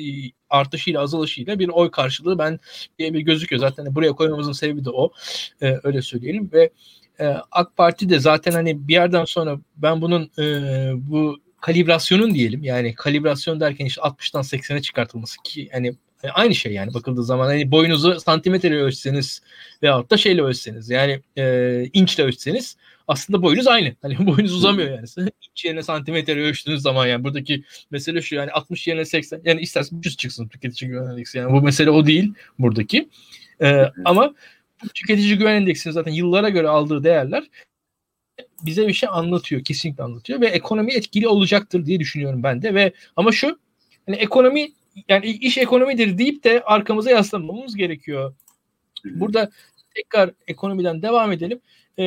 artışıyla 0.50 1.02
azalışıyla 1.02 1.60
bir 1.60 1.70
oy 1.70 1.92
karşılığı 1.92 2.40
ben 2.40 2.60
bir, 3.00 3.14
bir 3.14 3.22
gözüküyor. 3.22 3.60
Zaten 3.60 3.96
buraya 3.96 4.14
koymamızın 4.14 4.52
sebebi 4.52 4.86
de 4.86 4.90
o. 4.90 5.12
E, 5.62 5.80
öyle 5.84 6.02
söyleyelim 6.02 6.50
ve 6.54 6.70
e, 7.20 7.26
AK 7.52 7.78
Parti 7.78 8.10
de 8.10 8.20
zaten 8.20 8.52
hani 8.52 8.88
bir 8.88 8.94
yerden 8.94 9.26
sonra 9.26 9.60
ben 9.78 10.02
bunun 10.02 10.32
e, 10.40 10.44
bu 10.96 11.45
kalibrasyonun 11.66 12.34
diyelim 12.34 12.64
yani 12.64 12.96
kalibrasyon 12.96 13.60
derken 13.60 13.86
işte 13.86 14.02
60'tan 14.02 14.44
80'e 14.44 14.82
çıkartılması 14.82 15.38
ki 15.44 15.70
hani 15.72 15.88
e, 16.24 16.30
aynı 16.30 16.56
şey 16.56 16.74
yani 16.74 16.94
bakıldığı 16.94 17.24
zaman 17.24 17.46
hani 17.46 17.72
boyunuzu 17.72 18.20
santimetre 18.20 18.82
ölçseniz 18.82 19.42
veyahut 19.84 20.12
da 20.12 20.18
şeyle 20.18 20.42
ölçseniz 20.42 20.90
yani 20.90 21.22
e, 21.38 21.86
inçle 21.94 22.24
ölçseniz 22.24 22.78
aslında 23.08 23.42
boyunuz 23.42 23.68
aynı. 23.68 23.96
Hani 24.02 24.18
boyunuz 24.28 24.54
uzamıyor 24.54 24.90
yani. 24.90 25.08
İnç 25.52 25.66
yerine 25.66 25.84
santimetre 25.84 26.42
ölçtüğünüz 26.44 26.82
zaman 26.82 27.08
yani 27.08 27.24
buradaki 27.24 27.64
mesele 27.92 28.22
şu 28.22 28.36
yani 28.36 28.52
60 28.52 28.88
yerine 28.88 29.06
80 29.06 29.42
yani 29.46 29.62
istersen 29.62 30.02
100 30.06 30.18
çıksın 30.18 30.48
tüketici 30.48 30.92
güven 30.92 31.12
endeksi. 31.12 31.38
Yani 31.38 31.54
bu 31.54 31.62
mesele 31.62 31.90
o 31.90 32.06
değil 32.06 32.34
buradaki. 32.60 33.10
E, 33.62 33.92
ama 34.06 34.34
tüketici 34.94 35.38
güven 35.38 35.56
endeksinin 35.56 35.94
zaten 35.94 36.12
yıllara 36.12 36.50
göre 36.50 36.68
aldığı 36.68 37.04
değerler 37.04 37.44
bize 38.62 38.88
bir 38.88 38.94
şey 38.94 39.10
anlatıyor. 39.12 39.64
Kesinlikle 39.64 40.04
anlatıyor 40.04 40.42
ve 40.42 40.48
ekonomi 40.48 40.94
etkili 40.94 41.28
olacaktır 41.28 41.86
diye 41.86 42.00
düşünüyorum 42.00 42.44
ben 42.44 42.62
de 42.62 42.74
ve 42.74 42.94
ama 43.16 43.32
şu 43.32 43.60
hani 44.06 44.16
ekonomi 44.16 44.72
yani 45.10 45.26
iş 45.26 45.58
ekonomidir 45.58 46.18
deyip 46.18 46.44
de 46.44 46.64
arkamıza 46.64 47.12
yaslanmamız 47.12 47.76
gerekiyor. 47.76 48.34
Burada 49.06 49.52
tekrar 49.96 50.32
ekonomiden 50.48 51.02
devam 51.02 51.32
edelim. 51.32 51.60
Ee, 52.00 52.04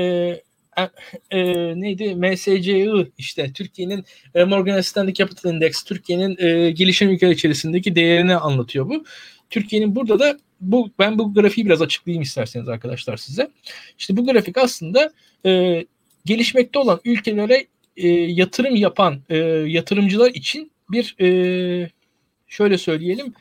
e, 0.79 0.91
e, 1.31 1.41
neydi? 1.81 2.15
MSCI 2.15 3.12
işte 3.19 3.53
Türkiye'nin 3.53 4.05
e, 4.35 4.45
Morgan 4.45 4.81
Stanley 4.81 5.15
Capital 5.15 5.55
Index 5.55 5.83
Türkiye'nin 5.83 6.37
e, 6.39 6.70
gelişim 6.70 7.11
ülkeler 7.11 7.33
içerisindeki 7.33 7.95
değerini 7.95 8.37
anlatıyor 8.37 8.89
bu. 8.89 9.05
Türkiye'nin 9.51 9.97
burada 9.97 10.19
da 10.19 10.39
bu 10.61 10.91
ben 10.99 11.19
bu 11.19 11.35
grafiği 11.35 11.66
biraz 11.66 11.83
açıklayayım 11.83 12.23
isterseniz 12.23 12.69
arkadaşlar 12.69 13.16
size. 13.16 13.51
İşte 13.99 14.16
bu 14.16 14.27
grafik 14.27 14.59
aslında 14.59 15.12
e, 15.47 15.85
gelişmekte 16.28 16.78
olan 16.78 17.00
ülkelere 17.05 17.66
e, 17.96 18.09
yatırım 18.09 18.76
yapan 18.76 19.22
e, 19.28 19.36
yatırımcılar 19.66 20.30
için 20.30 20.72
bir 20.90 21.16
e, 21.20 21.90
şöyle 22.48 22.78
söyleyelim 22.78 23.34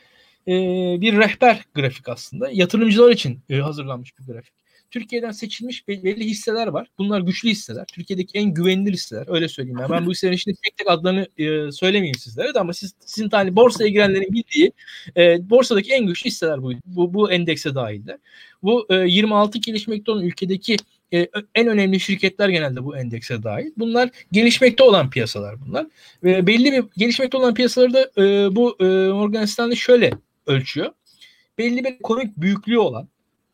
e, 0.48 0.52
bir 1.00 1.16
rehber 1.16 1.64
grafik 1.74 2.08
aslında. 2.08 2.50
Yatırımcılar 2.50 3.10
için 3.10 3.40
e, 3.50 3.56
hazırlanmış 3.56 4.18
bir 4.18 4.32
grafik. 4.32 4.52
Türkiye'den 4.90 5.30
seçilmiş 5.30 5.88
belli 5.88 6.24
hisseler 6.24 6.66
var. 6.66 6.88
Bunlar 6.98 7.20
güçlü 7.20 7.48
hisseler. 7.48 7.84
Türkiye'deki 7.92 8.38
en 8.38 8.54
güvenilir 8.54 8.92
hisseler. 8.92 9.24
Öyle 9.28 9.48
söyleyeyim. 9.48 9.78
Yani 9.78 9.90
ben 9.90 10.06
bu 10.06 10.10
hisselerin 10.10 10.36
şimdi 10.36 10.56
tek 10.64 10.76
tek 10.76 10.90
adlarını 10.90 11.26
e, 11.38 11.72
söylemeyeyim 11.72 12.18
sizlere 12.18 12.54
de 12.54 12.60
ama 12.60 12.72
siz, 12.72 12.94
sizin 13.00 13.28
tane 13.28 13.56
borsaya 13.56 13.88
girenlerin 13.88 14.32
bildiği 14.32 14.72
e, 15.16 15.50
borsadaki 15.50 15.92
en 15.92 16.06
güçlü 16.06 16.30
hisseler 16.30 16.62
bu. 16.62 16.72
Bu, 16.86 17.14
bu 17.14 17.32
endekse 17.32 17.74
dahilde. 17.74 18.18
Bu 18.62 18.86
e, 18.90 18.94
26 18.94 19.58
gelişmekte 19.58 20.10
olan 20.10 20.24
ülkedeki 20.24 20.76
e, 21.14 21.28
en 21.54 21.66
önemli 21.66 22.00
şirketler 22.00 22.48
genelde 22.48 22.84
bu 22.84 22.96
endekse 22.96 23.42
dahil. 23.42 23.70
Bunlar 23.76 24.10
gelişmekte 24.32 24.82
olan 24.82 25.10
piyasalar 25.10 25.60
bunlar. 25.60 25.86
Ve 26.24 26.46
belli 26.46 26.72
bir 26.72 26.84
gelişmekte 26.96 27.36
olan 27.36 27.54
piyasaları 27.54 27.92
da 27.92 28.10
e, 28.22 28.56
bu 28.56 28.76
e, 28.80 28.84
Morgan 29.12 29.44
Stanley 29.44 29.76
şöyle 29.76 30.10
ölçüyor. 30.46 30.92
Belli 31.58 31.84
bir 31.84 31.88
ekonomik 31.88 32.36
büyüklüğü 32.36 32.78
olan 32.78 33.08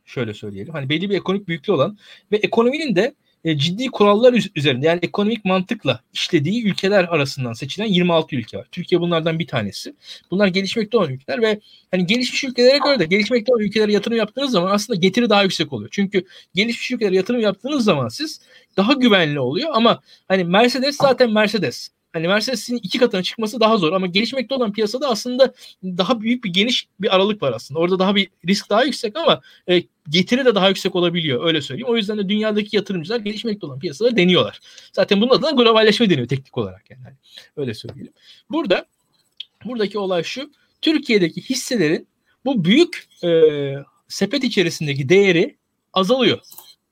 şöyle 0.05 0.35
söyleyelim. 0.35 0.73
Hani 0.73 0.89
belli 0.89 1.11
bir 1.11 1.17
ekonomik 1.17 1.49
büyüklüğü 1.49 1.73
olan 1.73 1.99
ve 2.33 2.37
ekonominin 2.37 2.97
de 2.97 3.15
e, 3.45 3.59
ciddi 3.59 3.87
kurallar 3.87 4.35
üzerinde 4.57 4.87
yani 4.87 4.99
ekonomik 5.03 5.45
mantıkla 5.45 6.01
işlediği 6.12 6.65
ülkeler 6.66 7.05
arasından 7.05 7.53
seçilen 7.53 7.87
26 7.87 8.37
ülke 8.37 8.59
var. 8.59 8.66
Türkiye 8.73 9.01
bunlardan 9.01 9.39
bir 9.39 9.47
tanesi. 9.47 9.95
Bunlar 10.31 10.47
gelişmekte 10.47 10.99
olan 10.99 11.11
ülkeler 11.11 11.43
ve 11.43 11.61
hani 11.91 12.07
gelişmiş 12.07 12.45
ülkelere 12.45 12.79
göre 12.79 12.99
de 12.99 13.05
gelişmekte 13.05 13.53
olan 13.53 13.62
ülkelere 13.62 13.93
yatırım 13.93 14.16
yaptığınız 14.19 14.51
zaman 14.51 14.71
aslında 14.71 15.01
getiri 15.01 15.31
daha 15.31 15.43
yüksek 15.43 15.73
oluyor. 15.73 15.91
Çünkü 15.93 16.25
gelişmiş 16.55 16.91
ülkelere 16.91 17.16
yatırım 17.16 17.41
yaptığınız 17.41 17.85
zaman 17.85 18.09
siz 18.09 18.41
daha 18.77 18.93
güvenli 18.93 19.41
oluyor 19.41 19.71
ama 19.73 20.01
hani 20.29 20.45
Mercedes 20.45 20.97
zaten 20.97 21.31
Mercedes. 21.33 21.94
Hani 22.15 22.28
Mercedes'in 22.28 22.77
iki 22.77 22.99
katına 22.99 23.23
çıkması 23.23 23.61
daha 23.61 23.77
zor 23.77 23.93
ama 23.93 24.07
gelişmekte 24.07 24.55
olan 24.55 24.73
piyasada 24.73 25.09
aslında 25.09 25.55
daha 25.85 26.20
büyük 26.20 26.45
bir 26.45 26.51
geniş 26.51 26.86
bir 27.01 27.15
aralık 27.15 27.43
var 27.43 27.53
aslında. 27.53 27.81
Orada 27.81 27.99
daha 27.99 28.15
bir 28.15 28.28
risk 28.49 28.70
daha 28.70 28.85
yüksek 28.85 29.16
ama 29.16 29.41
e, 29.69 29.82
getiri 30.09 30.45
de 30.45 30.55
daha 30.55 30.69
yüksek 30.69 30.95
olabiliyor 30.95 31.47
öyle 31.47 31.62
söyleyeyim. 31.62 31.89
O 31.89 31.97
yüzden 31.97 32.19
de 32.19 32.28
dünyadaki 32.28 32.77
yatırımcılar 32.77 33.20
gelişmekte 33.20 33.66
olan 33.66 33.78
piyasaları 33.78 34.16
deniyorlar. 34.16 34.61
Zaten 34.93 35.20
bunun 35.20 35.31
adına 35.31 35.51
globalleşme 35.51 36.11
deniyor 36.11 36.28
teknik 36.28 36.59
olarak 36.59 36.91
yani. 36.91 37.03
Hani 37.05 37.15
öyle 37.57 37.74
söyleyelim. 37.74 38.12
Burada 38.51 38.86
buradaki 39.65 39.99
olay 39.99 40.23
şu. 40.23 40.51
Türkiye'deki 40.82 41.43
hisselerin 41.43 42.09
bu 42.45 42.65
büyük 42.65 43.09
e, 43.24 43.31
sepet 44.09 44.45
içerisindeki 44.45 45.09
değeri 45.09 45.57
azalıyor 45.93 46.39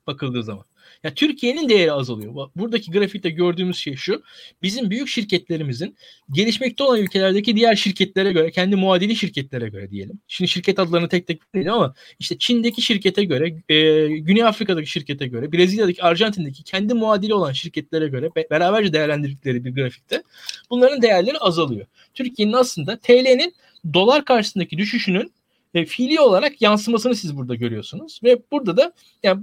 bakıldığı 0.06 0.42
zaman. 0.42 0.64
Ya 1.04 1.14
Türkiye'nin 1.14 1.68
değeri 1.68 1.92
azalıyor. 1.92 2.50
Buradaki 2.56 2.90
grafikte 2.90 3.30
gördüğümüz 3.30 3.76
şey 3.76 3.96
şu. 3.96 4.22
Bizim 4.62 4.90
büyük 4.90 5.08
şirketlerimizin 5.08 5.96
gelişmekte 6.32 6.84
olan 6.84 7.00
ülkelerdeki 7.00 7.56
diğer 7.56 7.74
şirketlere 7.74 8.32
göre, 8.32 8.50
kendi 8.50 8.76
muadili 8.76 9.16
şirketlere 9.16 9.68
göre 9.68 9.90
diyelim. 9.90 10.20
Şimdi 10.28 10.48
şirket 10.48 10.78
adlarını 10.78 11.08
tek 11.08 11.26
tek 11.26 11.54
değil 11.54 11.72
ama 11.72 11.94
işte 12.18 12.38
Çin'deki 12.38 12.82
şirkete 12.82 13.24
göre, 13.24 13.54
e, 13.68 14.06
Güney 14.08 14.44
Afrika'daki 14.44 14.90
şirkete 14.90 15.26
göre, 15.26 15.52
Brezilya'daki, 15.52 16.02
Arjantin'deki 16.02 16.62
kendi 16.62 16.94
muadili 16.94 17.34
olan 17.34 17.52
şirketlere 17.52 18.08
göre 18.08 18.30
beraberce 18.50 18.92
değerlendirdikleri 18.92 19.64
bir 19.64 19.74
grafikte 19.74 20.22
bunların 20.70 21.02
değerleri 21.02 21.38
azalıyor. 21.38 21.86
Türkiye'nin 22.14 22.52
aslında 22.52 22.96
TL'nin 22.96 23.54
dolar 23.94 24.24
karşısındaki 24.24 24.78
düşüşünün 24.78 25.32
e, 25.74 25.84
fiili 25.84 26.20
olarak 26.20 26.62
yansımasını 26.62 27.14
siz 27.14 27.36
burada 27.36 27.54
görüyorsunuz. 27.54 28.20
Ve 28.24 28.38
burada 28.52 28.76
da 28.76 28.92
yani 29.22 29.42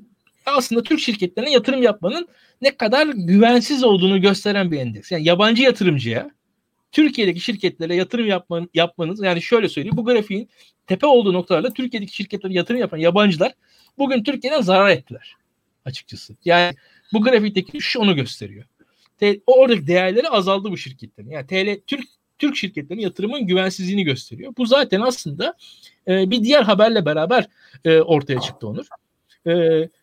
aslında 0.51 0.83
Türk 0.83 0.99
şirketlerine 0.99 1.51
yatırım 1.51 1.83
yapmanın 1.83 2.27
ne 2.61 2.77
kadar 2.77 3.07
güvensiz 3.07 3.83
olduğunu 3.83 4.21
gösteren 4.21 4.71
bir 4.71 4.79
endeks. 4.79 5.11
Yani 5.11 5.27
yabancı 5.27 5.63
yatırımcıya 5.63 6.31
Türkiye'deki 6.91 7.39
şirketlere 7.39 7.95
yatırım 7.95 8.27
yapman, 8.27 8.69
yapmanız 8.73 9.23
yani 9.23 9.41
şöyle 9.41 9.69
söyleyeyim 9.69 9.97
bu 9.97 10.05
grafiğin 10.05 10.49
tepe 10.87 11.07
olduğu 11.07 11.33
noktalarda 11.33 11.73
Türkiye'deki 11.73 12.15
şirketlere 12.15 12.53
yatırım 12.53 12.79
yapan 12.79 12.97
yabancılar 12.97 13.53
bugün 13.97 14.23
Türkiye'den 14.23 14.61
zarar 14.61 14.89
ettiler 14.89 15.35
açıkçası. 15.85 16.35
Yani 16.45 16.75
bu 17.13 17.21
grafikteki 17.21 17.81
şu 17.81 17.99
onu 17.99 18.15
gösteriyor. 18.15 18.65
T, 19.17 19.39
oradaki 19.47 19.87
değerleri 19.87 20.29
azaldı 20.29 20.71
bu 20.71 20.77
şirketlerin. 20.77 21.29
Yani 21.29 21.47
TL 21.47 21.81
Türk 21.87 22.05
Türk 22.39 22.55
şirketlerinin 22.55 23.03
yatırımın 23.03 23.47
güvensizliğini 23.47 24.03
gösteriyor. 24.03 24.53
Bu 24.57 24.65
zaten 24.65 25.01
aslında 25.01 25.53
e, 26.07 26.31
bir 26.31 26.43
diğer 26.43 26.63
haberle 26.63 27.05
beraber 27.05 27.47
e, 27.85 27.99
ortaya 27.99 28.39
çıktı 28.39 28.67
Onur. 28.67 28.85
E, 29.47 29.51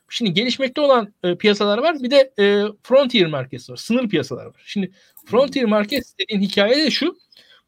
şimdi 0.08 0.34
gelişmekte 0.34 0.80
olan 0.80 1.14
e, 1.22 1.34
piyasalar 1.34 1.78
var. 1.78 2.02
Bir 2.02 2.10
de 2.10 2.32
e, 2.38 2.64
frontier 2.82 3.26
markets 3.26 3.70
var. 3.70 3.76
Sınır 3.76 4.08
piyasalar 4.08 4.46
var. 4.46 4.62
Şimdi 4.66 4.90
frontier 5.26 5.64
markets 5.64 6.12
dediğin 6.18 6.40
hikaye 6.40 6.76
de 6.76 6.90
şu. 6.90 7.18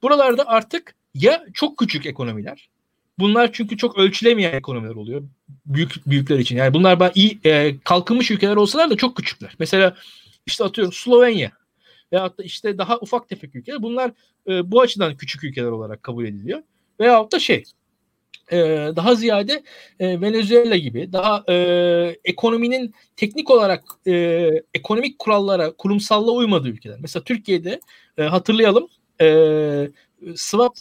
Buralarda 0.02 0.48
artık 0.48 0.94
ya 1.14 1.44
çok 1.54 1.78
küçük 1.78 2.06
ekonomiler. 2.06 2.68
Bunlar 3.18 3.52
çünkü 3.52 3.76
çok 3.76 3.98
ölçülemeyen 3.98 4.52
ekonomiler 4.52 4.94
oluyor. 4.94 5.22
Büyük 5.66 6.06
büyükler 6.06 6.38
için. 6.38 6.56
Yani 6.56 6.74
bunlar 6.74 7.12
iyi 7.14 7.38
e, 7.44 7.74
kalkınmış 7.84 8.30
ülkeler 8.30 8.56
olsalar 8.56 8.90
da 8.90 8.96
çok 8.96 9.16
küçükler. 9.16 9.54
Mesela 9.58 9.96
işte 10.46 10.64
atıyorum 10.64 10.92
Slovenya 10.92 11.52
veyahut 12.12 12.38
da 12.38 12.42
işte 12.42 12.78
daha 12.78 12.98
ufak 12.98 13.28
tefek 13.28 13.54
ülkeler. 13.54 13.82
Bunlar 13.82 14.10
e, 14.48 14.70
bu 14.70 14.80
açıdan 14.80 15.16
küçük 15.16 15.44
ülkeler 15.44 15.70
olarak 15.70 16.02
kabul 16.02 16.24
ediliyor. 16.24 16.62
Veyahut 17.00 17.32
da 17.32 17.38
şey 17.38 17.64
e, 18.52 18.56
daha 18.96 19.14
ziyade 19.14 19.62
e, 20.00 20.20
Venezuela 20.20 20.76
gibi 20.76 21.12
daha 21.12 21.44
e, 21.48 21.54
ekonominin 22.24 22.94
teknik 23.16 23.50
olarak 23.50 23.84
ekonomik 24.74 25.18
kurallara, 25.18 25.72
kurumsallığa 25.72 26.34
uymadığı 26.34 26.68
ülkeler. 26.68 26.98
Mesela 27.00 27.24
Türkiye'de 27.24 27.80
hatırlayalım 28.16 28.88
swap 30.36 30.76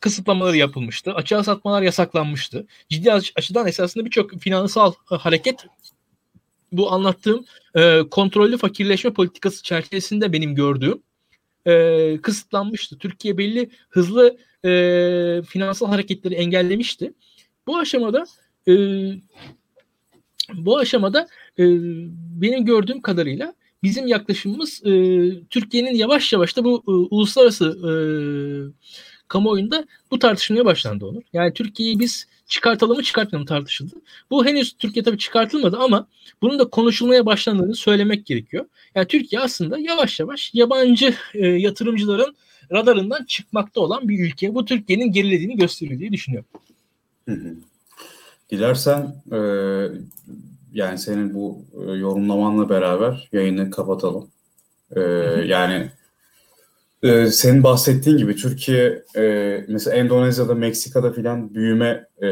kısıtlamaları 0.00 0.56
yapılmıştı. 0.56 1.14
Açığa 1.14 1.44
satmalar 1.44 1.82
yasaklanmıştı. 1.82 2.66
Ciddi 2.88 3.12
açıdan 3.12 3.66
esasında 3.66 4.04
birçok 4.04 4.40
finansal 4.40 4.92
hareket 5.06 5.66
bu 6.72 6.92
anlattığım 6.92 7.44
e, 7.74 8.02
kontrollü 8.10 8.58
fakirleşme 8.58 9.12
politikası 9.12 9.62
çerçevesinde 9.62 10.32
benim 10.32 10.54
gördüğüm 10.54 11.02
kısıtlanmıştı. 12.22 12.98
Türkiye 12.98 13.38
belli 13.38 13.70
hızlı 13.88 14.36
e, 14.64 15.42
finansal 15.48 15.88
hareketleri 15.88 16.34
engellemişti. 16.34 17.12
Bu 17.66 17.78
aşamada 17.78 18.24
e, 18.68 18.74
bu 20.54 20.78
aşamada 20.78 21.28
e, 21.58 21.64
benim 22.40 22.64
gördüğüm 22.64 23.02
kadarıyla 23.02 23.54
bizim 23.82 24.06
yaklaşımımız 24.06 24.82
e, 24.86 24.90
Türkiye'nin 25.50 25.94
yavaş 25.94 26.32
yavaş 26.32 26.56
da 26.56 26.64
bu 26.64 26.82
e, 26.88 26.90
uluslararası 26.90 27.64
e, 27.88 27.92
kamuoyunda 29.28 29.86
bu 30.10 30.18
tartışmaya 30.18 30.64
başlandı 30.64 31.06
Onur. 31.06 31.22
Yani 31.32 31.52
Türkiye'yi 31.52 31.98
biz 32.00 32.26
çıkartalım 32.46 32.96
mı 32.96 33.02
çıkartmayalım 33.02 33.46
tartışıldı. 33.46 33.94
Bu 34.30 34.46
henüz 34.46 34.72
Türkiye 34.72 35.02
tabii 35.02 35.18
çıkartılmadı 35.18 35.76
ama 35.76 36.08
bunun 36.42 36.58
da 36.58 36.64
konuşulmaya 36.70 37.26
başlandığını 37.26 37.74
söylemek 37.74 38.26
gerekiyor. 38.26 38.66
Yani 38.94 39.06
Türkiye 39.06 39.42
aslında 39.42 39.78
yavaş 39.78 40.20
yavaş 40.20 40.50
yabancı 40.54 41.14
e, 41.34 41.46
yatırımcıların 41.46 42.36
radarından 42.72 43.24
çıkmakta 43.24 43.80
olan 43.80 44.08
bir 44.08 44.26
ülke. 44.26 44.54
Bu 44.54 44.64
Türkiye'nin 44.64 45.12
gerilediğini 45.12 45.56
gösteriyor 45.56 46.00
diye 46.00 46.12
düşünüyorum. 46.12 46.48
Hı 47.28 47.32
hı. 47.32 47.54
Dilersen 48.50 49.14
e, 49.32 49.38
yani 50.72 50.98
senin 50.98 51.34
bu 51.34 51.64
e, 51.86 51.90
yorumlamanla 51.90 52.68
beraber 52.68 53.28
yayını 53.32 53.70
kapatalım. 53.70 54.30
E, 54.96 55.00
yani 55.46 55.90
ee, 57.02 57.26
senin 57.26 57.62
bahsettiğin 57.62 58.16
gibi 58.16 58.36
Türkiye 58.36 59.02
e, 59.16 59.64
mesela 59.68 59.96
Endonezya'da, 59.96 60.54
Meksika'da 60.54 61.12
filan 61.12 61.54
büyüme 61.54 62.06
e, 62.22 62.28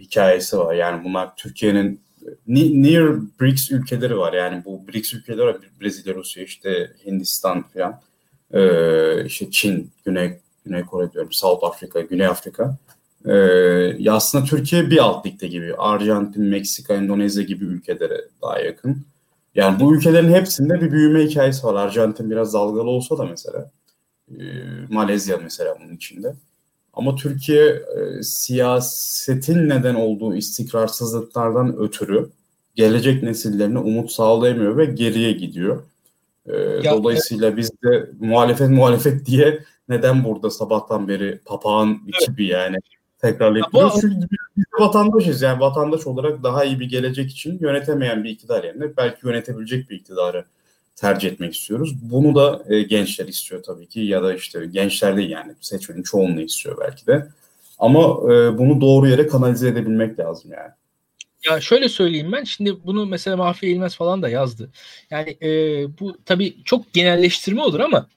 hikayesi 0.00 0.58
var. 0.58 0.74
Yani 0.74 1.04
bunlar 1.04 1.36
Türkiye'nin 1.36 2.00
near 2.46 3.20
BRICS 3.40 3.70
ülkeleri 3.70 4.18
var. 4.18 4.32
Yani 4.32 4.64
bu 4.64 4.88
BRICS 4.88 5.14
ülkeleri 5.14 5.46
var. 5.46 5.56
Brezilya, 5.80 6.14
Rusya, 6.14 6.42
işte 6.42 6.92
Hindistan 7.06 7.68
filan. 7.68 8.00
E, 8.52 9.24
işte 9.26 9.50
Çin, 9.50 9.90
Güney 10.04 10.38
Güney 10.66 10.82
Kore 10.82 11.12
diyorum, 11.12 11.32
South 11.32 11.64
Afrika, 11.64 12.00
Güney 12.00 12.26
Afrika. 12.26 12.76
E, 13.24 13.32
ya 13.98 14.14
aslında 14.14 14.44
Türkiye 14.44 14.90
bir 14.90 14.98
alt 14.98 15.26
ligde 15.26 15.48
gibi. 15.48 15.74
Arjantin, 15.76 16.44
Meksika, 16.44 16.94
Endonezya 16.94 17.42
gibi 17.42 17.64
ülkelere 17.64 18.20
daha 18.42 18.58
yakın. 18.58 19.06
Yani 19.54 19.80
bu 19.80 19.94
ülkelerin 19.96 20.32
hepsinde 20.32 20.80
bir 20.80 20.92
büyüme 20.92 21.24
hikayesi 21.24 21.66
var. 21.66 21.74
Arjantin 21.74 22.30
biraz 22.30 22.54
dalgalı 22.54 22.90
olsa 22.90 23.18
da 23.18 23.24
mesela. 23.24 23.70
E, 24.30 24.42
Malezya 24.88 25.38
mesela 25.42 25.76
bunun 25.80 25.96
içinde. 25.96 26.34
Ama 26.92 27.16
Türkiye 27.16 27.66
e, 27.66 28.22
siyasetin 28.22 29.68
neden 29.68 29.94
olduğu 29.94 30.36
istikrarsızlıklardan 30.36 31.76
ötürü 31.78 32.30
gelecek 32.74 33.22
nesillerine 33.22 33.78
umut 33.78 34.12
sağlayamıyor 34.12 34.76
ve 34.76 34.84
geriye 34.84 35.32
gidiyor. 35.32 35.82
E, 36.46 36.56
ya, 36.56 36.92
dolayısıyla 36.92 37.48
evet. 37.48 37.56
biz 37.56 37.70
de 37.82 38.10
muhalefet 38.20 38.70
muhalefet 38.70 39.26
diye 39.26 39.64
neden 39.88 40.24
burada 40.24 40.50
sabahtan 40.50 41.08
beri 41.08 41.40
papağan 41.44 42.06
bir 42.06 42.26
gibi 42.26 42.46
yani 42.46 42.76
tekrarlayıp. 43.18 43.66
Çünkü 44.00 44.28
biz 44.56 44.64
de 44.64 44.84
vatandaşız 44.84 45.42
yani 45.42 45.60
vatandaş 45.60 46.06
olarak 46.06 46.42
daha 46.42 46.64
iyi 46.64 46.80
bir 46.80 46.88
gelecek 46.88 47.30
için 47.30 47.58
yönetemeyen 47.60 48.24
bir 48.24 48.30
iktidar 48.30 48.64
yerine 48.64 48.96
belki 48.96 49.26
yönetebilecek 49.26 49.90
bir 49.90 49.96
iktidarı 49.96 50.44
tercih 50.96 51.30
etmek 51.32 51.54
istiyoruz. 51.54 51.94
Bunu 52.02 52.34
da 52.34 52.62
e, 52.68 52.82
gençler 52.82 53.26
istiyor 53.26 53.62
tabii 53.62 53.86
ki 53.86 54.00
ya 54.00 54.22
da 54.22 54.34
işte 54.34 54.66
gençler 54.66 55.16
değil 55.16 55.30
yani 55.30 55.52
seçmenin 55.60 56.02
çoğunluğu 56.02 56.40
istiyor 56.40 56.76
belki 56.80 57.06
de. 57.06 57.28
Ama 57.78 58.00
e, 58.00 58.58
bunu 58.58 58.80
doğru 58.80 59.08
yere 59.08 59.26
kanalize 59.26 59.68
edebilmek 59.68 60.18
lazım 60.18 60.52
yani. 60.52 60.70
Ya 61.50 61.60
şöyle 61.60 61.88
söyleyeyim 61.88 62.32
ben 62.32 62.44
şimdi 62.44 62.84
bunu 62.84 63.06
mesela 63.06 63.36
Mahfi 63.36 63.66
İlmez 63.66 63.96
falan 63.96 64.22
da 64.22 64.28
yazdı. 64.28 64.70
Yani 65.10 65.36
e, 65.42 65.48
bu 66.00 66.16
tabii 66.26 66.56
çok 66.64 66.92
genelleştirme 66.92 67.62
olur 67.62 67.80
ama 67.80 68.08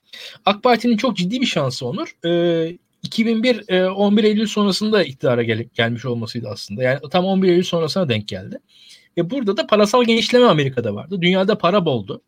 AK 0.45 0.63
Parti'nin 0.63 0.97
çok 0.97 1.17
ciddi 1.17 1.41
bir 1.41 1.45
şansı 1.45 1.85
olur. 1.85 2.11
E, 2.25 2.77
2001 3.03 3.69
e, 3.69 3.85
11 3.89 4.23
Eylül 4.23 4.47
sonrasında 4.47 5.03
iktidara 5.03 5.43
gel- 5.43 5.67
gelmiş 5.73 6.05
olmasıydı 6.05 6.49
aslında. 6.49 6.83
Yani 6.83 6.99
tam 7.11 7.25
11 7.25 7.47
Eylül 7.49 7.63
sonrasına 7.63 8.09
denk 8.09 8.27
geldi. 8.27 8.59
Ve 9.17 9.29
burada 9.29 9.57
da 9.57 9.67
parasal 9.67 10.03
genişleme 10.03 10.45
Amerika'da 10.45 10.95
vardı. 10.95 11.21
Dünyada 11.21 11.57
para 11.57 11.85
boldu. 11.85 12.21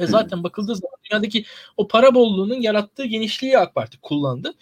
Ve 0.00 0.06
zaten 0.06 0.44
bakıldığı 0.44 0.76
zaman 0.76 0.96
dünyadaki 1.10 1.44
o 1.76 1.88
para 1.88 2.14
bolluğunun 2.14 2.60
yarattığı 2.60 3.04
genişliği 3.04 3.58
AK 3.58 3.74
Parti 3.74 4.00
kullandı. 4.00 4.54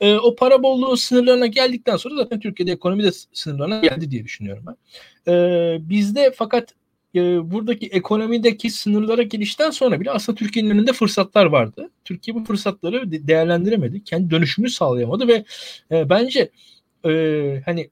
E, 0.00 0.14
o 0.14 0.36
para 0.36 0.62
bolluğu 0.62 0.96
sınırlarına 0.96 1.46
geldikten 1.46 1.96
sonra 1.96 2.16
zaten 2.16 2.40
Türkiye'de 2.40 2.72
ekonomi 2.72 3.02
de 3.04 3.10
sınırlarına 3.32 3.80
geldi 3.80 4.10
diye 4.10 4.24
düşünüyorum 4.24 4.64
ben. 4.66 4.76
E, 5.32 5.78
bizde 5.88 6.32
fakat 6.36 6.74
e, 7.14 7.50
buradaki 7.50 7.86
ekonomideki 7.86 8.70
sınırlara 8.70 9.22
gelişten 9.22 9.70
sonra 9.70 10.00
bile 10.00 10.10
aslında 10.10 10.36
Türkiye'nin 10.38 10.70
önünde 10.70 10.92
fırsatlar 10.92 11.46
vardı. 11.46 11.90
Türkiye 12.04 12.34
bu 12.34 12.44
fırsatları 12.44 13.12
de- 13.12 13.28
değerlendiremedi. 13.28 14.04
Kendi 14.04 14.30
dönüşümünü 14.30 14.70
sağlayamadı 14.70 15.28
ve 15.28 15.44
e, 15.90 16.10
bence 16.10 16.50
e, 17.04 17.62
hani 17.64 17.90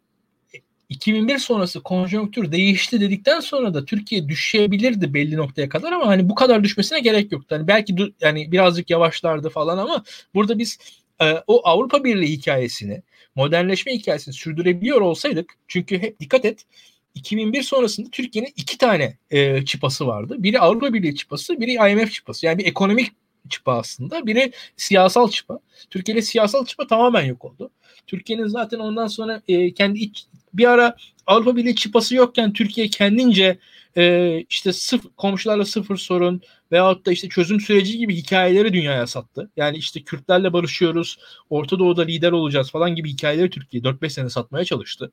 2001 0.88 1.38
sonrası 1.38 1.82
konjonktür 1.82 2.52
değişti 2.52 3.00
dedikten 3.00 3.40
sonra 3.40 3.74
da 3.74 3.84
Türkiye 3.84 4.28
düşebilirdi 4.28 5.14
belli 5.14 5.36
noktaya 5.36 5.68
kadar 5.68 5.92
ama 5.92 6.06
hani 6.06 6.28
bu 6.28 6.34
kadar 6.34 6.64
düşmesine 6.64 7.00
gerek 7.00 7.32
yoktu. 7.32 7.56
Hani 7.56 7.68
belki 7.68 7.94
yani 8.20 8.52
birazcık 8.52 8.90
yavaşlardı 8.90 9.50
falan 9.50 9.78
ama 9.78 10.04
burada 10.34 10.58
biz 10.58 10.78
e, 11.20 11.34
o 11.46 11.60
Avrupa 11.68 12.04
Birliği 12.04 12.32
hikayesini, 12.32 13.02
modernleşme 13.34 13.92
hikayesini 13.92 14.34
sürdürebiliyor 14.34 15.00
olsaydık 15.00 15.54
çünkü 15.68 15.98
hep 16.02 16.20
dikkat 16.20 16.44
et 16.44 16.66
2001 17.14 17.62
sonrasında 17.62 18.08
Türkiye'nin 18.12 18.52
iki 18.56 18.78
tane 18.78 19.16
e, 19.30 19.64
çıpası 19.64 20.06
vardı. 20.06 20.34
Biri 20.38 20.60
Avrupa 20.60 20.92
Birliği 20.92 21.16
çıpası, 21.16 21.60
biri 21.60 21.72
IMF 21.72 22.12
çıpası. 22.12 22.46
Yani 22.46 22.58
bir 22.58 22.66
ekonomik 22.66 23.12
çıpa 23.48 23.72
aslında. 23.72 24.26
Biri 24.26 24.52
siyasal 24.76 25.30
çıpa. 25.30 25.58
Türkiye'de 25.90 26.22
siyasal 26.22 26.66
çıpa 26.66 26.86
tamamen 26.86 27.24
yok 27.24 27.44
oldu. 27.44 27.70
Türkiye'nin 28.06 28.46
zaten 28.46 28.78
ondan 28.78 29.06
sonra 29.06 29.42
e, 29.48 29.74
kendi 29.74 29.98
iç, 29.98 30.26
bir 30.58 30.66
ara 30.66 30.96
Avrupa 31.26 31.56
Birliği 31.56 31.76
çıpası 31.76 32.14
yokken 32.14 32.52
Türkiye 32.52 32.88
kendince 32.88 33.58
e, 33.96 34.44
işte 34.48 34.72
sıfır, 34.72 35.10
komşularla 35.16 35.64
sıfır 35.64 35.96
sorun 35.96 36.40
veyahut 36.72 37.06
da 37.06 37.12
işte 37.12 37.28
çözüm 37.28 37.60
süreci 37.60 37.98
gibi 37.98 38.16
hikayeleri 38.16 38.72
dünyaya 38.72 39.06
sattı. 39.06 39.50
Yani 39.56 39.76
işte 39.76 40.02
Kürtlerle 40.02 40.52
barışıyoruz, 40.52 41.18
Orta 41.50 41.78
Doğu'da 41.78 42.02
lider 42.02 42.32
olacağız 42.32 42.70
falan 42.70 42.94
gibi 42.94 43.10
hikayeleri 43.10 43.50
Türkiye 43.50 43.82
4-5 43.82 44.10
sene 44.10 44.30
satmaya 44.30 44.64
çalıştı. 44.64 45.12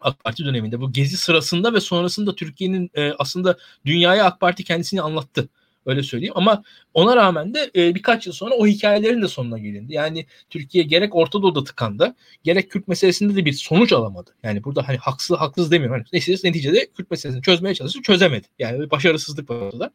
AK 0.00 0.24
Parti 0.24 0.44
döneminde 0.44 0.80
bu 0.80 0.92
gezi 0.92 1.16
sırasında 1.16 1.74
ve 1.74 1.80
sonrasında 1.80 2.34
Türkiye'nin 2.34 2.90
e, 2.94 3.12
aslında 3.18 3.58
dünyaya 3.86 4.24
AK 4.24 4.40
Parti 4.40 4.64
kendisini 4.64 5.02
anlattı. 5.02 5.48
Öyle 5.86 6.02
söyleyeyim 6.02 6.34
ama 6.36 6.62
ona 6.94 7.16
rağmen 7.16 7.54
de 7.54 7.70
e, 7.76 7.94
birkaç 7.94 8.26
yıl 8.26 8.34
sonra 8.34 8.54
o 8.54 8.66
hikayelerin 8.66 9.22
de 9.22 9.28
sonuna 9.28 9.58
gelindi. 9.58 9.94
Yani 9.94 10.26
Türkiye 10.50 10.84
gerek 10.84 11.14
Orta 11.14 11.42
Doğu'da 11.42 11.64
tıkandı, 11.64 12.14
gerek 12.44 12.70
Kürt 12.70 12.88
meselesinde 12.88 13.36
de 13.36 13.44
bir 13.44 13.52
sonuç 13.52 13.92
alamadı. 13.92 14.30
Yani 14.42 14.64
burada 14.64 14.88
hani 14.88 14.96
haksız 14.96 15.36
haksız 15.36 15.70
demiyorum. 15.70 15.96
Hani 15.96 16.04
neyse 16.12 16.48
neticede 16.48 16.86
Kürt 16.96 17.10
meselesini 17.10 17.42
çözmeye 17.42 17.74
çalıştı, 17.74 18.02
çözemedi. 18.02 18.46
Yani 18.58 18.80
bir 18.80 18.90
başarısızlık 18.90 19.50
var 19.50 19.56
ortada. 19.56 19.90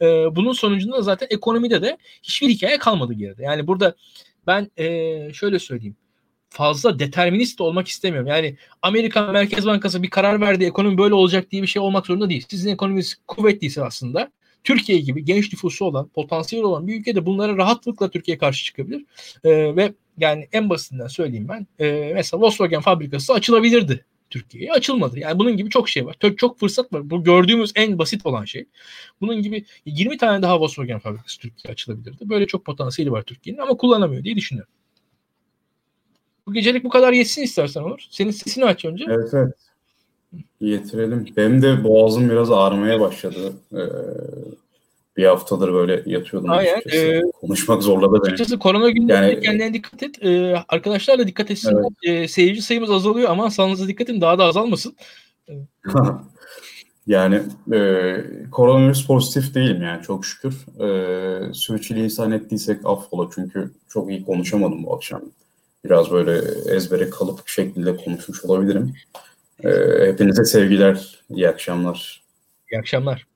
E, 0.00 0.06
bunun 0.36 0.52
sonucunda 0.52 1.02
zaten 1.02 1.26
ekonomide 1.30 1.82
de 1.82 1.98
hiçbir 2.22 2.48
hikaye 2.48 2.78
kalmadı 2.78 3.12
geride. 3.12 3.42
Yani 3.42 3.66
burada 3.66 3.94
ben 4.46 4.70
e, 4.76 5.32
şöyle 5.32 5.58
söyleyeyim 5.58 5.96
fazla 6.54 6.98
determinist 6.98 7.60
olmak 7.60 7.88
istemiyorum. 7.88 8.28
Yani 8.28 8.56
Amerika 8.82 9.32
Merkez 9.32 9.66
Bankası 9.66 10.02
bir 10.02 10.10
karar 10.10 10.40
verdi 10.40 10.64
ekonomi 10.64 10.98
böyle 10.98 11.14
olacak 11.14 11.50
diye 11.50 11.62
bir 11.62 11.66
şey 11.66 11.82
olmak 11.82 12.06
zorunda 12.06 12.30
değil. 12.30 12.46
Sizin 12.48 12.70
ekonominiz 12.70 13.16
kuvvetliyse 13.26 13.84
aslında 13.84 14.32
Türkiye 14.64 14.98
gibi 14.98 15.24
genç 15.24 15.52
nüfusu 15.52 15.84
olan, 15.84 16.08
potansiyel 16.08 16.64
olan 16.64 16.86
bir 16.86 17.00
ülkede 17.00 17.26
bunlara 17.26 17.56
rahatlıkla 17.56 18.10
Türkiye 18.10 18.38
karşı 18.38 18.64
çıkabilir. 18.64 19.04
Ee, 19.44 19.76
ve 19.76 19.92
yani 20.18 20.48
en 20.52 20.70
basitinden 20.70 21.06
söyleyeyim 21.06 21.48
ben. 21.48 21.66
E, 21.84 22.12
mesela 22.14 22.40
Volkswagen 22.40 22.80
fabrikası 22.80 23.32
açılabilirdi 23.32 24.04
Türkiye'ye. 24.30 24.72
Açılmadı. 24.72 25.18
Yani 25.18 25.38
bunun 25.38 25.56
gibi 25.56 25.70
çok 25.70 25.88
şey 25.88 26.06
var. 26.06 26.16
Çok, 26.20 26.38
çok 26.38 26.58
fırsat 26.58 26.92
var. 26.92 27.10
Bu 27.10 27.24
gördüğümüz 27.24 27.72
en 27.74 27.98
basit 27.98 28.26
olan 28.26 28.44
şey. 28.44 28.66
Bunun 29.20 29.42
gibi 29.42 29.64
20 29.86 30.18
tane 30.18 30.42
daha 30.42 30.60
Volkswagen 30.60 30.98
fabrikası 30.98 31.40
Türkiye'ye 31.40 31.72
açılabilirdi. 31.72 32.28
Böyle 32.28 32.46
çok 32.46 32.64
potansiyeli 32.64 33.12
var 33.12 33.22
Türkiye'nin 33.22 33.60
ama 33.60 33.76
kullanamıyor 33.76 34.24
diye 34.24 34.36
düşünüyorum. 34.36 34.72
Bu 36.46 36.52
gecelik 36.52 36.84
bu 36.84 36.88
kadar 36.88 37.12
yetsin 37.12 37.42
istersen 37.42 37.82
olur. 37.82 38.06
Senin 38.10 38.30
sesini 38.30 38.64
aç 38.64 38.84
önce. 38.84 39.04
Evet 39.08 39.30
evet. 39.34 39.54
Getirelim. 40.60 41.26
Benim 41.36 41.62
de 41.62 41.84
boğazım 41.84 42.30
biraz 42.30 42.50
ağrımaya 42.50 43.00
başladı. 43.00 43.52
Ee, 43.72 43.78
bir 45.16 45.24
haftadır 45.24 45.72
böyle 45.72 46.02
yatıyordum. 46.06 46.50
Aynen. 46.50 46.82
Ee, 46.92 47.22
Konuşmak 47.40 47.82
zorladı 47.82 48.12
beni. 48.12 48.22
Açıkçası 48.22 48.58
korona 48.58 48.90
günlerinde 48.90 49.32
yani, 49.32 49.40
kendine 49.40 49.74
dikkat 49.74 50.02
et. 50.02 50.22
Ee, 50.22 50.56
arkadaşlar 50.68 51.18
da 51.18 51.26
dikkat 51.26 51.50
etsin. 51.50 51.76
Evet. 51.76 51.86
Ee, 52.02 52.28
seyirci 52.28 52.62
sayımız 52.62 52.90
azalıyor 52.90 53.30
ama 53.30 53.50
sağlığınıza 53.50 53.88
dikkat 53.88 54.10
edin 54.10 54.20
daha 54.20 54.38
da 54.38 54.44
azalmasın. 54.44 54.96
yani 57.06 57.42
e, 57.72 58.16
koronavirüs 58.50 59.06
pozitif 59.06 59.54
değilim 59.54 59.82
yani 59.82 60.02
çok 60.02 60.26
şükür. 60.26 60.54
E, 60.80 61.54
sürçülisan 61.54 62.32
ettiysek 62.32 62.80
affola 62.84 63.30
çünkü 63.34 63.70
çok 63.88 64.10
iyi 64.10 64.24
konuşamadım 64.24 64.84
bu 64.84 64.94
akşam. 64.94 65.22
Biraz 65.84 66.10
böyle 66.10 66.40
ezbere 66.74 67.10
kalıp 67.10 67.48
şekilde 67.48 67.96
konuşmuş 67.96 68.44
olabilirim. 68.44 68.94
E, 69.64 69.68
hepinize 70.06 70.44
sevgiler, 70.44 71.24
iyi 71.30 71.48
akşamlar. 71.48 72.22
İyi 72.72 72.78
akşamlar. 72.78 73.26